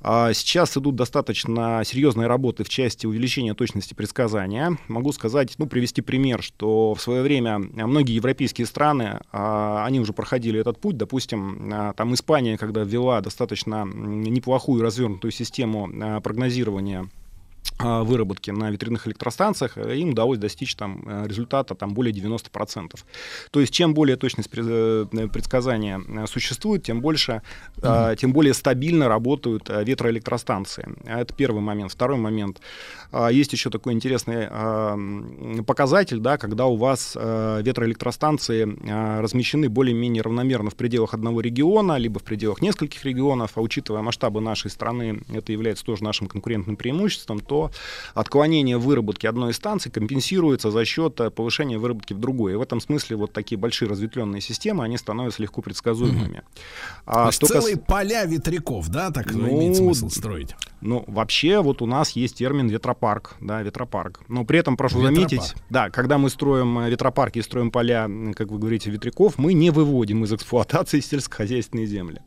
А 0.00 0.32
сейчас 0.32 0.76
идут 0.76 0.96
достаточно 0.96 1.82
серьезные 1.84 2.26
работы 2.26 2.64
в 2.64 2.68
части 2.68 3.06
увеличения 3.06 3.54
точности 3.54 3.94
предсказания. 3.94 4.78
Могу 4.88 5.12
сказать, 5.12 5.54
ну, 5.58 5.66
привести 5.66 6.00
пример, 6.00 6.42
что 6.42 6.94
в 6.94 7.00
свое 7.00 7.22
время 7.22 7.58
многие 7.58 8.14
европейские 8.14 8.66
страны, 8.66 9.20
а, 9.32 9.84
они 9.84 10.00
уже 10.00 10.12
проходили 10.12 10.60
этот 10.60 10.80
путь, 10.80 10.96
допустим, 10.96 11.72
там 11.96 12.14
Испания, 12.14 12.56
когда 12.56 12.82
ввела 12.82 13.20
достаточно 13.20 13.84
неплохую 13.84 14.82
развернутую 14.82 15.30
систему 15.30 15.90
прогнозирования 16.22 17.02
а, 17.02 17.25
выработки 17.78 18.50
на 18.50 18.70
ветряных 18.70 19.06
электростанциях, 19.06 19.76
э, 19.76 19.96
им 19.96 20.10
удалось 20.10 20.38
достичь 20.38 20.74
там, 20.74 21.02
э, 21.06 21.26
результата 21.28 21.74
там, 21.74 21.94
более 21.94 22.12
90%. 22.12 23.04
То 23.50 23.60
есть 23.60 23.72
чем 23.72 23.94
более 23.94 24.16
точность 24.16 24.50
э, 24.56 25.06
предсказания 25.32 26.00
существует, 26.26 26.84
тем, 26.84 27.00
больше, 27.00 27.42
mm-hmm. 27.76 28.16
тем 28.16 28.32
более 28.32 28.54
стабильно 28.54 29.08
работают 29.08 29.68
ветроэлектростанции. 29.68 30.88
Это 31.04 31.34
первый 31.34 31.60
момент. 31.60 31.92
Второй 31.92 32.18
момент. 32.18 32.60
Есть 33.30 33.52
еще 33.52 33.70
такой 33.70 33.92
интересный 33.92 34.48
показатель, 35.64 36.18
да, 36.18 36.38
когда 36.38 36.66
у 36.66 36.76
вас 36.76 37.14
ветроэлектростанции 37.14 39.20
размещены 39.20 39.68
более-менее 39.68 40.22
равномерно 40.22 40.70
в 40.70 40.74
пределах 40.74 41.14
одного 41.14 41.40
региона, 41.40 41.98
либо 41.98 42.18
в 42.18 42.24
пределах 42.24 42.60
нескольких 42.60 43.04
регионов, 43.04 43.52
а 43.54 43.60
учитывая 43.60 44.02
масштабы 44.02 44.40
нашей 44.40 44.70
страны, 44.70 45.22
это 45.32 45.52
является 45.52 45.84
тоже 45.84 46.04
нашим 46.04 46.26
конкурентным 46.26 46.76
преимуществом, 46.76 47.40
то 47.40 47.55
отклонение 48.14 48.78
выработки 48.78 49.26
одной 49.26 49.50
из 49.50 49.56
станций 49.56 49.90
компенсируется 49.90 50.70
за 50.70 50.84
счет 50.84 51.20
э, 51.20 51.30
повышения 51.30 51.78
выработки 51.78 52.12
в 52.12 52.18
другой. 52.18 52.52
И 52.52 52.56
в 52.56 52.60
этом 52.60 52.80
смысле 52.80 53.16
вот 53.16 53.32
такие 53.32 53.58
большие 53.58 53.88
разветвленные 53.88 54.40
системы, 54.40 54.84
они 54.84 54.96
становятся 54.96 55.42
легко 55.42 55.62
предсказуемыми. 55.62 56.42
А, 57.04 57.22
То 57.22 57.26
есть 57.28 57.46
целые 57.46 57.76
кас... 57.76 57.84
поля 57.86 58.24
ветряков, 58.24 58.88
да, 58.88 59.10
так 59.10 59.32
ну, 59.32 59.48
имеет 59.48 59.76
смысл 59.76 60.08
строить? 60.08 60.54
Ну, 60.80 61.04
вообще, 61.06 61.62
вот 61.62 61.82
у 61.82 61.86
нас 61.86 62.12
есть 62.12 62.36
термин 62.36 62.68
ветропарк, 62.68 63.36
да, 63.40 63.62
ветропарк. 63.62 64.20
Но 64.28 64.44
при 64.44 64.58
этом 64.58 64.76
прошу 64.76 65.00
ветропарк. 65.00 65.30
заметить, 65.30 65.54
да, 65.70 65.90
когда 65.90 66.18
мы 66.18 66.30
строим 66.30 66.78
э, 66.80 66.90
ветропарки 66.90 67.38
и 67.38 67.42
строим 67.42 67.70
поля, 67.70 68.08
как 68.34 68.50
вы 68.50 68.58
говорите, 68.58 68.90
ветряков, 68.90 69.38
мы 69.38 69.54
не 69.54 69.70
выводим 69.70 70.24
из 70.24 70.32
эксплуатации 70.32 71.00
сельскохозяйственные 71.00 71.86
земли. 71.86 72.20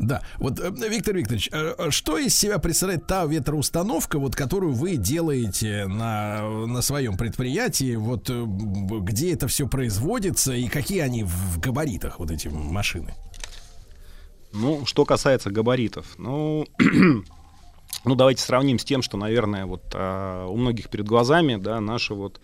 Да, 0.00 0.22
вот, 0.38 0.58
э, 0.58 0.70
Виктор 0.88 1.14
Викторович, 1.14 1.50
э, 1.52 1.74
э, 1.76 1.90
что 1.90 2.16
из 2.16 2.34
себя 2.34 2.58
представляет 2.58 3.06
та 3.06 3.26
ветроустановка, 3.26 4.18
вот, 4.18 4.34
которую 4.34 4.72
вы 4.72 4.96
делаете 4.96 5.86
на, 5.86 6.48
на 6.66 6.80
своем 6.80 7.18
предприятии, 7.18 7.96
вот, 7.96 8.30
где 8.30 9.34
это 9.34 9.46
все 9.46 9.68
производится 9.68 10.54
и 10.54 10.68
какие 10.68 11.00
они 11.00 11.24
в 11.24 11.60
габаритах, 11.60 12.18
вот 12.18 12.30
эти 12.30 12.48
машины? 12.48 13.14
Ну, 14.54 14.86
что 14.86 15.04
касается 15.04 15.50
габаритов, 15.50 16.06
ну, 16.16 16.66
ну 18.04 18.14
давайте 18.14 18.42
сравним 18.42 18.78
с 18.78 18.84
тем, 18.84 19.02
что, 19.02 19.18
наверное, 19.18 19.66
вот 19.66 19.82
а, 19.94 20.46
у 20.46 20.56
многих 20.56 20.88
перед 20.88 21.06
глазами, 21.06 21.56
да, 21.56 21.78
наши 21.80 22.14
вот 22.14 22.40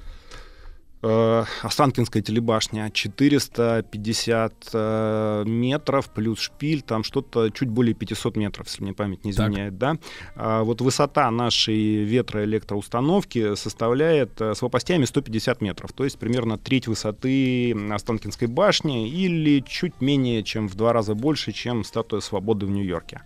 Останкинская 1.63 2.23
телебашня 2.23 2.91
450 2.91 4.71
э, 4.73 5.45
метров 5.47 6.11
плюс 6.11 6.41
шпиль, 6.41 6.83
там 6.83 7.05
что-то 7.05 7.51
чуть 7.51 7.69
более 7.69 7.95
500 7.95 8.37
метров, 8.37 8.67
если 8.67 8.83
мне 8.83 8.93
память 8.93 9.25
не 9.25 9.31
изменяет, 9.31 9.79
так. 9.79 9.99
да. 9.99 10.01
А 10.35 10.65
вот 10.65 10.81
высота 10.81 11.31
нашей 11.31 12.05
ветроэлектроустановки 12.05 13.55
составляет 13.55 14.41
э, 14.41 14.55
с 14.55 14.63
лопастями 14.63 15.05
150 15.05 15.61
метров, 15.61 15.93
то 15.93 16.05
есть 16.05 16.19
примерно 16.19 16.59
треть 16.59 16.87
высоты 16.87 17.77
Останкинской 17.91 18.49
башни 18.49 19.09
или 19.09 19.61
чуть 19.67 20.01
менее, 20.01 20.43
чем 20.43 20.69
в 20.69 20.75
два 20.75 20.93
раза 20.93 21.15
больше, 21.15 21.53
чем 21.53 21.85
статуя 21.85 22.21
свободы 22.21 22.67
в 22.67 22.71
Нью-Йорке. 22.71 23.23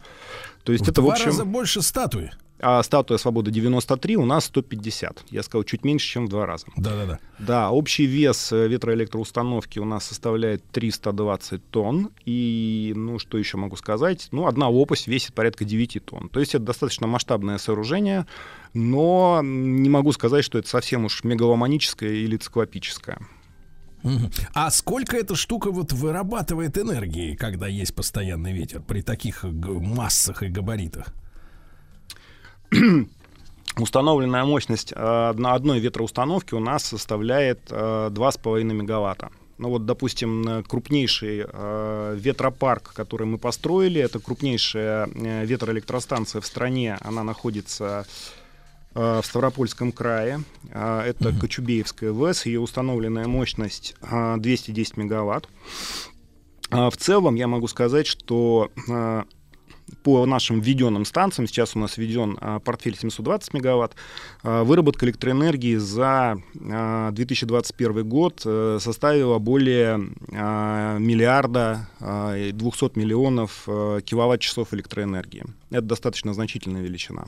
То 0.64 0.72
есть 0.72 0.84
в 0.84 0.88
это, 0.88 1.00
два 1.00 1.10
в 1.10 1.12
общем... 1.12 1.26
раза 1.26 1.44
больше 1.44 1.82
статуи 1.82 2.30
а 2.62 2.82
статуя 2.82 3.18
свободы 3.18 3.50
93, 3.50 4.16
у 4.16 4.24
нас 4.24 4.46
150. 4.46 5.24
Я 5.30 5.42
сказал, 5.42 5.64
чуть 5.64 5.84
меньше, 5.84 6.06
чем 6.06 6.26
в 6.26 6.28
два 6.28 6.46
раза. 6.46 6.66
Да-да-да. 6.76 7.18
Да, 7.38 7.70
общий 7.70 8.06
вес 8.06 8.52
э, 8.52 8.68
ветроэлектроустановки 8.68 9.78
у 9.78 9.84
нас 9.84 10.04
составляет 10.04 10.62
320 10.70 11.70
тонн. 11.70 12.10
И, 12.24 12.92
ну, 12.94 13.18
что 13.18 13.38
еще 13.38 13.56
могу 13.56 13.76
сказать? 13.76 14.28
Ну, 14.30 14.46
одна 14.46 14.68
лопасть 14.68 15.08
весит 15.08 15.34
порядка 15.34 15.64
9 15.64 16.04
тонн. 16.04 16.28
То 16.28 16.40
есть 16.40 16.54
это 16.54 16.64
достаточно 16.64 17.06
масштабное 17.06 17.58
сооружение, 17.58 18.26
но 18.74 19.40
не 19.42 19.88
могу 19.88 20.12
сказать, 20.12 20.44
что 20.44 20.58
это 20.58 20.68
совсем 20.68 21.04
уж 21.04 21.24
мегаломаническое 21.24 22.12
или 22.12 22.36
циклопическое. 22.36 23.18
А 24.54 24.70
сколько 24.70 25.16
эта 25.16 25.34
штука 25.34 25.70
вот 25.70 25.92
вырабатывает 25.92 26.78
энергии, 26.78 27.34
когда 27.34 27.66
есть 27.66 27.94
постоянный 27.94 28.52
ветер 28.52 28.80
при 28.80 29.02
таких 29.02 29.44
массах 29.44 30.42
и 30.42 30.48
габаритах? 30.48 31.14
установленная 33.76 34.44
мощность 34.44 34.92
э, 34.94 35.32
на 35.36 35.54
одной 35.54 35.80
ветроустановке 35.80 36.56
у 36.56 36.60
нас 36.60 36.84
составляет 36.84 37.70
2,5 37.70 38.60
э, 38.60 38.64
мегаватта. 38.64 39.30
Ну 39.58 39.68
вот, 39.68 39.84
допустим, 39.84 40.64
крупнейший 40.66 41.44
э, 41.46 42.16
ветропарк, 42.18 42.94
который 42.94 43.26
мы 43.26 43.36
построили, 43.36 44.00
это 44.00 44.18
крупнейшая 44.18 45.06
ветроэлектростанция 45.44 46.40
в 46.40 46.46
стране, 46.46 46.96
она 47.02 47.22
находится 47.22 48.06
э, 48.94 49.20
в 49.22 49.26
Ставропольском 49.26 49.92
крае. 49.92 50.40
А, 50.72 51.04
Это 51.04 51.32
Кочубеевская 51.32 52.12
ВЭС, 52.12 52.46
ее 52.46 52.60
установленная 52.60 53.26
мощность 53.26 53.94
а, 54.00 54.38
210 54.38 54.96
мегаватт. 54.96 55.46
А, 56.70 56.88
В 56.88 56.96
целом 56.96 57.34
я 57.34 57.46
могу 57.46 57.68
сказать, 57.68 58.06
что 58.06 58.70
а, 58.88 59.24
по 60.02 60.26
нашим 60.26 60.60
введенным 60.60 61.04
станциям, 61.04 61.46
сейчас 61.46 61.76
у 61.76 61.78
нас 61.78 61.96
введен 61.96 62.38
а, 62.40 62.58
портфель 62.60 62.96
720 62.96 63.54
мегаватт, 63.54 63.94
а, 64.42 64.64
выработка 64.64 65.06
электроэнергии 65.06 65.76
за 65.76 66.36
а, 66.70 67.10
2021 67.12 68.08
год 68.08 68.42
э, 68.44 68.78
составила 68.80 69.38
более 69.38 70.00
а, 70.32 70.98
миллиарда 70.98 71.88
а, 72.00 72.36
и 72.36 72.52
200 72.52 72.98
миллионов 72.98 73.64
э, 73.66 74.00
киловатт-часов 74.04 74.72
электроэнергии. 74.74 75.44
Это 75.70 75.82
достаточно 75.82 76.34
значительная 76.34 76.82
величина. 76.82 77.26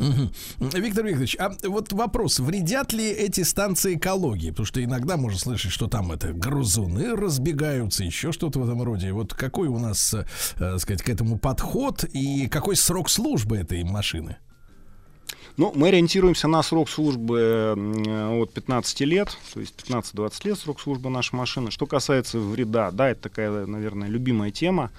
Виктор 0.00 1.04
Викторович, 1.04 1.36
а 1.38 1.52
вот 1.64 1.92
вопрос, 1.92 2.40
вредят 2.40 2.92
ли 2.92 3.08
эти 3.08 3.42
станции 3.42 3.96
экологии? 3.96 4.50
Потому 4.50 4.66
что 4.66 4.82
иногда 4.82 5.16
можно 5.16 5.38
слышать, 5.38 5.72
что 5.72 5.86
там 5.88 6.12
это 6.12 6.32
грызуны 6.32 7.14
разбегаются, 7.14 8.04
еще 8.04 8.32
что-то 8.32 8.60
в 8.60 8.64
этом 8.64 8.82
роде. 8.82 9.12
Вот 9.12 9.34
какой 9.34 9.68
у 9.68 9.78
нас, 9.78 10.14
э, 10.14 10.24
э, 10.58 10.78
сказать, 10.78 11.02
к 11.02 11.08
этому 11.08 11.38
подход 11.38 12.04
и 12.04 12.48
какой 12.48 12.76
срок 12.76 13.10
службы 13.10 13.58
этой 13.58 13.84
машины? 13.84 14.38
Ну, 15.56 15.72
мы 15.74 15.88
ориентируемся 15.88 16.48
на 16.48 16.62
срок 16.62 16.88
службы 16.88 17.74
м, 17.76 18.40
от 18.40 18.52
15 18.54 19.00
лет, 19.02 19.36
то 19.52 19.60
есть 19.60 19.74
15-20 19.76 20.44
лет 20.46 20.58
срок 20.58 20.80
службы 20.80 21.10
нашей 21.10 21.34
машины. 21.34 21.70
Что 21.70 21.86
касается 21.86 22.38
вреда, 22.38 22.90
да, 22.90 23.10
это 23.10 23.22
такая, 23.22 23.66
наверное, 23.66 24.08
любимая 24.08 24.50
тема. 24.50 24.90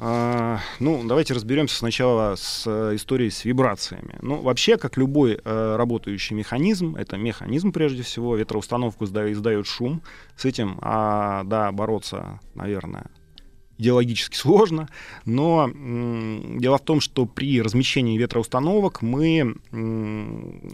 А, 0.00 0.60
ну, 0.78 1.02
давайте 1.04 1.34
разберемся 1.34 1.76
сначала 1.76 2.36
с 2.36 2.64
э, 2.66 2.94
историей 2.94 3.30
с 3.30 3.44
вибрациями. 3.44 4.16
Ну, 4.22 4.40
вообще, 4.40 4.76
как 4.76 4.96
любой 4.96 5.40
э, 5.44 5.76
работающий 5.76 6.36
механизм, 6.36 6.94
это 6.94 7.16
механизм 7.16 7.72
прежде 7.72 8.04
всего, 8.04 8.36
ветроустановку 8.36 9.04
изда- 9.04 9.32
издает 9.32 9.66
шум. 9.66 10.00
С 10.36 10.44
этим, 10.44 10.78
а, 10.82 11.42
да, 11.44 11.72
бороться, 11.72 12.38
наверное, 12.54 13.06
идеологически 13.78 14.36
сложно, 14.36 14.88
но 15.24 15.70
дело 15.72 16.78
в 16.78 16.82
том, 16.82 17.00
что 17.00 17.26
при 17.26 17.62
размещении 17.62 18.18
ветроустановок 18.18 19.02
мы 19.02 19.56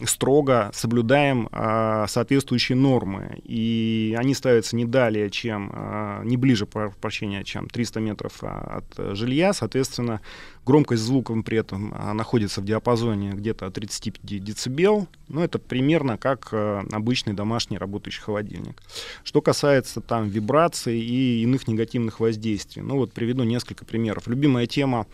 строго 0.05 0.71
соблюдаем 0.73 1.47
а, 1.51 2.07
соответствующие 2.07 2.75
нормы, 2.75 3.39
и 3.43 4.15
они 4.17 4.33
ставятся 4.33 4.75
не 4.75 4.85
далее, 4.85 5.29
чем, 5.29 5.71
а, 5.73 6.23
не 6.23 6.37
ближе, 6.37 6.65
прощения, 6.65 7.43
чем 7.43 7.67
300 7.67 7.99
метров 7.99 8.33
а, 8.41 8.77
от 8.77 8.99
э, 8.99 9.15
жилья, 9.15 9.53
соответственно, 9.53 10.21
громкость 10.65 11.03
звука 11.03 11.33
при 11.43 11.57
этом 11.57 11.93
а, 11.95 12.13
находится 12.13 12.61
в 12.61 12.65
диапазоне 12.65 13.31
где-то 13.31 13.67
от 13.67 13.73
35 13.75 14.43
децибел, 14.43 15.07
ну, 15.27 15.41
это 15.41 15.59
примерно 15.59 16.17
как 16.17 16.49
э, 16.51 16.83
обычный 16.91 17.33
домашний 17.33 17.77
работающий 17.77 18.21
холодильник. 18.21 18.81
Что 19.23 19.41
касается 19.41 20.01
там 20.01 20.27
вибраций 20.27 20.99
и 20.99 21.41
иных 21.43 21.67
негативных 21.67 22.19
воздействий, 22.19 22.81
ну 22.81 22.97
вот 22.97 23.13
приведу 23.13 23.43
несколько 23.43 23.85
примеров. 23.85 24.27
Любимая 24.27 24.67
тема 24.67 25.07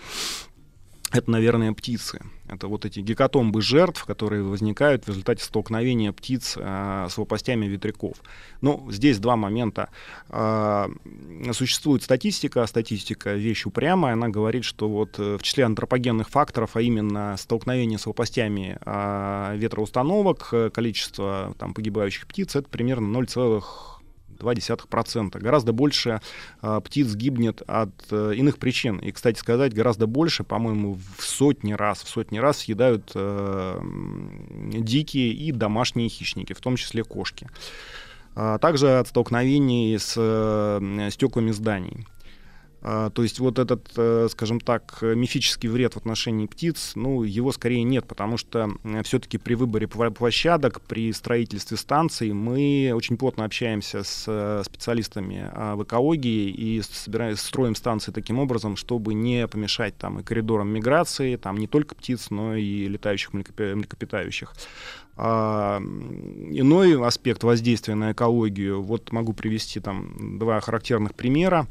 это, 1.12 1.30
наверное, 1.30 1.74
птицы. 1.74 2.22
Это 2.48 2.68
вот 2.68 2.86
эти 2.86 3.00
гекатомбы 3.00 3.62
жертв, 3.62 4.04
которые 4.06 4.44
возникают 4.44 5.06
в 5.06 5.10
результате 5.10 5.44
столкновения 5.44 6.12
птиц 6.12 6.56
э, 6.58 7.08
с 7.10 7.18
лопастями 7.18 7.66
ветряков. 7.66 8.18
Ну, 8.62 8.92
здесь 8.92 9.20
два 9.20 9.36
момента. 9.36 9.90
Э, 10.30 10.88
существует 11.54 12.04
статистика, 12.04 12.66
статистика 12.66 13.34
вещь 13.34 13.66
упрямая, 13.66 14.14
она 14.14 14.30
говорит, 14.30 14.64
что 14.64 14.90
вот 14.90 15.18
э, 15.20 15.38
в 15.38 15.44
числе 15.44 15.66
антропогенных 15.66 16.30
факторов, 16.30 16.76
а 16.76 16.82
именно 16.82 17.36
столкновение 17.38 17.98
с 17.98 18.06
лопастями 18.06 18.78
э, 18.86 19.56
ветроустановок, 19.58 20.54
количество 20.74 21.56
там, 21.58 21.74
погибающих 21.74 22.28
птиц, 22.28 22.56
это 22.56 22.68
примерно 22.70 23.08
0, 23.08 23.28
0,2%. 24.42 25.40
Гораздо 25.40 25.74
больше 25.74 26.22
а, 26.62 26.80
птиц 26.82 27.14
гибнет 27.16 27.62
от 27.68 27.92
э, 28.12 28.34
иных 28.36 28.58
причин. 28.58 28.98
И, 28.98 29.12
кстати 29.12 29.40
сказать, 29.40 29.74
гораздо 29.74 30.08
больше, 30.08 30.44
по-моему, 30.44 30.98
в 31.18 31.24
сотни 31.24 31.74
раз, 31.74 32.04
в 32.04 32.10
сотни 32.10 32.40
раз 32.40 32.60
съедают 32.60 33.12
э, 33.16 33.82
дикие 34.74 35.32
и 35.32 35.52
домашние 35.52 36.10
хищники, 36.10 36.54
в 36.54 36.60
том 36.60 36.76
числе 36.76 37.04
кошки. 37.04 37.48
А 38.36 38.58
также 38.60 39.00
от 39.00 39.08
столкновений 39.08 39.98
с 39.98 40.16
э, 40.18 41.10
стеклами 41.12 41.52
зданий. 41.52 42.06
А, 42.84 43.10
То 43.12 43.24
есть 43.24 43.40
вот 43.40 43.60
этот, 43.60 43.92
э, 43.96 44.28
скажем 44.32 44.60
так, 44.60 44.98
мифический 45.02 45.70
вред 45.70 45.94
в 45.94 45.98
отношении 45.98 46.48
птиц, 46.48 46.94
ну, 46.96 47.24
его 47.24 47.52
скорее 47.52 47.84
нет, 47.84 48.08
потому 48.08 48.38
что 48.38 48.72
все-таки 49.04 49.38
при 49.38 49.54
выборе 49.54 49.88
площадок, 49.88 50.82
при 50.82 51.12
строительстве 51.14 51.78
станций 51.78 52.34
мы 52.34 52.92
очень 52.96 53.18
плотно 53.18 53.46
общаемся 53.46 54.04
с 54.04 54.26
э, 54.28 54.64
специалистами 54.66 55.50
а, 55.52 55.76
в 55.76 55.84
экологии 55.84 56.50
и 56.50 56.82
собираем, 56.82 57.36
строим 57.38 57.76
станции 57.76 58.12
таким 58.12 58.40
образом, 58.40 58.76
чтобы 58.76 59.14
не 59.14 59.48
помешать 59.48 59.98
там 59.98 60.20
и 60.20 60.24
коридорам 60.24 60.70
миграции, 60.70 61.36
там 61.36 61.58
не 61.58 61.68
только 61.68 61.96
птиц, 61.96 62.30
но 62.30 62.56
и 62.56 62.88
летающих 62.88 63.32
млекопи- 63.34 63.76
млекопитающих. 63.76 64.54
А, 65.18 65.80
иной 65.80 67.06
аспект 67.06 67.44
воздействия 67.44 67.96
на 67.96 68.14
экологию, 68.14 68.82
вот 68.82 69.12
могу 69.12 69.34
привести 69.34 69.80
там 69.80 70.40
два 70.40 70.60
характерных 70.62 71.14
примера. 71.14 71.68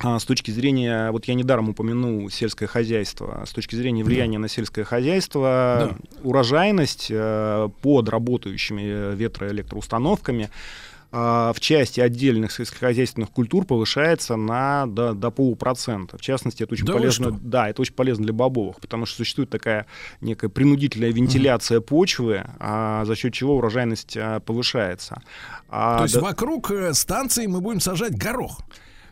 А, 0.00 0.18
С 0.18 0.24
точки 0.24 0.50
зрения, 0.50 1.10
вот 1.10 1.24
я 1.24 1.34
недаром 1.34 1.70
упомянул 1.70 2.28
сельское 2.28 2.66
хозяйство, 2.66 3.44
с 3.46 3.50
точки 3.50 3.76
зрения 3.76 4.04
влияния 4.04 4.38
на 4.38 4.48
сельское 4.48 4.84
хозяйство, 4.84 5.96
урожайность 6.22 7.08
э, 7.10 7.68
под 7.80 8.08
работающими 8.08 8.82
э, 8.84 9.14
ветроэлектроустановками 9.14 10.50
а, 11.12 11.52
в 11.54 11.60
части 11.60 12.00
отдельных 12.00 12.52
сельскохозяйственных 12.52 13.30
культур 13.30 13.64
повышается 13.64 14.36
на 14.36 14.86
до, 14.86 15.14
до 15.14 15.30
полупроцента. 15.30 16.18
В 16.18 16.20
частности, 16.20 16.64
это 16.64 16.74
очень 16.74 16.84
Да 16.84 16.92
полезно. 16.92 17.30
Да, 17.30 17.70
это 17.70 17.80
очень 17.80 17.94
полезно 17.94 18.24
для 18.24 18.34
бобовых, 18.34 18.80
потому 18.80 19.06
что 19.06 19.18
существует 19.18 19.48
такая 19.48 19.86
некая 20.20 20.48
принудительная 20.48 21.12
вентиляция 21.12 21.80
почвы, 21.80 22.44
а, 22.58 23.04
за 23.06 23.16
счет 23.16 23.32
чего 23.32 23.56
урожайность 23.56 24.16
а, 24.16 24.40
повышается. 24.40 25.22
А, 25.70 25.98
То 25.98 26.02
есть 26.02 26.14
да- 26.16 26.20
вокруг 26.20 26.70
э, 26.70 26.92
станции 26.92 27.46
мы 27.46 27.62
будем 27.62 27.80
сажать 27.80 28.14
горох. 28.14 28.60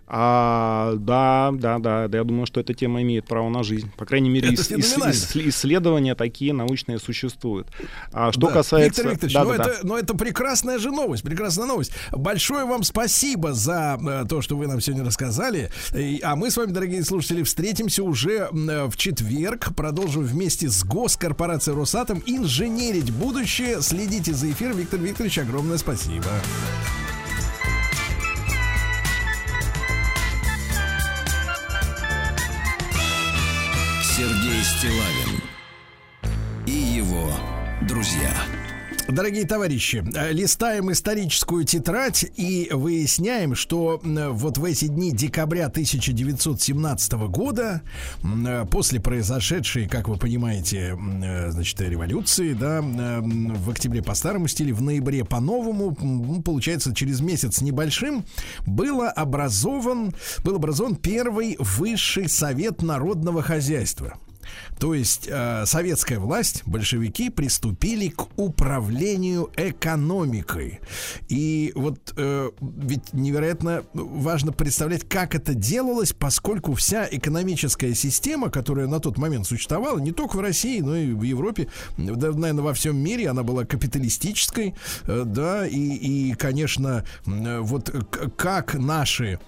А, 0.07 0.95
да, 0.97 1.51
да, 1.53 1.79
да, 1.79 2.09
да, 2.09 2.19
я 2.19 2.25
думаю, 2.25 2.47
что 2.47 2.61
эта 2.61 2.75
тема 2.75 3.03
имеет 3.03 3.27
право 3.27 3.49
на 3.49 3.63
жизнь. 3.63 3.91
По 3.97 4.05
крайней 4.05 4.29
мере, 4.31 4.53
Это 4.53 4.63
ис- 4.63 4.77
ис- 4.77 4.99
ис- 5.11 5.49
исследования 5.49 6.15
такие 6.15 6.53
научные 6.53 6.99
существуют. 6.99 7.69
А 8.13 8.31
что 8.33 8.49
Да. 8.49 8.53
касается... 8.53 9.03
Виктор 9.03 9.13
Викторович, 9.13 9.35
Да, 9.35 9.45
ну, 9.45 9.51
да, 9.51 9.57
да. 9.57 9.71
это, 9.71 9.87
ну 9.87 9.97
это 9.97 10.15
прекрасная 10.15 10.79
же 10.79 10.91
новость, 10.91 11.23
прекрасная 11.23 11.67
новость. 11.67 11.93
Большое 12.13 12.65
вам 12.65 12.83
спасибо 12.83 13.53
за 13.53 13.99
э, 14.01 14.25
то, 14.29 14.43
что 14.43 14.57
вы 14.57 14.67
нам 14.67 14.81
сегодня 14.81 15.05
рассказали. 15.05 15.71
И- 15.95 16.21
а 16.23 16.37
мы 16.37 16.51
с 16.51 16.57
вами, 16.57 16.73
дорогие 16.73 17.03
слушатели, 17.05 17.43
встретимся 17.43 18.03
уже 18.03 18.49
э, 18.53 18.85
в 18.87 18.97
четверг. 18.97 19.75
Продолжим 19.75 20.23
вместе 20.25 20.69
с 20.69 20.85
госкорпорацией 20.85 21.77
Росатом 21.77 22.23
инженерить 22.27 23.11
будущее. 23.11 23.81
Следите 23.81 24.33
за 24.35 24.51
эфиром. 24.51 24.77
Виктор 24.77 25.01
Викторович, 25.01 25.39
огромное 25.39 25.79
спасибо. 25.79 26.25
Сергей 26.25 27.04
Стилавин 34.65 35.43
и 36.67 36.71
его 36.71 37.31
друзья. 37.87 38.33
Дорогие 39.09 39.45
товарищи, 39.45 40.03
листаем 40.33 40.91
историческую 40.91 41.65
тетрадь 41.65 42.25
и 42.35 42.71
выясняем, 42.73 43.55
что 43.55 44.01
вот 44.03 44.57
в 44.57 44.65
эти 44.65 44.87
дни 44.87 45.13
декабря 45.13 45.67
1917 45.67 47.13
года, 47.29 47.83
после 48.71 49.01
произошедшей, 49.01 49.87
как 49.87 50.09
вы 50.09 50.17
понимаете, 50.17 50.97
значит, 51.51 51.79
революции, 51.83 52.55
да, 52.55 52.81
в 52.83 53.69
октябре 53.71 54.03
по 54.03 54.15
старому 54.15 54.49
стилю, 54.49 54.75
в 54.77 54.81
ноябре 54.81 55.27
по 55.27 55.41
новому, 55.41 55.95
м, 56.01 56.43
получается, 56.43 56.95
через 56.95 57.21
месяц 57.21 57.61
небольшим, 57.61 58.25
было 58.65 59.11
образован, 59.11 60.15
был 60.43 60.57
образован 60.57 60.97
первый 60.97 61.57
высший 61.59 62.31
совет 62.31 62.81
народного 62.81 63.43
хозяйства. 63.43 64.15
То 64.79 64.95
есть 64.95 65.29
э, 65.31 65.65
советская 65.67 66.19
власть, 66.19 66.63
большевики 66.67 67.31
приступили 67.31 68.09
к 68.09 68.29
управлению 68.39 69.51
экономикой. 69.57 70.81
И 71.29 71.73
вот 71.75 72.13
э, 72.17 72.51
ведь 72.61 73.13
невероятно 73.13 73.85
важно 73.93 74.53
представлять, 74.53 75.09
как 75.09 75.35
это 75.35 75.55
делалось, 75.55 76.13
поскольку 76.13 76.75
вся 76.75 77.07
экономическая 77.11 77.95
система, 77.95 78.51
которая 78.51 78.87
на 78.87 79.01
тот 79.01 79.19
момент 79.19 79.47
существовала, 79.47 79.99
не 79.99 80.13
только 80.13 80.37
в 80.37 80.41
России, 80.41 80.81
но 80.81 80.97
и 80.97 81.13
в 81.13 81.23
Европе, 81.23 81.69
да, 81.97 82.33
наверное, 82.33 82.63
во 82.63 82.75
всем 82.75 82.97
мире, 82.97 83.29
она 83.29 83.43
была 83.43 83.65
капиталистической, 83.65 84.75
э, 85.05 85.23
да, 85.25 85.67
и, 85.67 85.79
и 85.79 86.35
конечно, 86.35 87.05
э, 87.27 87.59
вот 87.61 87.91
как 88.37 88.75
наши 88.75 89.39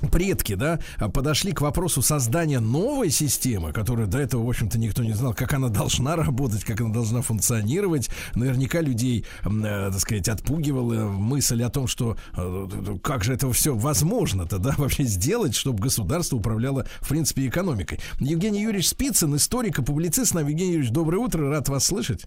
предки, 0.00 0.54
да, 0.54 0.80
подошли 1.12 1.52
к 1.52 1.60
вопросу 1.60 2.02
создания 2.02 2.60
новой 2.60 3.10
системы, 3.10 3.72
которую 3.72 4.08
до 4.08 4.18
этого, 4.18 4.44
в 4.44 4.48
общем-то, 4.48 4.78
никто 4.78 5.02
не 5.02 5.12
знал, 5.12 5.34
как 5.34 5.52
она 5.52 5.68
должна 5.68 6.16
работать, 6.16 6.64
как 6.64 6.80
она 6.80 6.92
должна 6.92 7.22
функционировать. 7.22 8.08
Наверняка 8.34 8.80
людей, 8.80 9.24
э, 9.44 9.90
так 9.92 10.00
сказать, 10.00 10.28
отпугивала 10.28 11.08
мысль 11.08 11.62
о 11.62 11.70
том, 11.70 11.86
что 11.86 12.16
э, 12.36 12.68
как 13.02 13.24
же 13.24 13.34
это 13.34 13.50
все 13.52 13.74
возможно-то, 13.74 14.58
да, 14.58 14.74
вообще 14.78 15.04
сделать, 15.04 15.54
чтобы 15.54 15.82
государство 15.82 16.36
управляло, 16.36 16.86
в 17.00 17.08
принципе, 17.08 17.46
экономикой. 17.46 18.00
Евгений 18.20 18.62
Юрьевич 18.62 18.88
Спицын, 18.90 19.36
историк 19.36 19.78
и 19.78 19.82
публицист. 19.82 20.34
Нам, 20.34 20.46
Евгений 20.46 20.72
Юрьевич, 20.72 20.92
доброе 20.92 21.18
утро, 21.18 21.48
рад 21.50 21.68
вас 21.68 21.86
слышать. 21.86 22.26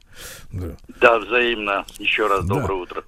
Да, 0.51 0.75
да 0.99 1.19
взаимно. 1.19 1.85
Еще 1.99 2.27
раз 2.27 2.45
доброе 2.45 2.67
да. 2.67 2.73
утро. 2.73 3.03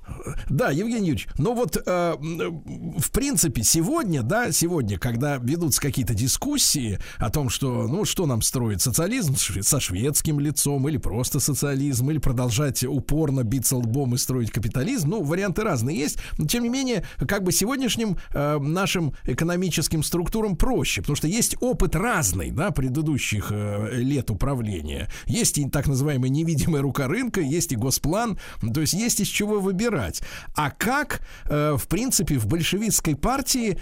Да, 0.49 0.71
Евгений 0.71 1.07
Юрьевич, 1.09 1.27
ну 1.37 1.53
вот, 1.53 1.77
э, 1.77 2.15
в 2.17 3.11
принципе, 3.11 3.63
сегодня, 3.63 4.23
да, 4.23 4.51
сегодня, 4.53 4.97
когда 4.97 5.37
ведутся 5.37 5.81
какие-то 5.81 6.13
дискуссии 6.13 6.99
о 7.17 7.29
том, 7.29 7.49
что, 7.49 7.87
ну, 7.87 8.05
что 8.05 8.25
нам 8.25 8.41
строить, 8.41 8.81
социализм 8.81 9.35
со 9.35 9.79
шведским 9.79 10.39
лицом 10.39 10.87
или 10.87 10.97
просто 10.97 11.39
социализм, 11.39 12.09
или 12.09 12.17
продолжать 12.17 12.83
упорно 12.83 13.43
биться 13.43 13.75
лбом 13.75 14.15
и 14.15 14.17
строить 14.17 14.51
капитализм, 14.51 15.09
ну, 15.09 15.23
варианты 15.23 15.63
разные 15.63 15.97
есть, 15.97 16.17
но, 16.37 16.45
тем 16.45 16.63
не 16.63 16.69
менее, 16.69 17.05
как 17.27 17.43
бы 17.43 17.51
сегодняшним 17.51 18.17
э, 18.33 18.59
нашим 18.59 19.13
экономическим 19.25 20.03
структурам 20.03 20.55
проще, 20.55 21.01
потому 21.01 21.15
что 21.15 21.27
есть 21.27 21.55
опыт 21.61 21.95
разный, 21.95 22.51
да, 22.51 22.71
предыдущих 22.71 23.47
э, 23.51 23.97
лет 23.97 24.31
управления. 24.31 25.09
Есть 25.25 25.57
и 25.57 25.69
так 25.69 25.87
называемая 25.87 26.29
невидимая 26.29 26.81
рука 26.81 27.07
рынка, 27.07 27.41
есть 27.41 27.71
и 27.71 27.75
госплан, 27.75 28.37
то 28.73 28.81
есть 28.81 28.93
есть 28.93 29.19
из 29.19 29.27
чего 29.27 29.59
выбирать. 29.59 30.21
А 30.55 30.71
как, 30.71 31.21
э, 31.45 31.75
в 31.77 31.87
принципе, 31.87 32.37
в 32.37 32.47
большевистской 32.47 33.15
партии 33.15 33.79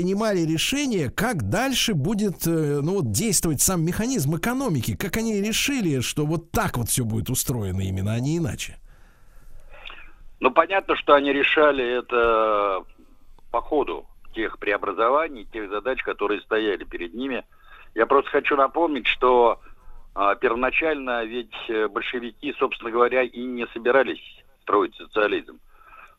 принимали 0.00 0.40
решение, 0.40 1.10
как 1.10 1.50
дальше 1.50 1.92
будет 1.92 2.46
э, 2.46 2.80
ну, 2.82 2.94
вот, 2.94 3.12
действовать 3.12 3.60
сам 3.60 3.84
механизм 3.84 4.34
экономики, 4.34 4.96
как 4.96 5.18
они 5.18 5.42
решили, 5.42 6.00
что 6.00 6.24
вот 6.24 6.50
так 6.50 6.78
вот 6.78 6.88
все 6.88 7.04
будет 7.04 7.28
устроено 7.28 7.82
именно, 7.82 8.14
а 8.14 8.18
не 8.18 8.38
иначе? 8.38 8.78
Ну, 10.40 10.50
понятно, 10.52 10.96
что 10.96 11.12
они 11.12 11.34
решали 11.34 11.84
это 11.98 12.82
по 13.50 13.60
ходу 13.60 14.06
тех 14.34 14.58
преобразований, 14.58 15.44
тех 15.44 15.68
задач, 15.68 16.02
которые 16.02 16.40
стояли 16.40 16.84
перед 16.84 17.12
ними. 17.12 17.44
Я 17.94 18.06
просто 18.06 18.30
хочу 18.30 18.56
напомнить, 18.56 19.06
что 19.06 19.60
а, 20.14 20.34
первоначально 20.34 21.26
ведь 21.26 21.52
большевики, 21.90 22.54
собственно 22.58 22.90
говоря, 22.90 23.20
и 23.20 23.42
не 23.42 23.66
собирались 23.74 24.22
строить 24.62 24.96
социализм. 24.96 25.60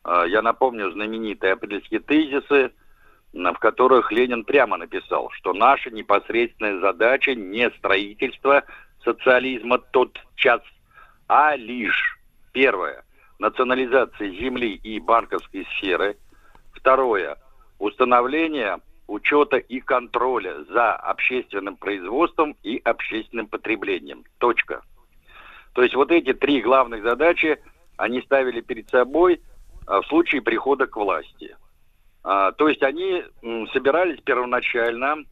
А, 0.04 0.24
я 0.24 0.40
напомню 0.40 0.92
знаменитые 0.92 1.54
апрельские 1.54 1.98
тезисы, 1.98 2.70
в 3.32 3.58
которых 3.58 4.12
Ленин 4.12 4.44
прямо 4.44 4.76
написал, 4.76 5.30
что 5.30 5.52
наша 5.52 5.90
непосредственная 5.90 6.80
задача 6.80 7.34
не 7.34 7.70
строительство 7.70 8.64
социализма 9.04 9.78
тот 9.78 10.18
час, 10.36 10.60
а 11.28 11.56
лишь 11.56 12.18
первое 12.52 13.04
национализация 13.38 14.30
земли 14.30 14.74
и 14.74 15.00
банковской 15.00 15.66
сферы, 15.76 16.16
второе 16.72 17.36
установление 17.78 18.78
учета 19.08 19.56
и 19.56 19.80
контроля 19.80 20.62
за 20.64 20.94
общественным 20.94 21.76
производством 21.76 22.56
и 22.62 22.80
общественным 22.84 23.48
потреблением. 23.48 24.24
Точка. 24.38 24.82
То 25.74 25.82
есть 25.82 25.94
вот 25.94 26.12
эти 26.12 26.32
три 26.32 26.60
главных 26.60 27.02
задачи 27.02 27.58
они 27.96 28.22
ставили 28.22 28.60
перед 28.60 28.88
собой 28.90 29.40
а, 29.86 30.00
в 30.02 30.06
случае 30.06 30.42
прихода 30.42 30.86
к 30.86 30.96
власти. 30.96 31.56
А, 32.24 32.52
то 32.52 32.68
есть 32.68 32.82
они 32.82 33.24
собирались 33.72 34.20
первоначально 34.20 35.24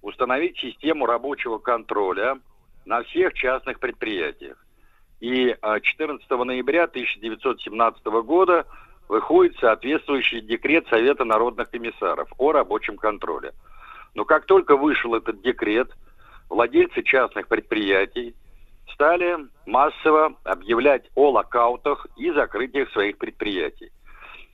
установить 0.00 0.58
систему 0.58 1.06
рабочего 1.06 1.58
контроля 1.58 2.40
на 2.84 3.02
всех 3.04 3.34
частных 3.34 3.78
предприятиях. 3.78 4.56
И 5.20 5.56
14 5.82 6.26
а, 6.28 6.44
ноября 6.44 6.84
1917 6.84 8.04
года 8.24 8.66
выходит 9.08 9.56
соответствующий 9.58 10.40
декрет 10.40 10.86
Совета 10.88 11.24
народных 11.24 11.70
комиссаров 11.70 12.28
о 12.38 12.52
рабочем 12.52 12.96
контроле. 12.96 13.52
Но 14.14 14.24
как 14.24 14.46
только 14.46 14.76
вышел 14.76 15.14
этот 15.14 15.40
декрет, 15.42 15.90
владельцы 16.48 17.02
частных 17.02 17.46
предприятий 17.46 18.34
стали 18.94 19.36
массово 19.64 20.34
объявлять 20.44 21.08
о 21.14 21.30
локаутах 21.30 22.06
и 22.16 22.30
закрытиях 22.32 22.90
своих 22.90 23.18
предприятий. 23.18 23.90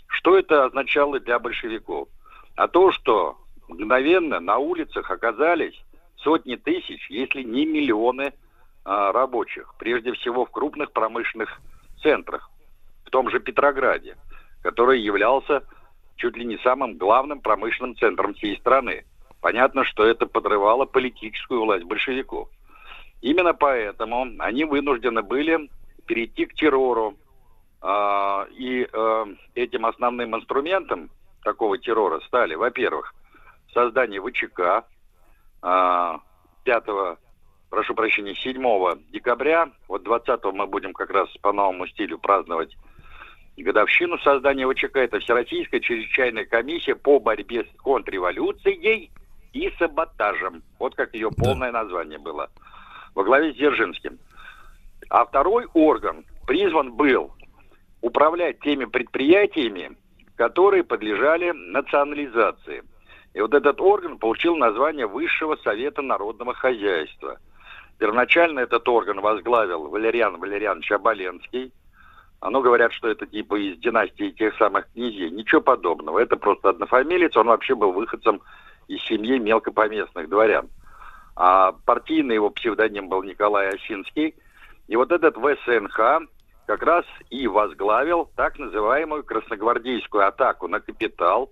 Что 0.09 0.37
это 0.37 0.65
означало 0.65 1.21
для 1.21 1.39
большевиков? 1.39 2.09
А 2.57 2.67
то, 2.67 2.91
что 2.91 3.39
мгновенно 3.69 4.41
на 4.41 4.59
улицах 4.59 5.11
оказались 5.11 5.81
сотни 6.17 6.57
тысяч, 6.57 7.09
если 7.09 7.43
не 7.43 7.65
миллионы 7.65 8.33
а, 8.85 9.13
рабочих, 9.13 9.75
прежде 9.79 10.13
всего 10.15 10.45
в 10.45 10.51
крупных 10.51 10.93
промышленных 10.93 11.61
центрах, 12.03 12.51
в 13.05 13.11
том 13.11 13.31
же 13.31 13.39
Петрограде, 13.39 14.17
который 14.63 15.01
являлся 15.01 15.63
чуть 16.17 16.37
ли 16.37 16.45
не 16.45 16.59
самым 16.59 16.97
главным 16.97 17.41
промышленным 17.41 17.97
центром 17.97 18.35
всей 18.35 18.57
страны. 18.59 19.05
Понятно, 19.41 19.85
что 19.85 20.05
это 20.05 20.27
подрывало 20.27 20.85
политическую 20.85 21.61
власть 21.61 21.85
большевиков. 21.85 22.49
Именно 23.21 23.55
поэтому 23.55 24.27
они 24.39 24.65
вынуждены 24.65 25.23
были 25.23 25.71
перейти 26.07 26.47
к 26.47 26.55
террору, 26.55 27.17
и 27.81 28.89
э, 28.93 29.27
этим 29.55 29.87
основным 29.87 30.37
инструментом 30.37 31.11
такого 31.45 31.79
террора 31.79 32.21
стали, 32.21 32.55
во-первых, 32.55 33.15
создание 33.73 34.21
ВЧК 34.21 34.85
5, 35.61 36.85
прошу 37.71 37.95
прощения, 37.95 38.35
7 38.35 38.61
декабря, 39.13 39.71
вот 39.87 40.03
20 40.03 40.45
мы 40.53 40.67
будем 40.67 40.93
как 40.93 41.11
раз 41.11 41.29
по 41.39 41.53
новому 41.53 41.87
стилю 41.87 42.19
праздновать 42.19 42.77
годовщину 43.63 44.19
создания 44.19 44.67
ВЧК. 44.69 44.99
Это 44.99 45.19
Всероссийская 45.21 45.81
чрезвычайная 45.81 46.45
комиссия 46.45 46.95
по 46.95 47.19
борьбе 47.19 47.65
с 47.65 47.81
контрреволюцией 47.81 49.11
и 49.53 49.71
саботажем. 49.79 50.63
Вот 50.79 50.95
как 50.95 51.15
ее 51.15 51.31
полное 51.31 51.73
название 51.73 52.19
было. 52.19 52.51
Во 53.15 53.25
главе 53.25 53.53
с 53.53 53.57
Дзержинским. 53.57 54.19
А 55.11 55.25
второй 55.25 55.67
орган 55.75 56.25
призван 56.47 56.93
был 56.93 57.33
управлять 58.01 58.61
теми 58.61 58.85
предприятиями, 58.85 59.97
которые 60.37 60.85
подлежали 60.85 61.51
национализации. 61.51 62.83
И 63.35 63.41
вот 63.41 63.55
этот 63.55 63.81
орган 63.81 64.19
получил 64.19 64.57
название 64.57 65.07
Высшего 65.07 65.57
Совета 65.57 66.03
Народного 66.03 66.55
Хозяйства. 66.55 67.39
Первоначально 67.99 68.61
этот 68.61 68.89
орган 68.89 69.21
возглавил 69.21 69.89
Валериан 69.89 70.39
Валерьянович 70.39 70.93
Абаленский. 70.93 71.73
Оно 72.41 72.61
говорят, 72.61 72.93
что 72.93 73.09
это 73.09 73.27
типа 73.27 73.57
из 73.57 73.79
династии 73.79 74.31
тех 74.31 74.57
самых 74.57 74.91
князей. 74.93 75.31
Ничего 75.31 75.61
подобного. 75.61 76.21
Это 76.21 76.37
просто 76.37 76.71
однофамилец. 76.71 77.37
Он 77.37 77.49
вообще 77.49 77.75
был 77.75 77.93
выходцем 77.93 78.41
из 78.87 79.03
семьи 79.03 79.39
мелкопоместных 79.39 80.29
дворян. 80.29 80.69
А 81.35 81.73
партийный 81.85 82.37
его 82.37 82.51
псевдоним 82.51 83.09
был 83.09 83.25
Николай 83.25 83.69
Осинский. 83.71 84.35
И 84.87 84.97
вот 84.97 85.11
этот 85.11 85.37
ВСНХ 85.37 86.29
как 86.69 86.83
раз 86.83 87.07
и 87.31 87.47
возглавил 87.47 88.31
так 88.37 88.59
называемую 88.59 89.25
красногвардейскую 89.25 90.29
атаку 90.29 90.69
на 90.69 90.81
капитал, 90.81 91.51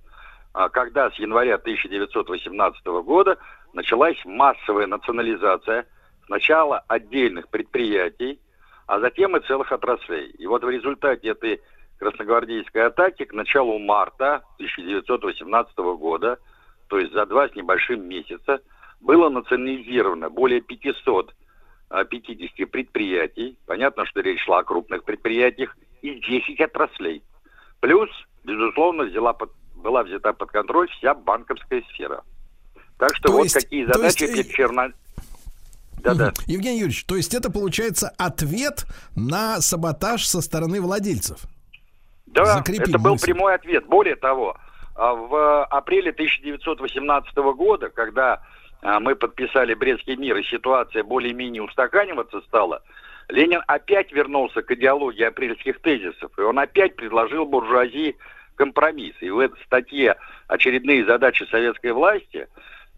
а, 0.53 0.69
когда 0.69 1.11
с 1.11 1.15
января 1.15 1.55
1918 1.55 3.01
года 3.01 3.39
началась 3.73 4.23
массовая 4.27 4.87
национализация 4.87 5.87
сначала 6.27 6.85
отдельных 6.87 7.49
предприятий, 7.49 8.39
а 8.87 9.01
затем 9.01 9.35
и 9.39 9.47
целых 9.47 9.73
отраслей. 9.73 10.33
И 10.39 10.47
вот 10.47 10.63
в 10.63 10.69
результате 10.69 11.29
этой 11.29 11.63
красногвардейской 11.99 12.85
атаки 12.85 13.25
к 13.25 13.33
началу 13.33 13.79
марта 13.79 14.43
1918 14.57 15.79
года, 15.99 16.39
то 16.89 16.99
есть 16.99 17.15
за 17.15 17.25
два 17.25 17.49
с 17.49 17.55
небольшим 17.55 18.07
месяца, 18.07 18.61
было 19.01 19.31
национализировано 19.31 20.29
более 20.29 20.61
500 20.61 21.33
50 21.89 22.71
предприятий. 22.71 23.59
Понятно, 23.67 24.07
что 24.07 24.21
речь 24.21 24.43
шла 24.45 24.61
о 24.61 24.65
крупных 24.65 25.05
предприятиях. 25.05 25.77
И 26.03 26.21
10 26.21 26.61
отраслей. 26.61 27.23
Плюс, 27.81 28.11
безусловно, 28.45 29.05
взяла 29.05 29.33
под, 29.33 29.51
была 29.75 30.03
взята 30.03 30.33
под 30.33 30.51
контроль 30.51 30.89
вся 30.89 31.15
банковская 31.15 31.83
сфера. 31.93 32.23
Так 32.99 33.15
что 33.17 33.29
то 33.29 33.33
вот 33.35 33.45
есть, 33.45 33.55
какие 33.55 33.85
задачи 33.85 34.23
есть... 34.23 34.35
перед 34.35 34.51
Черно... 34.51 34.89
Да-да. 36.03 36.33
Евгений 36.47 36.79
Юрьевич, 36.79 37.05
то 37.05 37.17
есть 37.17 37.35
это 37.35 37.51
получается 37.51 38.13
ответ 38.19 38.87
на 39.17 39.61
саботаж 39.61 40.25
со 40.25 40.41
стороны 40.41 40.81
владельцев? 40.81 41.41
Да, 42.27 42.45
Закрепим 42.45 42.91
это 42.91 42.99
был 42.99 43.13
мысль. 43.13 43.33
прямой 43.33 43.55
ответ. 43.55 43.87
Более 43.87 44.15
того, 44.15 44.57
а, 44.95 45.15
в 45.15 45.65
апреле 45.65 46.11
1918 46.13 47.37
года, 47.57 47.89
когда 47.89 48.43
мы 48.83 49.17
подписали 49.17 49.75
Брестский 49.75 50.17
мир, 50.17 50.37
и 50.37 50.45
ситуация 50.45 51.03
более-менее 51.03 51.63
устаканиваться 51.63 52.41
стала, 52.43 52.83
Ленин 53.29 53.63
опять 53.67 54.13
вернулся 54.13 54.63
к 54.63 54.71
идеологии 54.71 55.25
апрельских 55.25 55.81
тезисов, 55.81 56.31
и 56.39 56.43
он 56.43 56.59
опять 56.59 56.95
предложил 56.97 57.45
буржуазии 57.45 58.17
компромисс. 58.55 59.15
И 59.21 59.31
в 59.31 59.39
этой 59.39 59.61
статье 59.65 60.17
«Очередные 60.49 61.05
задачи 61.05 61.45
советской 61.45 61.93
власти» 61.93 62.47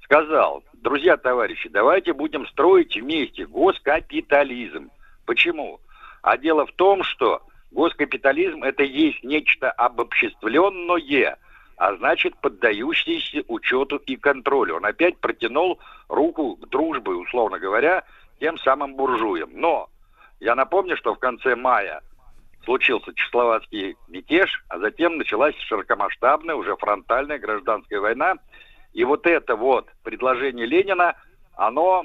сказал, 0.03 0.63
друзья, 0.75 1.17
товарищи, 1.17 1.69
давайте 1.69 2.13
будем 2.13 2.47
строить 2.47 2.97
вместе 2.97 3.47
госкапитализм. 3.47 4.91
Почему? 5.27 5.81
А 6.23 6.37
дело 6.37 6.67
в 6.67 6.73
том, 6.73 7.03
что 7.03 7.43
госкапитализм 7.71 8.63
это 8.63 8.83
есть 8.83 9.23
нечто 9.23 9.71
обобществленное, 9.71 11.37
а 11.79 11.95
значит 11.97 12.37
поддающееся 12.41 13.45
учету 13.47 13.97
и 13.99 14.17
контролю. 14.17 14.77
Он 14.77 14.85
опять 14.85 15.19
протянул 15.19 15.79
руку 16.09 16.57
к 16.57 16.69
дружбе, 16.69 17.13
условно 17.13 17.59
говоря, 17.61 18.05
тем 18.41 18.59
самым 18.59 18.97
буржуям. 18.97 19.51
Но 19.53 19.89
я 20.41 20.55
напомню, 20.57 20.97
что 20.97 21.15
в 21.15 21.19
конце 21.19 21.55
мая 21.55 22.03
случился 22.65 23.15
чехословацкий 23.15 23.97
мятеж, 24.09 24.65
а 24.69 24.79
затем 24.81 25.19
началась 25.19 25.57
широкомасштабная, 25.57 26.57
уже 26.57 26.77
фронтальная 26.77 27.39
гражданская 27.39 28.01
война. 28.01 28.35
И 28.93 29.05
вот 29.05 29.27
это 29.27 29.55
вот 29.55 29.89
предложение 30.03 30.67
Ленина, 30.67 31.15
оно 31.55 32.05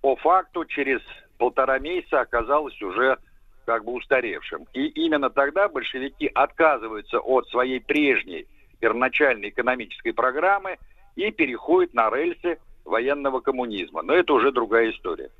по 0.00 0.16
факту 0.16 0.64
через 0.64 1.00
полтора 1.38 1.78
месяца 1.78 2.20
оказалось 2.20 2.80
уже 2.82 3.18
как 3.64 3.84
бы 3.84 3.92
устаревшим. 3.92 4.66
И 4.72 4.86
именно 4.88 5.30
тогда 5.30 5.68
большевики 5.68 6.26
отказываются 6.34 7.20
от 7.20 7.48
своей 7.48 7.80
прежней 7.80 8.48
первоначальной 8.84 9.48
экономической 9.48 10.12
программы 10.12 10.76
и 11.16 11.30
переходят 11.30 11.94
на 11.94 12.10
рельсы 12.10 12.58
военного 12.84 13.40
коммунизма. 13.40 14.02
Но 14.02 14.12
это 14.12 14.34
уже 14.34 14.52
другая 14.52 14.90
история. 14.90 15.30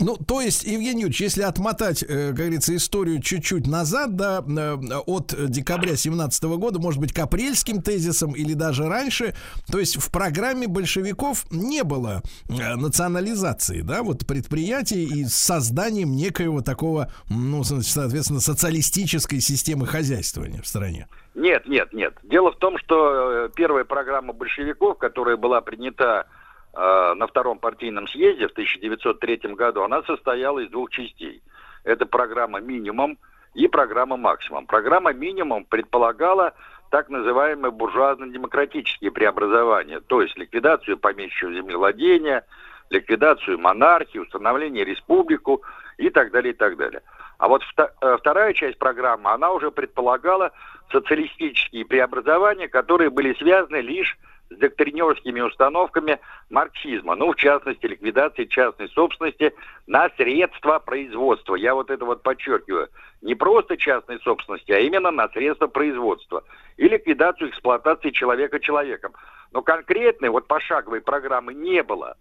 Ну, 0.00 0.16
то 0.16 0.40
есть, 0.40 0.64
Евгений 0.64 1.02
Юрьевич, 1.02 1.20
если 1.20 1.42
отмотать, 1.42 2.02
э, 2.02 2.28
как 2.28 2.36
говорится, 2.36 2.74
историю 2.74 3.20
чуть-чуть 3.20 3.66
назад, 3.66 4.16
да, 4.16 4.42
э, 4.42 4.76
от 5.06 5.34
декабря 5.50 5.94
17 5.94 6.56
года, 6.56 6.80
может 6.80 7.00
быть, 7.00 7.12
к 7.12 7.18
апрельским 7.18 7.82
тезисам 7.82 8.32
или 8.32 8.54
даже 8.54 8.88
раньше, 8.88 9.34
то 9.70 9.78
есть 9.78 9.98
в 9.98 10.10
программе 10.10 10.66
большевиков 10.68 11.44
не 11.50 11.84
было 11.84 12.22
э, 12.48 12.76
национализации, 12.76 13.82
да, 13.82 14.02
вот 14.02 14.26
предприятий 14.26 15.04
и 15.04 15.24
созданием 15.26 16.16
некоего 16.16 16.62
такого, 16.62 17.12
ну, 17.28 17.62
соответственно, 17.62 18.40
социалистической 18.40 19.40
системы 19.40 19.86
хозяйствования 19.86 20.62
в 20.62 20.66
стране. 20.66 21.08
Нет, 21.34 21.68
нет, 21.68 21.92
нет. 21.92 22.14
Дело 22.22 22.52
в 22.52 22.56
том, 22.56 22.78
что 22.78 23.50
первая 23.54 23.84
программа 23.84 24.32
большевиков, 24.32 24.96
которая 24.96 25.36
была 25.36 25.60
принята 25.60 26.26
на 26.72 27.26
втором 27.26 27.58
партийном 27.58 28.06
съезде 28.08 28.46
в 28.46 28.52
1903 28.52 29.54
году, 29.54 29.82
она 29.82 30.02
состояла 30.02 30.60
из 30.60 30.70
двух 30.70 30.90
частей. 30.90 31.42
Это 31.84 32.06
программа 32.06 32.60
«Минимум» 32.60 33.18
и 33.54 33.66
программа 33.66 34.16
«Максимум». 34.16 34.66
Программа 34.66 35.12
«Минимум» 35.12 35.64
предполагала 35.64 36.54
так 36.90 37.08
называемые 37.08 37.70
буржуазно-демократические 37.70 39.10
преобразования, 39.12 40.00
то 40.00 40.22
есть 40.22 40.36
ликвидацию 40.36 40.98
помещичьего 40.98 41.54
землевладения, 41.54 42.44
ликвидацию 42.90 43.58
монархии, 43.58 44.18
установление 44.18 44.84
республику 44.84 45.62
и 45.96 46.10
так 46.10 46.32
далее, 46.32 46.52
и 46.52 46.56
так 46.56 46.76
далее. 46.76 47.02
А 47.38 47.48
вот 47.48 47.62
э, 47.76 48.16
вторая 48.18 48.52
часть 48.52 48.78
программы, 48.78 49.30
она 49.30 49.52
уже 49.52 49.70
предполагала 49.70 50.52
социалистические 50.90 51.86
преобразования, 51.86 52.68
которые 52.68 53.08
были 53.10 53.34
связаны 53.34 53.76
лишь 53.76 54.18
с 54.50 54.56
доктринерскими 54.56 55.40
установками 55.40 56.18
марксизма, 56.50 57.14
ну, 57.14 57.32
в 57.32 57.36
частности, 57.36 57.86
ликвидации 57.86 58.44
частной 58.44 58.88
собственности 58.88 59.54
на 59.86 60.10
средства 60.16 60.80
производства. 60.80 61.54
Я 61.54 61.74
вот 61.74 61.90
это 61.90 62.04
вот 62.04 62.22
подчеркиваю. 62.22 62.88
Не 63.22 63.34
просто 63.34 63.76
частной 63.76 64.18
собственности, 64.20 64.72
а 64.72 64.78
именно 64.78 65.10
на 65.10 65.28
средства 65.28 65.68
производства. 65.68 66.42
И 66.76 66.88
ликвидацию 66.88 67.50
эксплуатации 67.50 68.10
человека 68.10 68.58
человеком. 68.58 69.12
Но 69.52 69.62
конкретной 69.62 70.30
вот 70.30 70.46
пошаговой 70.46 71.00
программы 71.00 71.54
не 71.54 71.82
было. 71.82 72.16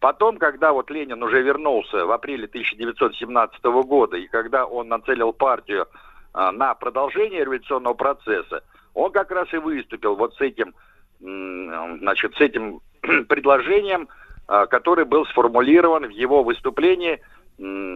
Потом, 0.00 0.38
когда 0.38 0.72
вот 0.72 0.90
Ленин 0.90 1.22
уже 1.22 1.42
вернулся 1.42 2.06
в 2.06 2.10
апреле 2.10 2.46
1917 2.46 3.62
года, 3.84 4.16
и 4.16 4.26
когда 4.28 4.64
он 4.64 4.88
нацелил 4.88 5.32
партию 5.32 5.86
а, 6.32 6.50
на 6.52 6.74
продолжение 6.74 7.44
революционного 7.44 7.94
процесса, 7.94 8.62
он 8.94 9.12
как 9.12 9.30
раз 9.30 9.52
и 9.52 9.58
выступил 9.58 10.16
вот 10.16 10.34
с 10.34 10.40
этим, 10.40 10.74
значит, 11.20 12.34
с 12.34 12.40
этим 12.40 12.80
предложением, 13.28 14.08
а, 14.46 14.66
который 14.66 15.04
был 15.04 15.26
сформулирован 15.26 16.06
в 16.06 16.10
его 16.10 16.42
выступлении 16.42 17.20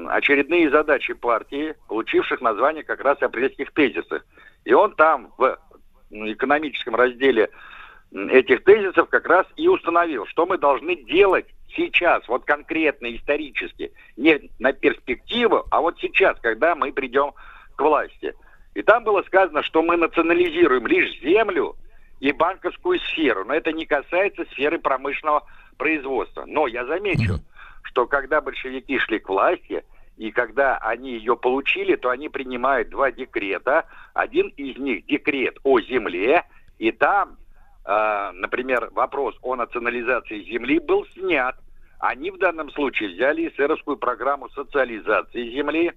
очередные 0.09 0.69
задачи 0.69 1.15
партии, 1.15 1.75
получивших 1.89 2.43
название 2.43 2.85
как 2.85 3.01
раз 3.01 3.21
апрельских 3.23 3.73
тезисов. 3.73 4.23
И 4.65 4.75
он 4.75 4.95
там 4.95 5.33
в 5.39 5.59
экономическом 6.11 6.95
разделе 6.95 7.49
этих 8.13 8.63
тезисов 8.65 9.09
как 9.09 9.27
раз 9.27 9.47
и 9.57 9.67
установил, 9.69 10.27
что 10.27 10.45
мы 10.47 10.59
должны 10.59 10.97
делать 10.97 11.47
сейчас, 11.75 12.27
вот 12.29 12.45
конкретно 12.45 13.15
исторически, 13.17 13.93
не 14.17 14.51
на 14.59 14.73
перспективу, 14.73 15.65
а 15.71 15.81
вот 15.81 15.99
сейчас, 15.99 16.39
когда 16.41 16.75
мы 16.75 16.93
придем 16.93 17.33
к 17.75 17.81
власти. 17.81 18.35
И 18.75 18.83
там 18.83 19.03
было 19.03 19.23
сказано, 19.23 19.63
что 19.63 19.83
мы 19.83 19.97
национализируем 19.97 20.87
лишь 20.87 21.21
землю 21.21 21.77
и 22.25 22.33
банковскую 22.33 22.99
сферу, 23.01 23.45
но 23.45 23.53
это 23.53 23.71
не 23.71 23.85
касается 23.85 24.47
сферы 24.47 24.79
промышленного 24.79 25.47
производства. 25.77 26.45
Но 26.47 26.67
я 26.67 26.87
замечу, 26.87 27.35
что 27.83 28.07
когда 28.07 28.41
большевики 28.41 28.99
шли 28.99 29.19
к 29.19 29.29
власти, 29.29 29.85
и 30.17 30.31
когда 30.31 30.79
они 30.79 31.19
ее 31.19 31.37
получили, 31.37 31.97
то 31.97 32.09
они 32.09 32.31
принимают 32.31 32.89
два 32.89 33.13
декрета. 33.13 33.85
Один 34.15 34.49
из 34.57 34.79
них 34.79 35.05
декрет 35.05 35.59
о 35.65 35.81
земле, 35.81 36.45
и 36.79 36.93
там, 36.93 37.37
э, 37.85 38.31
например, 38.33 38.89
вопрос 38.93 39.37
о 39.43 39.55
национализации 39.55 40.45
земли 40.45 40.79
был 40.79 41.07
снят. 41.13 41.55
Они 41.99 42.31
в 42.31 42.39
данном 42.39 42.71
случае 42.71 43.11
взяли 43.11 43.49
эсеровскую 43.49 43.99
программу 43.99 44.49
социализации 44.49 45.51
земли, 45.51 45.93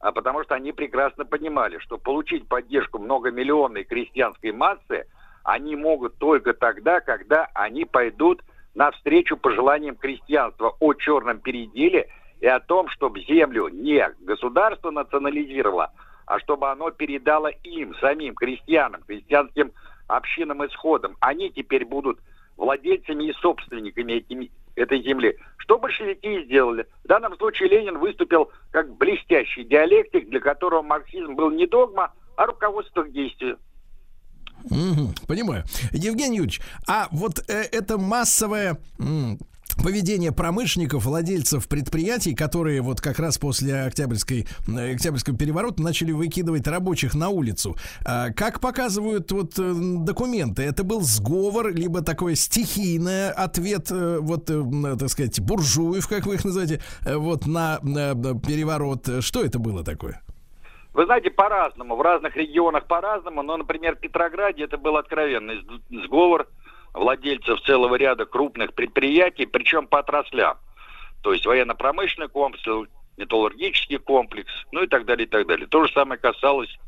а 0.00 0.12
потому 0.12 0.44
что 0.44 0.54
они 0.54 0.72
прекрасно 0.72 1.24
понимали, 1.24 1.78
что 1.78 1.96
получить 1.96 2.46
поддержку 2.46 2.98
многомиллионной 2.98 3.84
крестьянской 3.84 4.52
массы 4.52 5.06
они 5.44 5.76
могут 5.76 6.16
только 6.18 6.54
тогда, 6.54 7.00
когда 7.00 7.48
они 7.54 7.84
пойдут 7.84 8.42
навстречу 8.74 9.36
пожеланиям 9.36 9.96
крестьянства 9.96 10.74
о 10.80 10.94
черном 10.94 11.40
переделе 11.40 12.08
и 12.40 12.46
о 12.46 12.60
том, 12.60 12.88
чтобы 12.88 13.20
землю 13.20 13.68
не 13.68 14.08
государство 14.20 14.90
национализировало, 14.90 15.92
а 16.26 16.38
чтобы 16.40 16.70
оно 16.70 16.90
передало 16.90 17.48
им, 17.48 17.94
самим 17.96 18.34
крестьянам, 18.34 19.02
крестьянским 19.02 19.72
общинам 20.08 20.64
и 20.64 20.68
сходам. 20.70 21.16
Они 21.20 21.50
теперь 21.50 21.84
будут 21.84 22.18
владельцами 22.56 23.24
и 23.24 23.32
собственниками 23.34 24.14
этими, 24.14 24.50
этой 24.76 25.02
земли. 25.02 25.36
Что 25.58 25.78
большевики 25.78 26.44
сделали? 26.44 26.86
В 27.04 27.08
данном 27.08 27.36
случае 27.36 27.68
Ленин 27.68 27.98
выступил 27.98 28.50
как 28.70 28.94
блестящий 28.96 29.64
диалектик, 29.64 30.28
для 30.28 30.40
которого 30.40 30.82
марксизм 30.82 31.34
был 31.34 31.50
не 31.50 31.66
догма, 31.66 32.12
а 32.36 32.46
руководство 32.46 33.02
к 33.02 33.12
действию. 33.12 33.58
Угу, 34.64 35.14
понимаю. 35.26 35.64
Евгений 35.92 36.36
Юрьевич, 36.36 36.60
а 36.86 37.08
вот 37.10 37.44
э, 37.48 37.62
это 37.72 37.98
массовое 37.98 38.78
поведение 39.76 40.32
промышленников, 40.32 41.04
владельцев 41.04 41.68
предприятий, 41.68 42.34
которые 42.34 42.82
вот 42.82 43.00
как 43.00 43.18
раз 43.18 43.38
после 43.38 43.82
Октябрьской, 43.82 44.46
э, 44.68 44.94
Октябрьского 44.94 45.36
переворота 45.36 45.82
начали 45.82 46.12
выкидывать 46.12 46.66
рабочих 46.66 47.14
на 47.14 47.28
улицу. 47.28 47.76
А 48.04 48.30
как 48.30 48.60
показывают 48.60 49.30
вот 49.32 49.58
э, 49.58 49.74
документы, 49.74 50.62
это 50.62 50.84
был 50.84 51.02
сговор, 51.02 51.72
либо 51.72 52.02
такой 52.02 52.36
стихийный 52.36 53.30
ответ, 53.30 53.88
э, 53.90 54.18
вот, 54.20 54.46
так 54.46 55.08
сказать, 55.08 55.40
буржуев, 55.40 56.06
как 56.08 56.26
вы 56.26 56.34
их 56.34 56.44
называете, 56.44 56.80
вот 57.04 57.46
на 57.46 57.78
переворот. 57.78 59.08
Что 59.20 59.42
это 59.42 59.58
было 59.58 59.84
такое? 59.84 60.20
Вы 60.94 61.06
знаете, 61.06 61.30
по-разному, 61.30 61.96
в 61.96 62.02
разных 62.02 62.36
регионах 62.36 62.86
по-разному, 62.86 63.42
но, 63.42 63.56
например, 63.56 63.96
в 63.96 64.00
Петрограде 64.00 64.64
это 64.64 64.76
был 64.76 64.96
откровенный 64.96 65.64
сговор, 66.04 66.46
владельцев 66.92 67.60
целого 67.62 67.94
ряда 67.94 68.26
крупных 68.26 68.74
предприятий, 68.74 69.46
причем 69.46 69.86
по 69.86 70.00
отраслям. 70.00 70.58
То 71.22 71.32
есть 71.32 71.46
военно-промышленный 71.46 72.28
комплекс, 72.28 72.64
металлургический 73.16 73.98
комплекс, 73.98 74.52
ну 74.72 74.82
и 74.82 74.86
так 74.86 75.06
далее, 75.06 75.26
и 75.26 75.28
так 75.28 75.46
далее. 75.46 75.66
То 75.66 75.84
же 75.84 75.92
самое 75.92 76.20
касалось 76.20 76.78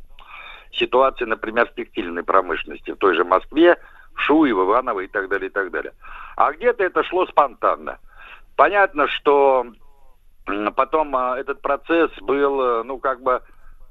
ситуации, 0.73 1.25
например, 1.25 1.69
в 1.69 1.75
текстильной 1.75 2.25
промышленности, 2.25 2.91
в 2.91 2.97
той 2.97 3.15
же 3.15 3.25
Москве, 3.25 3.79
в 4.15 4.21
Шуе, 4.21 4.55
в 4.55 4.65
Иваново 4.65 5.01
и 5.01 5.07
так 5.07 5.29
далее, 5.29 5.49
и 5.49 5.53
так 5.53 5.71
далее. 5.71 5.93
А 6.37 6.53
где-то 6.53 6.85
это 6.85 7.03
шло 7.05 7.27
спонтанно. 7.27 7.99
Понятно, 8.57 9.09
что 9.09 9.67
потом 10.77 11.17
а, 11.17 11.39
этот 11.39 11.63
процесс 11.63 12.11
был, 12.21 12.61
э, 12.61 12.83
ну, 12.83 12.99
как 12.99 13.23
бы 13.23 13.41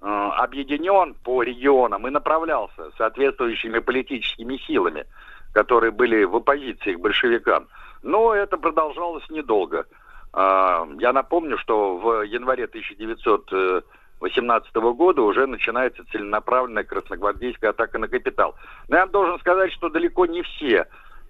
объединен 0.04 1.16
по 1.24 1.44
регионам 1.44 2.08
и 2.08 2.12
направлялся 2.12 2.92
соответствующими 2.98 3.80
политическими 3.80 4.58
силами 4.58 5.06
которые 5.54 5.92
были 5.92 6.24
в 6.24 6.36
оппозиции 6.36 6.94
к 6.94 7.00
большевикам. 7.00 7.68
Но 8.02 8.34
это 8.34 8.58
продолжалось 8.58 9.30
недолго. 9.30 9.86
А, 10.34 10.86
я 11.00 11.14
напомню, 11.14 11.58
что 11.58 11.98
в 11.98 12.24
январе 12.24 12.66
1918 12.66 13.88
2018 14.20 14.76
года 14.96 15.22
уже 15.22 15.48
начинается 15.48 16.04
целенаправленная 16.12 16.84
красногвардейская 16.84 17.72
атака 17.72 18.00
на 18.00 18.08
капитал. 18.08 18.56
Но 18.88 18.98
я 18.98 19.06
должен 19.06 19.38
сказать, 19.40 19.72
что 19.74 19.90
далеко 19.90 20.26
не 20.26 20.42
все 20.42 20.88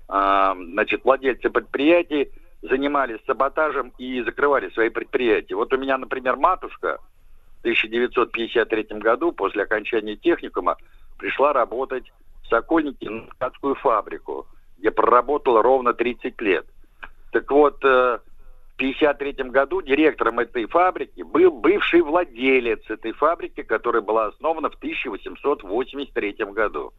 значит, 0.07 1.03
владельцы 1.03 1.49
предприятий 1.49 2.29
занимались 2.61 3.19
саботажем 3.25 3.93
и 3.97 4.21
закрывали 4.21 4.69
свои 4.69 4.89
предприятия. 4.89 5.55
Вот 5.55 5.73
у 5.73 5.77
меня, 5.77 5.97
например, 5.97 6.35
матушка 6.35 6.99
1953 7.63 8.99
году 8.99 9.31
после 9.31 9.63
окончания 9.63 10.15
техникума 10.15 10.75
пришла 11.17 11.53
работать 11.53 12.11
в 12.43 12.47
Сокольники 12.49 13.05
на 13.05 13.27
ткацкую 13.27 13.75
фабрику, 13.75 14.47
где 14.77 14.91
проработала 14.91 15.63
ровно 15.63 15.93
30 15.93 16.39
лет. 16.41 16.65
Так 17.31 17.49
вот, 17.49 17.83
э, 17.85 18.19
в 18.73 18.75
1953 18.75 19.49
году 19.51 19.81
директором 19.81 20.39
этой 20.39 20.65
фабрики 20.65 21.21
был 21.21 21.51
бывший 21.51 22.01
владелец 22.01 22.81
этой 22.89 23.13
фабрики, 23.13 23.63
которая 23.63 24.01
была 24.01 24.25
основана 24.27 24.69
в 24.69 24.75
1883 24.75 26.51
году. 26.51 26.91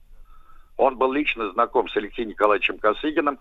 Он 0.77 0.97
был 0.97 1.13
лично 1.13 1.51
знаком 1.53 1.89
с 1.89 1.97
Алексеем 1.97 2.31
Николаевичем 2.31 2.79
Косыгиным, 2.79 3.39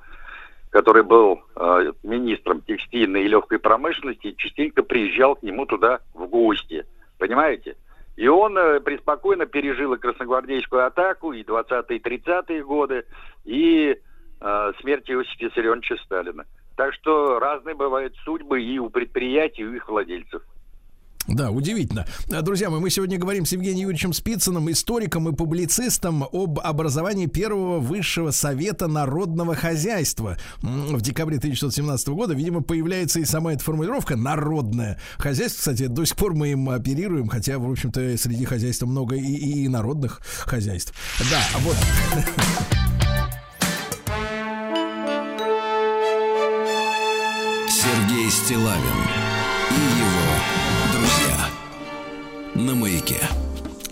который 0.72 1.04
был 1.04 1.42
э, 1.56 1.94
министром 2.04 2.62
текстильной 2.62 3.24
и 3.24 3.28
легкой 3.28 3.60
промышленности, 3.60 4.28
и 4.28 4.36
частенько 4.36 4.84
приезжал 4.84 5.36
к 5.36 5.44
нему 5.44 5.66
туда 5.66 6.02
в 6.14 6.28
гости. 6.28 6.86
Понимаете? 7.24 7.78
И 8.18 8.28
он 8.28 8.58
э, 8.58 8.82
преспокойно 8.82 9.46
пережил 9.46 9.94
и 9.94 9.98
красногвардейскую 9.98 10.86
атаку, 10.86 11.32
и 11.32 11.42
20-е, 11.42 11.98
и 11.98 12.02
30-е 12.02 12.64
годы, 12.66 13.06
и 13.46 13.96
э, 14.42 14.72
смерть 14.82 15.10
Иосифа 15.10 15.46
Виссарионовича 15.46 15.96
Сталина. 16.04 16.44
Так 16.76 16.94
что 16.96 17.40
разные 17.40 17.76
бывают 17.76 18.14
судьбы 18.26 18.62
и 18.62 18.78
у 18.78 18.90
предприятий, 18.90 19.62
и 19.62 19.66
у 19.66 19.74
их 19.74 19.88
владельцев. 19.88 20.44
Да, 21.28 21.52
удивительно. 21.52 22.06
А, 22.32 22.42
Друзья 22.42 22.70
мои, 22.70 22.80
мы 22.80 22.90
сегодня 22.90 23.18
говорим 23.18 23.46
с 23.46 23.52
Евгением 23.52 23.88
Юрьевичем 23.88 24.14
Спицыным, 24.14 24.70
историком 24.72 25.30
и 25.30 25.36
публицистом 25.36 26.24
об 26.32 26.60
образовании 26.60 27.28
первого 27.28 27.80
высшего 27.80 28.32
совета 28.32 28.88
народного 28.88 29.56
хозяйства. 29.56 30.38
В 30.62 31.02
декабре 31.02 31.38
1917 31.38 32.08
года, 32.10 32.34
видимо, 32.34 32.62
появляется 32.62 33.20
и 33.20 33.26
сама 33.26 33.54
эта 33.54 33.64
формулировка 33.64 34.16
«народное 34.16 35.00
хозяйство». 35.18 35.60
Кстати, 35.60 35.88
до 35.88 36.06
сих 36.06 36.16
пор 36.16 36.34
мы 36.34 36.50
им 36.50 36.70
оперируем, 36.70 37.28
хотя, 37.28 37.58
в 37.58 37.70
общем-то, 37.70 38.18
среди 38.18 38.46
хозяйства 38.46 38.86
много 38.86 39.16
и, 39.16 39.64
и 39.64 39.68
народных 39.68 40.22
хозяйств. 40.46 40.94
Да, 41.32 41.42
вот. 41.60 41.76
Сергей 47.70 48.30
Стилавин 48.32 48.80
и 49.72 50.00
его 50.00 50.13
на 52.56 52.76
маяке. 52.76 53.22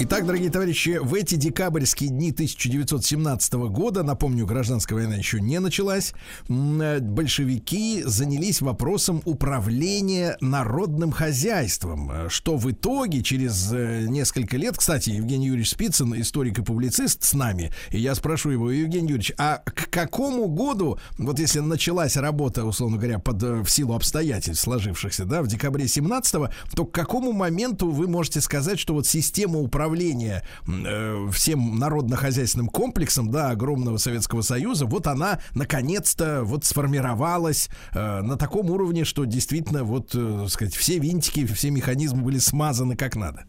Итак, 0.03 0.25
дорогие 0.25 0.49
товарищи, 0.49 0.99
в 0.99 1.13
эти 1.13 1.35
декабрьские 1.35 2.09
дни 2.09 2.31
1917 2.31 3.53
года, 3.53 4.01
напомню, 4.01 4.47
гражданская 4.47 4.97
война 4.97 5.13
еще 5.13 5.39
не 5.39 5.59
началась, 5.59 6.15
э, 6.49 6.99
большевики 6.99 8.01
занялись 8.03 8.61
вопросом 8.61 9.21
управления 9.25 10.37
народным 10.41 11.11
хозяйством, 11.11 12.09
э, 12.11 12.29
что 12.29 12.57
в 12.57 12.71
итоге 12.71 13.21
через 13.21 13.71
э, 13.71 14.07
несколько 14.07 14.57
лет, 14.57 14.75
кстати, 14.75 15.11
Евгений 15.11 15.45
Юрьевич 15.45 15.69
Спицын, 15.69 16.19
историк 16.19 16.57
и 16.57 16.63
публицист 16.63 17.23
с 17.23 17.35
нами, 17.35 17.71
и 17.91 17.99
я 17.99 18.15
спрошу 18.15 18.49
его, 18.49 18.71
Евгений 18.71 19.09
Юрьевич, 19.09 19.33
а 19.37 19.57
к 19.63 19.91
какому 19.91 20.47
году, 20.47 20.97
вот 21.19 21.37
если 21.37 21.59
началась 21.59 22.17
работа, 22.17 22.65
условно 22.65 22.97
говоря, 22.97 23.19
под, 23.19 23.43
в 23.43 23.67
силу 23.67 23.93
обстоятельств 23.93 24.63
сложившихся, 24.63 25.25
да, 25.25 25.43
в 25.43 25.47
декабре 25.47 25.87
17 25.87 26.31
то 26.73 26.85
к 26.85 26.91
какому 26.91 27.33
моменту 27.33 27.91
вы 27.91 28.07
можете 28.07 28.41
сказать, 28.41 28.79
что 28.79 28.95
вот 28.95 29.05
система 29.05 29.59
управления 29.59 29.90
э, 29.93 31.27
всем 31.31 31.79
народно-хозяйственным 31.79 32.67
комплексом, 32.67 33.31
да, 33.31 33.49
огромного 33.49 33.97
Советского 33.97 34.41
Союза, 34.41 34.85
вот 34.85 35.07
она 35.07 35.39
наконец-то 35.55 36.41
вот 36.43 36.65
сформировалась 36.65 37.69
э, 37.93 38.21
на 38.21 38.37
таком 38.37 38.69
уровне, 38.69 39.05
что 39.05 39.25
действительно 39.25 39.83
вот, 39.83 40.11
э, 40.13 40.45
сказать, 40.47 40.75
все 40.75 40.99
винтики, 40.99 41.45
все 41.45 41.71
механизмы 41.71 42.23
были 42.23 42.37
смазаны 42.37 42.95
как 42.95 43.15
надо. 43.15 43.45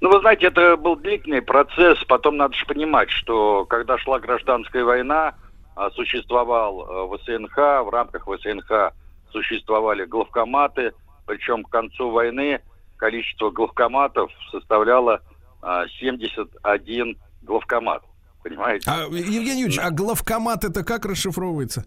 Ну, 0.00 0.10
вы 0.10 0.20
знаете, 0.20 0.46
это 0.46 0.76
был 0.76 0.96
длительный 0.96 1.42
процесс. 1.42 1.98
Потом 2.04 2.36
надо 2.36 2.54
же 2.54 2.64
понимать, 2.66 3.10
что 3.10 3.64
когда 3.64 3.98
шла 3.98 4.20
гражданская 4.20 4.84
война, 4.84 5.34
а, 5.74 5.90
существовал 5.90 7.12
э, 7.12 7.18
ВСНХ, 7.18 7.56
в 7.56 7.90
рамках 7.90 8.26
ВСНХ 8.26 8.92
существовали 9.30 10.04
главкоматы, 10.04 10.92
причем 11.26 11.62
к 11.62 11.70
концу 11.70 12.10
войны 12.10 12.60
количество 12.98 13.50
главкоматов 13.50 14.30
составляло 14.50 15.22
а, 15.62 15.86
71 16.00 17.16
главкомат. 17.42 18.02
Понимаете? 18.42 18.90
А, 18.90 19.02
Евгений 19.04 19.62
Юрьевич, 19.62 19.78
а 19.78 19.90
главкомат 19.90 20.64
это 20.64 20.84
как 20.84 21.06
расшифровывается? 21.06 21.86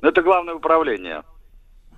Ну, 0.00 0.08
Это 0.08 0.22
главное 0.22 0.54
управление. 0.54 1.22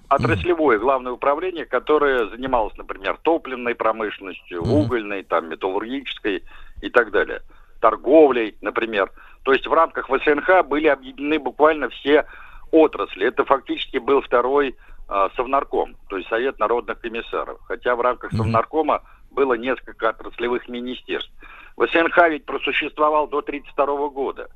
Отраслевое 0.09 0.79
главное 0.79 1.13
управление, 1.13 1.67
которое 1.67 2.31
занималось, 2.31 2.75
например, 2.79 3.19
топливной 3.21 3.75
промышленностью, 3.75 4.63
угольной, 4.63 5.23
там, 5.23 5.51
металлургической 5.51 6.45
и 6.81 6.91
так 6.91 7.11
далее. 7.11 7.43
Торговлей, 7.81 8.57
например. 8.63 9.13
То 9.43 9.53
есть 9.53 9.67
в 9.67 9.73
рамках 9.73 10.09
ВСНХ 10.09 10.65
были 10.67 10.87
объединены 10.87 11.39
буквально 11.39 11.91
все 11.91 12.25
отрасли. 12.71 13.27
Это 13.27 13.45
фактически 13.45 13.99
был 13.99 14.23
второй 14.23 14.71
а, 14.71 14.98
совнарком, 15.37 15.97
то 16.09 16.17
есть 16.17 16.29
Совет 16.29 16.59
народных 16.59 17.01
комиссаров. 17.01 17.59
Хотя 17.65 17.97
в 17.97 18.01
рамках 18.01 18.33
совнаркома 18.33 19.03
было 19.31 19.55
несколько 19.55 20.11
отраслевых 20.11 20.69
министерств. 20.69 21.33
ВСНХ 21.77 22.29
ведь 22.29 22.45
просуществовал 22.45 23.29
до 23.29 23.39
1932 23.39 24.09
года. 24.09 24.49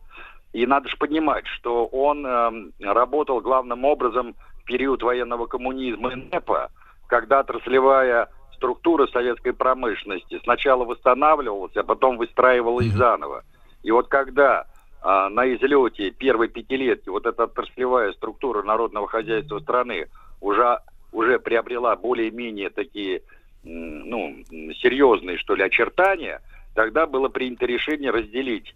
И 0.52 0.66
надо 0.66 0.88
же 0.88 0.96
понимать, 0.96 1.46
что 1.46 1.86
он 1.86 2.26
эм, 2.26 2.72
работал 2.80 3.40
главным 3.40 3.84
образом 3.84 4.34
в 4.60 4.64
период 4.64 5.02
военного 5.02 5.46
коммунизма 5.46 6.12
и 6.12 6.16
НЭПа, 6.16 6.70
когда 7.06 7.40
отраслевая 7.40 8.28
структура 8.54 9.06
советской 9.06 9.52
промышленности 9.52 10.38
сначала 10.44 10.84
восстанавливалась, 10.84 11.76
а 11.76 11.82
потом 11.82 12.18
выстраивалась 12.18 12.92
заново. 12.92 13.44
И 13.82 13.90
вот 13.90 14.08
когда 14.08 14.66
а, 15.00 15.28
на 15.30 15.52
излете 15.54 16.10
первой 16.10 16.48
пятилетки 16.48 17.08
вот 17.08 17.26
эта 17.26 17.44
отраслевая 17.44 18.12
структура 18.12 18.62
народного 18.62 19.08
хозяйства 19.08 19.58
страны 19.58 20.08
уже, 20.42 20.80
уже 21.12 21.38
приобрела 21.38 21.96
более-менее 21.96 22.68
такие 22.68 23.22
ну, 23.62 24.36
серьезные, 24.82 25.38
что 25.38 25.54
ли, 25.54 25.62
очертания, 25.62 26.42
тогда 26.74 27.06
было 27.06 27.28
принято 27.28 27.64
решение 27.64 28.10
разделить 28.10 28.74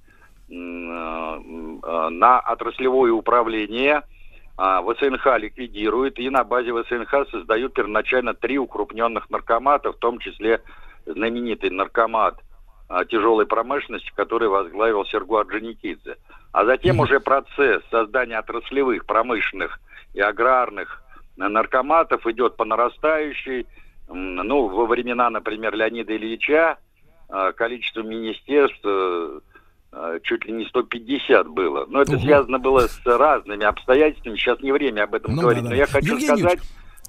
м, 0.48 1.80
э, 1.82 2.08
на 2.10 2.38
отраслевое 2.38 3.12
управление. 3.12 4.02
А, 4.58 4.80
ВСНХ 4.80 5.38
ликвидирует, 5.38 6.18
и 6.18 6.30
на 6.30 6.44
базе 6.44 6.72
ВСНХ 6.72 7.28
создают 7.30 7.74
первоначально 7.74 8.32
три 8.32 8.58
укрупненных 8.58 9.28
наркомата, 9.28 9.92
в 9.92 9.96
том 9.96 10.18
числе 10.18 10.62
знаменитый 11.04 11.70
наркомат 11.70 12.40
а, 12.88 13.04
тяжелой 13.04 13.46
промышленности, 13.46 14.10
который 14.14 14.48
возглавил 14.48 15.04
Серго 15.04 15.40
Орджоникидзе. 15.40 16.16
А 16.52 16.64
затем 16.64 17.00
уже 17.00 17.20
процесс 17.20 17.82
создания 17.90 18.38
отраслевых, 18.38 19.04
промышленных 19.04 19.78
и 20.14 20.20
аграрных 20.20 21.02
э, 21.02 21.05
наркоматов 21.36 22.26
идет 22.26 22.56
по 22.56 22.64
нарастающей. 22.64 23.66
Ну, 24.08 24.68
во 24.68 24.86
времена, 24.86 25.28
например, 25.30 25.74
Леонида 25.74 26.16
Ильича 26.16 26.78
э, 27.28 27.52
количество 27.56 28.02
министерств 28.02 28.80
э, 28.84 29.40
э, 29.92 30.20
чуть 30.22 30.44
ли 30.44 30.52
не 30.52 30.64
150 30.66 31.48
было. 31.48 31.86
Но 31.88 32.02
это 32.02 32.12
Ого. 32.12 32.20
связано 32.20 32.58
было 32.58 32.86
с 32.86 33.00
разными 33.04 33.64
обстоятельствами. 33.64 34.36
Сейчас 34.36 34.60
не 34.60 34.72
время 34.72 35.04
об 35.04 35.14
этом 35.14 35.34
Ну 35.34 35.42
говорить. 35.42 35.64
да, 35.64 35.70
да, 35.70 35.74
Но 35.74 35.78
я 35.78 35.86
хочу 35.86 36.14
Евгений 36.14 36.38
сказать... 36.38 36.60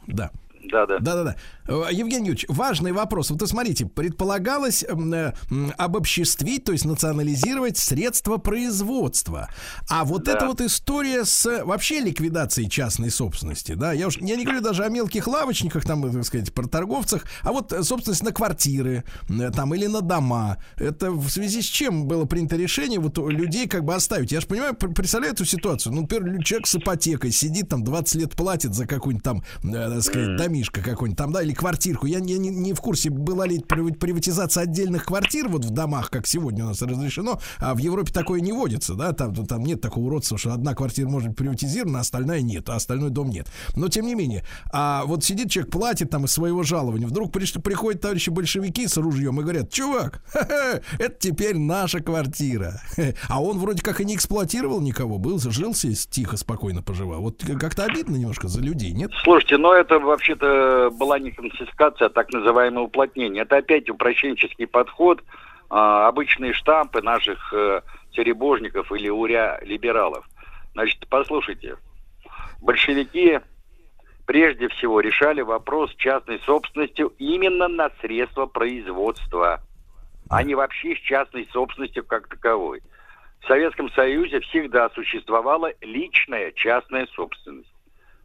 Да. 0.08 0.32
Да, 0.70 0.86
да. 0.86 0.98
Да, 1.00 1.16
да, 1.16 1.24
да. 1.24 1.36
Евгений 1.68 2.28
Юрьевич, 2.30 2.46
важный 2.48 2.92
вопрос. 2.92 3.30
Вот, 3.32 3.48
смотрите, 3.48 3.86
предполагалось 3.86 4.84
э, 4.88 5.34
обобществить, 5.78 6.64
то 6.64 6.72
есть 6.72 6.86
национализировать 6.86 7.78
средства 7.78 8.38
производства. 8.38 9.50
А 9.90 10.06
вот 10.06 10.24
Да. 10.24 10.34
эта 10.34 10.46
вот 10.48 10.62
история 10.62 11.26
с 11.26 11.64
вообще 11.64 12.00
ликвидацией 12.00 12.70
частной 12.70 13.10
собственности, 13.12 13.74
да, 13.74 13.94
я 13.94 14.08
уж 14.08 14.18
я 14.18 14.36
не 14.36 14.44
говорю 14.44 14.62
даже 14.62 14.84
о 14.84 14.90
мелких 14.90 15.28
лавочниках, 15.28 15.86
там, 15.86 16.12
так 16.12 16.24
сказать, 16.26 16.54
про 16.54 16.68
торговцах, 16.68 17.26
а 17.44 17.52
вот 17.52 17.72
э, 17.74 17.84
собственность 17.84 18.24
на 18.24 18.32
квартиры, 18.32 19.04
э, 19.30 19.52
там, 19.52 19.74
или 19.74 19.88
на 19.88 20.02
дома. 20.02 20.58
Это 20.78 21.12
в 21.12 21.30
связи 21.30 21.62
с 21.62 21.66
чем 21.66 22.08
было 22.08 22.26
принято 22.26 22.56
решение 22.56 23.00
вот 23.00 23.18
людей 23.18 23.68
как 23.68 23.84
бы 23.84 23.94
оставить? 23.96 24.32
Я 24.32 24.42
же 24.42 24.48
понимаю, 24.48 24.76
пр- 24.76 24.94
представляю 24.94 25.34
эту 25.34 25.46
ситуацию. 25.46 25.94
Ну, 25.94 26.02
например, 26.02 26.26
лю- 26.26 26.44
человек 26.44 26.68
с 26.68 26.76
ипотекой 26.76 27.32
сидит 27.32 27.70
там 27.70 27.84
20 27.84 28.16
лет 28.16 28.32
платит 28.34 28.74
за 28.74 28.86
какой-нибудь 28.88 29.24
там, 29.24 29.44
э, 29.64 29.90
так 29.90 30.02
сказать, 30.04 30.38
домишко 30.38 30.82
какой-нибудь 30.82 31.18
там, 31.18 31.32
да, 31.32 31.42
или 31.44 31.54
квартирку. 31.58 32.06
Я, 32.06 32.20
не- 32.20 32.38
не, 32.38 32.50
не 32.50 32.74
в 32.74 32.80
курсе, 32.80 33.10
была 33.10 33.46
ли 33.46 33.60
при- 33.60 33.92
приватизация 33.92 34.64
отдельных 34.64 35.06
квартир 35.06 35.48
вот 35.50 35.66
в 35.66 35.70
домах, 35.72 36.10
как 36.10 36.28
сегодня 36.28 36.64
у 36.64 36.68
нас 36.70 36.82
разрешено, 36.82 37.40
а 37.60 37.74
в 37.74 37.80
Европе 37.80 38.12
такое 38.14 38.40
не 38.40 38.54
водится, 38.54 38.94
да, 38.96 39.12
там, 39.14 39.34
там 39.34 39.64
нет 39.64 39.82
такого 39.82 40.06
уродства, 40.06 40.38
что 40.38 40.54
одна 40.54 40.74
квартира 40.74 41.08
может 41.10 41.30
быть 41.30 41.38
приватизирована, 41.38 42.00
а 42.00 42.02
остальная 42.02 42.42
нет, 42.42 42.70
а 42.70 42.76
остальной 42.76 43.10
дом 43.10 43.30
нет. 43.30 43.48
Но 43.76 43.88
тем 43.90 44.06
не 44.06 44.16
менее, 44.16 44.44
а 44.72 45.04
вот 45.06 45.24
сидит 45.24 45.50
человек, 45.52 45.72
платит 45.72 46.10
там 46.10 46.26
из 46.26 46.32
своего 46.32 46.64
жалования, 46.64 47.08
вдруг 47.08 47.36
приш- 47.36 47.60
приходят 47.62 48.02
товарищи 48.02 48.30
большевики 48.30 48.88
с 48.88 48.98
ружьем 48.98 49.40
и 49.40 49.44
говорят, 49.44 49.72
чувак, 49.72 50.22
это 51.00 51.16
теперь 51.20 51.58
наша 51.58 52.00
квартира. 52.00 52.82
А 53.30 53.42
он 53.42 53.58
вроде 53.58 53.82
как 53.82 54.00
и 54.02 54.06
не 54.06 54.16
эксплуатировал 54.16 54.80
никого, 54.82 55.18
был, 55.18 55.40
жил 55.40 55.74
себе 55.74 55.94
тихо, 55.96 56.38
спокойно 56.38 56.82
поживал. 56.84 57.22
Вот 57.22 57.44
как-то 57.60 57.84
обидно 57.84 58.16
немножко 58.16 58.48
за 58.48 58.62
людей, 58.62 58.92
нет? 58.92 59.12
Слушайте, 59.24 59.58
но 59.58 59.74
это 59.74 60.00
вообще-то 60.00 60.90
была 60.98 61.20
не 61.20 61.32
конфискация, 61.50 62.08
а 62.08 62.10
так 62.10 62.32
называемое 62.32 62.84
уплотнение. 62.84 63.44
Это 63.44 63.58
опять 63.58 63.90
упрощенческий 63.90 64.68
подход, 64.68 65.24
а, 65.70 66.08
обычные 66.08 66.54
штампы 66.54 67.02
наших 67.02 67.54
э, 67.54 67.82
церебожников 68.14 68.92
или 68.92 69.10
уря-либералов. 69.10 70.26
Значит, 70.74 71.06
послушайте, 71.10 71.78
большевики 72.62 73.40
прежде 74.26 74.70
всего 74.70 75.02
решали 75.02 75.42
вопрос 75.42 75.94
частной 75.96 76.40
собственностью 76.46 77.14
именно 77.18 77.68
на 77.68 77.90
средства 78.02 78.46
производства, 78.46 79.62
а 80.30 80.44
не 80.44 80.56
вообще 80.56 80.96
с 80.96 81.00
частной 81.00 81.48
собственностью 81.52 82.06
как 82.06 82.28
таковой. 82.28 82.82
В 83.42 83.48
Советском 83.48 83.90
Союзе 83.92 84.40
всегда 84.42 84.90
существовала 84.92 85.72
личная 85.82 86.52
частная 86.52 87.08
собственность 87.08 87.72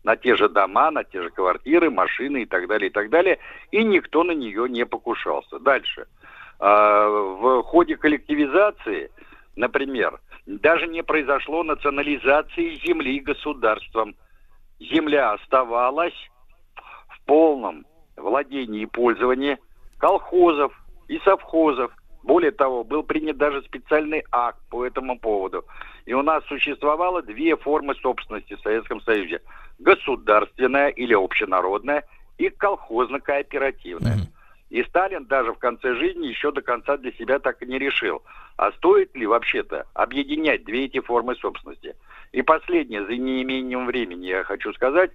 на 0.04 0.16
те 0.16 0.36
же 0.36 0.48
дома, 0.48 0.90
на 0.90 1.04
те 1.04 1.22
же 1.22 1.30
квартиры, 1.30 1.90
машины 1.90 2.42
и 2.42 2.46
так 2.46 2.66
далее, 2.66 2.90
и 2.90 2.92
так 2.92 3.10
далее, 3.10 3.38
и 3.70 3.84
никто 3.84 4.24
на 4.24 4.32
нее 4.32 4.68
не 4.68 4.84
покушался. 4.84 5.58
Дальше. 5.58 6.06
А, 6.58 7.08
В 7.08 7.62
ходе 7.62 7.96
коллективизации, 7.96 9.10
например, 9.56 10.20
даже 10.46 10.88
не 10.88 11.02
произошло 11.02 11.62
национализации 11.62 12.80
земли 12.84 13.20
государством. 13.20 14.14
Земля 14.80 15.32
оставалась 15.32 16.30
в 17.08 17.24
полном 17.24 17.86
владении 18.16 18.82
и 18.82 18.86
пользовании 18.86 19.58
колхозов 19.98 20.72
и 21.08 21.18
совхозов. 21.20 21.92
Более 22.24 22.52
того, 22.52 22.84
был 22.84 23.02
принят 23.02 23.36
даже 23.36 23.62
специальный 23.62 24.24
акт 24.30 24.58
по 24.70 24.84
этому 24.84 25.18
поводу. 25.18 25.64
И 26.06 26.14
у 26.14 26.22
нас 26.22 26.44
существовало 26.46 27.22
две 27.22 27.56
формы 27.56 27.94
собственности 27.94 28.54
в 28.54 28.60
Советском 28.60 29.00
Союзе. 29.02 29.40
Государственная 29.78 30.88
или 30.88 31.14
общенародная 31.14 32.04
и 32.38 32.48
колхозно-кооперативная. 32.48 34.18
И 34.70 34.82
Сталин 34.84 35.26
даже 35.26 35.52
в 35.52 35.58
конце 35.58 35.94
жизни 35.94 36.28
еще 36.28 36.50
до 36.50 36.62
конца 36.62 36.96
для 36.96 37.12
себя 37.12 37.38
так 37.38 37.62
и 37.62 37.66
не 37.66 37.78
решил. 37.78 38.22
А 38.56 38.72
стоит 38.72 39.14
ли 39.14 39.26
вообще-то 39.26 39.86
объединять 39.92 40.64
две 40.64 40.86
эти 40.86 41.00
формы 41.00 41.34
собственности? 41.36 41.94
И 42.32 42.40
последнее, 42.42 43.04
за 43.04 43.12
неимением 43.12 43.86
времени 43.86 44.26
я 44.26 44.44
хочу 44.44 44.72
сказать, 44.72 45.10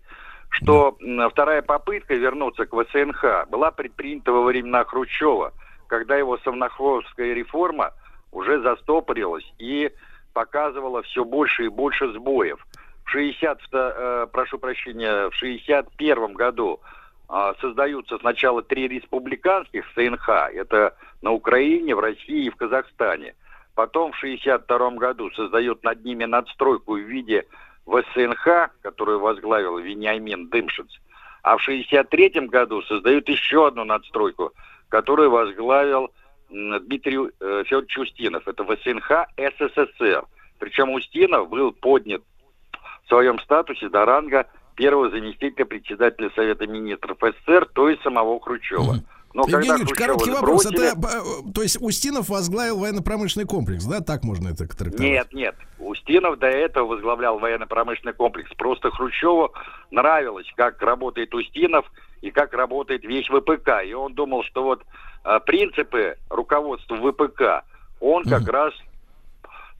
что 0.49 0.95
вторая 1.31 1.63
попытка 1.63 2.13
вернуться 2.13 2.65
к 2.65 2.73
ВСНХ 2.73 3.49
была 3.49 3.71
предпринята 3.71 4.31
во 4.31 4.43
времена 4.43 4.85
Хрущева, 4.85 5.53
когда 5.87 6.15
его 6.15 6.37
совнаховская 6.37 7.33
реформа 7.33 7.93
уже 8.31 8.61
застопорилась 8.61 9.51
и 9.57 9.91
показывала 10.37 11.01
все 11.01 11.25
больше 11.25 11.65
и 11.65 11.67
больше 11.67 12.13
сбоев. 12.13 12.63
В 13.05 13.09
60, 13.09 13.59
э, 13.71 14.27
прошу 14.31 14.59
прощения, 14.59 15.29
в 15.29 15.33
61 15.33 16.33
году 16.33 16.79
а, 17.27 17.55
создаются 17.59 18.19
сначала 18.19 18.61
три 18.61 18.87
республиканских 18.87 19.83
СНХ, 19.95 20.29
это 20.53 20.95
на 21.23 21.31
Украине, 21.31 21.95
в 21.95 21.99
России 21.99 22.45
и 22.45 22.49
в 22.51 22.55
Казахстане. 22.55 23.33
Потом 23.73 24.11
в 24.11 24.17
62 24.17 24.91
году 24.91 25.31
создают 25.31 25.83
над 25.83 26.05
ними 26.05 26.25
надстройку 26.25 26.93
в 26.93 26.99
виде 26.99 27.47
ВСНХ, 27.87 28.69
которую 28.83 29.19
возглавил 29.19 29.79
Вениамин 29.79 30.49
Дымшиц. 30.49 30.99
А 31.41 31.57
в 31.57 31.63
63 31.63 32.47
году 32.47 32.83
создают 32.83 33.27
еще 33.27 33.65
одну 33.65 33.85
надстройку, 33.85 34.51
которую 34.89 35.31
возглавил 35.31 36.03
м, 36.03 36.11
Дмитрий 36.49 37.17
э, 37.39 37.63
Федорович 37.65 37.97
Устинов. 37.97 38.47
Это 38.47 38.63
ВСНХ 38.63 39.11
СССР. 39.37 40.23
Причем 40.59 40.91
Устинов 40.91 41.49
был 41.49 41.71
поднят 41.71 42.21
в 43.03 43.07
своем 43.09 43.39
статусе 43.39 43.89
до 43.89 44.05
ранга 44.05 44.47
первого 44.75 45.09
заместителя 45.09 45.65
председателя 45.65 46.29
Совета 46.35 46.67
министров 46.67 47.17
СССР, 47.21 47.67
то 47.73 47.89
есть 47.89 48.01
самого 48.03 48.39
Хрущева. 48.39 48.95
Но 49.33 49.43
Евгений 49.43 49.67
Юрьевич, 49.81 49.93
короткий 49.93 50.31
вопрос. 50.31 50.63
сбросили- 50.63 50.87
Это, 50.97 51.07
э, 51.07 51.51
то 51.53 51.61
есть 51.61 51.77
Устинов 51.81 52.29
возглавил 52.29 52.79
военно-промышленный 52.79 53.45
комплекс, 53.45 53.83
да? 53.85 53.99
Так 53.99 54.23
можно 54.23 54.49
это 54.49 54.65
трактовать? 54.67 54.99
Нет, 54.99 55.31
нет. 55.33 55.55
Устинов 55.79 56.39
до 56.39 56.47
этого 56.47 56.87
возглавлял 56.87 57.37
военно-промышленный 57.37 58.13
комплекс. 58.13 58.49
Просто 58.57 58.89
Хрущеву 58.89 59.53
нравилось, 59.91 60.47
как 60.55 60.81
работает 60.81 61.35
Устинов 61.35 61.85
и 62.21 62.31
как 62.31 62.53
работает 62.53 63.03
весь 63.03 63.27
ВПК. 63.27 63.83
И 63.85 63.93
он 63.93 64.13
думал, 64.15 64.43
что 64.43 64.63
вот 64.63 64.83
принципы 65.45 66.17
руководства 66.29 66.95
ВПК 66.95 67.63
он 67.99 68.23
как 68.25 68.47
раз, 68.47 68.73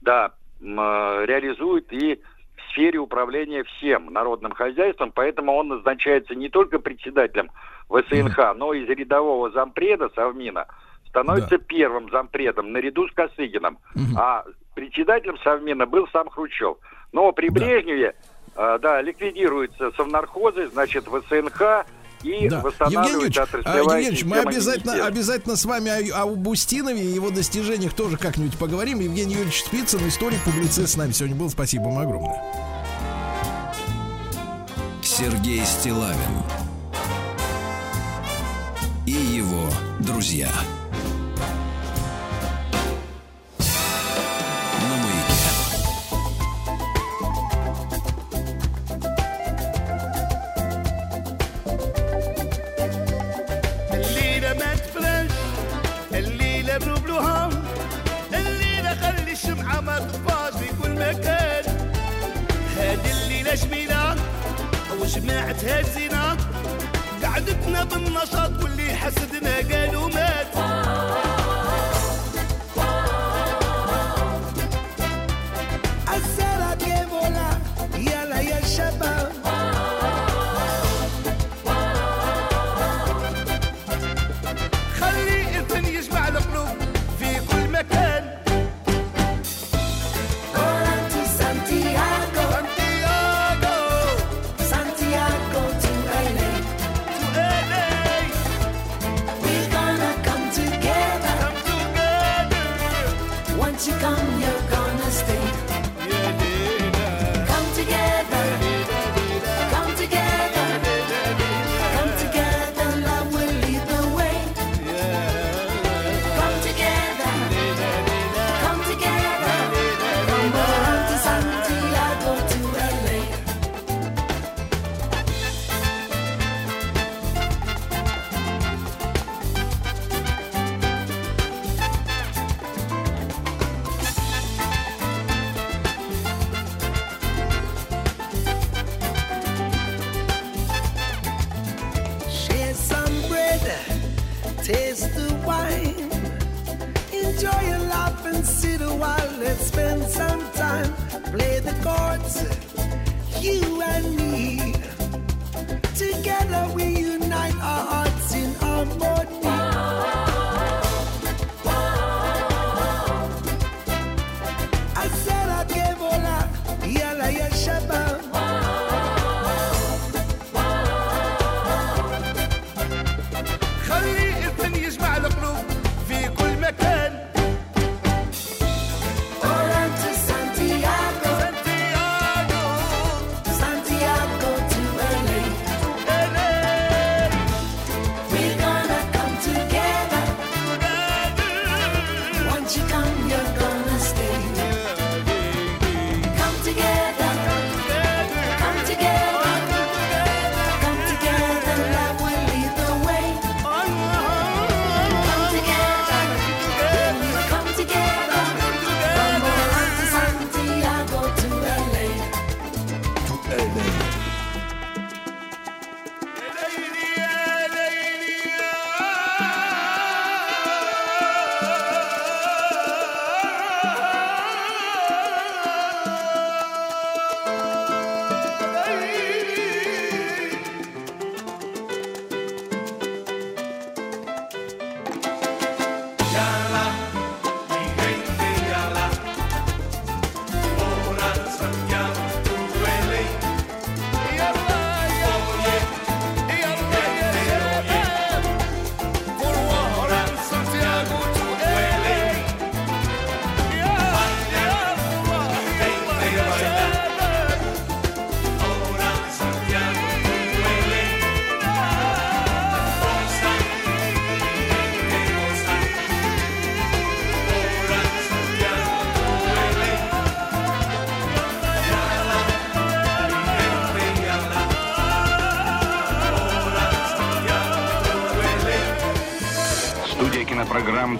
да, 0.00 0.32
а, 0.60 1.24
реализует 1.24 1.92
и 1.92 2.20
в 2.56 2.72
сфере 2.72 2.98
управления 2.98 3.64
всем 3.64 4.12
народным 4.12 4.52
хозяйством, 4.52 5.12
поэтому 5.12 5.54
он 5.54 5.68
назначается 5.68 6.34
не 6.34 6.48
только 6.48 6.78
председателем 6.78 7.50
ВСНХ, 7.88 8.54
но 8.56 8.74
и 8.74 8.82
из 8.82 8.88
рядового 8.88 9.50
зампреда 9.50 10.10
Совмина 10.14 10.66
становится 11.08 11.58
первым 11.58 12.10
зампредом 12.10 12.72
наряду 12.72 13.08
с 13.08 13.12
Косыгином. 13.12 13.78
А 14.16 14.44
председателем 14.74 15.38
Совмина 15.38 15.86
был 15.86 16.06
сам 16.08 16.28
Хрущев. 16.28 16.76
Но 17.12 17.32
при 17.32 17.48
Брежневе, 17.48 18.14
э, 18.54 18.78
да, 18.80 19.00
ликвидируются 19.00 19.90
совнархозы, 19.92 20.68
значит, 20.68 21.04
ВСНХ 21.06 21.86
и 22.22 22.48
Да. 22.48 22.56
Евгений 22.56 22.62
восстанавливается 22.62 23.14
Юрьевич, 23.14 23.38
а, 23.64 23.78
Евгений 23.78 24.04
Юрьевич, 24.04 24.24
мы 24.24 24.38
обязательно, 24.38 25.06
обязательно 25.06 25.56
с 25.56 25.64
вами 25.64 26.10
о, 26.10 26.22
об 26.22 26.46
Устинове 26.46 27.02
и 27.02 27.12
его 27.14 27.30
достижениях 27.30 27.94
тоже 27.94 28.16
как-нибудь 28.16 28.58
поговорим. 28.58 29.00
Евгений 29.00 29.34
Юрьевич 29.34 29.64
Спицын, 29.64 30.06
историк, 30.08 30.42
публицист 30.44 30.94
с 30.94 30.96
нами 30.96 31.12
сегодня 31.12 31.36
был. 31.36 31.50
Спасибо 31.50 31.84
вам 31.84 31.98
огромное. 31.98 32.42
Сергей 35.02 35.64
Стилавин 35.64 36.16
и 39.06 39.12
его 39.12 39.68
друзья. 40.00 40.50
بالنشاط 68.04 68.62
واللي 68.62 68.94
حسدنا 68.94 69.56
قالوا 69.56 70.08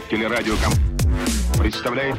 телерадиоком 0.09 0.73
представляет 1.59 2.17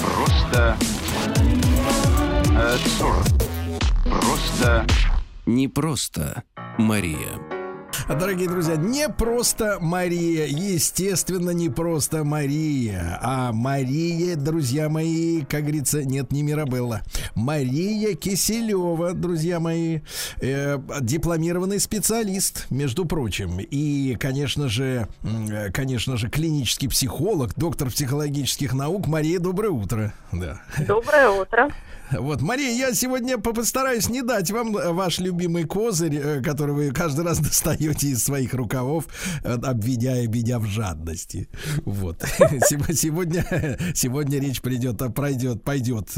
просто 0.00 0.76
э, 2.52 2.76
сорок. 2.98 3.24
Просто 4.04 4.86
Не 5.46 5.66
просто 5.66 6.44
Мария. 6.78 7.40
Дорогие 8.08 8.48
друзья, 8.48 8.76
не 8.76 9.08
просто 9.08 9.78
Мария, 9.80 10.46
естественно, 10.46 11.50
не 11.50 11.70
просто 11.70 12.22
Мария, 12.22 13.18
а 13.20 13.52
Мария, 13.52 14.36
друзья 14.36 14.88
мои, 14.88 15.42
как 15.42 15.62
говорится, 15.62 16.04
нет, 16.04 16.30
не 16.30 16.44
Мирабелла. 16.44 17.02
Мария 17.36 18.14
Киселева, 18.14 19.12
друзья 19.12 19.60
мои, 19.60 20.00
э, 20.40 20.78
дипломированный 21.02 21.78
специалист, 21.78 22.66
между 22.70 23.04
прочим, 23.04 23.58
и, 23.60 24.16
конечно 24.18 24.68
же, 24.68 25.06
э, 25.22 25.70
конечно 25.70 26.16
же, 26.16 26.30
клинический 26.30 26.88
психолог, 26.88 27.54
доктор 27.54 27.90
психологических 27.90 28.72
наук. 28.72 29.06
Мария, 29.06 29.38
доброе 29.38 29.70
утро. 29.70 30.14
Да. 30.32 30.62
Доброе 30.78 31.28
утро. 31.28 31.70
Вот, 32.12 32.40
Мария, 32.40 32.70
я 32.72 32.94
сегодня 32.94 33.38
по- 33.38 33.52
постараюсь 33.52 34.08
не 34.08 34.22
дать 34.22 34.50
вам 34.50 34.76
э, 34.76 34.92
ваш 34.92 35.18
любимый 35.18 35.64
козырь, 35.64 36.16
э, 36.16 36.40
который 36.42 36.74
вы 36.74 36.90
каждый 36.92 37.24
раз 37.24 37.38
достаете 37.40 38.08
из 38.08 38.22
своих 38.22 38.54
рукавов, 38.54 39.06
э, 39.42 39.54
обведя 39.54 40.20
и 40.22 40.26
в 40.58 40.66
жадности. 40.66 41.48
Вот. 41.84 42.22
Сего- 42.68 42.92
Сегодня, 42.92 43.44
сегодня 43.94 44.38
речь 44.40 44.60
придет, 44.62 45.02
а 45.02 45.10
пройдет, 45.10 45.64
пойдет. 45.64 46.08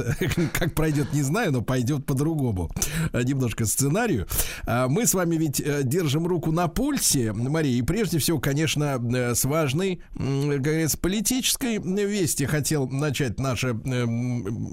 Как 0.52 0.74
пройдет, 0.74 1.12
не 1.12 1.22
знаю, 1.22 1.52
но 1.52 1.62
пойдет 1.62 2.04
по-другому. 2.04 2.70
Немножко 3.12 3.64
сценарию. 3.64 4.26
А 4.66 4.88
Мы 4.88 5.06
с 5.06 5.14
вами 5.14 5.36
ведь 5.36 5.62
держим 5.88 6.26
руку 6.26 6.52
на 6.52 6.68
пульсе, 6.68 7.32
Мария, 7.32 7.78
и 7.78 7.82
прежде 7.82 8.18
всего, 8.18 8.38
конечно, 8.38 9.00
с 9.34 9.44
важной, 9.44 10.00
как 10.14 10.60
говорится, 10.60 10.98
политической 10.98 11.78
вести 11.78 12.44
хотел 12.44 12.86
начать 12.88 13.40
наше 13.40 13.68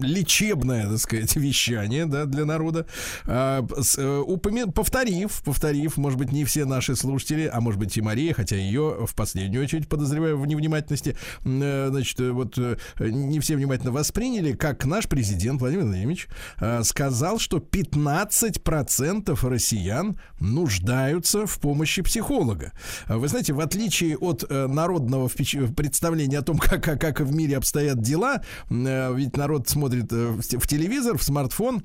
лечебное, 0.01 0.87
сказать, 1.05 1.35
вещание, 1.37 2.05
да, 2.05 2.25
для 2.25 2.45
народа. 2.45 2.85
А, 3.25 3.65
с, 3.81 3.97
э, 3.97 4.01
упомя- 4.27 4.71
Повторив, 4.71 5.41
повторив, 5.43 5.97
может 5.97 6.19
быть, 6.19 6.31
не 6.31 6.43
все 6.45 6.65
наши 6.65 6.95
слушатели, 6.95 7.49
а 7.51 7.61
может 7.61 7.79
быть 7.79 7.95
и 7.97 8.01
Мария, 8.01 8.33
хотя 8.33 8.55
ее 8.55 9.05
в 9.07 9.15
последнюю 9.15 9.63
очередь 9.63 9.87
подозреваю 9.87 10.37
в 10.37 10.45
невнимательности, 10.45 11.17
э, 11.45 11.87
значит, 11.89 12.19
э, 12.19 12.31
вот 12.31 12.57
не 12.99 13.39
все 13.39 13.55
внимательно 13.55 13.91
восприняли, 13.91 14.53
как 14.53 14.85
наш 14.85 15.07
президент 15.07 15.61
Владимир 15.61 15.85
Владимирович 15.85 16.27
э, 16.59 16.83
сказал, 16.83 17.39
что 17.39 17.57
15% 17.59 19.47
россиян 19.47 20.19
нуждаются 20.39 21.45
в 21.45 21.59
помощи 21.59 22.01
психолога. 22.01 22.71
А 23.07 23.17
Вы 23.17 23.27
знаете, 23.27 23.53
в 23.53 23.59
отличие 23.59 24.17
от 24.17 24.49
народного 24.49 25.29
представления 25.29 26.39
о 26.39 26.41
том, 26.41 26.57
как, 26.59 26.83
как, 26.83 26.99
как 26.99 27.19
в 27.19 27.33
мире 27.33 27.57
обстоят 27.57 28.01
дела, 28.01 28.41
ведь 28.69 29.37
народ 29.37 29.69
смотрит 29.69 30.11
в 30.11 30.41
те- 30.41 30.57
в 30.59 30.67
телевизор, 30.95 31.17
в 31.17 31.23
смартфон, 31.23 31.83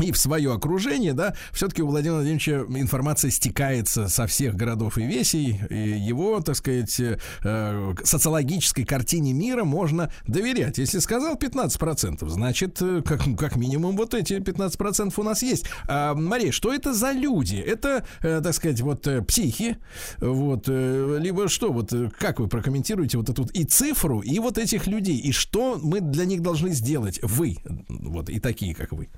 и 0.00 0.12
в 0.12 0.18
свое 0.18 0.52
окружение, 0.52 1.12
да, 1.12 1.34
все-таки 1.52 1.82
у 1.82 1.88
Владимира 1.88 2.16
Владимировича 2.16 2.64
информация 2.78 3.30
стекается 3.30 4.08
со 4.08 4.26
всех 4.26 4.54
городов 4.54 4.98
и 4.98 5.06
весей, 5.06 5.60
и 5.70 5.74
его, 5.74 6.40
так 6.40 6.56
сказать, 6.56 7.00
э, 7.00 7.94
социологической 8.04 8.84
картине 8.84 9.32
мира 9.32 9.64
можно 9.64 10.10
доверять. 10.26 10.78
Если 10.78 10.98
сказал 10.98 11.36
15%, 11.36 12.28
значит, 12.28 12.80
э, 12.82 13.02
как, 13.02 13.22
как 13.38 13.56
минимум 13.56 13.96
вот 13.96 14.14
эти 14.14 14.34
15% 14.34 15.12
у 15.16 15.22
нас 15.22 15.42
есть. 15.42 15.66
А, 15.88 16.14
Мария, 16.14 16.52
что 16.52 16.72
это 16.72 16.92
за 16.92 17.12
люди? 17.12 17.56
Это, 17.56 18.04
э, 18.22 18.40
так 18.42 18.54
сказать, 18.54 18.80
вот 18.80 19.06
э, 19.06 19.22
психи, 19.22 19.78
вот, 20.18 20.64
э, 20.68 21.18
либо 21.20 21.48
что, 21.48 21.72
вот, 21.72 21.92
э, 21.92 22.10
как 22.18 22.40
вы 22.40 22.48
прокомментируете 22.48 23.18
вот 23.18 23.28
эту 23.28 23.44
и 23.52 23.64
цифру, 23.64 24.20
и 24.20 24.38
вот 24.38 24.58
этих 24.58 24.86
людей, 24.86 25.18
и 25.18 25.32
что 25.32 25.78
мы 25.82 26.00
для 26.00 26.24
них 26.24 26.42
должны 26.42 26.70
сделать, 26.70 27.20
вы, 27.22 27.56
вот, 27.88 28.28
и 28.28 28.40
такие, 28.40 28.74
как 28.74 28.92
вы? 28.92 29.08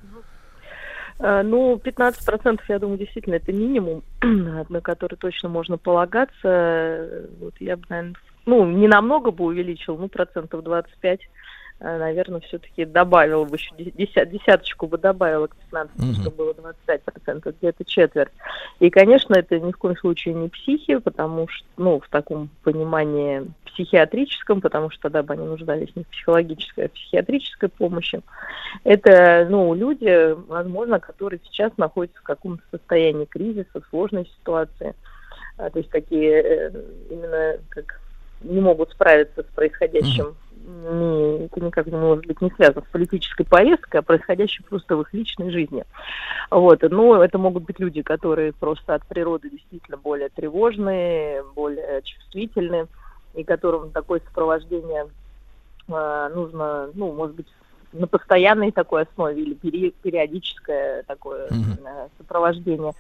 Э, 1.18 1.42
Ну, 1.42 1.76
15%, 1.76 2.60
я 2.68 2.78
думаю, 2.78 2.98
действительно, 2.98 3.34
это 3.34 3.52
минимум, 3.52 4.02
на 4.22 4.80
который 4.80 5.16
точно 5.16 5.48
можно 5.48 5.76
полагаться. 5.76 7.28
Вот 7.40 7.54
я 7.60 7.76
бы, 7.76 7.82
наверное, 7.88 8.14
ну, 8.46 8.64
не 8.66 8.88
намного 8.88 9.30
бы 9.30 9.44
увеличил, 9.44 9.98
ну, 9.98 10.08
процентов 10.08 10.62
25, 10.62 11.20
э, 11.20 11.24
наверное, 11.80 12.40
все-таки 12.40 12.84
добавил 12.84 13.44
бы 13.44 13.56
еще 13.56 13.72
деся- 13.76 14.26
десяточку 14.26 14.86
бы 14.88 14.98
добавила 14.98 15.46
к 15.46 15.56
15, 15.56 15.96
Мгм. 15.98 16.14
чтобы 16.14 16.36
было 16.36 16.54
25%, 16.54 17.54
где-то 17.60 17.84
четверть. 17.84 18.32
И, 18.80 18.90
конечно, 18.90 19.34
это 19.34 19.60
ни 19.60 19.70
в 19.70 19.76
коем 19.76 19.96
случае 19.96 20.34
не 20.34 20.48
психи, 20.48 20.96
потому 20.98 21.46
что, 21.48 21.66
ну, 21.76 22.00
в 22.00 22.08
таком 22.08 22.50
понимании 22.64 23.44
психиатрическом, 23.66 24.60
потому 24.60 24.90
что 24.90 25.02
тогда 25.02 25.22
бы 25.22 25.34
они 25.34 25.46
нуждались 25.46 25.94
не 25.94 26.02
в 26.02 26.08
психологической, 26.08 26.86
а 26.86 26.88
в 26.88 26.92
психиатрической 26.92 27.68
помощи. 27.68 28.22
Это, 28.82 29.46
ну, 29.48 29.72
люди, 29.74 30.34
возможно, 30.48 30.98
которые 30.98 31.38
сейчас 31.44 31.72
находятся 31.76 32.18
в 32.18 32.24
каком-то 32.24 32.62
состоянии 32.72 33.24
кризиса, 33.24 33.80
сложной 33.90 34.26
ситуации. 34.40 34.94
А, 35.58 35.70
То 35.70 35.78
есть 35.78 35.90
такие 35.90 36.42
э, 36.42 36.70
именно 37.10 37.58
как 37.68 38.00
не 38.42 38.60
могут 38.60 38.90
справиться 38.92 39.42
с 39.42 39.54
происходящим. 39.54 40.36
Не- 40.68 41.46
это 41.46 41.60
никак 41.60 41.86
не 41.86 41.96
может 41.96 42.26
быть 42.26 42.40
не 42.42 42.50
связано 42.50 42.84
с 42.86 42.92
политической 42.92 43.44
повесткой, 43.44 44.00
а 44.00 44.02
происходящим 44.02 44.64
просто 44.68 44.96
в 44.96 45.00
их 45.00 45.14
личной 45.14 45.50
жизни. 45.50 45.84
Вот. 46.50 46.82
Но 46.82 47.22
это 47.22 47.38
могут 47.38 47.64
быть 47.64 47.80
люди, 47.80 48.02
которые 48.02 48.52
просто 48.52 48.94
от 48.94 49.06
природы 49.06 49.48
действительно 49.48 49.96
более 49.96 50.28
тревожные, 50.28 51.42
более 51.54 52.02
чувствительные, 52.02 52.86
и 53.34 53.44
которым 53.44 53.90
такое 53.92 54.20
сопровождение 54.26 55.06
а, 55.90 56.28
нужно, 56.28 56.90
ну, 56.94 57.12
может 57.12 57.36
быть, 57.36 57.48
на 57.92 58.06
постоянной 58.06 58.70
такой 58.70 59.04
основе 59.04 59.40
или 59.40 59.54
пери- 59.54 59.94
периодическое 60.02 61.02
такое 61.04 61.48
э, 61.48 62.08
сопровождение. 62.18 62.92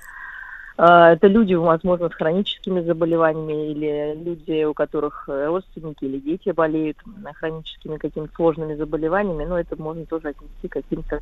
А, 0.80 1.10
Это 1.12 1.26
люди, 1.26 1.54
возможно, 1.54 2.08
с 2.08 2.14
хроническими 2.14 2.80
заболеваниями 2.80 3.72
или 3.72 4.14
люди, 4.14 4.64
у 4.64 4.74
которых 4.74 5.28
э, 5.28 5.46
родственники 5.46 6.04
или 6.04 6.18
дети 6.20 6.50
болеют 6.50 6.96
э, 7.04 7.32
хроническими 7.34 7.96
какими-то 7.96 8.32
сложными 8.36 8.76
заболеваниями, 8.76 9.44
но 9.44 9.58
это 9.58 9.74
можно 9.74 10.06
тоже 10.06 10.28
отнести 10.28 10.68
к 10.68 10.72
каким-то 10.72 11.18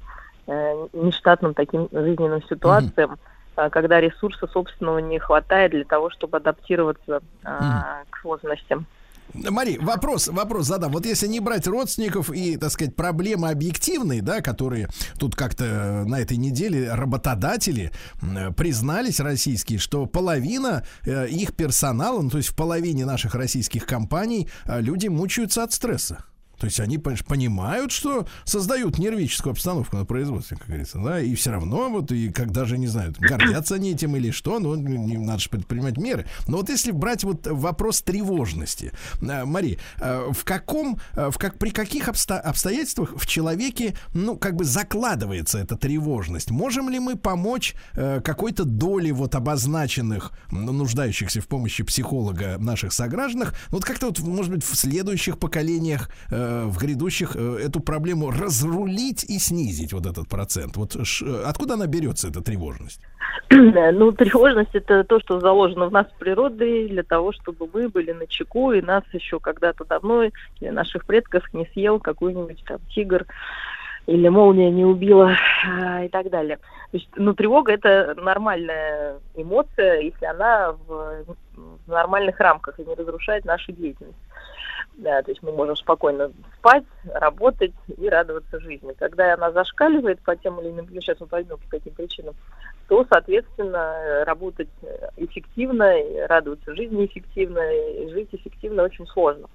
э, 0.46 0.86
нештатным 0.92 1.54
таким 1.54 1.88
жизненным 1.90 2.42
ситуациям, 2.42 3.16
а, 3.56 3.70
когда 3.70 3.98
ресурса 3.98 4.46
собственного 4.46 4.98
не 4.98 5.18
хватает 5.18 5.70
для 5.70 5.84
того, 5.84 6.10
чтобы 6.10 6.36
адаптироваться 6.36 7.22
а, 7.42 8.02
к 8.10 8.18
сложностям. 8.20 8.84
Мари, 9.34 9.78
вопрос, 9.80 10.28
вопрос 10.28 10.66
задам. 10.66 10.92
Вот 10.92 11.06
если 11.06 11.26
не 11.26 11.40
брать 11.40 11.66
родственников 11.66 12.30
и, 12.30 12.56
так 12.56 12.70
сказать, 12.70 12.94
проблемы 12.94 13.50
объективные, 13.50 14.22
да, 14.22 14.40
которые 14.40 14.88
тут 15.18 15.34
как-то 15.34 15.64
э, 15.64 16.04
на 16.04 16.20
этой 16.20 16.36
неделе 16.36 16.92
работодатели 16.92 17.90
э, 18.22 18.52
признались 18.52 19.20
российские, 19.20 19.78
что 19.78 20.06
половина 20.06 20.84
э, 21.04 21.28
их 21.28 21.54
персонала, 21.54 22.22
ну, 22.22 22.30
то 22.30 22.38
есть 22.38 22.50
в 22.50 22.56
половине 22.56 23.04
наших 23.04 23.34
российских 23.34 23.86
компаний 23.86 24.48
люди 24.66 25.08
мучаются 25.08 25.62
от 25.62 25.72
стресса. 25.72 26.24
То 26.58 26.66
есть 26.66 26.80
они 26.80 26.98
понимаешь, 26.98 27.24
понимают, 27.24 27.92
что 27.92 28.26
создают 28.44 28.98
нервическую 28.98 29.52
обстановку 29.52 29.96
на 29.96 30.04
производстве, 30.04 30.56
как 30.56 30.68
говорится, 30.68 30.98
да, 30.98 31.20
и 31.20 31.34
все 31.34 31.50
равно 31.50 31.90
вот, 31.90 32.12
и 32.12 32.30
как 32.30 32.50
даже, 32.50 32.78
не 32.78 32.86
знаю, 32.86 33.14
гордятся 33.18 33.74
они 33.74 33.92
этим 33.92 34.16
или 34.16 34.30
что, 34.30 34.58
ну, 34.58 34.74
не- 34.74 35.18
надо 35.18 35.38
же 35.40 35.50
предпринимать 35.50 35.96
меры. 35.98 36.26
Но 36.46 36.56
вот 36.58 36.68
если 36.70 36.92
брать 36.92 37.24
вот 37.24 37.46
вопрос 37.46 38.02
тревожности, 38.02 38.92
э, 39.20 39.44
Мари, 39.44 39.78
э, 40.00 40.30
в 40.32 40.44
каком, 40.44 40.98
э, 41.14 41.30
в 41.30 41.38
как, 41.38 41.58
при 41.58 41.70
каких 41.70 42.08
обсто- 42.08 42.40
обстоятельствах 42.40 43.14
в 43.16 43.26
человеке, 43.26 43.96
ну, 44.14 44.36
как 44.36 44.56
бы 44.56 44.64
закладывается 44.64 45.58
эта 45.58 45.76
тревожность? 45.76 46.50
Можем 46.50 46.88
ли 46.88 46.98
мы 46.98 47.16
помочь 47.16 47.74
какой-то 47.92 48.64
доли 48.64 49.10
вот 49.10 49.34
обозначенных, 49.34 50.32
ну, 50.50 50.72
нуждающихся 50.72 51.40
в 51.40 51.46
помощи 51.48 51.82
психолога 51.84 52.56
наших 52.58 52.92
согражданах, 52.92 53.54
вот 53.68 53.84
как-то 53.84 54.06
вот, 54.06 54.18
может 54.20 54.52
быть, 54.52 54.64
в 54.64 54.74
следующих 54.74 55.38
поколениях, 55.38 56.10
в 56.66 56.78
грядущих, 56.78 57.36
э, 57.36 57.58
эту 57.66 57.80
проблему 57.80 58.30
разрулить 58.30 59.24
и 59.24 59.38
снизить 59.38 59.92
вот 59.92 60.06
этот 60.06 60.28
процент? 60.28 60.76
Вот 60.76 60.96
э, 60.96 61.02
откуда 61.46 61.74
она 61.74 61.86
берется, 61.86 62.28
эта 62.28 62.42
тревожность? 62.42 63.00
Ну, 63.50 64.12
тревожность 64.12 64.74
это 64.74 65.04
то, 65.04 65.20
что 65.20 65.40
заложено 65.40 65.86
в 65.86 65.92
нас 65.92 66.06
природой 66.18 66.88
для 66.88 67.02
того, 67.02 67.32
чтобы 67.32 67.68
мы 67.72 67.88
были 67.88 68.12
на 68.12 68.26
чеку, 68.26 68.72
и 68.72 68.82
нас 68.82 69.04
еще 69.12 69.38
когда-то 69.38 69.84
давно, 69.84 70.24
или 70.24 70.70
наших 70.70 71.06
предков 71.06 71.42
не 71.54 71.66
съел 71.72 72.00
какой-нибудь 72.00 72.64
там 72.66 72.78
тигр 72.94 73.26
или 74.06 74.28
молния 74.28 74.70
не 74.70 74.84
убила 74.84 75.32
и 76.04 76.08
так 76.08 76.30
далее. 76.30 76.56
То 76.56 76.96
есть, 76.96 77.08
ну, 77.16 77.34
тревога 77.34 77.72
это 77.72 78.14
нормальная 78.16 79.16
эмоция, 79.34 80.00
если 80.00 80.26
она 80.26 80.72
в, 80.86 81.24
в 81.56 81.90
нормальных 81.90 82.38
рамках 82.38 82.78
и 82.78 82.84
не 82.84 82.94
разрушает 82.94 83.44
нашу 83.44 83.72
деятельность. 83.72 84.16
Да, 84.96 85.22
то 85.22 85.30
есть 85.30 85.42
мы 85.42 85.52
можем 85.52 85.76
спокойно 85.76 86.32
спать, 86.58 86.84
работать 87.04 87.74
и 87.98 88.08
радоваться 88.08 88.58
жизни. 88.60 88.94
Когда 88.98 89.34
она 89.34 89.52
зашкаливает 89.52 90.20
по 90.20 90.34
тем 90.36 90.58
или 90.60 90.70
иным, 90.70 90.86
ну, 90.90 91.00
сейчас 91.02 91.20
мы 91.20 91.26
поймем 91.26 91.58
по 91.58 91.68
каким 91.68 91.92
причинам, 91.92 92.34
то, 92.88 93.04
соответственно, 93.10 94.24
работать 94.24 94.70
эффективно, 95.18 95.92
радоваться 96.28 96.74
жизни 96.74 97.04
эффективно, 97.04 97.60
и 97.60 98.08
жить 98.08 98.30
эффективно 98.32 98.84
очень 98.84 99.06
сложно. 99.06 99.48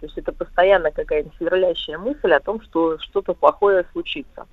То 0.00 0.06
есть 0.06 0.18
это 0.18 0.32
постоянно 0.32 0.90
какая-то 0.90 1.30
сверлящая 1.38 1.96
мысль 1.96 2.32
о 2.32 2.40
том, 2.40 2.60
что 2.60 2.98
что-то 2.98 3.32
плохое 3.32 3.86
случится. 3.92 4.46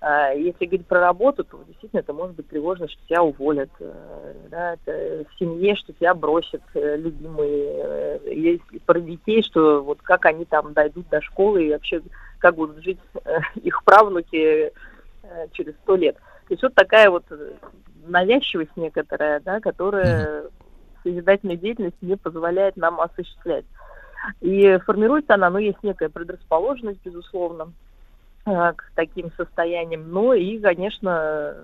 А 0.00 0.30
Если 0.30 0.66
говорить 0.66 0.86
про 0.86 1.00
работу, 1.00 1.42
то 1.42 1.60
действительно 1.66 2.00
это 2.00 2.12
может 2.12 2.36
быть 2.36 2.48
тревожно, 2.48 2.88
что 2.88 3.00
тебя 3.08 3.22
уволят, 3.22 3.70
э, 3.80 4.34
да, 4.48 4.74
это 4.74 5.24
в 5.28 5.38
семье, 5.38 5.74
что 5.74 5.92
тебя 5.92 6.14
бросят 6.14 6.62
э, 6.74 6.96
любимые, 6.96 8.20
э, 8.24 8.32
есть 8.32 8.62
про 8.86 9.00
детей, 9.00 9.42
что 9.42 9.82
вот 9.82 10.00
как 10.02 10.26
они 10.26 10.44
там 10.44 10.72
дойдут 10.72 11.08
до 11.08 11.20
школы 11.20 11.64
и 11.66 11.72
вообще 11.72 12.00
как 12.38 12.54
будут 12.54 12.84
жить 12.84 13.00
их 13.56 13.82
правнуки 13.82 14.72
через 15.52 15.74
сто 15.82 15.96
лет. 15.96 16.14
То 16.14 16.54
есть 16.54 16.62
вот 16.62 16.74
такая 16.74 17.10
вот 17.10 17.24
навязчивость 18.06 18.76
некоторая, 18.76 19.40
да, 19.40 19.58
которая 19.58 20.44
созидательную 21.02 21.58
деятельность 21.58 22.00
не 22.00 22.16
позволяет 22.16 22.76
нам 22.76 23.00
осуществлять. 23.00 23.64
И 24.40 24.78
формируется 24.86 25.34
она, 25.34 25.50
ну, 25.50 25.58
есть 25.58 25.82
некая 25.82 26.08
предрасположенность, 26.08 27.00
безусловно, 27.04 27.72
к 28.76 28.90
таким 28.94 29.30
состояниям. 29.36 30.10
Но 30.10 30.34
и, 30.34 30.58
конечно, 30.58 31.56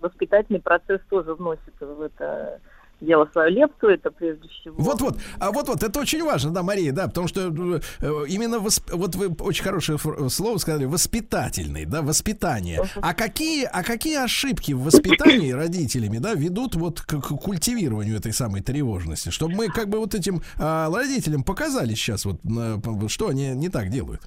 воспитательный 0.00 0.60
процесс 0.60 1.00
тоже 1.08 1.34
вносит 1.34 1.74
в 1.80 2.00
это 2.00 2.60
дело 3.00 3.28
свою 3.32 3.50
лепту, 3.50 3.88
это 3.88 4.10
прежде 4.10 4.48
всего. 4.48 4.74
Вот-вот, 4.78 5.18
а 5.38 5.52
вот-вот, 5.52 5.82
это 5.82 6.00
очень 6.00 6.22
важно, 6.22 6.52
да, 6.52 6.62
Мария, 6.62 6.92
да, 6.92 7.08
потому 7.08 7.28
что 7.28 7.40
э, 7.42 7.80
именно, 8.28 8.56
восп- 8.56 8.90
вот 8.92 9.14
вы 9.16 9.28
очень 9.28 9.64
хорошее 9.64 9.98
слово 10.30 10.58
сказали, 10.58 10.84
воспитательный, 10.86 11.84
да, 11.84 12.02
воспитание. 12.02 12.82
А 13.02 13.14
какие, 13.14 13.64
а 13.64 13.82
какие 13.82 14.16
ошибки 14.16 14.72
в 14.72 14.82
воспитании 14.82 15.50
родителями, 15.52 16.18
да, 16.18 16.34
ведут 16.34 16.74
вот 16.74 17.00
к, 17.00 17.20
к 17.20 17.28
культивированию 17.36 18.16
этой 18.16 18.32
самой 18.32 18.62
тревожности, 18.62 19.28
чтобы 19.28 19.54
мы 19.54 19.68
как 19.68 19.88
бы 19.88 19.98
вот 19.98 20.14
этим 20.14 20.42
а, 20.58 20.90
родителям 20.90 21.42
показали 21.42 21.94
сейчас 21.94 22.24
вот, 22.24 22.40
что 23.08 23.28
они 23.28 23.48
не 23.50 23.68
так 23.68 23.90
делают? 23.90 24.22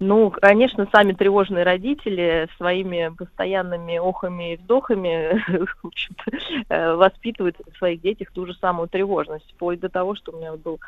Ну, 0.00 0.30
конечно, 0.30 0.88
сами 0.92 1.12
тревожные 1.12 1.64
родители 1.64 2.48
своими 2.56 3.12
постоянными 3.16 3.98
охами 3.98 4.54
и 4.54 4.56
вздохами 4.56 5.44
э, 6.68 6.94
воспитывают 6.94 7.56
в 7.58 7.76
своих 7.78 8.00
детях 8.00 8.30
ту 8.32 8.46
же 8.46 8.54
самую 8.54 8.88
тревожность. 8.88 9.50
Вплоть 9.54 9.80
до 9.80 9.88
того, 9.88 10.14
что 10.14 10.32
у 10.32 10.36
меня 10.36 10.52
был 10.52 10.78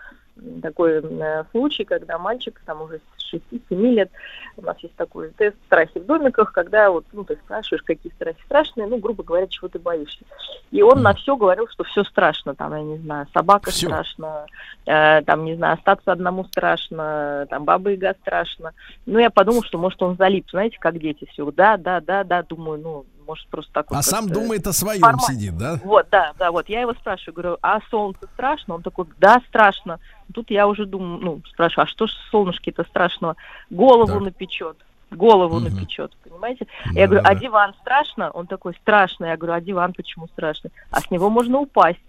такой 0.63 1.01
э, 1.03 1.45
случай, 1.51 1.85
когда 1.85 2.19
мальчик, 2.19 2.61
там 2.65 2.83
уже 2.83 3.01
с 3.17 3.35
6-7 3.35 3.61
лет, 3.71 4.11
у 4.57 4.63
нас 4.63 4.77
есть 4.81 4.95
такой 4.97 5.31
тест 5.31 5.57
«Страхи 5.67 5.99
в 5.99 6.07
домиках», 6.07 6.53
когда 6.53 6.91
вот, 6.91 7.05
ну, 7.13 7.25
ты 7.25 7.37
спрашиваешь, 7.37 7.83
какие 7.83 8.13
страхи 8.13 8.41
страшные, 8.45 8.87
ну, 8.87 8.99
грубо 8.99 9.23
говоря, 9.23 9.47
чего 9.47 9.69
ты 9.69 9.79
боишься. 9.79 10.25
И 10.71 10.83
он 10.83 11.03
на 11.03 11.15
все 11.15 11.37
говорил, 11.37 11.69
что 11.69 11.85
все 11.85 12.05
страшно, 12.05 12.55
там, 12.55 12.75
я 12.75 12.83
не 12.83 12.99
знаю, 12.99 13.27
собака 13.33 13.71
Всё. 13.71 13.89
страшно, 13.89 14.47
э, 14.87 15.23
там, 15.23 15.45
не 15.45 15.57
знаю, 15.57 15.75
остаться 15.75 16.13
одному 16.13 16.45
страшно, 16.45 17.47
там, 17.51 17.65
баба 17.65 17.91
Яга 17.91 18.15
страшно. 18.23 18.73
Ну, 19.07 19.19
я 19.19 19.31
подумал, 19.31 19.63
что, 19.63 19.79
может, 19.79 20.03
он 20.03 20.17
залип, 20.17 20.51
знаете, 20.51 20.79
как 20.81 20.99
дети 20.99 21.27
все, 21.33 21.51
да, 21.51 21.77
да, 21.77 22.01
да, 22.01 22.25
да, 22.25 22.43
думаю, 22.43 22.81
ну, 22.81 23.07
может, 23.31 23.47
просто 23.47 23.73
так 23.73 23.91
вот 23.91 23.97
А 23.97 24.03
сам 24.03 24.29
думает 24.29 24.67
о 24.67 24.73
своем 24.73 25.03
формально. 25.03 25.23
сидит, 25.27 25.57
да? 25.57 25.79
Вот, 25.85 26.09
да, 26.11 26.33
да, 26.37 26.51
вот, 26.51 26.69
я 26.69 26.81
его 26.81 26.95
спрашиваю, 26.95 27.35
говорю, 27.35 27.59
а 27.63 27.79
солнце 27.89 28.27
страшно? 28.35 28.75
Он 28.75 28.83
такой, 28.83 29.07
да, 29.19 29.41
страшно. 29.49 30.01
Тут 30.35 30.51
я 30.51 30.67
уже 30.67 30.85
думаю, 30.85 31.21
ну, 31.21 31.41
спрашиваю, 31.53 31.85
а 31.85 31.87
что 31.87 32.09
ж 32.09 32.11
солнышки-то 32.33 32.83
страшного? 32.83 33.37
Голову 33.71 34.19
напечет, 34.19 34.77
голову 35.13 35.61
напечет, 35.61 36.13
понимаете? 36.25 36.67
я 36.93 37.07
говорю, 37.07 37.23
а 37.25 37.35
диван 37.37 37.75
страшно? 37.83 38.31
Он 38.33 38.49
такой, 38.49 38.75
страшно. 38.83 39.27
Я 39.27 39.37
говорю, 39.37 39.55
а 39.55 39.61
диван 39.61 39.93
почему 39.93 40.27
страшный? 40.27 40.73
А 40.91 41.01
с 41.01 41.09
него 41.13 41.31
можно 41.31 41.59
упасть. 41.61 42.01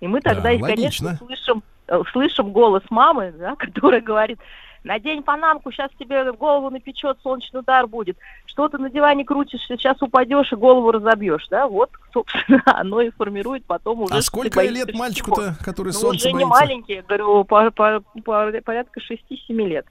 И 0.00 0.06
мы 0.06 0.22
тогда, 0.22 0.42
Да, 0.42 0.52
и, 0.52 0.58
конечно, 0.58 1.08
логично. 1.08 1.26
слышим, 1.26 1.62
э, 1.88 2.02
слышим 2.12 2.50
голос 2.50 2.82
мамы, 2.88 3.34
да, 3.38 3.56
которая 3.58 4.00
говорит, 4.00 4.38
надень 4.86 5.22
панамку, 5.22 5.70
сейчас 5.70 5.90
тебе 5.98 6.32
голову 6.32 6.70
напечет, 6.70 7.18
солнечный 7.22 7.60
удар 7.60 7.86
будет. 7.86 8.16
Что 8.46 8.68
ты 8.68 8.78
на 8.78 8.88
диване 8.88 9.24
крутишься, 9.24 9.76
сейчас 9.76 10.00
упадешь 10.00 10.52
и 10.52 10.56
голову 10.56 10.90
разобьешь, 10.92 11.46
да? 11.50 11.66
Вот, 11.66 11.90
собственно, 12.12 12.62
оно 12.66 13.00
и 13.02 13.10
формирует 13.10 13.64
потом 13.66 14.02
уже... 14.02 14.14
А 14.14 14.22
сколько 14.22 14.62
лет 14.62 14.94
мальчику-то, 14.94 15.56
который 15.62 15.88
Ну, 15.88 15.92
солнце 15.92 16.28
уже 16.28 16.36
не 16.36 16.44
боится? 16.44 16.48
маленький, 16.64 16.92
я 16.94 17.02
говорю, 17.02 17.44
по- 17.44 17.70
по- 17.70 18.00
по- 18.24 18.52
порядка 18.64 19.00
6-7 19.00 19.52
лет. 19.66 19.86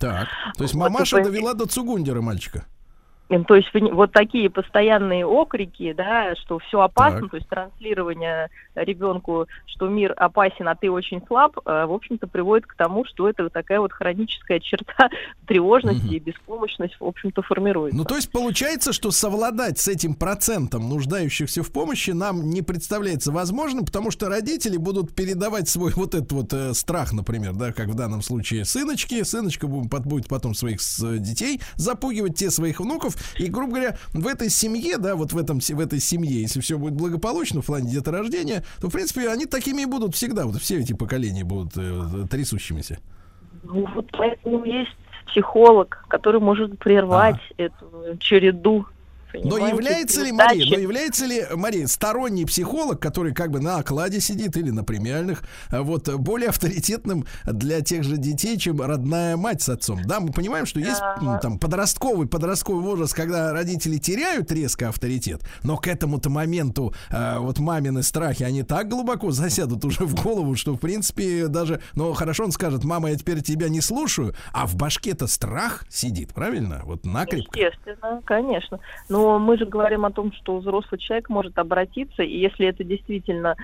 Так, 0.00 0.28
то 0.56 0.64
есть 0.64 0.74
Вот, 0.74 0.80
мамаша 0.88 1.16
вы- 1.16 1.24
довела 1.24 1.54
до 1.54 1.66
цугундера 1.66 2.20
мальчика. 2.22 2.64
То 3.46 3.54
есть 3.56 3.68
вот 3.72 4.12
такие 4.12 4.50
постоянные 4.50 5.26
окрики, 5.26 5.92
да, 5.92 6.34
что 6.36 6.58
все 6.58 6.80
опасно, 6.80 7.22
Так. 7.22 7.30
то 7.30 7.36
есть 7.36 7.48
транслирование 7.48 8.48
ребенку, 8.74 9.46
что 9.66 9.88
мир 9.88 10.14
опасен, 10.16 10.68
а 10.68 10.74
ты 10.74 10.90
очень 10.90 11.22
слаб, 11.26 11.58
э, 11.64 11.84
в 11.86 11.92
общем-то 11.92 12.26
приводит 12.26 12.66
к 12.66 12.74
тому, 12.74 13.04
что 13.04 13.28
это 13.28 13.44
вот 13.44 13.52
такая 13.52 13.80
вот 13.80 13.92
хроническая 13.92 14.60
черта 14.60 15.08
тревожности 15.46 16.14
и 16.14 16.18
беспомощность, 16.18 16.94
в 16.98 17.04
общем-то, 17.04 17.42
формируется. 17.42 17.96
Ну, 17.96 18.04
то 18.04 18.16
есть 18.16 18.30
получается, 18.30 18.92
что 18.92 19.10
совладать 19.10 19.78
с 19.78 19.88
этим 19.88 20.14
процентом 20.14 20.88
нуждающихся 20.88 21.62
в 21.62 21.72
помощи 21.72 22.10
нам 22.10 22.50
не 22.50 22.62
представляется 22.62 23.32
возможным, 23.32 23.84
потому 23.84 24.10
что 24.10 24.28
родители 24.28 24.76
будут 24.76 25.14
передавать 25.14 25.68
свой 25.68 25.92
вот 25.96 26.14
этот 26.14 26.32
вот 26.32 26.52
э, 26.52 26.74
страх, 26.74 27.12
например, 27.12 27.52
да, 27.54 27.72
как 27.72 27.88
в 27.88 27.94
данном 27.94 28.22
случае 28.22 28.64
сыночки, 28.64 29.22
сыночка 29.22 29.66
будет 29.66 30.28
потом 30.28 30.54
своих 30.54 30.80
с- 30.80 31.18
детей 31.18 31.60
запугивать 31.76 32.36
те 32.36 32.50
своих 32.50 32.80
внуков, 32.80 33.16
и, 33.36 33.46
грубо 33.46 33.74
говоря, 33.74 33.96
в 34.12 34.26
этой 34.26 34.50
семье, 34.50 34.98
да, 34.98 35.16
вот 35.16 35.32
в, 35.32 35.38
этом, 35.38 35.60
в 35.60 35.80
этой 35.80 36.00
семье, 36.00 36.42
если 36.42 36.60
все 36.60 36.78
будет 36.78 36.94
благополучно 36.94 37.62
в 37.62 37.66
плане 37.66 37.90
деторождения, 37.90 38.64
то, 38.80 38.88
в 38.88 38.92
принципе, 38.92 39.28
они 39.28 39.46
такими 39.46 39.82
и 39.82 39.86
будут 39.86 40.14
всегда, 40.14 40.46
вот 40.46 40.56
все 40.56 40.78
эти 40.80 40.92
поколения 40.92 41.44
будут 41.44 41.72
э, 41.76 42.26
трясущимися. 42.30 42.98
Ну, 43.62 43.86
вот 43.94 44.06
поэтому 44.12 44.64
есть 44.64 44.96
психолог, 45.26 46.04
который 46.08 46.40
может 46.40 46.78
прервать 46.78 47.40
эту 47.56 48.16
череду. 48.18 48.86
Но 49.34 49.58
является 49.58 50.22
ли. 50.22 50.32
Мария, 50.32 50.66
но 50.70 50.78
является 50.78 51.26
ли, 51.26 51.44
Мария, 51.54 51.86
сторонний 51.86 52.46
психолог, 52.46 53.00
который 53.00 53.34
как 53.34 53.50
бы 53.50 53.60
на 53.60 53.78
окладе 53.78 54.20
сидит 54.20 54.56
или 54.56 54.70
на 54.70 54.84
премиальных, 54.84 55.42
а 55.68 55.82
вот 55.82 56.08
э, 56.08 56.16
более 56.16 56.50
авторитетным 56.50 57.26
для 57.44 57.80
тех 57.80 58.04
же 58.04 58.16
детей, 58.16 58.56
чем 58.58 58.80
родная 58.80 59.36
мать 59.36 59.62
с 59.62 59.68
отцом? 59.68 60.02
Да, 60.04 60.20
мы 60.20 60.32
понимаем, 60.32 60.66
что 60.66 60.80
есть 60.80 61.00
м, 61.20 61.38
там 61.40 61.58
подростковый, 61.58 62.26
подростковый 62.26 62.82
возраст, 62.82 63.14
когда 63.14 63.52
родители 63.52 63.98
теряют 63.98 64.50
резко 64.52 64.88
авторитет, 64.88 65.42
но 65.62 65.76
к 65.76 65.86
этому-то 65.86 66.30
моменту 66.30 66.94
э, 67.10 67.38
вот 67.38 67.58
мамины 67.58 68.02
страхи, 68.02 68.42
они 68.42 68.62
так 68.62 68.88
глубоко 68.88 69.30
засядут 69.30 69.84
уже 69.84 70.04
в 70.04 70.20
голову, 70.22 70.54
что 70.56 70.74
в 70.74 70.78
принципе 70.78 71.48
даже, 71.48 71.80
ну 71.94 72.12
хорошо, 72.12 72.44
он 72.44 72.52
скажет, 72.52 72.84
мама, 72.84 73.10
я 73.10 73.16
теперь 73.16 73.42
тебя 73.42 73.68
не 73.68 73.80
слушаю, 73.80 74.34
а 74.52 74.66
в 74.66 74.76
башке-то 74.76 75.26
страх 75.26 75.84
сидит, 75.88 76.34
правильно? 76.34 76.82
Вот 76.84 77.04
накрепко. 77.04 77.58
Естественно, 77.58 78.20
конечно. 78.24 78.80
Но 79.22 79.38
мы 79.38 79.56
же 79.56 79.66
говорим 79.66 80.04
о 80.04 80.10
том, 80.10 80.32
что 80.32 80.58
взрослый 80.58 80.98
человек 80.98 81.28
может 81.28 81.56
обратиться, 81.56 82.24
и 82.24 82.36
если 82.36 82.66
это 82.66 82.82
действительно 82.82 83.54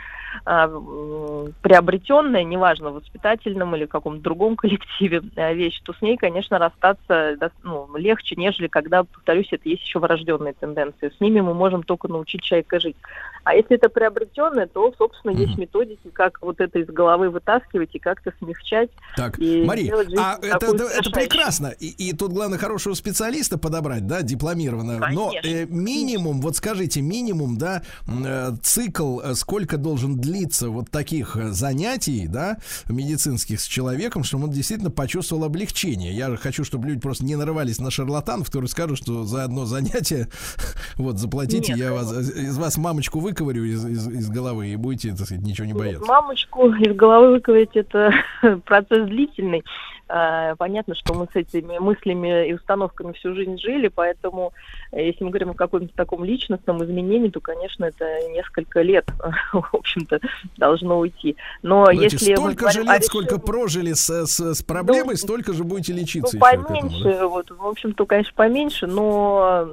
приобретенная, 0.45 2.45
неважно, 2.45 2.91
в 2.91 2.95
воспитательном 2.95 3.75
или 3.77 3.87
каком-то 3.87 4.23
другом 4.23 4.57
коллективе 4.57 5.23
а, 5.37 5.53
вещь, 5.53 5.81
то 5.85 5.93
с 5.93 6.03
ней, 6.03 6.17
конечно, 6.17 6.59
расстаться 6.59 7.37
ну, 7.63 7.89
легче, 7.97 8.37
нежели 8.37 8.69
когда, 8.69 9.05
повторюсь, 9.05 9.49
это 9.53 9.69
есть 9.69 9.83
еще 9.83 9.99
врожденные 9.99 10.55
тенденции. 10.55 11.13
С 11.17 11.21
ними 11.21 11.41
мы 11.41 11.55
можем 11.55 11.83
только 11.83 12.09
научить 12.09 12.43
человека 12.43 12.81
жить. 12.81 12.97
А 13.45 13.55
если 13.55 13.77
это 13.77 13.89
приобретенное, 13.89 14.67
то, 14.67 14.93
собственно, 14.99 15.33
есть 15.33 15.57
методики, 15.57 16.11
как 16.13 16.43
вот 16.43 16.61
это 16.61 16.81
из 16.81 16.89
головы 16.89 17.31
вытаскивать 17.31 17.95
и 17.95 17.99
как-то 17.99 18.33
смягчать. 18.39 18.91
Так, 19.17 19.39
и 19.39 19.65
Мария, 19.65 19.95
а 20.19 20.39
это, 20.43 20.67
это, 20.67 21.11
прекрасно. 21.11 21.69
И, 21.69 21.87
и 21.87 22.13
тут 22.13 22.33
главное 22.33 22.59
хорошего 22.59 22.95
специалиста 22.95 23.57
подобрать, 23.57 24.07
да, 24.07 24.23
дипломированного. 24.23 25.09
Но 25.13 25.29
Конечно. 25.29 25.49
э, 25.49 25.67
минимум, 25.67 26.43
вот 26.43 26.57
скажите, 26.57 27.01
минимум, 27.01 27.57
да, 27.57 27.83
э, 28.07 28.51
цикл, 28.63 29.21
э, 29.21 29.35
сколько 29.35 29.79
должен 29.79 30.18
длиться 30.19 30.69
вот 30.71 30.91
таких 30.91 31.37
э, 31.37 31.49
занятий, 31.51 32.27
да, 32.29 32.59
медицинских 32.89 33.61
с 33.61 33.67
человеком, 33.67 34.25
чтобы 34.25 34.45
он 34.45 34.51
действительно 34.51 34.91
почувствовал 34.91 35.45
облегчение. 35.45 36.13
Я 36.15 36.31
же 36.31 36.37
хочу, 36.37 36.65
чтобы 36.65 36.89
люди 36.89 37.01
просто 37.01 37.25
не 37.25 37.37
нарывались 37.37 37.79
на 37.79 37.91
шарлатанов, 37.91 38.47
которые 38.47 38.69
скажут, 38.69 38.99
что 38.99 39.25
за 39.25 39.45
одно 39.45 39.65
занятие, 39.65 40.29
вот, 40.97 41.19
заплатите, 41.19 41.73
Нет, 41.73 41.81
я 41.81 41.93
вас, 41.93 42.13
из 42.13 42.57
вас 42.59 42.77
мамочку 42.77 43.21
выковырю 43.21 43.65
из, 43.65 43.85
из- 43.85 44.09
из 44.09 44.29
головы 44.29 44.69
и 44.69 44.77
будете, 44.77 45.11
так 45.11 45.27
сказать, 45.27 45.45
ничего 45.45 45.67
не 45.67 45.73
бояться. 45.73 46.05
Мамочку 46.07 46.69
из 46.71 46.95
головы 46.97 47.31
выковырять 47.33 47.75
это 47.77 48.13
процесс 48.65 49.09
длительный. 49.09 49.63
Э, 50.09 50.55
понятно, 50.57 50.95
что 50.95 51.15
мы 51.15 51.27
с 51.33 51.37
этими 51.37 51.78
мыслями 51.78 52.49
и 52.49 52.55
установками 52.55 53.12
всю 53.12 53.35
жизнь 53.35 53.59
жили, 53.59 53.89
поэтому 53.89 54.53
э, 54.93 55.07
если 55.07 55.25
мы 55.25 55.31
говорим 55.31 55.51
о 55.51 55.55
каком-то 55.55 55.95
таком 55.95 56.25
личностном 56.25 56.83
изменении, 56.85 57.28
то, 57.28 57.41
конечно, 57.41 57.85
это 57.85 58.05
несколько 58.31 58.83
лет, 58.83 59.07
в 59.53 59.69
общем-то, 59.73 60.20
должно 60.57 60.99
уйти. 60.99 61.37
Но 61.62 61.85
Знаете, 61.85 62.03
если 62.05 62.35
столько 62.35 62.70
же 62.70 62.81
говорим 62.81 62.91
о 62.91 62.95
лет, 62.95 63.05
сколько 63.05 63.39
прожили 63.39 63.93
с, 63.93 64.09
с, 64.27 64.55
с 64.55 64.62
проблемой, 64.62 65.17
столько 65.17 65.53
же 65.53 65.65
будете 65.65 65.93
лечиться 65.93 66.37
ну, 66.37 66.43
к 66.43 66.47
этому, 66.47 66.67
поменьше, 66.67 67.05
да? 67.05 67.28
вот, 67.28 67.51
в 67.51 67.67
общем-то, 67.67 68.07
конечно, 68.07 68.33
поменьше, 68.35 68.87
но 68.87 69.69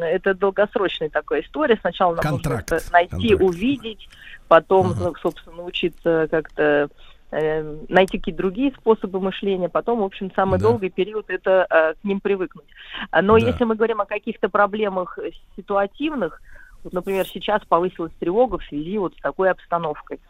это 0.00 0.34
долгосрочная 0.34 1.10
такая 1.10 1.42
история. 1.42 1.78
Сначала 1.80 2.14
нам 2.14 2.22
Контракт. 2.22 2.70
нужно 2.70 2.86
найти, 2.92 3.28
Контракт. 3.28 3.42
увидеть, 3.42 4.08
потом, 4.48 4.94
ну, 4.98 5.14
собственно, 5.20 5.56
научиться 5.56 6.28
как-то 6.30 6.88
найти 7.30 8.18
какие-то 8.18 8.38
другие 8.38 8.72
способы 8.72 9.20
мышления, 9.20 9.68
потом, 9.68 10.00
в 10.00 10.04
общем, 10.04 10.32
самый 10.34 10.58
Да. 10.58 10.64
долгий 10.64 10.88
период 10.88 11.28
это 11.28 11.66
э, 11.68 11.94
к 11.94 12.04
ним 12.04 12.20
привыкнуть. 12.20 12.66
Но 13.12 13.38
Да. 13.38 13.46
если 13.46 13.64
мы 13.64 13.74
говорим 13.74 14.00
о 14.00 14.06
каких-то 14.06 14.48
проблемах 14.48 15.18
э, 15.18 15.30
ситуативных, 15.56 16.40
вот, 16.84 16.92
например, 16.92 17.26
сейчас 17.26 17.62
повысилась 17.68 18.12
тревога 18.18 18.58
в 18.58 18.64
связи 18.64 18.96
вот 18.98 19.14
с 19.14 19.20
такой 19.20 19.50
обстановкой, 19.50 20.20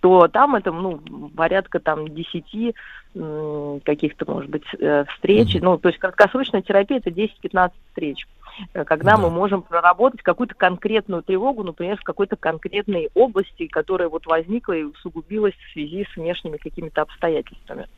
то 0.00 0.28
там 0.28 0.56
это, 0.56 0.72
ну, 0.72 1.00
порядка 1.36 1.80
там 1.80 2.08
10 2.08 2.54
м, 2.54 2.74
каких-то, 3.14 4.30
может 4.30 4.50
быть, 4.50 4.64
э, 4.78 5.04
встреч. 5.14 5.56
Ну, 5.60 5.78
то 5.78 5.88
есть 5.88 5.98
краткосрочная 5.98 6.62
терапия– 6.62 6.98
это 7.04 7.10
10-15 7.10 7.72
встреч, 7.88 8.26
э, 8.74 8.84
когда 8.84 9.16
мы 9.16 9.30
можем 9.30 9.62
проработать 9.62 10.22
какую-то 10.22 10.54
конкретную 10.54 11.22
тревогу, 11.22 11.64
например, 11.64 11.96
в 11.96 12.04
какой-то 12.04 12.36
конкретной 12.36 13.08
области, 13.14 13.66
которая 13.66 14.08
вот 14.08 14.26
возникла 14.26 14.74
и 14.74 14.82
усугубилась 14.82 15.54
в 15.54 15.72
связи 15.72 16.06
с 16.12 16.16
внешними 16.16 16.58
какими-то 16.58 17.02
обстоятельствами. 17.02 17.88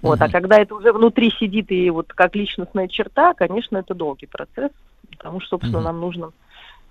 Вот. 0.00 0.20
А 0.20 0.28
когда 0.28 0.58
это 0.58 0.74
уже 0.74 0.92
внутри 0.92 1.30
сидит 1.30 1.70
и 1.72 1.90
вот 1.90 2.12
как 2.12 2.36
личностная 2.36 2.88
черта, 2.88 3.34
конечно, 3.34 3.78
это 3.78 3.94
долгий 3.94 4.26
процесс, 4.26 4.70
потому 5.10 5.40
что, 5.40 5.56
собственно, 5.56 5.78
Мгм. 5.78 5.84
нам 5.84 6.00
нужно 6.00 6.32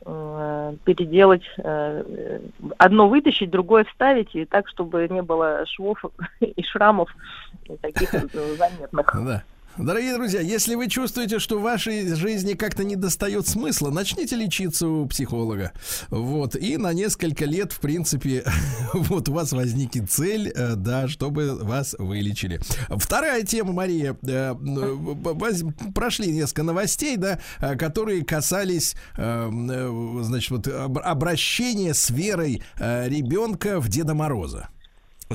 э, 0.05 0.73
переделать, 0.83 1.43
э, 1.57 2.39
одно 2.77 3.07
вытащить, 3.07 3.49
другое 3.49 3.85
вставить, 3.85 4.35
и 4.35 4.45
так, 4.45 4.67
чтобы 4.67 5.07
не 5.09 5.21
было 5.21 5.65
швов 5.67 6.03
и 6.39 6.63
шрамов 6.63 7.09
и 7.65 7.77
таких 7.77 8.13
э, 8.13 8.55
заметных. 8.57 9.15
Да. 9.25 9.43
Дорогие 9.77 10.13
друзья, 10.15 10.41
если 10.41 10.75
вы 10.75 10.89
чувствуете, 10.89 11.39
что 11.39 11.57
в 11.57 11.61
вашей 11.61 12.13
жизни 12.15 12.53
как-то 12.53 12.83
не 12.83 12.95
достает 12.95 13.47
смысла, 13.47 13.89
начните 13.89 14.35
лечиться 14.35 14.87
у 14.87 15.05
психолога. 15.07 15.71
Вот. 16.09 16.55
И 16.55 16.75
на 16.77 16.91
несколько 16.93 17.45
лет, 17.45 17.71
в 17.71 17.79
принципе, 17.79 18.43
вот 18.93 19.29
у 19.29 19.33
вас 19.33 19.53
возникнет 19.53 20.11
цель, 20.11 20.49
э, 20.53 20.75
да, 20.75 21.07
чтобы 21.07 21.55
вас 21.55 21.95
вылечили. 21.97 22.59
Вторая 22.89 23.43
тема, 23.43 23.71
Мария. 23.71 24.15
э, 24.27 24.53
воз- 24.53 25.63
Прошли 25.95 26.31
несколько 26.33 26.63
новостей, 26.63 27.15
да, 27.15 27.39
э, 27.59 27.75
которые 27.77 28.25
касались, 28.25 28.95
э, 29.17 29.49
э, 29.51 30.19
значит, 30.23 30.51
вот 30.51 30.67
об- 30.67 30.99
обращения 30.99 31.93
с 31.93 32.09
верой 32.09 32.61
э, 32.77 33.07
ребенка 33.07 33.79
в 33.79 33.87
Деда 33.87 34.13
Мороза 34.13 34.67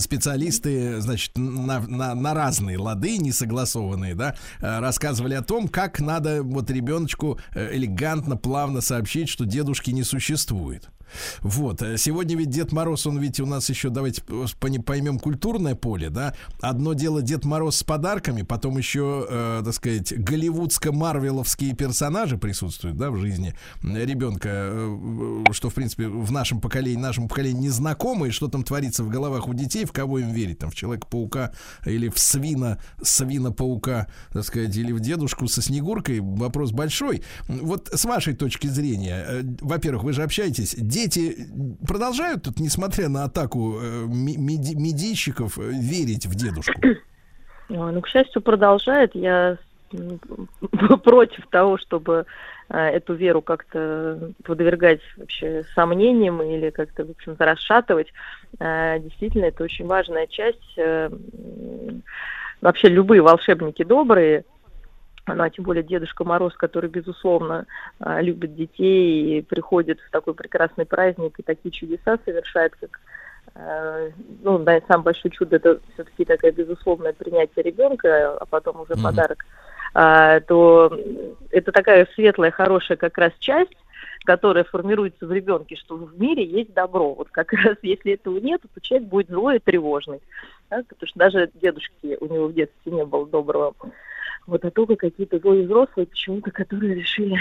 специалисты, 0.01 1.01
значит, 1.01 1.37
на, 1.37 1.81
на, 1.81 2.15
на 2.15 2.35
разные 2.35 2.79
лады, 2.79 3.19
не 3.19 3.33
согласованные, 3.33 4.15
да, 4.15 4.37
э, 4.61 4.79
рассказывали 4.81 5.35
о 5.35 5.43
том, 5.43 5.69
как 5.69 6.01
надо 6.01 6.43
вот 6.43 6.71
ребеночку 6.71 7.39
э, 7.55 7.77
элегантно, 7.77 8.37
плавно 8.37 8.81
сообщить, 8.81 9.29
что 9.29 9.45
дедушки 9.45 9.91
не 9.91 10.03
существует. 10.03 10.91
Вот. 11.41 11.83
э, 11.83 11.97
Сегодня 11.97 12.37
ведь 12.37 12.51
Дед 12.51 12.73
Мороз, 12.73 13.07
он 13.07 13.19
ведь 13.19 13.41
у 13.41 13.47
нас 13.47 13.69
еще, 13.69 13.91
давайте 13.91 14.23
поймем, 14.85 15.19
культурное 15.19 15.75
поле, 15.75 16.11
да. 16.11 16.35
Одно 16.61 16.95
дело 16.95 17.23
Дед 17.23 17.45
Мороз 17.45 17.77
с 17.77 17.83
подарками, 17.85 18.43
потом 18.43 18.79
еще, 18.79 19.27
э, 19.29 19.63
так 19.65 19.75
сказать, 19.75 20.13
голливудско-марвеловские 20.13 21.75
персонажи 21.75 22.39
присутствуют, 22.39 22.97
да, 22.97 23.11
в 23.11 23.17
жизни 23.17 23.55
ребенка, 23.83 24.49
э, 24.53 25.45
что, 25.53 25.71
в 25.71 25.75
принципе, 25.75 26.09
в 26.09 26.31
нашем 26.33 26.61
поколении, 26.61 27.01
нашему 27.01 27.29
поколению 27.29 27.63
не 27.63 27.71
знакомо, 27.71 28.29
и 28.29 28.31
что 28.31 28.49
там 28.49 28.63
творится 28.63 29.05
в 29.05 29.09
головах 29.09 29.49
у 29.49 29.55
детей, 29.55 29.85
в 29.85 29.93
кого 29.93 30.19
им 30.19 30.33
верить, 30.33 30.59
там, 30.59 30.71
в 30.71 30.75
Человека-паука 30.75 31.53
или 31.85 32.09
в 32.09 32.19
свина, 32.19 32.79
свина-паука, 33.03 34.09
так 34.33 34.45
сказать, 34.45 34.77
или 34.77 34.93
в 34.93 35.01
дедушку 35.01 35.49
со 35.49 35.63
Снегуркой, 35.63 36.21
вопрос 36.21 36.73
большой. 36.73 37.23
Вот 37.49 37.91
с 37.93 38.05
вашей 38.05 38.35
точки 38.35 38.67
зрения, 38.67 39.25
э, 39.27 39.43
во-первых, 39.61 40.05
вы 40.05 40.13
же 40.13 40.23
общаетесь, 40.23 40.75
дети 40.97 41.37
продолжают 41.87 42.43
тут, 42.45 42.59
несмотря 42.61 43.09
на 43.09 43.25
атаку 43.25 43.79
э, 43.81 44.07
меди- 44.09 44.75
медийщиков, 44.75 45.59
э, 45.59 45.63
верить 45.73 46.27
в 46.27 46.35
дедушку? 46.35 46.81
Ну, 47.69 48.01
к 48.01 48.07
счастью, 48.07 48.43
продолжает. 48.43 49.13
Я 49.17 49.59
против 51.03 51.47
того, 51.51 51.79
чтобы 51.79 52.25
э, 52.69 52.79
эту 52.79 53.15
веру 53.15 53.43
как-то 53.43 54.31
подвергать 54.45 55.01
вообще 55.17 55.65
сомнениям 55.75 56.41
или 56.43 56.71
как-то, 56.71 57.05
в 57.05 57.11
общем-то, 57.11 57.45
расшатывать. 57.45 58.13
Э, 58.61 59.01
Действительно, 59.01 59.47
это 59.47 59.65
очень 59.65 59.87
важная 59.87 60.29
часть. 60.29 60.79
э, 60.79 61.11
Вообще 62.61 62.89
любые 62.89 63.21
волшебники 63.21 63.83
добрые, 63.85 64.45
ну, 65.35 65.43
а 65.43 65.51
тем 65.51 65.65
более 65.65 65.83
Дедушка 65.83 66.25
Мороз, 66.25 66.55
который, 66.55 66.89
безусловно, 66.89 67.67
э, 68.01 68.23
любит 68.23 68.55
детей 68.55 69.39
и 69.39 69.43
приходит 69.43 70.01
в 70.01 70.11
такой 70.11 70.35
прекрасный 70.35 70.87
праздник 70.87 71.39
и 71.39 71.43
такие 71.43 71.73
чудеса 71.73 72.19
совершает, 72.25 72.75
как 72.77 73.01
э, 73.55 74.11
ну, 74.43 74.59
да, 74.59 74.81
самое 74.87 75.05
большое 75.05 75.33
чудо 75.33 75.57
это 75.57 75.81
все-таки 75.95 76.25
такое 76.25 76.53
безусловное 76.53 77.13
принятие 77.13 77.65
ребенка, 77.65 78.37
а 78.37 78.47
потом 78.47 78.81
уже 78.81 78.95
Мгм. 78.95 79.03
подарок, 79.03 79.45
а, 79.95 80.41
то 80.41 80.97
это 81.51 81.73
такая 81.73 82.07
светлая, 82.15 82.51
хорошая 82.51 82.97
как 82.97 83.19
раз 83.19 83.33
часть, 83.41 83.77
которая 84.25 84.65
формируется 84.65 85.27
в 85.27 85.33
ребенке, 85.33 85.77
что 85.77 85.97
в 85.97 86.21
мире 86.21 86.45
есть 86.45 86.73
добро. 86.75 87.15
Вот 87.15 87.29
как 87.31 87.53
раз 87.53 87.77
если 87.83 88.13
этого 88.13 88.39
нет, 88.39 88.61
то 88.63 88.81
человек 88.81 89.09
будет 89.09 89.29
злой 89.29 89.57
и 89.57 89.61
тревожный. 89.61 90.21
да, 90.71 90.83
потому 90.89 91.09
что 91.09 91.19
даже 91.19 91.51
дедушки 91.55 92.17
у 92.21 92.27
него 92.27 92.47
в 92.49 92.53
детстве 92.53 92.93
не 92.93 93.05
было 93.05 93.27
доброго. 93.27 93.75
Вот, 94.47 94.65
а 94.65 94.71
только 94.71 94.97
какие-то 94.97 95.39
злые 95.39 95.65
взрослые 95.65 96.07
почему-то, 96.07 96.51
которые 96.51 96.95
решили, 96.95 97.37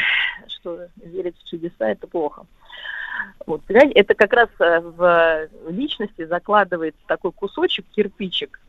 что 0.48 0.88
верить 0.96 1.38
в 1.38 1.50
чудеса 1.50 1.90
это 1.90 2.08
плохо. 2.08 2.46
Вот, 3.46 3.64
понимаете, 3.64 3.94
это 3.94 4.16
как 4.16 4.34
раз 4.34 4.50
э, 4.60 4.80
в 4.82 5.50
личности 5.70 6.26
закладывается 6.26 7.02
такой 7.08 7.32
кусочек, 7.32 7.86
кирпичик 7.96 8.60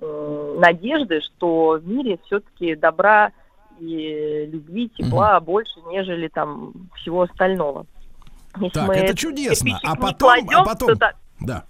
э, 0.00 0.56
надежды, 0.58 1.20
что 1.20 1.78
в 1.80 1.86
мире 1.86 2.18
все-таки 2.26 2.74
добра 2.74 3.30
и 3.78 4.48
любви, 4.50 4.88
тепла 4.88 5.38
больше, 5.40 5.78
нежели 5.88 6.28
там 6.28 6.72
всего 6.96 7.22
остального. 7.22 7.86
Если 8.58 8.70
Так, 8.70 8.90
это 8.90 9.16
чудесно. 9.16 9.78
А 9.84 9.94
потом, 9.94 10.30
кладем, 10.30 10.60
а 10.60 10.64
потом, 10.64 10.94
да. 11.40 11.64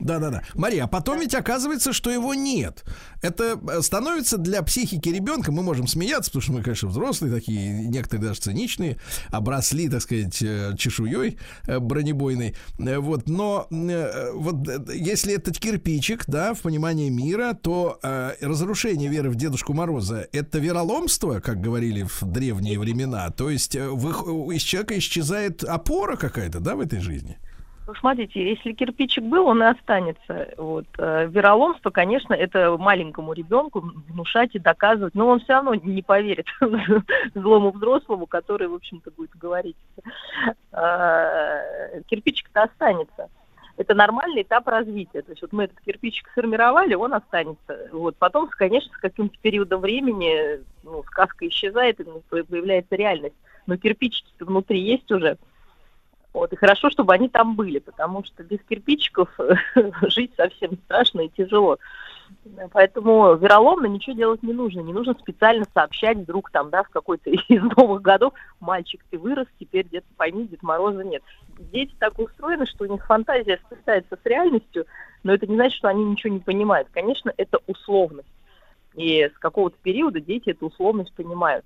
Да, 0.00 0.18
да, 0.18 0.30
да. 0.30 0.42
Мария, 0.54 0.84
а 0.84 0.86
потом 0.86 1.20
ведь 1.20 1.34
оказывается, 1.34 1.92
что 1.92 2.10
его 2.10 2.34
нет. 2.34 2.84
Это 3.22 3.58
э, 3.68 3.82
становится 3.82 4.38
для 4.38 4.62
психики 4.62 5.08
ребенка, 5.08 5.50
мы 5.52 5.62
можем 5.62 5.86
смеяться, 5.86 6.30
потому 6.30 6.42
что 6.42 6.52
мы, 6.52 6.62
конечно, 6.62 6.88
взрослые 6.88 7.34
такие, 7.34 7.86
некоторые 7.88 8.28
даже 8.28 8.40
циничные, 8.40 8.96
обросли, 9.30 9.88
так 9.88 10.02
сказать, 10.02 10.40
э, 10.42 10.74
чешуей 10.78 11.38
э, 11.66 11.78
бронебойной. 11.78 12.54
Вот, 12.78 13.28
но 13.28 13.66
вот 13.70 14.68
если 14.92 15.34
этот 15.34 15.58
кирпичик, 15.58 16.24
да, 16.26 16.54
в 16.54 16.60
понимании 16.60 17.08
мира, 17.08 17.54
то 17.54 17.98
э, 18.02 18.34
разрушение 18.40 19.08
веры 19.08 19.30
в 19.30 19.34
Дедушку 19.36 19.74
Мороза 19.74 20.28
это 20.32 20.58
вероломство, 20.58 21.40
как 21.40 21.60
говорили 21.60 22.02
в 22.04 22.22
древние 22.22 22.78
времена. 22.78 23.30
То 23.30 23.50
есть 23.50 23.74
в 23.74 24.08
их- 24.10 24.54
из 24.56 24.62
человека 24.62 24.96
исчезает 24.98 25.64
опора 25.64 26.16
какая-то, 26.16 26.60
да, 26.60 26.76
в 26.76 26.80
этой 26.80 27.00
жизни. 27.00 27.38
Ну, 27.88 27.94
смотрите, 27.94 28.46
если 28.46 28.72
кирпичик 28.74 29.24
был, 29.24 29.46
он 29.46 29.62
и 29.62 29.66
останется. 29.66 30.52
Вот. 30.58 30.84
э, 30.98 31.26
Вероломство, 31.30 31.88
конечно, 31.88 32.34
это 32.34 32.76
маленькому 32.76 33.32
ребенку 33.32 33.80
внушать 33.80 34.54
и 34.54 34.58
доказывать, 34.58 35.14
но 35.14 35.26
он 35.26 35.40
все 35.40 35.54
равно 35.54 35.74
не 35.74 36.02
поверит 36.02 36.48
злому 37.34 37.70
взрослому, 37.70 38.26
который, 38.26 38.68
в 38.68 38.74
общем-то, 38.74 39.10
будет 39.12 39.30
говорить. 39.30 39.78
А, 40.70 41.60
Кирпичик-то 42.08 42.64
останется. 42.64 43.30
Это 43.78 43.94
нормальный 43.94 44.42
этап 44.42 44.68
развития. 44.68 45.22
То 45.22 45.30
есть 45.30 45.40
вот 45.40 45.54
мы 45.54 45.64
этот 45.64 45.80
кирпичик 45.80 46.28
сформировали, 46.32 46.92
он 46.92 47.14
останется. 47.14 47.88
Вот. 47.90 48.16
Потом, 48.18 48.48
конечно, 48.48 48.92
с 48.92 48.98
каким-то 48.98 49.38
периодом 49.40 49.80
времени 49.80 50.60
ну, 50.84 51.02
сказка 51.04 51.48
исчезает, 51.48 52.00
и 52.00 52.04
появляется 52.28 52.96
реальность. 52.96 53.36
Но 53.66 53.78
кирпичики 53.78 54.30
внутри 54.40 54.78
есть 54.78 55.10
уже. 55.10 55.38
Вот, 56.32 56.52
и 56.52 56.56
хорошо, 56.56 56.90
чтобы 56.90 57.14
они 57.14 57.28
там 57.28 57.56
были, 57.56 57.78
потому 57.78 58.22
что 58.24 58.42
без 58.44 58.58
кирпичиков 58.68 59.30
жить 60.02 60.32
совсем 60.36 60.76
страшно 60.84 61.22
и 61.22 61.28
тяжело. 61.30 61.78
Поэтому 62.72 63.34
вероломно 63.36 63.86
ничего 63.86 64.14
делать 64.14 64.42
не 64.42 64.52
нужно. 64.52 64.80
Не 64.80 64.92
нужно 64.92 65.14
специально 65.14 65.64
сообщать 65.72 66.18
вдруг 66.18 66.50
там, 66.50 66.70
да, 66.70 66.82
в 66.82 66.90
какой-то 66.90 67.30
из 67.48 67.62
новых 67.76 68.02
годов, 68.02 68.34
мальчик, 68.60 69.02
ты 69.10 69.18
вырос, 69.18 69.46
теперь 69.58 69.86
где-то 69.86 70.06
пойми, 70.16 70.46
Дед 70.46 70.62
Мороза 70.62 71.02
нет. 71.02 71.22
Дети 71.58 71.94
так 71.98 72.18
устроены, 72.18 72.66
что 72.66 72.84
у 72.84 72.88
них 72.88 73.04
фантазия 73.06 73.58
сплетается 73.64 74.18
с 74.22 74.26
реальностью, 74.26 74.86
но 75.22 75.32
это 75.32 75.46
не 75.46 75.56
значит, 75.56 75.78
что 75.78 75.88
они 75.88 76.04
ничего 76.04 76.32
не 76.32 76.40
понимают. 76.40 76.88
Конечно, 76.92 77.32
это 77.36 77.58
условность. 77.66 78.28
И 78.94 79.30
с 79.34 79.38
какого-то 79.38 79.76
периода 79.82 80.20
дети 80.20 80.50
эту 80.50 80.66
условность 80.66 81.14
понимают 81.14 81.64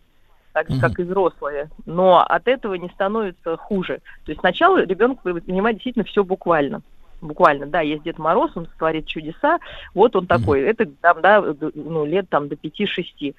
так 0.52 0.70
же, 0.70 0.80
как 0.80 0.98
и 0.98 1.02
взрослые. 1.02 1.70
Но 1.86 2.20
от 2.20 2.48
этого 2.48 2.74
не 2.74 2.88
становится 2.90 3.56
хуже. 3.56 4.00
То 4.24 4.32
есть 4.32 4.40
сначала 4.40 4.84
ребенок 4.84 5.22
понимает 5.22 5.76
действительно 5.76 6.04
все 6.04 6.24
буквально. 6.24 6.82
Буквально, 7.20 7.66
да, 7.66 7.80
есть 7.80 8.02
Дед 8.02 8.18
Мороз, 8.18 8.50
он 8.56 8.66
творит 8.78 9.06
чудеса, 9.06 9.60
вот 9.94 10.16
он 10.16 10.26
такой. 10.26 10.62
Это 10.62 10.86
там, 11.00 11.20
да, 11.22 11.42
ну, 11.74 12.04
лет 12.04 12.28
там 12.28 12.48
до 12.48 12.56
5-6. 12.56 13.34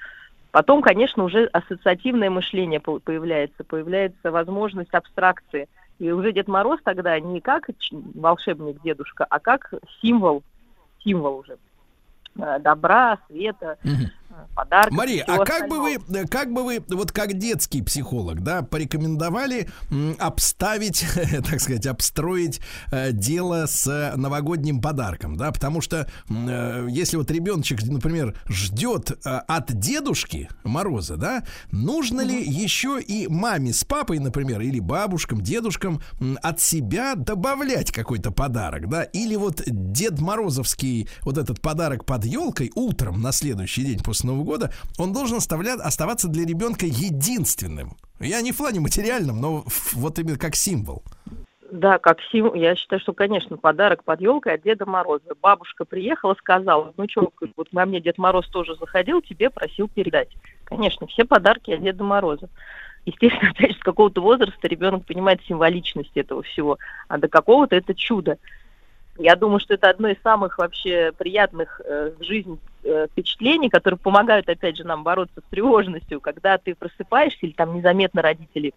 Потом, 0.52 0.82
конечно, 0.82 1.24
уже 1.24 1.46
ассоциативное 1.48 2.30
мышление 2.30 2.80
по- 2.80 3.00
появляется, 3.00 3.64
появляется 3.64 4.32
возможность 4.32 4.94
абстракции. 4.94 5.68
И 6.00 6.12
уже 6.12 6.32
Дед 6.32 6.48
Мороз 6.48 6.80
тогда 6.84 7.20
не 7.20 7.42
как 7.42 7.70
волшебник 7.92 8.82
дедушка, 8.84 9.26
а 9.30 9.40
как 9.40 9.74
символ, 10.02 10.44
символ 11.04 11.40
уже 11.40 11.58
э, 12.40 12.60
добра, 12.60 13.18
света, 13.28 13.78
э, 13.84 13.90
подарков. 14.56 14.98
Мария, 14.98 15.24
а 15.28 15.44
как 15.44 15.70
бы 15.70 15.80
вы, 15.80 15.96
э, 15.96 16.28
как 16.28 16.52
бы 16.54 16.64
вы, 16.64 16.84
вот 16.90 17.12
как 17.12 17.34
детский 17.34 17.82
психолог, 17.82 18.42
да, 18.42 18.62
порекомендовали 18.62 19.70
обставить, 20.20 21.06
так 21.50 21.60
сказать, 21.60 21.86
обстроить 21.88 22.62
э, 22.92 23.12
дело 23.12 23.66
с 23.66 24.14
новогодним 24.16 24.82
подарком, 24.82 25.36
да, 25.36 25.52
потому 25.52 25.82
что 25.82 26.08
э, 26.30 26.88
если 26.90 27.18
вот 27.18 27.30
ребеночек, 27.32 27.84
например, 27.84 28.36
ждет 28.48 29.12
э, 29.12 29.30
от 29.48 29.74
дедушки 29.74 30.50
Мороза, 30.64 31.18
да, 31.18 31.44
нужно 31.72 32.22
ли 32.22 32.42
еще 32.44 33.00
и 33.02 33.28
маме 33.28 33.74
с 33.74 33.84
папой, 33.84 34.20
например, 34.20 34.62
или 34.62 34.80
бабушкам, 34.80 35.42
дедушкам 35.42 36.02
от 36.42 36.60
себя 36.60 37.16
добавлять 37.16 37.92
какой-то 37.92 38.32
подарок, 38.32 38.90
да, 38.90 39.04
или 39.04 39.36
вот 39.36 39.62
Дед 39.66 40.20
Морозовский 40.20 41.10
вот 41.22 41.38
этот 41.38 41.62
подарок 41.62 42.06
под 42.06 42.26
елкой 42.26 42.72
утром 42.76 43.22
на 43.22 43.32
следующий 43.32 43.84
день 43.84 44.00
после 44.00 44.23
Нового 44.24 44.44
года, 44.44 44.74
он 44.98 45.14
должен 45.14 45.38
оставаться 45.38 46.28
для 46.28 46.46
ребенка 46.46 46.86
единственным. 46.86 47.98
Я 48.20 48.42
не 48.42 48.52
в 48.52 48.58
плане 48.58 48.80
материальном, 48.80 49.42
но 49.42 49.66
вот 49.94 50.20
именно 50.20 50.38
как 50.38 50.56
символ. 50.56 51.04
Да, 51.72 51.98
как 51.98 52.20
символ. 52.32 52.54
Я 52.54 52.76
считаю, 52.76 53.00
что, 53.00 53.14
конечно, 53.14 53.58
подарок 53.58 54.04
под 54.04 54.22
елкой 54.22 54.54
от 54.54 54.62
Деда 54.62 54.86
Мороза. 54.86 55.34
Бабушка 55.42 55.86
приехала, 55.86 56.36
сказала, 56.36 56.94
ну 56.98 57.08
что, 57.10 57.32
вот 57.58 57.70
ко 57.74 57.86
мне 57.86 58.00
Дед 58.00 58.20
Мороз 58.20 58.48
тоже 58.50 58.76
заходил, 58.76 59.22
тебе 59.22 59.50
просил 59.50 59.88
передать. 59.88 60.30
Конечно, 60.66 61.08
все 61.08 61.26
подарки 61.26 61.72
от 61.72 61.82
Деда 61.82 62.04
Мороза. 62.04 62.48
Естественно, 63.06 63.50
опять 63.50 63.72
же, 63.72 63.80
с 63.80 63.84
какого-то 63.84 64.22
возраста 64.22 64.68
ребенок 64.68 65.06
понимает 65.06 65.42
символичность 65.48 66.16
этого 66.16 66.44
всего, 66.44 66.78
а 67.08 67.18
до 67.18 67.28
какого-то 67.28 67.76
это 67.76 67.96
чудо. 67.96 68.38
Я 69.18 69.36
думаю, 69.36 69.60
что 69.60 69.76
это 69.76 69.90
одно 69.90 70.10
из 70.10 70.22
самых 70.24 70.58
вообще 70.58 71.12
приятных 71.16 71.82
э, 71.86 72.12
в 72.18 72.24
жизни 72.24 72.58
э, 72.84 73.08
впечатлений, 73.12 73.70
которые 73.70 74.00
помогают, 74.00 74.50
опять 74.50 74.78
же, 74.78 74.84
нам 74.86 75.04
бороться 75.04 75.40
с 75.40 75.50
тревожностью, 75.52 76.20
когда 76.20 76.58
ты 76.58 76.74
просыпаешься 76.74 77.40
или 77.42 77.52
там 77.52 77.76
незаметно 77.76 78.24
родители 78.24 78.74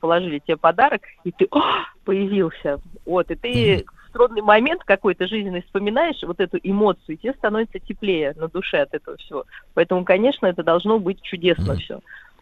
положили 0.00 0.38
тебе 0.38 0.56
подарок, 0.56 1.02
и 1.24 1.32
ты 1.32 1.48
«О, 1.50 1.62
появился. 2.04 2.80
Вот, 3.04 3.30
и 3.32 3.34
ты 3.34 3.84
в 4.08 4.12
трудный 4.12 4.42
момент 4.42 4.82
какой-то 4.84 5.26
жизненный 5.26 5.62
вспоминаешь 5.62 6.22
вот 6.22 6.40
эту 6.40 6.58
эмоцию, 6.62 7.14
и 7.14 7.16
тебе 7.16 7.32
становится 7.34 7.78
теплее 7.80 8.34
на 8.36 8.48
душе 8.48 8.78
от 8.78 8.94
этого 8.94 9.16
всего. 9.16 9.44
Поэтому, 9.74 10.04
конечно, 10.04 10.46
это 10.46 10.62
должно 10.62 10.98
быть 10.98 11.20
чудесно 11.22 11.76
все. 11.76 12.00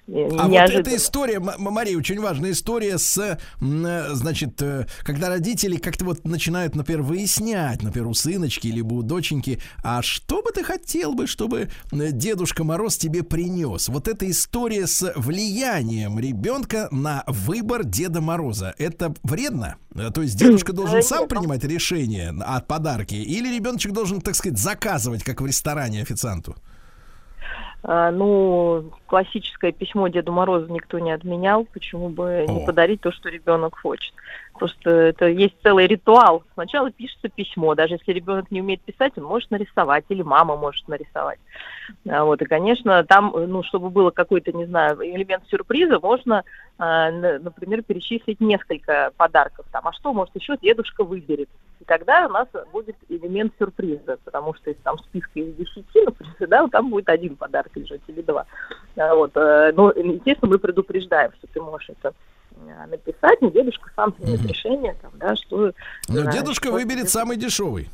А 0.08 0.48
вот 0.48 0.70
эта 0.70 0.96
история, 0.96 1.38
Мария, 1.38 1.96
очень 1.96 2.20
важная 2.20 2.52
история 2.52 2.96
с, 2.96 3.18
э, 3.18 4.08
значит, 4.12 4.60
э, 4.62 4.86
когда 5.02 5.28
родители 5.28 5.76
как-то 5.76 6.06
вот 6.06 6.24
начинают, 6.24 6.74
например, 6.74 7.02
выяснять, 7.02 7.82
например, 7.82 8.08
у 8.08 8.14
сыночки 8.14 8.68
либо 8.68 8.94
у 8.94 9.02
доченьки, 9.02 9.60
а 9.84 10.00
что 10.00 10.42
бы 10.42 10.50
ты 10.50 10.64
хотел 10.64 11.12
бы, 11.12 11.26
чтобы 11.26 11.68
э, 11.92 12.12
Дедушка 12.12 12.64
Мороз 12.64 12.96
тебе 12.96 13.22
принес? 13.22 13.88
Вот 13.88 14.08
эта 14.08 14.28
история 14.30 14.86
с 14.86 15.12
влиянием 15.14 16.18
ребенка 16.18 16.88
на 16.90 17.24
выбор 17.26 17.84
Деда 17.84 18.22
Мороза, 18.22 18.74
это 18.78 19.14
вредно? 19.22 19.76
То 20.14 20.22
есть 20.22 20.36
дедушка 20.36 20.72
должен 20.72 21.02
сам 21.02 21.28
принимать 21.28 21.64
решение 21.64 22.30
о 22.40 22.60
подарке, 22.60 23.16
или 23.16 23.54
ребеночек 23.54 23.92
должен, 23.92 24.20
так 24.20 24.36
сказать, 24.36 24.58
заказывать, 24.58 25.22
как 25.22 25.40
в 25.40 25.46
ресторане 25.46 26.00
официанту? 26.00 26.56
А, 27.90 28.10
ну, 28.10 28.84
классическое 29.06 29.72
письмо 29.72 30.08
Деду 30.08 30.30
Морозу 30.30 30.70
никто 30.70 30.98
не 30.98 31.10
отменял, 31.10 31.64
почему 31.64 32.10
бы 32.10 32.44
не 32.46 32.62
О. 32.62 32.66
подарить 32.66 33.00
то, 33.00 33.10
что 33.10 33.30
ребенок 33.30 33.78
хочет. 33.78 34.12
Просто 34.58 34.90
это 34.90 35.26
есть 35.26 35.54
целый 35.62 35.86
ритуал. 35.86 36.42
Сначала 36.54 36.90
пишется 36.90 37.28
письмо, 37.28 37.74
даже 37.74 37.94
если 37.94 38.12
ребенок 38.12 38.50
не 38.50 38.60
умеет 38.60 38.80
писать, 38.82 39.12
он 39.16 39.24
может 39.24 39.50
нарисовать, 39.50 40.04
или 40.08 40.22
мама 40.22 40.56
может 40.56 40.86
нарисовать. 40.88 41.38
А, 42.08 42.24
Вот, 42.24 42.42
и, 42.42 42.44
конечно, 42.44 43.04
там, 43.04 43.32
ну, 43.34 43.62
чтобы 43.62 43.90
было 43.90 44.10
какой-то, 44.10 44.52
не 44.52 44.66
знаю, 44.66 44.98
элемент 45.00 45.44
сюрприза, 45.48 46.00
можно, 46.00 46.42
а, 46.78 47.10
например, 47.10 47.82
перечислить 47.82 48.40
несколько 48.40 49.12
подарков. 49.16 49.66
Там, 49.70 49.86
а 49.86 49.92
что, 49.92 50.12
может, 50.12 50.34
еще 50.34 50.56
дедушка 50.56 51.04
выберет. 51.04 51.48
И 51.80 51.84
тогда 51.84 52.26
у 52.26 52.30
нас 52.30 52.48
будет 52.72 52.96
элемент 53.08 53.52
сюрприза, 53.58 54.18
потому 54.24 54.54
что 54.54 54.70
если 54.70 54.82
там 54.82 54.98
списка 54.98 55.38
из 55.38 55.54
10, 55.54 55.76
например, 56.04 56.48
да, 56.48 56.66
там 56.66 56.90
будет 56.90 57.08
один 57.08 57.36
подарок 57.36 57.76
лежать 57.76 58.00
или 58.08 58.22
два. 58.22 58.46
А, 58.96 59.14
Вот, 59.14 59.32
э, 59.36 59.72
ну, 59.76 59.90
естественно, 59.90 60.50
мы 60.50 60.58
предупреждаем, 60.58 61.32
что 61.38 61.46
ты 61.46 61.60
можешь 61.60 61.90
это 61.90 62.12
написать, 62.86 63.40
но 63.40 63.50
дедушка 63.50 63.90
сам 63.96 64.12
примет 64.12 64.44
решение, 64.46 64.94
там, 65.00 65.12
да, 65.16 65.36
что... 65.36 65.72
Но 66.08 66.30
дедушка 66.30 66.70
выберет 66.70 67.10
самый 67.10 67.36
дешевый. 67.36 67.88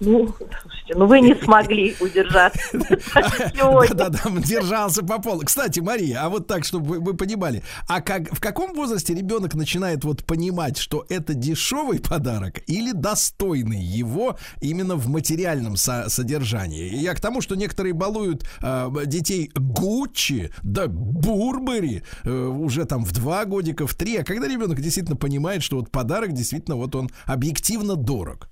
Ну, 0.00 0.28
слушайте, 0.62 0.94
ну 0.94 1.06
вы 1.06 1.20
не 1.20 1.34
смогли 1.34 1.96
удержаться. 2.00 2.60
Да-да-да, 3.94 4.20
держался 4.40 5.04
по 5.04 5.20
полу. 5.20 5.42
Кстати, 5.44 5.80
Мария, 5.80 6.22
а 6.22 6.28
вот 6.28 6.46
так, 6.46 6.64
чтобы 6.64 6.86
вы, 6.86 7.00
вы 7.00 7.14
понимали, 7.14 7.62
а 7.88 8.00
как, 8.00 8.34
в 8.34 8.40
каком 8.40 8.74
возрасте 8.74 9.14
ребенок 9.14 9.54
начинает 9.54 10.04
вот 10.04 10.24
понимать, 10.24 10.76
что 10.76 11.06
это 11.08 11.34
дешевый 11.34 12.00
подарок 12.00 12.60
или 12.66 12.92
достойный 12.92 13.80
его 13.82 14.36
именно 14.60 14.96
в 14.96 15.08
материальном 15.08 15.76
со- 15.76 16.08
содержании? 16.08 16.88
И 16.88 16.96
я 16.96 17.14
к 17.14 17.20
тому, 17.20 17.40
что 17.40 17.54
некоторые 17.54 17.94
балуют 17.94 18.46
э, 18.62 18.90
детей 19.06 19.50
Гуччи, 19.54 20.52
да 20.62 20.86
Бурбери 20.88 22.02
э, 22.24 22.30
уже 22.30 22.84
там 22.84 23.04
в 23.04 23.12
два 23.12 23.44
годика, 23.44 23.86
в 23.86 23.94
три, 23.94 24.16
а 24.16 24.24
когда 24.24 24.48
ребенок 24.48 24.80
действительно 24.80 25.16
понимает, 25.16 25.62
что 25.62 25.76
вот 25.76 25.90
подарок 25.90 26.32
действительно 26.32 26.76
вот 26.76 26.94
он 26.94 27.10
объективно 27.26 27.96
дорог. 27.96 28.48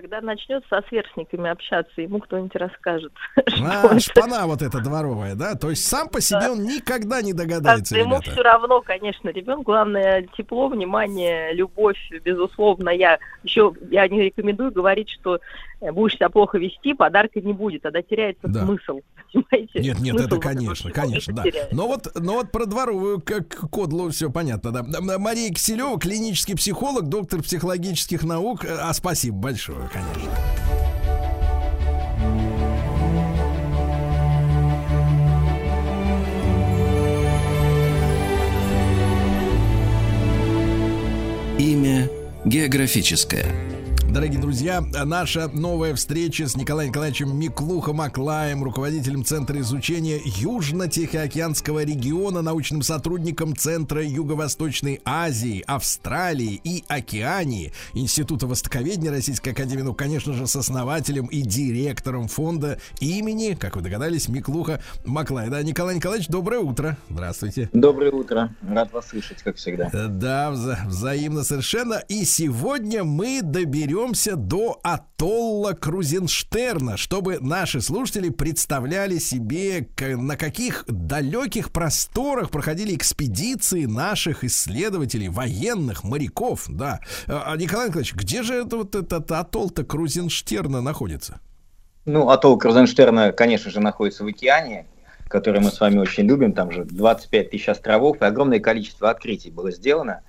Когда 0.00 0.20
начнет 0.20 0.62
со 0.70 0.80
сверстниками 0.88 1.50
общаться, 1.50 2.00
ему 2.00 2.20
кто-нибудь 2.20 2.54
расскажет. 2.54 3.12
А, 3.60 3.98
шпана 3.98 4.46
вот 4.46 4.62
эта 4.62 4.80
дворовая, 4.80 5.34
да? 5.34 5.54
То 5.56 5.70
есть 5.70 5.84
сам 5.84 6.08
по 6.08 6.20
себе 6.20 6.48
он 6.50 6.62
никогда 6.62 7.20
не 7.20 7.32
догадается, 7.32 7.96
Как-то 7.96 8.08
ему 8.08 8.20
все 8.20 8.42
равно, 8.42 8.80
конечно, 8.80 9.28
ребенок. 9.30 9.64
Главное 9.64 10.26
тепло, 10.36 10.68
внимание, 10.68 11.52
любовь, 11.52 11.98
безусловно. 12.24 12.90
Я 12.90 13.18
еще 13.42 13.72
я 13.90 14.06
не 14.06 14.22
рекомендую 14.22 14.70
говорить, 14.70 15.10
что 15.10 15.40
будешь 15.80 16.14
себя 16.14 16.28
плохо 16.28 16.58
вести, 16.58 16.94
подарка 16.94 17.40
не 17.40 17.52
будет, 17.52 17.82
тогда 17.82 18.02
теряется 18.02 18.48
Да. 18.48 18.64
смысл. 18.66 19.00
Понимаете? 19.32 19.70
Нет, 19.80 19.98
нет, 19.98 19.98
Смысл 19.98 20.16
это 20.16 20.24
этого 20.26 20.40
конечно, 20.40 20.90
конечно, 20.90 21.34
да. 21.34 21.42
теряется. 21.42 21.74
Но 21.74 21.86
вот, 21.86 22.08
но 22.16 22.32
вот 22.34 22.50
про 22.50 22.66
дворовую 22.66 23.20
как 23.20 23.48
кодлу 23.70 24.10
все 24.10 24.30
понятно, 24.30 24.70
да. 24.72 25.18
Мария 25.18 25.50
Киселева, 25.50 25.98
клинический 25.98 26.56
психолог, 26.56 27.08
доктор 27.08 27.42
психологических 27.42 28.24
наук. 28.24 28.64
Э, 28.64 28.78
А 28.80 28.92
спасибо 28.94 29.36
большое, 29.36 29.88
конечно. 29.92 30.32
Имя 41.58 42.08
географическое. 42.44 43.46
Дорогие 44.08 44.40
друзья, 44.40 44.80
наша 44.80 45.48
новая 45.48 45.94
встреча 45.94 46.48
с 46.48 46.56
Николаем 46.56 46.88
Николаевичем 46.88 47.36
Миклухом 47.38 48.00
Аклаем, 48.00 48.64
руководителем 48.64 49.22
Центра 49.22 49.60
изучения 49.60 50.18
Южно-Тихоокеанского 50.24 51.84
региона, 51.84 52.40
научным 52.40 52.80
сотрудником 52.82 53.54
Центра 53.54 54.02
Юго-Восточной 54.02 55.02
Азии, 55.04 55.62
Австралии 55.66 56.58
и 56.64 56.84
Океании, 56.88 57.72
Института 57.92 58.46
Востоковедения 58.46 59.10
Российской 59.10 59.50
Академии, 59.50 59.82
ну, 59.82 59.92
конечно 59.94 60.32
же, 60.32 60.46
с 60.46 60.56
основателем 60.56 61.26
и 61.26 61.42
директором 61.42 62.28
фонда 62.28 62.80
имени, 63.00 63.54
как 63.54 63.76
вы 63.76 63.82
догадались, 63.82 64.28
Миклуха 64.28 64.80
Маклая. 65.04 65.50
Да, 65.50 65.62
Николай 65.62 65.96
Николаевич, 65.96 66.28
доброе 66.28 66.60
утро. 66.60 66.96
Здравствуйте. 67.10 67.68
Доброе 67.74 68.10
утро. 68.10 68.54
Рад 68.66 68.90
вас 68.90 69.08
слышать, 69.08 69.42
как 69.42 69.56
всегда. 69.56 69.90
Да, 69.92 70.50
вза- 70.50 70.86
взаимно 70.86 71.44
совершенно. 71.44 72.02
И 72.08 72.24
сегодня 72.24 73.04
мы 73.04 73.42
доберемся 73.42 73.97
до 74.36 74.78
атолла 74.84 75.72
Крузенштерна, 75.72 76.96
чтобы 76.96 77.38
наши 77.40 77.80
слушатели 77.80 78.28
представляли 78.28 79.18
себе, 79.18 79.88
на 79.98 80.36
каких 80.36 80.84
далеких 80.86 81.72
просторах 81.72 82.50
проходили 82.50 82.94
экспедиции 82.94 83.86
наших 83.86 84.44
исследователей, 84.44 85.28
военных, 85.28 86.04
моряков. 86.04 86.66
Да. 86.68 87.00
А, 87.26 87.52
а, 87.52 87.56
Николай 87.56 87.88
Николаевич, 87.88 88.14
где 88.14 88.42
же 88.42 88.54
это 88.54 88.76
вот 88.76 88.94
этот 88.94 89.32
атолл-то 89.32 89.84
Крузенштерна 89.84 90.80
находится? 90.80 91.40
Ну, 92.04 92.30
атолл 92.30 92.56
Крузенштерна, 92.56 93.32
конечно 93.32 93.70
же, 93.70 93.80
находится 93.80 94.22
в 94.22 94.28
океане, 94.28 94.86
который 95.28 95.60
мы 95.60 95.70
с 95.70 95.80
вами 95.80 95.98
очень 95.98 96.24
любим. 96.24 96.52
Там 96.52 96.70
же 96.70 96.84
25 96.84 97.50
тысяч 97.50 97.68
островов, 97.68 98.22
и 98.22 98.24
огромное 98.24 98.60
количество 98.60 99.10
открытий 99.10 99.50
было 99.50 99.72
сделано. 99.72 100.22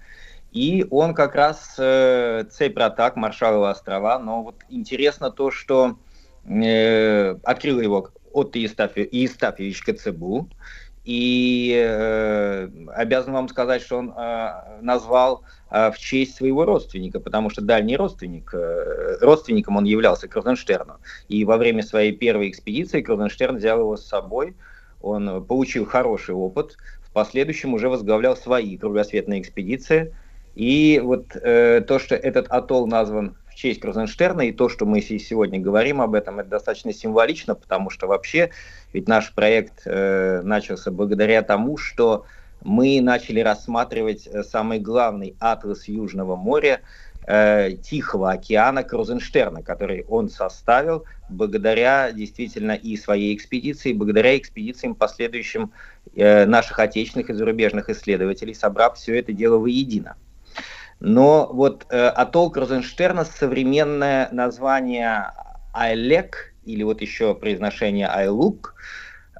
И 0.52 0.86
он 0.90 1.14
как 1.14 1.36
раз 1.36 1.76
э, 1.78 2.46
цепь 2.52 2.78
атак 2.78 3.16
Маршалловы 3.16 3.70
острова. 3.70 4.20
Но 4.20 4.44
вот 4.44 4.56
интересно 4.70 5.30
то, 5.30 5.52
что 5.52 5.98
э, 6.46 7.36
открыл 7.44 7.80
его 7.80 8.10
Отто 8.34 8.58
Евстафи- 8.60 9.08
Евстафьевич 9.12 9.84
Коцебу. 9.84 10.50
И 11.06 11.74
э, 11.76 12.70
обязан 12.94 13.34
вам 13.34 13.48
сказать, 13.48 13.82
что 13.82 13.98
он 13.98 14.14
э, 14.16 14.80
назвал 14.82 15.44
э, 15.72 15.92
в 15.92 15.98
честь 15.98 16.36
своего 16.36 16.66
родственника, 16.66 17.20
потому 17.20 17.50
что 17.50 17.62
дальний 17.62 17.96
родственник, 17.96 18.54
э, 18.54 19.18
родственником 19.22 19.78
он 19.78 19.86
являлся 19.86 20.28
Крузенштерну. 20.28 20.98
И 21.28 21.46
во 21.46 21.58
время 21.58 21.84
своей 21.84 22.12
первой 22.12 22.50
экспедиции 22.50 23.02
Крузенштерн 23.02 23.58
взял 23.58 23.80
его 23.80 23.98
с 23.98 24.06
собой, 24.06 24.56
он 25.02 25.44
получил 25.46 25.86
хороший 25.86 26.36
опыт, 26.36 26.76
в 27.02 27.12
последующем 27.12 27.74
уже 27.74 27.90
возглавлял 27.90 28.36
свои 28.36 28.78
кругосветные 28.78 29.42
экспедиции. 29.42 30.14
И 30.60 31.00
вот 31.02 31.38
э, 31.38 31.80
то, 31.88 32.00
что 32.00 32.16
этот 32.16 32.48
атолл 32.50 32.86
назван 32.86 33.38
в 33.48 33.56
честь 33.56 33.80
Крузенштерна, 33.80 34.42
и 34.42 34.52
то, 34.52 34.68
что 34.68 34.86
мы 34.86 35.00
се- 35.00 35.18
сегодня 35.18 35.58
говорим 35.58 36.02
об 36.02 36.16
этом, 36.16 36.42
это 36.42 36.50
достаточно 36.50 36.92
символично, 36.92 37.56
потому 37.56 37.90
что 37.90 38.08
вообще 38.08 38.50
ведь 38.92 39.08
наш 39.08 39.34
проект 39.34 39.84
э, 39.86 40.42
начался 40.44 40.92
благодаря 40.92 41.44
тому, 41.44 41.78
что 41.78 42.26
мы 42.62 43.00
начали 43.00 43.40
рассматривать 43.40 44.28
э, 44.28 44.44
самый 44.44 44.80
главный 44.80 45.38
атлас 45.40 45.88
Южного 45.88 46.36
моря, 46.36 46.82
э, 47.24 47.78
Тихого 47.82 48.32
океана 48.32 48.84
Крузенштерна, 48.84 49.64
который 49.64 50.04
он 50.10 50.28
составил 50.28 51.06
благодаря 51.30 52.12
действительно 52.12 52.74
и 52.74 52.98
своей 52.98 53.34
экспедиции, 53.34 53.92
и 53.92 53.94
благодаря 53.94 54.38
экспедициям 54.38 54.94
последующим 54.94 55.72
э, 56.18 56.46
наших 56.46 56.80
отечественных 56.80 57.30
и 57.30 57.34
зарубежных 57.34 57.90
исследователей, 57.90 58.54
собрав 58.54 58.98
все 58.98 59.18
это 59.18 59.32
дело 59.32 59.58
воедино. 59.58 60.18
Но 61.00 61.50
вот 61.52 61.86
э, 61.90 62.08
атолл 62.08 62.52
Крузенштерна 62.52 63.24
современное 63.26 64.30
название 64.32 65.32
Айлек, 65.74 66.54
или 66.66 66.84
вот 66.84 67.02
еще 67.02 67.36
произношение 67.36 68.08
Айлук, 68.08 68.76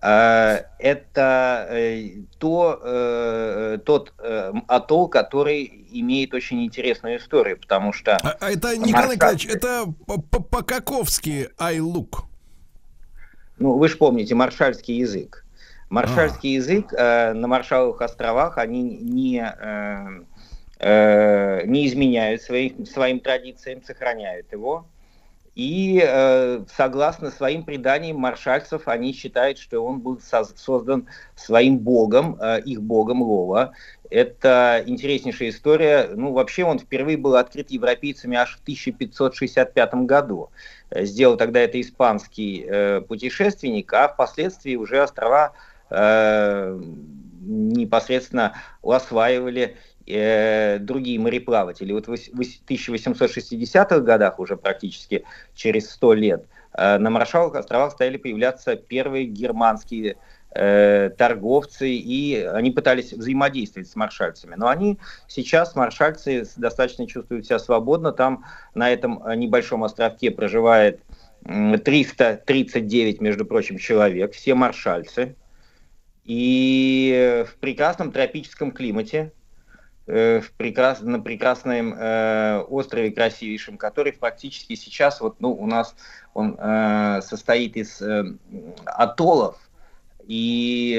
э, 0.02 0.64
это 0.80 1.68
э, 1.70 2.12
то, 2.38 2.80
э, 2.82 3.78
тот 3.86 4.14
э, 4.20 4.54
атолл, 4.68 5.10
который 5.10 5.86
имеет 5.92 6.34
очень 6.34 6.64
интересную 6.64 7.18
историю, 7.18 7.60
потому 7.60 7.92
что... 7.92 8.18
А, 8.24 8.38
а 8.40 8.52
это, 8.52 8.78
Николай 8.78 9.16
Николаевич, 9.16 9.48
это 9.48 9.86
по- 10.06 10.22
по- 10.22 10.42
по-каковски 10.42 11.50
айлук. 11.58 12.26
Ну, 13.58 13.78
вы 13.78 13.90
же 13.90 13.98
помните 13.98 14.36
маршальский 14.36 14.96
язык. 14.96 15.46
Маршальский 15.90 16.54
язык 16.54 16.94
э, 16.94 17.34
на 17.34 17.48
Маршаловых 17.48 18.02
островах 18.02 18.60
они 18.60 18.84
не, 18.84 19.42
э, 19.42 20.22
э, 20.80 21.66
не 21.66 21.88
изменяют 21.88 22.42
своим, 22.42 22.86
своим 22.86 23.20
традициям, 23.20 23.84
сохраняют 23.84 24.52
его. 24.52 24.86
И 25.56 26.02
э, 26.02 26.64
согласно 26.74 27.32
своим 27.32 27.64
преданиям 27.64 28.18
маршальцев, 28.18 28.88
они 28.88 29.12
считают, 29.14 29.58
что 29.58 29.82
он 29.84 30.00
был 30.00 30.18
соз- 30.20 30.56
создан 30.56 31.08
своим 31.36 31.80
богом, 31.80 32.38
э, 32.40 32.62
их 32.62 32.82
богом 32.82 33.22
Лова. 33.22 33.74
Это 34.10 34.82
интереснейшая 34.86 35.50
история. 35.50 36.12
Ну, 36.16 36.32
вообще 36.32 36.64
он 36.64 36.80
впервые 36.80 37.18
был 37.18 37.36
открыт 37.36 37.72
европейцами 37.72 38.38
аж 38.38 38.58
в 38.58 38.62
1565 38.62 39.94
году. 40.06 40.50
Э, 40.92 41.04
Сделал 41.04 41.36
тогда 41.36 41.60
это 41.60 41.82
испанский 41.82 42.66
э, 42.66 43.02
путешественник, 43.02 43.92
а 43.92 44.08
впоследствии 44.08 44.76
уже 44.76 45.02
острова 45.04 45.52
э, 45.90 46.80
непосредственно 47.42 48.54
осваивали 48.82 49.76
э, 50.10 50.80
другие 50.80 51.20
мореплаватели. 51.20 51.94
Вот 51.94 52.08
в 52.08 52.12
вось- 52.12 52.32
вось- 52.34 52.62
1860-х 52.66 54.00
годах, 54.02 54.40
уже 54.40 54.58
практически 54.58 55.24
через 55.54 55.90
100 55.92 56.14
лет, 56.14 56.46
э, 56.74 56.98
на 56.98 57.10
Маршалловых 57.10 57.56
островах 57.56 57.92
стали 57.94 58.18
появляться 58.18 58.76
первые 58.76 59.26
германские 59.26 60.18
э, 60.52 61.12
торговцы, 61.16 61.90
и 61.92 62.42
они 62.42 62.72
пытались 62.72 63.14
взаимодействовать 63.14 63.88
с 63.88 63.96
маршальцами. 63.96 64.56
Но 64.58 64.68
они 64.68 64.98
сейчас, 65.28 65.76
маршальцы, 65.76 66.44
достаточно 66.58 67.06
чувствуют 67.06 67.46
себя 67.46 67.60
свободно. 67.60 68.12
Там 68.12 68.46
на 68.74 68.90
этом 68.92 69.24
э, 69.24 69.36
небольшом 69.36 69.84
островке 69.84 70.32
проживает 70.32 71.02
м, 71.46 71.78
339, 71.78 73.22
между 73.22 73.46
прочим, 73.46 73.78
человек, 73.78 74.34
все 74.34 74.56
маршальцы. 74.56 75.36
И 76.26 77.46
в 77.48 77.56
прекрасном 77.60 78.12
тропическом 78.12 78.72
климате, 78.72 79.32
в 80.10 80.52
прекрас- 80.58 81.02
на 81.02 81.20
прекрасном 81.20 81.94
э, 81.94 82.60
острове 82.68 83.12
красивейшем, 83.12 83.78
который 83.78 84.14
практически 84.14 84.76
сейчас 84.76 85.22
вот, 85.22 85.40
ну, 85.40 85.52
у 85.52 85.68
нас 85.68 85.96
он 86.34 86.56
э, 86.58 87.22
состоит 87.22 87.78
из 87.78 88.02
э, 88.02 88.24
атоллов, 88.86 89.58
и 90.26 90.94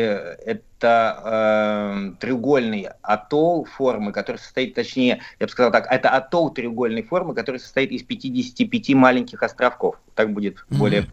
это 0.44 1.22
э, 1.24 2.12
треугольный 2.20 2.88
атолл 3.02 3.64
формы, 3.64 4.12
который 4.12 4.38
состоит, 4.38 4.74
точнее, 4.74 5.22
я 5.38 5.46
бы 5.46 5.52
сказал 5.52 5.70
так, 5.70 5.86
это 5.90 6.10
атолл 6.10 6.50
треугольной 6.50 7.02
формы, 7.02 7.34
который 7.34 7.58
состоит 7.58 7.92
из 7.92 8.02
55 8.02 8.94
маленьких 8.94 9.42
островков. 9.42 9.96
Так 10.14 10.32
будет 10.32 10.64
более 10.68 11.06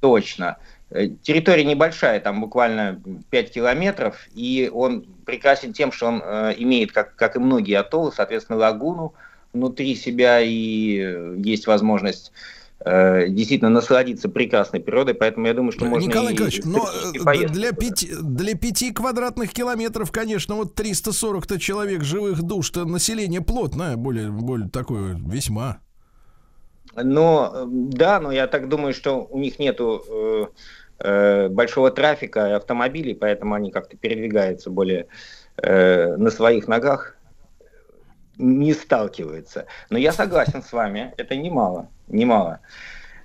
точно. 0.00 0.58
Э, 0.90 1.08
Территория 1.22 1.64
небольшая, 1.64 2.20
там 2.20 2.40
буквально 2.40 3.00
5 3.30 3.50
километров, 3.50 4.28
и 4.34 4.70
он 4.72 5.04
прекрасен 5.24 5.72
тем, 5.72 5.90
что 5.90 6.06
он 6.06 6.22
э, 6.24 6.54
имеет, 6.58 6.92
как, 6.92 7.16
как 7.16 7.36
и 7.36 7.40
многие 7.40 7.74
атоллы, 7.74 8.12
соответственно, 8.12 8.58
лагуну 8.58 9.14
внутри 9.52 9.96
себя, 9.96 10.40
и 10.40 10.98
э, 11.00 11.34
есть 11.38 11.66
возможность 11.66 12.32
действительно 12.84 13.70
насладиться 13.70 14.28
прекрасной 14.28 14.80
природой, 14.80 15.14
поэтому 15.14 15.46
я 15.46 15.54
думаю, 15.54 15.72
что 15.72 15.86
можно 15.86 16.06
Николай 16.06 16.34
Николаевич, 16.34 16.62
но 16.66 16.86
для 17.48 17.72
пяти, 17.72 18.10
для 18.20 18.54
пяти 18.54 18.92
квадратных 18.92 19.54
километров, 19.54 20.12
конечно, 20.12 20.56
вот 20.56 20.78
340-то 20.78 21.58
человек 21.58 22.04
живых 22.04 22.42
душ-то 22.42 22.84
население 22.84 23.40
плотное, 23.40 23.96
более, 23.96 24.30
более 24.30 24.68
такое 24.68 25.18
весьма. 25.18 25.80
Но 26.96 27.52
э, 27.54 27.64
да, 27.68 28.20
но 28.20 28.32
я 28.32 28.46
так 28.46 28.68
думаю, 28.68 28.94
что 28.94 29.24
у 29.24 29.38
них 29.38 29.58
нету 29.58 30.02
э, 30.08 30.46
э, 31.00 31.48
большого 31.48 31.90
трафика 31.90 32.56
автомобилей, 32.56 33.14
поэтому 33.14 33.54
они 33.54 33.70
как-то 33.70 33.96
передвигаются 33.96 34.70
более 34.70 35.08
э, 35.62 36.16
на 36.16 36.30
своих 36.30 36.68
ногах, 36.68 37.16
не 38.38 38.74
сталкиваются. 38.74 39.66
Но 39.90 39.98
я 39.98 40.12
согласен 40.12 40.62
с 40.62 40.72
вами, 40.72 41.14
это 41.16 41.36
немало, 41.36 41.88
немало. 42.08 42.60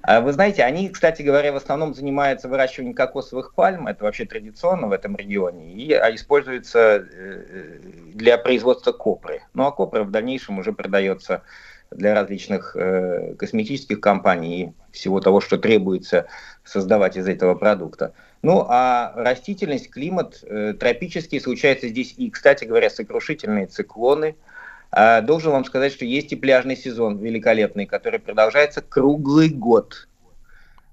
А 0.03 0.19
Вы 0.19 0.33
знаете, 0.33 0.64
они, 0.64 0.90
кстати 0.90 1.22
говоря, 1.22 1.53
в 1.53 1.58
основном 1.58 1.93
занимаются 1.93 2.48
выращиванием 2.50 2.95
кокосовых 2.95 3.53
пальм, 3.53 3.88
это 3.88 4.03
вообще 4.03 4.25
традиционно 4.25 4.88
в 4.88 4.93
этом 4.93 5.16
регионе, 5.16 5.72
и 5.74 5.93
а, 5.93 6.14
используется 6.14 7.06
э, 7.08 7.80
для 8.14 8.40
производства 8.40 8.93
копры. 8.93 9.43
Ну 9.53 9.67
а 9.67 9.72
копра 9.72 10.03
в 10.03 10.09
дальнейшем 10.09 10.58
уже 10.58 10.74
продается 10.74 11.43
для 11.92 12.14
различных 12.16 12.76
э, 12.76 13.36
косметических 13.38 14.00
компаний 14.00 14.64
и 14.64 14.74
всего 14.92 15.20
того, 15.20 15.42
что 15.42 15.58
требуется 15.58 16.28
создавать 16.64 17.18
из 17.18 17.28
этого 17.28 17.53
продукта. 17.53 18.14
Ну, 18.42 18.66
а 18.68 19.14
растительность, 19.16 19.90
климат 19.90 20.44
э, 20.44 20.74
тропический, 20.74 21.40
случается 21.40 21.90
здесь 21.90 22.14
и, 22.18 22.30
кстати 22.30 22.66
говоря, 22.66 22.90
сокрушительные 22.90 23.68
циклоны. 23.68 24.36
А, 24.92 25.22
должен 25.22 25.52
вам 25.52 25.64
сказать, 25.66 25.94
что 25.94 26.06
есть 26.06 26.32
и 26.34 26.36
пляжный 26.36 26.76
сезон 26.76 27.18
великолепный, 27.20 27.86
который 27.86 28.20
продолжается 28.20 28.82
круглый 28.82 29.50
год. 29.50 30.08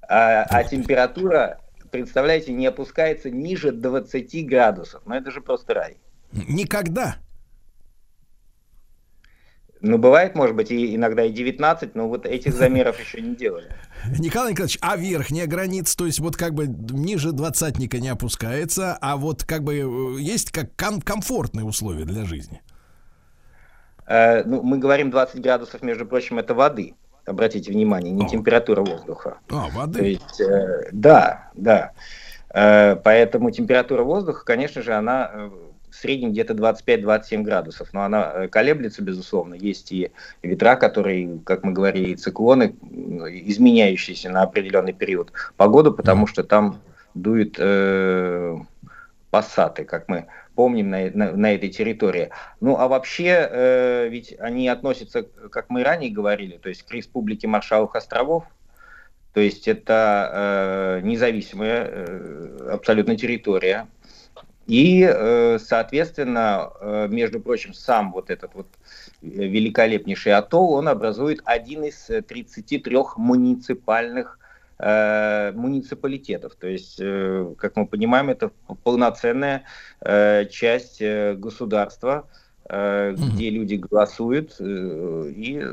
А, 0.09 0.45
а 0.49 0.65
температура, 0.65 1.61
представляете, 1.91 2.53
не 2.53 2.67
опускается 2.67 3.31
ниже 3.31 3.73
20 3.73 4.47
градусов. 4.47 5.03
Ну, 5.07 5.15
это 5.15 5.31
же 5.31 5.41
просто 5.41 5.75
рай. 5.75 5.97
Никогда. 6.33 7.17
Ну, 9.81 9.97
бывает, 9.97 10.35
может 10.35 10.57
быть, 10.57 10.71
и 10.71 10.97
иногда 10.97 11.25
и 11.25 11.31
19, 11.31 11.95
но 11.95 12.09
вот 12.09 12.27
этих 12.27 12.55
замеров 12.55 12.99
еще 13.05 13.21
не 13.21 13.35
делали. 13.35 13.69
Николай 14.19 14.53
Николаевич, 14.53 14.79
а 14.81 14.97
верхняя 14.97 15.47
граница, 15.47 15.97
то 15.97 16.07
есть 16.07 16.19
вот 16.21 16.37
как 16.37 16.55
бы 16.55 16.67
ниже 16.67 17.33
двадцатника 17.33 17.99
не 17.99 18.09
опускается, 18.09 18.99
а 19.01 19.17
вот 19.17 19.45
как 19.45 19.63
бы 19.63 19.77
э, 19.77 20.21
есть 20.21 20.51
как 20.51 20.75
ком- 20.77 21.01
комфортные 21.01 21.65
условия 21.65 22.05
для 22.05 22.25
жизни. 22.25 22.61
Э, 24.07 24.43
ну, 24.45 24.63
мы 24.63 24.79
говорим 24.79 25.11
20 25.11 25.41
градусов, 25.41 25.83
между 25.83 26.07
прочим, 26.07 26.39
это 26.39 26.55
воды. 26.55 26.95
Обратите 27.27 27.71
внимание, 27.71 28.11
не 28.11 28.27
температура 28.27 28.81
воздуха. 28.81 29.39
А, 29.51 29.69
воды? 29.69 29.99
То 29.99 30.05
есть, 30.05 30.41
э, 30.41 30.89
да, 30.93 31.51
да. 31.55 31.93
Э, 32.51 32.97
поэтому 32.97 33.51
температура 33.51 34.03
воздуха, 34.03 34.45
конечно 34.45 34.83
же, 34.83 34.95
она 34.95 35.31
э, 35.33 35.51
среднем 35.99 36.33
где-то 36.33 36.55
25-27 36.55 37.43
градусов. 37.43 37.89
Но 37.93 38.03
она 38.03 38.33
э, 38.35 38.49
колеблется, 38.49 39.03
безусловно. 39.03 39.55
Есть 39.55 39.93
и 39.93 40.11
ветра, 40.43 40.77
которые, 40.77 41.41
как 41.45 41.65
мы 41.65 41.73
говорили, 41.73 42.11
и 42.11 42.17
циклоны, 42.17 42.75
изменяющиеся 43.47 44.31
на 44.31 44.43
определенный 44.43 44.93
период 44.93 45.33
погоды, 45.57 45.91
потому 45.91 46.27
что 46.27 46.45
там 46.45 46.81
дует 47.15 47.57
э, 47.59 48.57
пассаты, 49.31 49.85
как 49.85 50.09
мы 50.09 50.27
помним 50.55 50.91
на, 50.91 51.11
на- 51.13 51.33
на 51.33 51.55
этой 51.55 51.69
территории. 51.69 52.31
Ну, 52.61 52.77
а 52.79 52.89
вообще, 52.89 53.49
э, 53.51 54.09
ведь 54.09 54.35
они 54.39 54.69
относятся, 54.69 55.23
как 55.23 55.71
мы 55.71 55.85
ранее 55.85 56.11
говорили, 56.11 56.57
то 56.57 56.69
есть 56.69 56.83
к 56.83 56.91
республике 56.93 57.47
Маршалловых 57.47 57.95
островов, 57.95 58.45
то 59.35 59.41
есть 59.41 59.69
это 59.69 60.99
э, 61.01 61.07
независимая 61.07 61.85
э, 61.89 62.71
абсолютно 62.73 63.17
территория. 63.17 63.87
И, 64.69 65.03
э, 65.03 65.59
соответственно, 65.59 66.71
э, 66.81 67.09
между 67.09 67.41
прочим, 67.41 67.73
сам 67.73 68.13
вот 68.13 68.29
этот 68.29 68.55
вот 68.55 68.67
э, 69.23 69.27
великолепнейший 69.27 70.35
атолл, 70.35 70.75
он 70.75 70.89
образует 70.89 71.41
один 71.47 71.85
из 71.85 72.11
э, 72.11 72.21
33 72.21 72.99
муниципальных 73.17 74.39
э, 74.79 75.53
муниципалитетов. 75.53 76.55
То 76.57 76.67
есть, 76.67 76.99
э, 77.01 77.55
как 77.57 77.77
мы 77.77 77.87
понимаем, 77.87 78.29
это 78.29 78.51
полноценная 78.85 79.63
э, 80.03 80.45
часть 80.51 81.03
государства, 81.03 82.29
где 82.71 83.49
люди 83.49 83.77
голосуют 83.77 84.61
и 84.61 85.67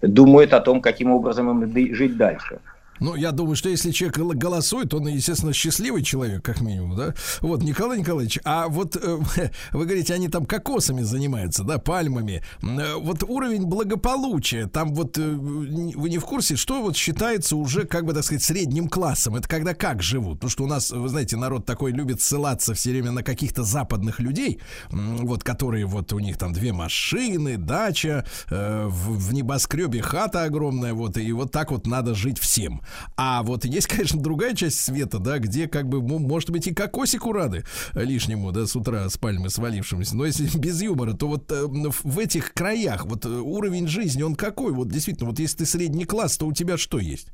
думают 0.00 0.54
о 0.54 0.60
том, 0.60 0.80
каким 0.80 1.10
образом 1.10 1.50
им 1.50 1.94
жить 1.94 2.16
дальше. 2.16 2.60
Ну, 3.00 3.14
я 3.14 3.32
думаю, 3.32 3.56
что 3.56 3.68
если 3.68 3.90
человек 3.90 4.18
гол- 4.18 4.32
голосует, 4.34 4.92
он, 4.94 5.06
естественно, 5.08 5.52
счастливый 5.52 6.02
человек, 6.02 6.44
как 6.44 6.60
минимум, 6.60 6.96
да? 6.96 7.14
Вот, 7.40 7.62
Николай 7.62 7.98
Николаевич, 8.00 8.38
а 8.44 8.68
вот 8.68 8.96
э, 8.96 9.18
вы 9.72 9.84
говорите, 9.84 10.14
они 10.14 10.28
там 10.28 10.46
кокосами 10.46 11.02
занимаются, 11.02 11.64
да, 11.64 11.78
пальмами. 11.78 12.42
Э, 12.62 12.94
Вот 12.96 13.22
уровень 13.22 13.64
благополучия, 13.66 14.66
там 14.66 14.94
вот 14.94 15.18
э, 15.18 15.22
вы 15.30 16.08
не 16.10 16.18
в 16.18 16.24
курсе, 16.24 16.56
что 16.56 16.82
вот 16.82 16.96
считается 16.96 17.56
уже, 17.56 17.84
как 17.84 18.04
бы, 18.04 18.12
так 18.12 18.24
сказать, 18.24 18.42
средним 18.42 18.88
классом? 18.88 19.36
Это 19.36 19.48
когда 19.48 19.74
как 19.74 20.02
живут? 20.02 20.34
Потому 20.38 20.50
что 20.50 20.64
у 20.64 20.68
нас, 20.68 20.90
вы 20.90 21.08
знаете, 21.08 21.36
народ 21.36 21.66
такой 21.66 21.92
любит 21.92 22.20
ссылаться 22.20 22.74
все 22.74 22.90
время 22.90 23.12
на 23.12 23.22
каких-то 23.22 23.62
западных 23.62 24.20
людей, 24.20 24.60
вот, 24.90 25.44
которые 25.44 25.86
вот 25.86 26.12
у 26.12 26.18
них 26.18 26.36
там 26.38 26.52
две 26.52 26.72
машины, 26.72 27.56
дача, 27.56 28.24
в 28.50 29.32
небоскребе 29.32 30.02
хата 30.02 30.44
огромная, 30.44 30.94
вот, 30.94 31.16
и 31.16 31.32
вот 31.32 31.52
так 31.52 31.70
вот 31.70 31.86
надо 31.86 32.14
жить 32.14 32.38
всем. 32.38 32.82
А 33.16 33.42
вот 33.42 33.64
есть, 33.64 33.86
конечно, 33.88 34.20
другая 34.20 34.54
часть 34.54 34.80
света, 34.80 35.18
да, 35.18 35.38
где 35.38 35.68
как 35.68 35.88
бы, 35.88 36.00
может 36.00 36.50
быть, 36.50 36.66
и 36.66 36.74
кокосику 36.74 37.32
рады 37.32 37.64
лишнему, 37.94 38.52
да, 38.52 38.66
с 38.66 38.76
утра 38.76 39.08
с 39.08 39.16
пальмы 39.16 39.50
свалившимся. 39.50 40.16
Но 40.16 40.24
если 40.26 40.48
без 40.58 40.80
юмора, 40.80 41.12
то 41.12 41.28
вот 41.28 41.50
э, 41.50 41.64
в 41.66 42.18
этих 42.18 42.52
краях 42.52 43.06
вот 43.06 43.24
э, 43.24 43.28
уровень 43.28 43.88
жизни, 43.88 44.22
он 44.22 44.34
какой? 44.34 44.72
Вот 44.72 44.88
действительно, 44.88 45.30
вот 45.30 45.38
если 45.38 45.58
ты 45.58 45.66
средний 45.66 46.04
класс, 46.04 46.36
то 46.36 46.46
у 46.46 46.52
тебя 46.52 46.76
что 46.76 46.98
есть? 46.98 47.28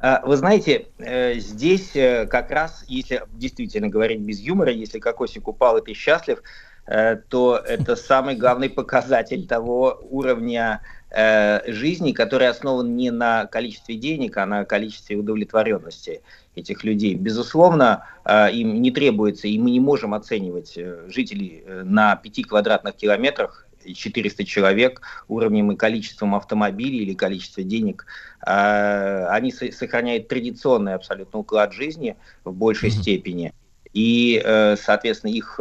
А, 0.00 0.22
Вы 0.24 0.36
знаете, 0.36 0.86
э, 0.98 1.34
здесь 1.38 1.90
как 1.92 2.50
раз, 2.50 2.84
если 2.88 3.22
действительно 3.32 3.88
говорить 3.88 4.20
без 4.20 4.40
юмора, 4.40 4.70
если 4.70 4.98
кокосик 4.98 5.48
упал 5.48 5.78
и 5.78 5.84
ты 5.84 5.94
счастлив, 5.94 6.42
то 6.86 7.62
это 7.66 7.96
самый 7.96 8.36
главный 8.36 8.70
показатель 8.70 9.46
того 9.46 9.98
уровня 10.08 10.80
э, 11.10 11.72
жизни, 11.72 12.12
который 12.12 12.48
основан 12.48 12.96
не 12.96 13.10
на 13.10 13.46
количестве 13.46 13.96
денег, 13.96 14.36
а 14.36 14.46
на 14.46 14.64
количестве 14.64 15.16
удовлетворенности 15.16 16.22
этих 16.54 16.84
людей. 16.84 17.14
Безусловно, 17.14 18.04
э, 18.24 18.52
им 18.52 18.82
не 18.82 18.90
требуется, 18.90 19.48
и 19.48 19.58
мы 19.58 19.70
не 19.70 19.80
можем 19.80 20.14
оценивать 20.14 20.74
э, 20.76 21.08
жителей 21.08 21.64
на 21.84 22.16
5 22.16 22.46
квадратных 22.46 22.96
километрах, 22.96 23.64
и 23.84 23.94
400 23.94 24.44
человек 24.44 25.00
уровнем 25.28 25.72
и 25.72 25.76
количеством 25.76 26.34
автомобилей 26.34 26.98
или 26.98 27.14
количеством 27.14 27.68
денег. 27.68 28.06
Они 28.40 29.50
со- 29.50 29.72
сохраняют 29.72 30.28
традиционный 30.28 30.94
абсолютно 30.94 31.38
уклад 31.38 31.72
жизни 31.72 32.16
в 32.44 32.52
большей 32.52 32.90
степени. 32.90 33.54
И, 33.94 34.42
соответственно, 34.78 35.30
их 35.30 35.58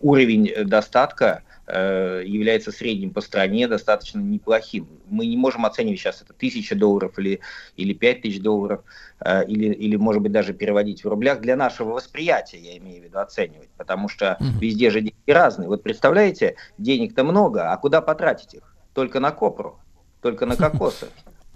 уровень 0.00 0.52
достатка 0.66 1.42
является 1.68 2.70
средним 2.70 3.10
по 3.10 3.20
стране, 3.20 3.66
достаточно 3.66 4.20
неплохим. 4.20 4.88
Мы 5.08 5.26
не 5.26 5.36
можем 5.36 5.66
оценивать 5.66 5.98
сейчас 5.98 6.22
это 6.22 6.32
тысяча 6.32 6.76
долларов 6.76 7.18
или, 7.18 7.40
или 7.76 7.92
пять 7.92 8.22
тысяч 8.22 8.40
долларов, 8.40 8.82
э, 9.20 9.44
или, 9.46 9.72
или, 9.72 9.96
может 9.96 10.22
быть, 10.22 10.32
даже 10.32 10.54
переводить 10.54 11.04
в 11.04 11.08
рублях. 11.08 11.40
Для 11.40 11.56
нашего 11.56 11.92
восприятия, 11.92 12.58
я 12.58 12.76
имею 12.78 13.02
в 13.02 13.04
виду, 13.04 13.18
оценивать, 13.18 13.68
потому 13.76 14.08
что 14.08 14.38
везде 14.60 14.90
же 14.90 15.00
деньги 15.00 15.30
разные. 15.30 15.68
Вот 15.68 15.82
представляете, 15.82 16.56
денег-то 16.78 17.24
много, 17.24 17.72
а 17.72 17.76
куда 17.76 18.00
потратить 18.00 18.54
их? 18.54 18.76
Только 18.94 19.18
на 19.18 19.32
копру, 19.32 19.78
только 20.22 20.46
на 20.46 20.56
кокосы. 20.56 21.08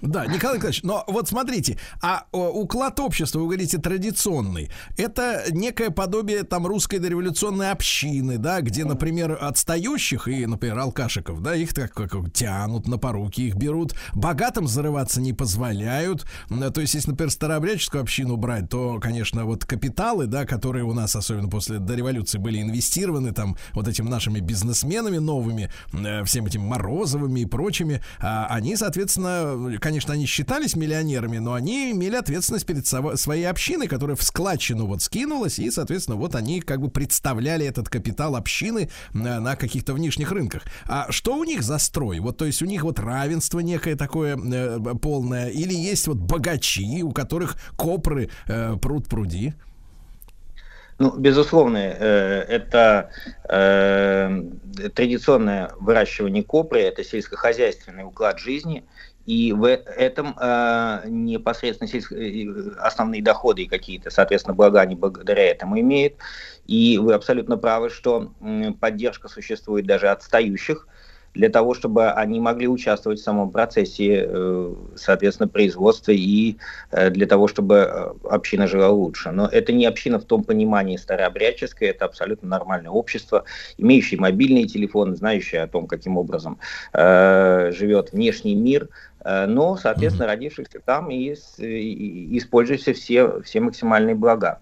Да, 0.03 0.27
Николай 0.27 0.57
Николаевич, 0.57 0.83
но 0.83 1.05
вот 1.07 1.29
смотрите, 1.29 1.79
а 2.03 2.27
уклад 2.33 2.99
общества, 3.01 3.41
вы 3.41 3.47
говорите, 3.47 3.79
традиционный, 3.79 4.71
это 4.97 5.45
некое 5.51 5.91
подобие 5.91 6.43
там 6.43 6.67
русской 6.67 6.99
дореволюционной 6.99 7.71
общины, 7.71 8.39
да, 8.39 8.63
где, 8.63 8.85
например, 8.85 9.37
отстающих 9.41 10.29
и, 10.29 10.47
например, 10.47 10.79
алкашиков, 10.79 11.43
да, 11.43 11.55
их 11.55 11.75
так 11.75 11.93
как, 11.93 12.33
тянут 12.33 12.89
на 12.89 12.97
поруки, 12.97 13.43
их 13.43 13.57
берут, 13.57 13.95
богатым 14.15 14.67
зарываться 14.67 15.21
не 15.21 15.33
позволяют, 15.33 16.25
то 16.49 16.81
есть, 16.81 16.95
если, 16.95 17.11
например, 17.11 17.31
старообрядческую 17.31 18.03
общину 18.03 18.37
брать, 18.37 18.71
то, 18.71 18.99
конечно, 19.01 19.45
вот 19.45 19.65
капиталы, 19.65 20.27
да, 20.27 20.47
которые 20.47 20.85
у 20.85 20.95
нас, 20.95 21.15
особенно 21.15 21.49
после 21.49 21.79
дореволюции, 21.79 22.39
были 22.39 22.63
инвестированы 22.63 23.33
там 23.33 23.57
вот 23.73 23.87
этим 23.87 24.07
нашими 24.07 24.41
бизнесменами 24.41 25.19
новыми, 25.19 25.71
э, 25.93 26.25
всем 26.25 26.47
этим 26.47 26.63
Морозовыми 26.63 27.41
и 27.41 27.47
прочими, 27.47 28.03
а, 28.19 28.47
они, 28.51 28.77
соответственно, 28.77 29.79
конечно, 29.91 30.15
они 30.15 30.25
считались 30.25 30.77
миллионерами, 30.77 31.39
но 31.39 31.53
они 31.53 31.91
имели 31.91 32.15
ответственность 32.15 32.65
перед 32.65 32.87
своей 32.87 33.45
общиной, 33.47 33.89
которая 33.89 34.15
в 34.15 34.23
складчину 34.23 34.87
вот 34.87 35.03
скинулась, 35.03 35.59
и, 35.59 35.69
соответственно, 35.69 36.17
вот 36.17 36.37
они 36.37 36.61
как 36.61 36.81
бы 36.81 36.89
представляли 36.91 37.67
этот 37.67 37.89
капитал 37.89 38.37
общины 38.37 38.89
на, 39.13 39.41
на 39.41 39.57
каких-то 39.57 39.93
внешних 39.93 40.31
рынках. 40.31 40.63
А 40.87 41.11
что 41.11 41.35
у 41.35 41.43
них 41.43 41.65
за 41.65 41.79
строй? 41.79 42.21
Вот, 42.21 42.37
то 42.37 42.45
есть 42.45 42.63
у 42.63 42.67
них 42.67 42.85
вот 42.85 43.01
равенство 43.01 43.59
некое 43.59 43.97
такое 43.97 44.37
э, 44.37 44.79
полное, 45.03 45.49
или 45.49 45.75
есть 45.75 46.07
вот 46.07 46.19
богачи, 46.19 47.03
у 47.03 47.11
которых 47.11 47.57
копры 47.77 48.31
э, 48.47 48.77
пруд 48.81 49.09
пруди? 49.09 49.55
Ну, 51.01 51.17
безусловно, 51.17 51.79
э, 51.79 52.45
это 52.47 53.11
э, 53.49 54.43
традиционное 54.95 55.73
выращивание 55.81 56.45
копры, 56.45 56.81
это 56.81 57.03
сельскохозяйственный 57.03 58.05
уклад 58.05 58.39
жизни, 58.39 58.85
и 59.27 59.53
в 59.53 59.65
этом 59.67 60.35
э, 60.41 61.03
непосредственно 61.07 61.89
сельско- 61.89 62.17
э, 62.17 62.75
основные 62.79 63.23
доходы 63.23 63.67
какие-то, 63.67 64.11
соответственно, 64.11 64.55
блага 64.55 64.81
они 64.81 64.95
благодаря 64.97 65.45
этому 65.51 65.79
имеют. 65.81 66.15
И 66.67 66.99
вы 66.99 67.15
абсолютно 67.15 67.57
правы, 67.57 67.91
что 67.91 68.33
м, 68.41 68.75
поддержка 68.75 69.29
существует 69.29 69.87
даже 69.87 70.09
отстающих, 70.09 70.87
для 71.35 71.49
того, 71.49 71.75
чтобы 71.75 72.11
они 72.11 72.41
могли 72.41 72.67
участвовать 72.67 73.21
в 73.21 73.23
самом 73.23 73.51
процессе, 73.53 74.25
э, 74.27 74.75
соответственно, 74.97 75.49
производства 75.49 76.11
и 76.11 76.57
э, 76.91 77.11
для 77.11 77.27
того, 77.27 77.47
чтобы 77.47 77.77
э, 77.77 78.13
община 78.29 78.67
жила 78.67 78.89
лучше. 78.89 79.31
Но 79.31 79.47
это 79.47 79.73
не 79.73 79.87
община 79.87 80.19
в 80.19 80.25
том 80.25 80.43
понимании 80.43 80.97
старообрядческое, 80.97 81.91
это 81.91 82.05
абсолютно 82.07 82.49
нормальное 82.49 82.91
общество, 82.91 83.45
имеющее 83.79 84.19
мобильные 84.19 84.67
телефоны, 84.67 85.15
знающее 85.15 85.63
о 85.63 85.69
том, 85.69 85.87
каким 85.87 86.17
образом 86.19 86.59
э, 86.93 87.71
живет 87.73 88.13
внешний 88.13 88.57
мир, 88.57 88.85
э, 88.85 89.10
но, 89.47 89.77
соответственно, 89.77 90.29
родившихся 90.29 90.81
там 90.85 91.11
и- 91.69 92.35
и 92.35 92.39
используются 92.39 92.93
все, 92.95 93.41
все 93.43 93.61
максимальные 93.61 94.15
блага. 94.15 94.61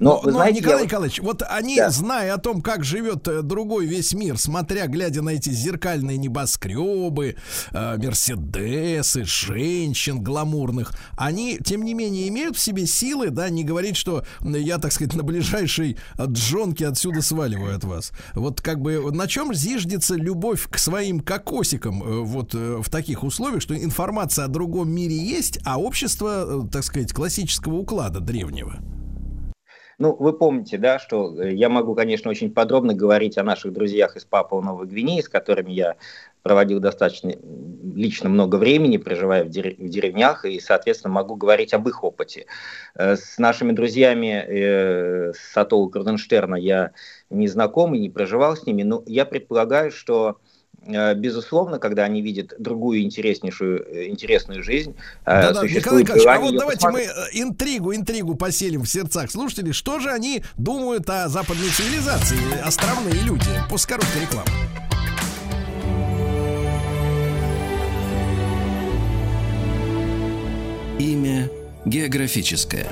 Но, 0.00 0.14
Но, 0.14 0.20
вы 0.22 0.32
знаете, 0.32 0.54
я 0.56 0.60
Николай 0.60 0.78
вот- 0.78 0.84
Николаевич, 0.86 1.20
вот 1.20 1.42
они, 1.48 1.76
Да. 1.76 1.90
зная 1.90 2.34
о 2.34 2.38
том, 2.38 2.62
как 2.62 2.84
живет 2.84 3.28
э, 3.28 3.42
другой 3.42 3.86
весь 3.86 4.14
мир, 4.14 4.38
смотря, 4.38 4.86
глядя 4.86 5.22
на 5.22 5.30
эти 5.30 5.50
зеркальные 5.50 6.16
небоскребы, 6.18 7.36
э, 7.72 7.96
мерседесы, 7.98 9.24
женщин 9.24 10.22
гламурных, 10.22 10.92
они, 11.16 11.58
тем 11.62 11.84
не 11.84 11.94
менее, 11.94 12.28
имеют 12.28 12.56
в 12.56 12.60
себе 12.60 12.86
силы, 12.86 13.30
да, 13.30 13.48
не 13.50 13.62
говорить, 13.64 13.96
что 13.96 14.24
я, 14.42 14.78
так 14.78 14.92
сказать, 14.92 15.14
на 15.14 15.22
ближайшей 15.22 15.96
джонке 16.18 16.86
отсюда 16.88 17.22
сваливаю 17.22 17.76
от 17.76 17.84
вас. 17.84 18.12
Вот 18.34 18.60
как 18.60 18.80
бы 18.80 19.12
на 19.12 19.26
чем 19.26 19.52
зиждется 19.54 20.14
любовь 20.14 20.66
к 20.70 20.78
своим 20.78 21.20
кокосикам 21.20 22.02
э, 22.02 22.20
вот 22.22 22.54
э, 22.54 22.80
в 22.82 22.88
таких 22.88 23.22
условиях, 23.22 23.62
что 23.62 23.76
информация 23.76 24.46
о 24.46 24.48
другом 24.48 24.90
мире 24.90 25.16
есть, 25.16 25.58
а 25.64 25.78
общество, 25.78 26.64
э, 26.64 26.68
так 26.72 26.84
сказать, 26.84 27.12
классического 27.12 27.74
уклада 27.74 28.20
древнего? 28.20 28.78
Ну, 30.00 30.16
вы 30.18 30.32
помните, 30.32 30.78
да, 30.78 30.98
что 30.98 31.38
э, 31.38 31.52
я 31.52 31.68
могу, 31.68 31.94
конечно, 31.94 32.30
очень 32.30 32.50
подробно 32.50 32.94
говорить 32.94 33.36
о 33.36 33.42
наших 33.42 33.74
друзьях 33.74 34.16
из 34.16 34.24
Папуа 34.24 34.62
Новой 34.62 34.86
Гвинеи, 34.86 35.20
с 35.20 35.28
которыми 35.28 35.72
я 35.72 35.96
проводил 36.42 36.80
достаточно 36.80 37.34
лично 37.94 38.30
много 38.30 38.56
времени, 38.56 38.96
проживая 38.96 39.44
в, 39.44 39.50
дерев- 39.50 39.76
в 39.76 39.88
деревнях, 39.90 40.46
и, 40.46 40.58
соответственно, 40.58 41.12
могу 41.12 41.36
говорить 41.36 41.74
об 41.74 41.86
их 41.86 42.02
опыте. 42.02 42.46
Э, 42.94 43.14
С 43.14 43.36
нашими 43.36 43.72
друзьями 43.72 44.42
э, 44.48 45.32
с 45.34 45.54
атолла 45.54 45.90
Круденштерна 45.90 46.54
я 46.54 46.92
не 47.28 47.46
знаком 47.46 47.94
и 47.94 47.98
не 47.98 48.08
проживал 48.08 48.56
с 48.56 48.64
ними, 48.64 48.84
но 48.84 49.02
я 49.04 49.26
предполагаю, 49.26 49.90
что 49.90 50.38
Безусловно, 50.86 51.78
когда 51.78 52.04
они 52.04 52.22
видят 52.22 52.54
другую 52.58 53.02
интереснейшую, 53.02 53.86
э, 53.86 54.08
интересную 54.08 54.62
жизнь, 54.62 54.94
э, 55.26 55.42
Да-да, 55.42 55.48
Николай 55.48 55.68
существует 55.68 56.02
Николаевич, 56.08 56.26
а 56.26 56.40
вот 56.40 56.54
давайте 56.58 56.88
мы 56.88 56.92
посмотреть. 57.04 57.34
э, 57.34 57.42
интригу, 57.42 57.94
интригу 57.94 58.34
поселим 58.34 58.82
в 58.82 58.88
сердцах 58.88 59.30
слушателей. 59.30 59.72
Что 59.72 59.98
же 60.00 60.10
они 60.10 60.42
думают 60.56 61.08
о 61.10 61.28
западной 61.28 61.68
цивилизации, 61.68 62.38
островные 62.64 63.22
люди? 63.24 63.46
После 63.68 63.94
короткой 63.94 64.22
рекламы. 64.22 64.48
Имя 70.98 71.48
географическое. 71.84 72.86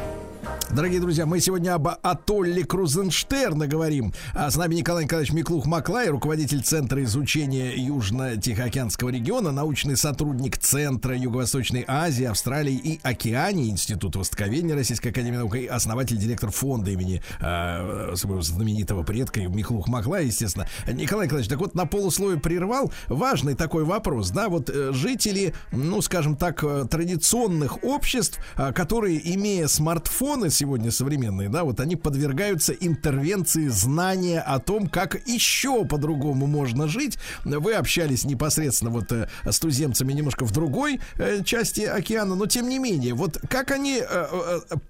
Дорогие 0.71 1.01
друзья, 1.01 1.25
мы 1.25 1.41
сегодня 1.41 1.75
об 1.75 1.89
атолле 1.89 2.63
Крузенштерна 2.63 3.67
говорим. 3.67 4.13
А 4.35 4.51
с 4.51 4.57
нами 4.57 4.75
Николай 4.75 5.05
Николаевич 5.05 5.33
Миклух-Маклай, 5.33 6.09
руководитель 6.09 6.61
Центра 6.61 7.03
изучения 7.05 7.75
Южно-Тихоокеанского 7.75 9.09
региона, 9.09 9.51
научный 9.51 9.97
сотрудник 9.97 10.59
Центра 10.59 11.17
Юго-Восточной 11.17 11.87
Азии, 11.89 12.27
Австралии 12.27 12.75
и 12.75 13.01
Океании, 13.03 13.71
Институт 13.71 14.17
Востоковедения 14.17 14.75
Российской 14.75 15.09
Академии 15.09 15.39
Наук 15.39 15.57
и 15.57 15.67
основатель, 15.67 16.19
директор 16.19 16.51
фонда 16.51 16.91
имени 16.91 17.23
э, 17.41 18.15
своего 18.15 18.43
знаменитого 18.43 19.05
предка 19.05 19.41
Миклух-Маклая, 19.41 20.25
естественно. 20.25 20.69
Николай 20.87 21.27
Николаевич, 21.27 21.49
так 21.49 21.61
вот 21.61 21.75
на 21.75 21.87
полусловие 21.87 22.39
прервал. 22.39 22.93
Важный 23.09 23.55
такой 23.55 23.85
вопрос, 23.85 24.31
да, 24.31 24.51
вот 24.51 24.69
э, 24.69 24.93
жители, 24.93 25.55
ну, 25.73 26.03
скажем 26.03 26.37
так, 26.37 26.63
э, 26.63 26.85
традиционных 26.91 27.83
обществ, 27.85 28.39
э, 28.59 28.75
которые, 28.75 29.35
имея 29.35 29.67
смартфоны 29.67 30.51
сегодня 30.59 30.91
современные, 30.91 31.49
да, 31.49 31.65
вот 31.65 31.81
они 31.81 31.95
подвергаются 31.97 32.73
интервенции 32.73 33.69
знания 33.69 34.41
о 34.41 34.59
том, 34.59 34.89
как 34.89 35.27
еще 35.27 35.85
по-другому 35.85 36.47
можно 36.47 36.89
жить. 36.89 37.19
Вы 37.45 37.75
общались 37.75 38.25
непосредственно 38.25 38.91
вот 38.91 39.13
э, 39.13 39.29
с 39.45 39.59
туземцами 39.61 40.13
немножко 40.13 40.45
в 40.45 40.53
другой 40.53 41.01
э, 41.17 41.45
части 41.45 41.83
океана, 41.83 42.35
но 42.35 42.47
тем 42.47 42.69
не 42.69 42.79
менее, 42.79 43.15
вот 43.15 43.39
как 43.49 43.71
они 43.71 44.03
э, 44.03 44.27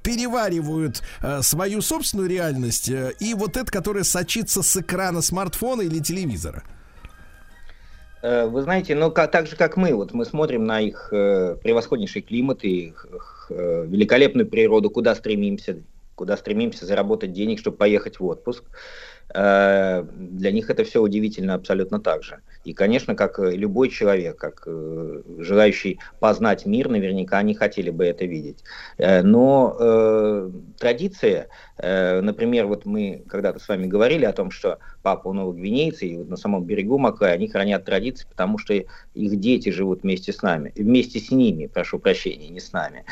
переваривают 0.02 1.02
свою 1.42 1.82
собственную 1.82 2.28
реальность 2.28 2.88
и 2.88 3.34
вот 3.34 3.56
это, 3.56 3.70
которое 3.70 4.04
сочится 4.04 4.62
с 4.62 4.76
экрана 4.76 5.20
смартфона 5.20 5.82
или 5.82 5.98
телевизора? 5.98 6.62
Вы 8.22 8.62
знаете, 8.62 8.94
ну 8.94 9.10
ка- 9.10 9.28
так 9.28 9.46
же 9.46 9.56
как 9.56 9.76
мы, 9.76 9.94
вот 9.94 10.12
мы 10.12 10.24
смотрим 10.24 10.64
на 10.64 10.80
их 10.80 11.10
э, 11.12 11.56
превосходнейший 11.62 12.22
климат 12.22 12.64
и 12.64 12.88
их, 12.88 13.06
э, 13.50 13.86
великолепную 13.86 14.46
природу, 14.46 14.90
куда 14.90 15.14
стремимся, 15.14 15.78
куда 16.14 16.36
стремимся 16.36 16.86
заработать 16.86 17.32
денег, 17.32 17.58
чтобы 17.58 17.76
поехать 17.76 18.20
в 18.20 18.26
отпуск. 18.26 18.64
Э, 19.34 20.04
Для 20.16 20.50
них 20.52 20.70
это 20.70 20.84
все 20.84 21.00
удивительно 21.00 21.54
абсолютно 21.54 22.00
так 22.00 22.22
же. 22.22 22.40
И, 22.64 22.72
конечно, 22.72 23.14
как 23.14 23.38
любой 23.38 23.88
человек, 23.88 24.36
как 24.36 24.62
э, 24.66 25.22
желающий 25.38 25.98
познать 26.20 26.66
мир, 26.66 26.88
наверняка 26.88 27.38
они 27.38 27.54
хотели 27.54 27.90
бы 27.90 28.04
это 28.04 28.24
видеть. 28.24 28.64
Но 28.98 30.50
традиция, 30.78 31.48
например, 31.80 32.66
вот 32.66 32.84
мы 32.84 33.22
когда-то 33.28 33.58
с 33.58 33.68
вами 33.68 33.86
говорили 33.86 34.24
о 34.24 34.32
том, 34.32 34.50
что 34.50 34.78
папа 35.02 35.32
новогвинейцы 35.32 36.06
и 36.06 36.16
вот 36.16 36.28
на 36.28 36.36
самом 36.36 36.64
берегу 36.64 36.98
Маклая, 36.98 37.32
они 37.32 37.48
хранят 37.48 37.84
традиции, 37.84 38.26
потому 38.28 38.58
что 38.58 38.74
их 38.74 39.40
дети 39.40 39.70
живут 39.70 40.02
вместе 40.02 40.32
с 40.32 40.42
нами, 40.42 40.72
вместе 40.76 41.18
с 41.20 41.30
ними, 41.30 41.66
прошу 41.66 41.98
прощения, 41.98 42.48
не 42.48 42.60
с 42.60 42.72
нами. 42.72 43.04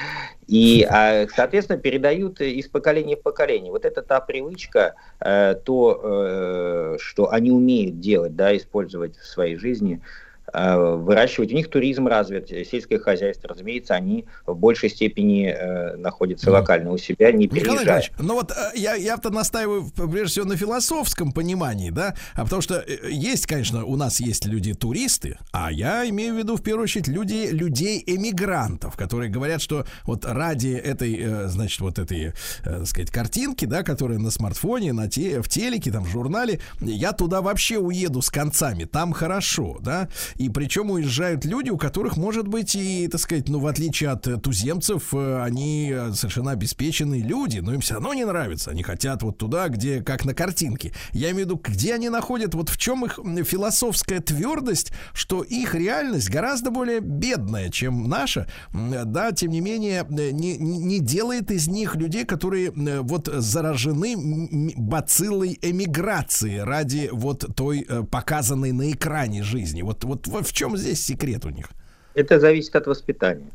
И, 0.46 0.86
а, 0.88 1.26
соответственно, 1.34 1.78
передают 1.78 2.40
э, 2.40 2.50
из 2.50 2.68
поколения 2.68 3.16
в 3.16 3.22
поколение. 3.22 3.72
Вот 3.72 3.84
это 3.84 4.02
та 4.02 4.20
привычка, 4.20 4.94
э, 5.20 5.54
то, 5.64 6.00
э, 6.02 6.96
что 7.00 7.32
они 7.32 7.50
умеют 7.50 8.00
делать, 8.00 8.36
да, 8.36 8.56
использовать 8.56 9.16
в 9.16 9.26
своей 9.26 9.56
жизни, 9.56 10.00
э, 10.02 10.25
выращивать. 10.52 11.52
У 11.52 11.56
них 11.56 11.68
туризм 11.68 12.06
развит, 12.06 12.50
э, 12.52 12.64
сельское 12.64 12.98
хозяйство, 12.98 13.48
разумеется, 13.48 13.94
они 13.94 14.26
в 14.46 14.54
большей 14.54 14.88
степени 14.88 15.48
э, 15.48 15.96
находятся 15.96 16.50
локально 16.50 16.92
у 16.92 16.98
себя, 16.98 17.32
не 17.32 17.44
Николай 17.44 17.60
переезжая. 17.60 17.80
Николаевич, 17.80 18.12
ну 18.18 18.34
вот 18.34 18.50
э, 18.52 18.54
я, 18.74 18.94
я-то 18.94 19.30
настаиваю 19.30 19.90
прежде 19.90 20.26
всего 20.26 20.46
на 20.46 20.56
философском 20.56 21.32
понимании, 21.32 21.90
да, 21.90 22.14
а 22.34 22.44
потому 22.44 22.62
что 22.62 22.76
э, 22.76 23.10
есть, 23.10 23.46
конечно, 23.46 23.84
у 23.84 23.96
нас 23.96 24.20
есть 24.20 24.46
люди-туристы, 24.46 25.38
а 25.52 25.72
я 25.72 26.08
имею 26.08 26.34
в 26.34 26.38
виду 26.38 26.56
в 26.56 26.62
первую 26.62 26.84
очередь 26.84 27.08
люди, 27.08 27.48
людей-эмигрантов, 27.50 28.96
которые 28.96 29.30
говорят, 29.30 29.60
что 29.60 29.84
вот 30.04 30.24
ради 30.24 30.68
этой, 30.68 31.16
э, 31.18 31.48
значит, 31.48 31.80
вот 31.80 31.98
этой, 31.98 32.26
э, 32.26 32.32
так 32.64 32.86
сказать, 32.86 33.10
картинки, 33.10 33.64
да, 33.64 33.82
которая 33.82 34.18
на 34.18 34.30
смартфоне, 34.30 34.92
на 34.92 35.08
те, 35.08 35.42
в 35.42 35.48
телеке, 35.48 35.90
там, 35.90 36.04
в 36.04 36.08
журнале, 36.08 36.60
я 36.80 37.12
туда 37.12 37.40
вообще 37.42 37.78
уеду 37.78 38.22
с 38.22 38.30
концами, 38.30 38.84
там 38.84 39.12
хорошо, 39.12 39.78
да, 39.80 40.08
и 40.38 40.48
причем 40.48 40.90
уезжают 40.90 41.44
люди, 41.44 41.70
у 41.70 41.78
которых, 41.78 42.16
может 42.16 42.46
быть, 42.48 42.74
и, 42.74 43.08
так 43.08 43.20
сказать, 43.20 43.48
ну, 43.48 43.58
в 43.58 43.66
отличие 43.66 44.10
от 44.10 44.26
э, 44.26 44.36
туземцев, 44.36 45.14
э, 45.14 45.42
они 45.42 45.90
э, 45.92 46.12
совершенно 46.12 46.50
обеспеченные 46.50 47.22
люди, 47.22 47.58
но 47.58 47.72
им 47.74 47.80
все 47.80 47.94
равно 47.94 48.12
не 48.14 48.24
нравится. 48.24 48.70
Они 48.70 48.82
хотят 48.82 49.22
вот 49.22 49.38
туда, 49.38 49.68
где, 49.68 50.02
как 50.02 50.24
на 50.24 50.34
картинке. 50.34 50.92
Я 51.12 51.30
имею 51.30 51.46
в 51.46 51.50
виду, 51.50 51.60
где 51.62 51.94
они 51.94 52.08
находят, 52.08 52.54
вот 52.54 52.68
в 52.68 52.76
чем 52.76 53.04
их 53.04 53.18
философская 53.46 54.20
твердость, 54.20 54.92
что 55.12 55.42
их 55.42 55.74
реальность 55.74 56.30
гораздо 56.30 56.70
более 56.70 57.00
бедная, 57.00 57.70
чем 57.70 58.08
наша, 58.08 58.46
да, 58.72 59.32
тем 59.32 59.50
не 59.50 59.60
менее, 59.60 60.06
не, 60.08 60.56
не 60.58 61.00
делает 61.00 61.50
из 61.50 61.68
них 61.68 61.96
людей, 61.96 62.24
которые 62.24 62.72
вот 62.72 63.28
заражены 63.28 64.72
бациллой 64.76 65.58
эмиграции 65.62 66.58
ради 66.58 67.08
вот 67.12 67.46
той 67.56 67.86
показанной 68.10 68.72
на 68.72 68.90
экране 68.90 69.42
жизни. 69.42 69.82
Вот, 69.82 70.04
вот 70.04 70.25
в 70.26 70.42
в 70.42 70.52
чем 70.52 70.76
здесь 70.76 71.04
секрет 71.04 71.44
у 71.44 71.50
них? 71.50 71.70
Это 72.14 72.40
зависит 72.40 72.74
от 72.76 72.86
воспитания. 72.86 73.50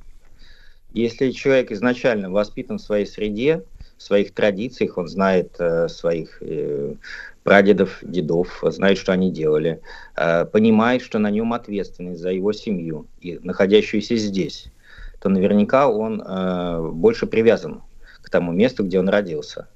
Если 0.94 1.32
человек 1.32 1.72
изначально 1.72 2.30
воспитан 2.30 2.78
в 2.78 2.82
своей 2.82 3.06
среде, 3.06 3.64
в 3.98 4.04
своих 4.04 4.34
традициях, 4.34 4.98
он 4.98 5.08
знает 5.08 5.56
э, 5.60 5.88
своих 5.88 6.38
э, 6.42 6.96
прадедов, 7.44 8.00
дедов, 8.02 8.64
знает, 8.64 8.98
что 8.98 9.14
они 9.14 9.32
делали, 9.32 9.82
э, 10.16 10.46
понимает, 10.46 11.02
что 11.02 11.20
на 11.20 11.30
нем 11.30 11.54
ответственность 11.54 12.20
за 12.20 12.32
его 12.32 12.52
семью, 12.52 13.08
и 13.22 13.40
находящуюся 13.42 14.16
здесь, 14.16 14.68
то 15.22 15.30
наверняка 15.30 15.88
он 15.88 16.22
э, 16.22 16.90
больше 16.92 17.26
привязан 17.26 17.84
к 18.22 18.30
тому 18.30 18.52
месту, 18.52 18.84
где 18.84 19.00
он 19.00 19.08
родился. 19.08 19.68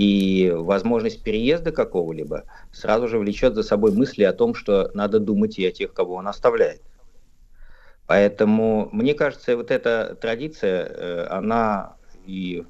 И 0.00 0.50
возможность 0.50 1.22
переезда 1.22 1.72
какого-либо 1.72 2.44
сразу 2.72 3.06
же 3.06 3.18
влечет 3.18 3.54
за 3.54 3.62
собой 3.62 3.92
мысли 3.92 4.22
о 4.22 4.32
том, 4.32 4.54
что 4.54 4.90
надо 4.94 5.20
думать 5.20 5.58
и 5.58 5.66
о 5.66 5.72
тех, 5.72 5.92
кого 5.92 6.14
он 6.14 6.26
оставляет. 6.26 6.80
Поэтому, 8.06 8.88
мне 8.92 9.12
кажется, 9.12 9.58
вот 9.58 9.70
эта 9.70 10.16
традиция, 10.18 10.86
э, 10.86 11.26
она 11.26 11.96
и 12.24 12.64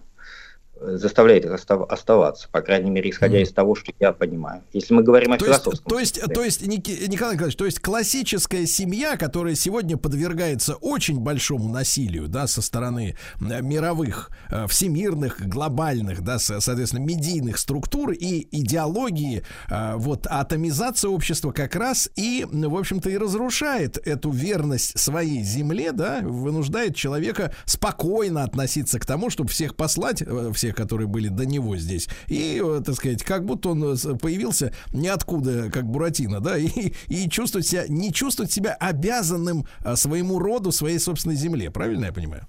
заставляет 0.81 1.45
их 1.45 1.53
остав- 1.53 1.91
оставаться, 1.91 2.49
по 2.51 2.61
крайней 2.61 2.91
мере, 2.91 3.11
исходя 3.11 3.41
из 3.41 3.53
того, 3.53 3.75
что 3.75 3.93
я 4.01 4.13
понимаю. 4.13 4.63
Если 4.73 4.95
мы 4.95 5.03
говорим 5.03 5.33
о 5.33 5.39
То 5.39 5.47
есть, 5.47 5.63
философском 5.63 5.91
то 5.91 5.99
есть, 5.99 6.21
то 6.35 6.43
есть, 6.45 6.63
Ники- 6.63 7.07
Николай 7.09 7.35
Николаевич, 7.35 7.57
то 7.57 7.65
есть 7.67 7.81
классическая 7.81 8.67
семья, 8.67 9.17
которая 9.17 9.55
сегодня 9.55 9.97
подвергается 9.97 10.75
очень 10.77 11.19
большому 11.21 11.69
насилию, 11.73 12.29
да, 12.29 12.47
со 12.47 12.63
стороны 12.63 13.17
э, 13.41 13.63
мировых, 13.63 14.31
э, 14.51 14.67
всемирных, 14.69 15.47
глобальных, 15.47 16.23
да, 16.23 16.39
со- 16.39 16.61
соответственно, 16.61 17.05
медийных 17.05 17.59
структур 17.59 18.13
и 18.13 18.49
идеологии, 18.51 19.43
э, 19.71 19.95
вот 19.97 20.27
атомизация 20.27 21.11
общества 21.11 21.53
как 21.53 21.77
раз 21.77 22.09
и, 22.17 22.47
в 22.51 22.77
общем-то, 22.77 23.11
и 23.11 23.17
разрушает 23.17 23.99
эту 24.07 24.31
верность 24.31 24.99
своей 24.99 25.43
земле, 25.43 25.93
да, 25.93 26.21
вынуждает 26.23 26.97
человека 26.97 27.53
спокойно 27.65 28.43
относиться 28.45 28.99
к 28.99 29.07
тому, 29.07 29.31
чтобы 29.31 29.51
всех 29.51 29.77
послать, 29.77 30.23
э, 30.23 30.53
всех, 30.71 30.77
которые 30.77 31.09
были 31.09 31.29
до 31.29 31.47
него 31.47 31.77
здесь, 31.77 32.09
и, 32.29 32.61
э, 32.63 32.81
так 32.85 32.95
сказать, 32.95 33.23
как 33.23 33.45
будто 33.45 33.71
он 33.71 33.85
э, 33.85 33.97
появился 34.21 34.73
ниоткуда, 34.93 35.71
как 35.71 35.85
Буратино, 35.85 36.41
да, 36.41 36.59
и, 36.59 36.93
и 37.09 37.29
чувствовать 37.29 37.67
себя, 37.67 37.85
не 37.89 38.13
чувствовать 38.13 38.53
себя 38.53 38.77
обязанным 38.81 39.67
э, 39.85 39.97
своему 39.97 40.39
роду, 40.39 40.73
своей 40.73 40.99
собственной 40.99 41.37
земле. 41.37 41.71
Правильно 41.71 42.07
я 42.07 42.13
понимаю? 42.13 42.47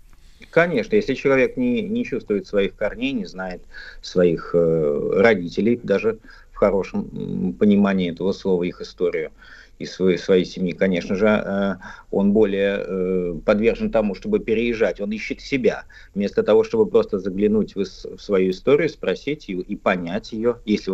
Конечно, 0.49 0.95
если 0.95 1.13
человек 1.13 1.57
не, 1.57 1.81
не 1.81 2.03
чувствует 2.03 2.47
своих 2.47 2.75
корней, 2.75 3.13
не 3.13 3.25
знает 3.25 3.61
своих 4.01 4.51
э, 4.53 5.11
родителей, 5.15 5.79
даже 5.81 6.17
в 6.51 6.57
хорошем 6.57 7.53
понимании 7.53 8.11
этого 8.11 8.33
слова, 8.33 8.63
их 8.63 8.81
историю, 8.81 9.31
из 9.79 9.93
своей, 9.93 10.17
своей 10.17 10.45
семьи, 10.45 10.73
конечно 10.73 11.15
же, 11.15 11.27
э, 11.27 11.75
он 12.11 12.33
более 12.33 12.83
э, 12.85 13.33
подвержен 13.45 13.91
тому, 13.91 14.15
чтобы 14.15 14.39
переезжать. 14.39 15.01
Он 15.01 15.11
ищет 15.11 15.41
себя, 15.41 15.85
вместо 16.13 16.43
того, 16.43 16.63
чтобы 16.63 16.85
просто 16.85 17.19
заглянуть 17.19 17.75
в, 17.75 17.85
свою 17.85 18.51
историю, 18.51 18.89
спросить 18.89 19.47
ее 19.49 19.61
и 19.61 19.75
понять 19.75 20.33
ее. 20.33 20.57
Если 20.65 20.93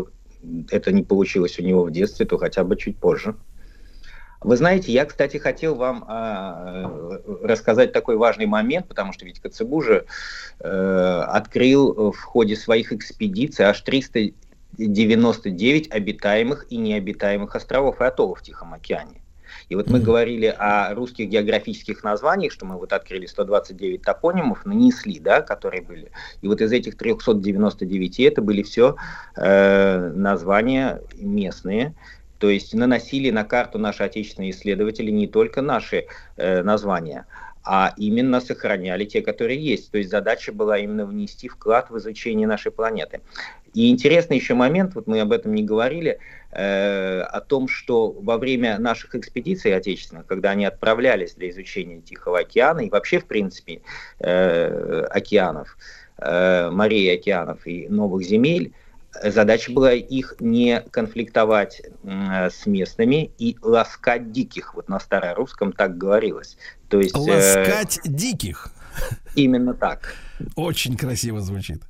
это 0.69 0.91
не 0.91 1.03
получилось 1.03 1.59
у 1.59 1.63
него 1.63 1.83
в 1.83 1.91
детстве, 1.91 2.25
то 2.25 2.37
хотя 2.37 2.63
бы 2.63 2.75
чуть 2.77 2.97
позже. 2.97 3.35
Вы 4.41 4.55
знаете, 4.55 4.91
я, 4.91 5.05
кстати, 5.05 5.37
хотел 5.37 5.75
вам 5.75 6.05
а, 6.07 7.19
э, 7.25 7.37
рассказать 7.41 7.91
такой 7.91 8.17
важный 8.17 8.45
момент, 8.45 8.87
потому 8.87 9.11
что 9.11 9.25
ведь 9.25 9.39
Коцебу 9.39 9.81
же 9.81 10.05
э, 10.59 11.21
открыл 11.27 12.11
в 12.11 12.21
ходе 12.21 12.55
своих 12.55 12.93
экспедиций 12.93 13.65
аж 13.65 13.81
399 14.75 15.91
обитаемых 15.91 16.67
и 16.69 16.77
необитаемых 16.77 17.55
островов 17.55 18.01
и 18.01 18.03
атоллов 18.03 18.39
в 18.39 18.43
Тихом 18.43 18.73
океане. 18.73 19.21
И 19.69 19.75
вот 19.75 19.89
мы 19.89 19.99
говорили 19.99 20.45
о 20.45 20.93
русских 20.93 21.29
географических 21.29 22.03
названиях, 22.03 22.51
что 22.51 22.65
мы 22.65 22.77
вот 22.77 22.93
открыли 22.93 23.25
129 23.25 24.01
топонимов, 24.01 24.65
нанесли, 24.65 25.19
да, 25.19 25.41
которые 25.41 25.81
были. 25.81 26.11
И 26.41 26.47
вот 26.47 26.61
из 26.61 26.71
этих 26.71 26.97
399 26.97 28.19
это 28.21 28.41
были 28.41 28.61
все 28.61 28.95
э, 29.35 30.11
названия 30.13 31.01
местные, 31.15 31.95
то 32.39 32.49
есть 32.49 32.73
наносили 32.73 33.31
на 33.31 33.43
карту 33.43 33.79
наши 33.79 34.03
отечественные 34.03 34.51
исследователи 34.51 35.11
не 35.11 35.27
только 35.27 35.61
наши 35.61 36.05
э, 36.35 36.61
названия, 36.61 37.25
а 37.69 37.93
именно 37.97 38.39
сохраняли 38.39 39.03
те, 39.03 39.21
которые 39.21 39.59
есть. 39.59 39.91
То 39.91 39.97
есть 39.97 40.09
задача 40.09 40.53
была 40.53 40.77
именно 40.77 41.05
внести 41.05 41.49
вклад 41.49 41.89
в 41.89 41.97
изучение 41.97 42.47
нашей 42.47 42.71
планеты. 42.71 43.19
И 43.73 43.91
интересный 43.91 44.37
еще 44.37 44.53
момент, 44.53 44.95
вот 44.95 45.05
мы 45.05 45.19
об 45.19 45.33
этом 45.33 45.53
не 45.53 45.63
говорили, 45.63 46.17
э, 46.51 47.19
о 47.19 47.41
том, 47.41 47.67
что 47.67 48.11
во 48.11 48.37
время 48.37 48.79
наших 48.79 49.15
экспедиций 49.15 49.75
отечественных, 49.75 50.25
когда 50.27 50.51
они 50.51 50.63
отправлялись 50.63 51.33
для 51.33 51.49
изучения 51.49 51.99
Тихого 51.99 52.39
океана 52.39 52.79
и 52.79 52.89
вообще, 52.89 53.19
в 53.19 53.25
принципе, 53.25 53.81
э, 54.19 55.03
океанов, 55.09 55.77
э, 56.19 56.69
морей, 56.71 57.13
океанов 57.13 57.67
и 57.67 57.89
новых 57.89 58.23
земель, 58.23 58.71
задача 59.21 59.73
была 59.73 59.91
их 59.91 60.35
не 60.39 60.81
конфликтовать 60.91 61.81
с 62.03 62.65
местными 62.65 63.31
и 63.39 63.57
ласкать 63.61 64.31
диких. 64.31 64.75
Вот 64.75 64.89
на 64.89 64.99
старорусском 64.99 65.73
так 65.73 65.97
говорилось. 65.97 66.57
То 66.89 66.99
есть, 66.99 67.15
э, 67.15 67.19
Ласкать 67.19 67.99
диких. 68.05 68.69
Именно 69.35 69.73
так. 69.73 70.15
Очень 70.55 70.97
красиво 70.97 71.41
звучит. 71.41 71.83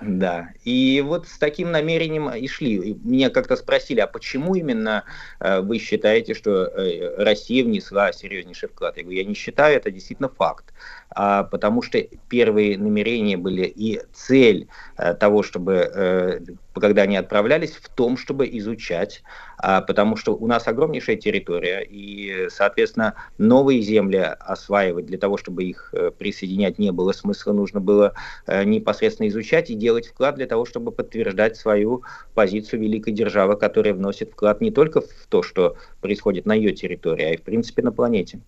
Да, 0.00 0.50
и 0.62 1.02
вот 1.04 1.26
с 1.26 1.38
таким 1.38 1.72
намерением 1.72 2.28
и 2.28 2.46
шли. 2.48 2.90
И 2.90 2.98
меня 3.02 3.30
как-то 3.30 3.56
спросили, 3.56 4.00
а 4.00 4.06
почему 4.06 4.54
именно 4.54 5.04
э, 5.40 5.60
вы 5.60 5.78
считаете, 5.78 6.34
что 6.34 6.66
э, 6.66 7.14
Россия 7.16 7.64
внесла 7.64 8.12
серьезнейший 8.12 8.68
вклад? 8.68 8.98
Я 8.98 9.04
говорю, 9.04 9.18
я 9.18 9.24
не 9.24 9.32
считаю, 9.32 9.74
это 9.74 9.90
действительно 9.90 10.28
факт. 10.28 10.74
А, 11.08 11.44
потому 11.44 11.80
что 11.80 11.98
первые 12.28 12.76
намерения 12.76 13.38
были 13.38 13.62
и 13.64 14.02
цель 14.12 14.68
э, 14.98 15.14
того, 15.14 15.42
чтобы, 15.42 16.42
когда 16.74 17.02
они 17.02 17.16
отправлялись, 17.16 17.70
в 17.70 17.88
том, 17.88 18.18
чтобы 18.18 18.46
изучать, 18.58 19.22
а, 19.56 19.80
потому 19.80 20.16
что 20.16 20.36
у 20.36 20.46
нас 20.46 20.68
огромнейшая 20.68 21.16
территория, 21.16 21.80
и, 21.88 22.48
соответственно, 22.50 23.14
новые 23.38 23.80
земли 23.80 24.18
осваивать 24.18 25.06
для 25.06 25.16
того, 25.16 25.38
чтобы 25.38 25.64
их 25.64 25.94
присоединять 26.18 26.78
не 26.78 26.92
было 26.92 27.12
смысла, 27.12 27.52
нужно 27.52 27.80
было 27.80 28.12
непосредственно 28.46 29.28
изучать 29.28 29.70
и 29.70 29.74
делать 29.86 30.08
вклад 30.08 30.34
для 30.34 30.46
того, 30.46 30.64
чтобы 30.64 30.90
подтверждать 30.90 31.56
свою 31.56 32.02
позицию 32.34 32.80
великой 32.80 33.12
державы, 33.12 33.56
которая 33.56 33.94
вносит 33.94 34.32
вклад 34.32 34.60
не 34.60 34.72
только 34.72 35.00
в 35.00 35.26
то, 35.28 35.44
что 35.44 35.76
происходит 36.00 36.44
на 36.44 36.54
ее 36.54 36.72
территории, 36.72 37.24
а 37.24 37.34
и, 37.34 37.36
в 37.36 37.42
принципе, 37.42 37.82
на 37.82 37.92
планете. 37.92 38.40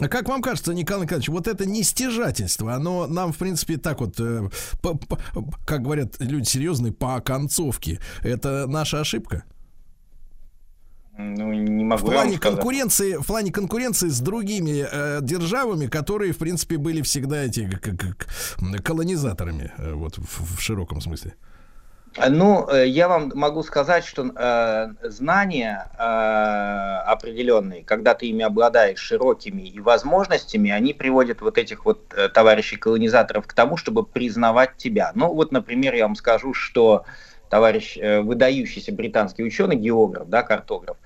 А 0.00 0.08
как 0.08 0.28
вам 0.28 0.42
кажется, 0.42 0.72
Николай 0.72 1.04
Николаевич, 1.04 1.28
вот 1.28 1.48
это 1.48 1.68
нестяжательство, 1.68 2.74
оно 2.74 3.08
нам, 3.08 3.32
в 3.32 3.38
принципе, 3.38 3.78
так 3.78 4.00
вот, 4.00 4.20
э, 4.20 4.48
по- 4.80 4.96
по- 4.96 5.18
как 5.66 5.82
говорят 5.82 6.20
люди 6.20 6.46
серьезные, 6.48 6.92
по 6.92 7.20
концовке, 7.20 7.98
это 8.22 8.66
наша 8.68 9.00
ошибка? 9.00 9.42
Ну, 11.16 11.52
не 11.52 11.84
могу 11.84 12.06
В 12.06 12.10
плане 12.10 12.38
конкуренции, 12.38 13.16
в 13.16 13.26
плане 13.26 13.52
конкуренции 13.52 14.08
с 14.08 14.20
другими 14.20 14.84
э, 14.90 15.20
державами, 15.22 15.86
которые, 15.86 16.32
в 16.32 16.38
принципе, 16.38 16.76
были 16.76 17.02
всегда 17.02 17.44
эти 17.44 17.70
как, 17.70 17.96
как, 17.98 18.82
колонизаторами, 18.82 19.72
э, 19.78 19.92
вот 19.92 20.18
в, 20.18 20.56
в 20.56 20.60
широком 20.60 21.00
смысле. 21.00 21.34
Ну, 22.30 22.68
э, 22.68 22.86
я 22.86 23.08
вам 23.08 23.32
могу 23.34 23.62
сказать, 23.62 24.04
что 24.04 24.24
э, 24.24 24.88
знания 25.02 25.88
э, 25.98 26.02
определенные, 26.02 27.84
когда 27.84 28.14
ты 28.14 28.26
ими 28.26 28.44
обладаешь 28.44 28.98
широкими 28.98 29.62
и 29.62 29.80
возможностями, 29.80 30.70
они 30.70 30.94
приводят 30.94 31.40
вот 31.40 31.58
этих 31.58 31.84
вот 31.84 32.12
э, 32.16 32.28
товарищей 32.28 32.76
колонизаторов 32.76 33.46
к 33.46 33.52
тому, 33.52 33.76
чтобы 33.76 34.04
признавать 34.04 34.76
тебя. 34.76 35.10
Ну, 35.14 35.32
вот, 35.32 35.50
например, 35.50 35.94
я 35.94 36.06
вам 36.06 36.14
скажу, 36.14 36.54
что 36.54 37.04
товарищ 37.54 37.96
э, 37.98 38.20
выдающийся 38.20 38.90
британский 38.90 39.44
ученый, 39.44 39.76
географ, 39.76 40.28
да, 40.28 40.42
картограф 40.42 40.96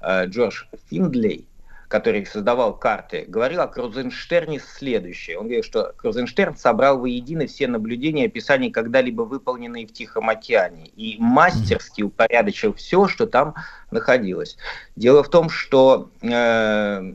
э, 0.00 0.26
Джордж 0.26 0.64
Финдлей, 0.90 1.46
который 1.86 2.26
создавал 2.26 2.76
карты, 2.76 3.24
говорил 3.28 3.60
о 3.60 3.68
Крузенштерне 3.68 4.58
следующее. 4.58 5.38
Он 5.38 5.44
говорил, 5.44 5.62
что 5.62 5.92
Крузенштерн 5.96 6.56
собрал 6.56 6.98
воедино 6.98 7.46
все 7.46 7.68
наблюдения 7.68 8.24
и 8.24 8.26
описания, 8.26 8.72
когда-либо 8.72 9.22
выполненные 9.22 9.86
в 9.86 9.92
Тихом 9.92 10.28
океане, 10.28 10.88
и 10.96 11.18
мастерски 11.20 12.02
упорядочил 12.02 12.74
все, 12.74 13.06
что 13.06 13.28
там 13.28 13.54
находилось. 13.92 14.56
Дело 14.96 15.22
в 15.22 15.30
том, 15.30 15.50
что 15.50 16.10
э, 16.20 17.12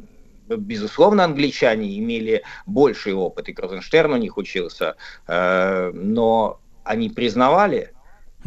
безусловно, 0.47 1.25
англичане 1.25 1.99
имели 1.99 2.43
больший 2.65 3.13
опыт, 3.13 3.49
и 3.49 3.53
Крузенштерн 3.53 4.13
у 4.13 4.17
них 4.17 4.37
учился, 4.37 4.95
э, 5.27 5.91
но 5.93 6.61
они 6.85 7.09
признавали 7.09 7.91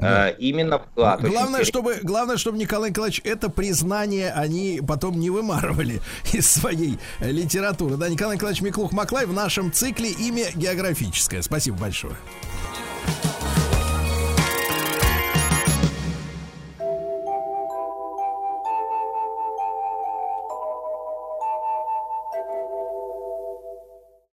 э, 0.00 0.34
именно 0.38 0.78
вклад. 0.78 1.22
Главное, 1.22 1.64
чтобы, 1.64 1.98
главное, 2.02 2.36
чтобы 2.36 2.58
Николай 2.58 2.90
Николаевич 2.90 3.20
это 3.24 3.48
признание 3.48 4.32
они 4.32 4.80
потом 4.86 5.18
не 5.18 5.30
вымарывали 5.30 6.00
из 6.32 6.50
своей 6.50 6.98
литературы. 7.20 7.96
Да, 7.96 8.08
Николай 8.08 8.36
Николаевич 8.36 8.62
Миклух 8.62 8.92
Маклай 8.92 9.26
в 9.26 9.32
нашем 9.32 9.72
цикле 9.72 10.10
имя 10.10 10.46
географическое. 10.54 11.42
Спасибо 11.42 11.76
большое. 11.78 12.14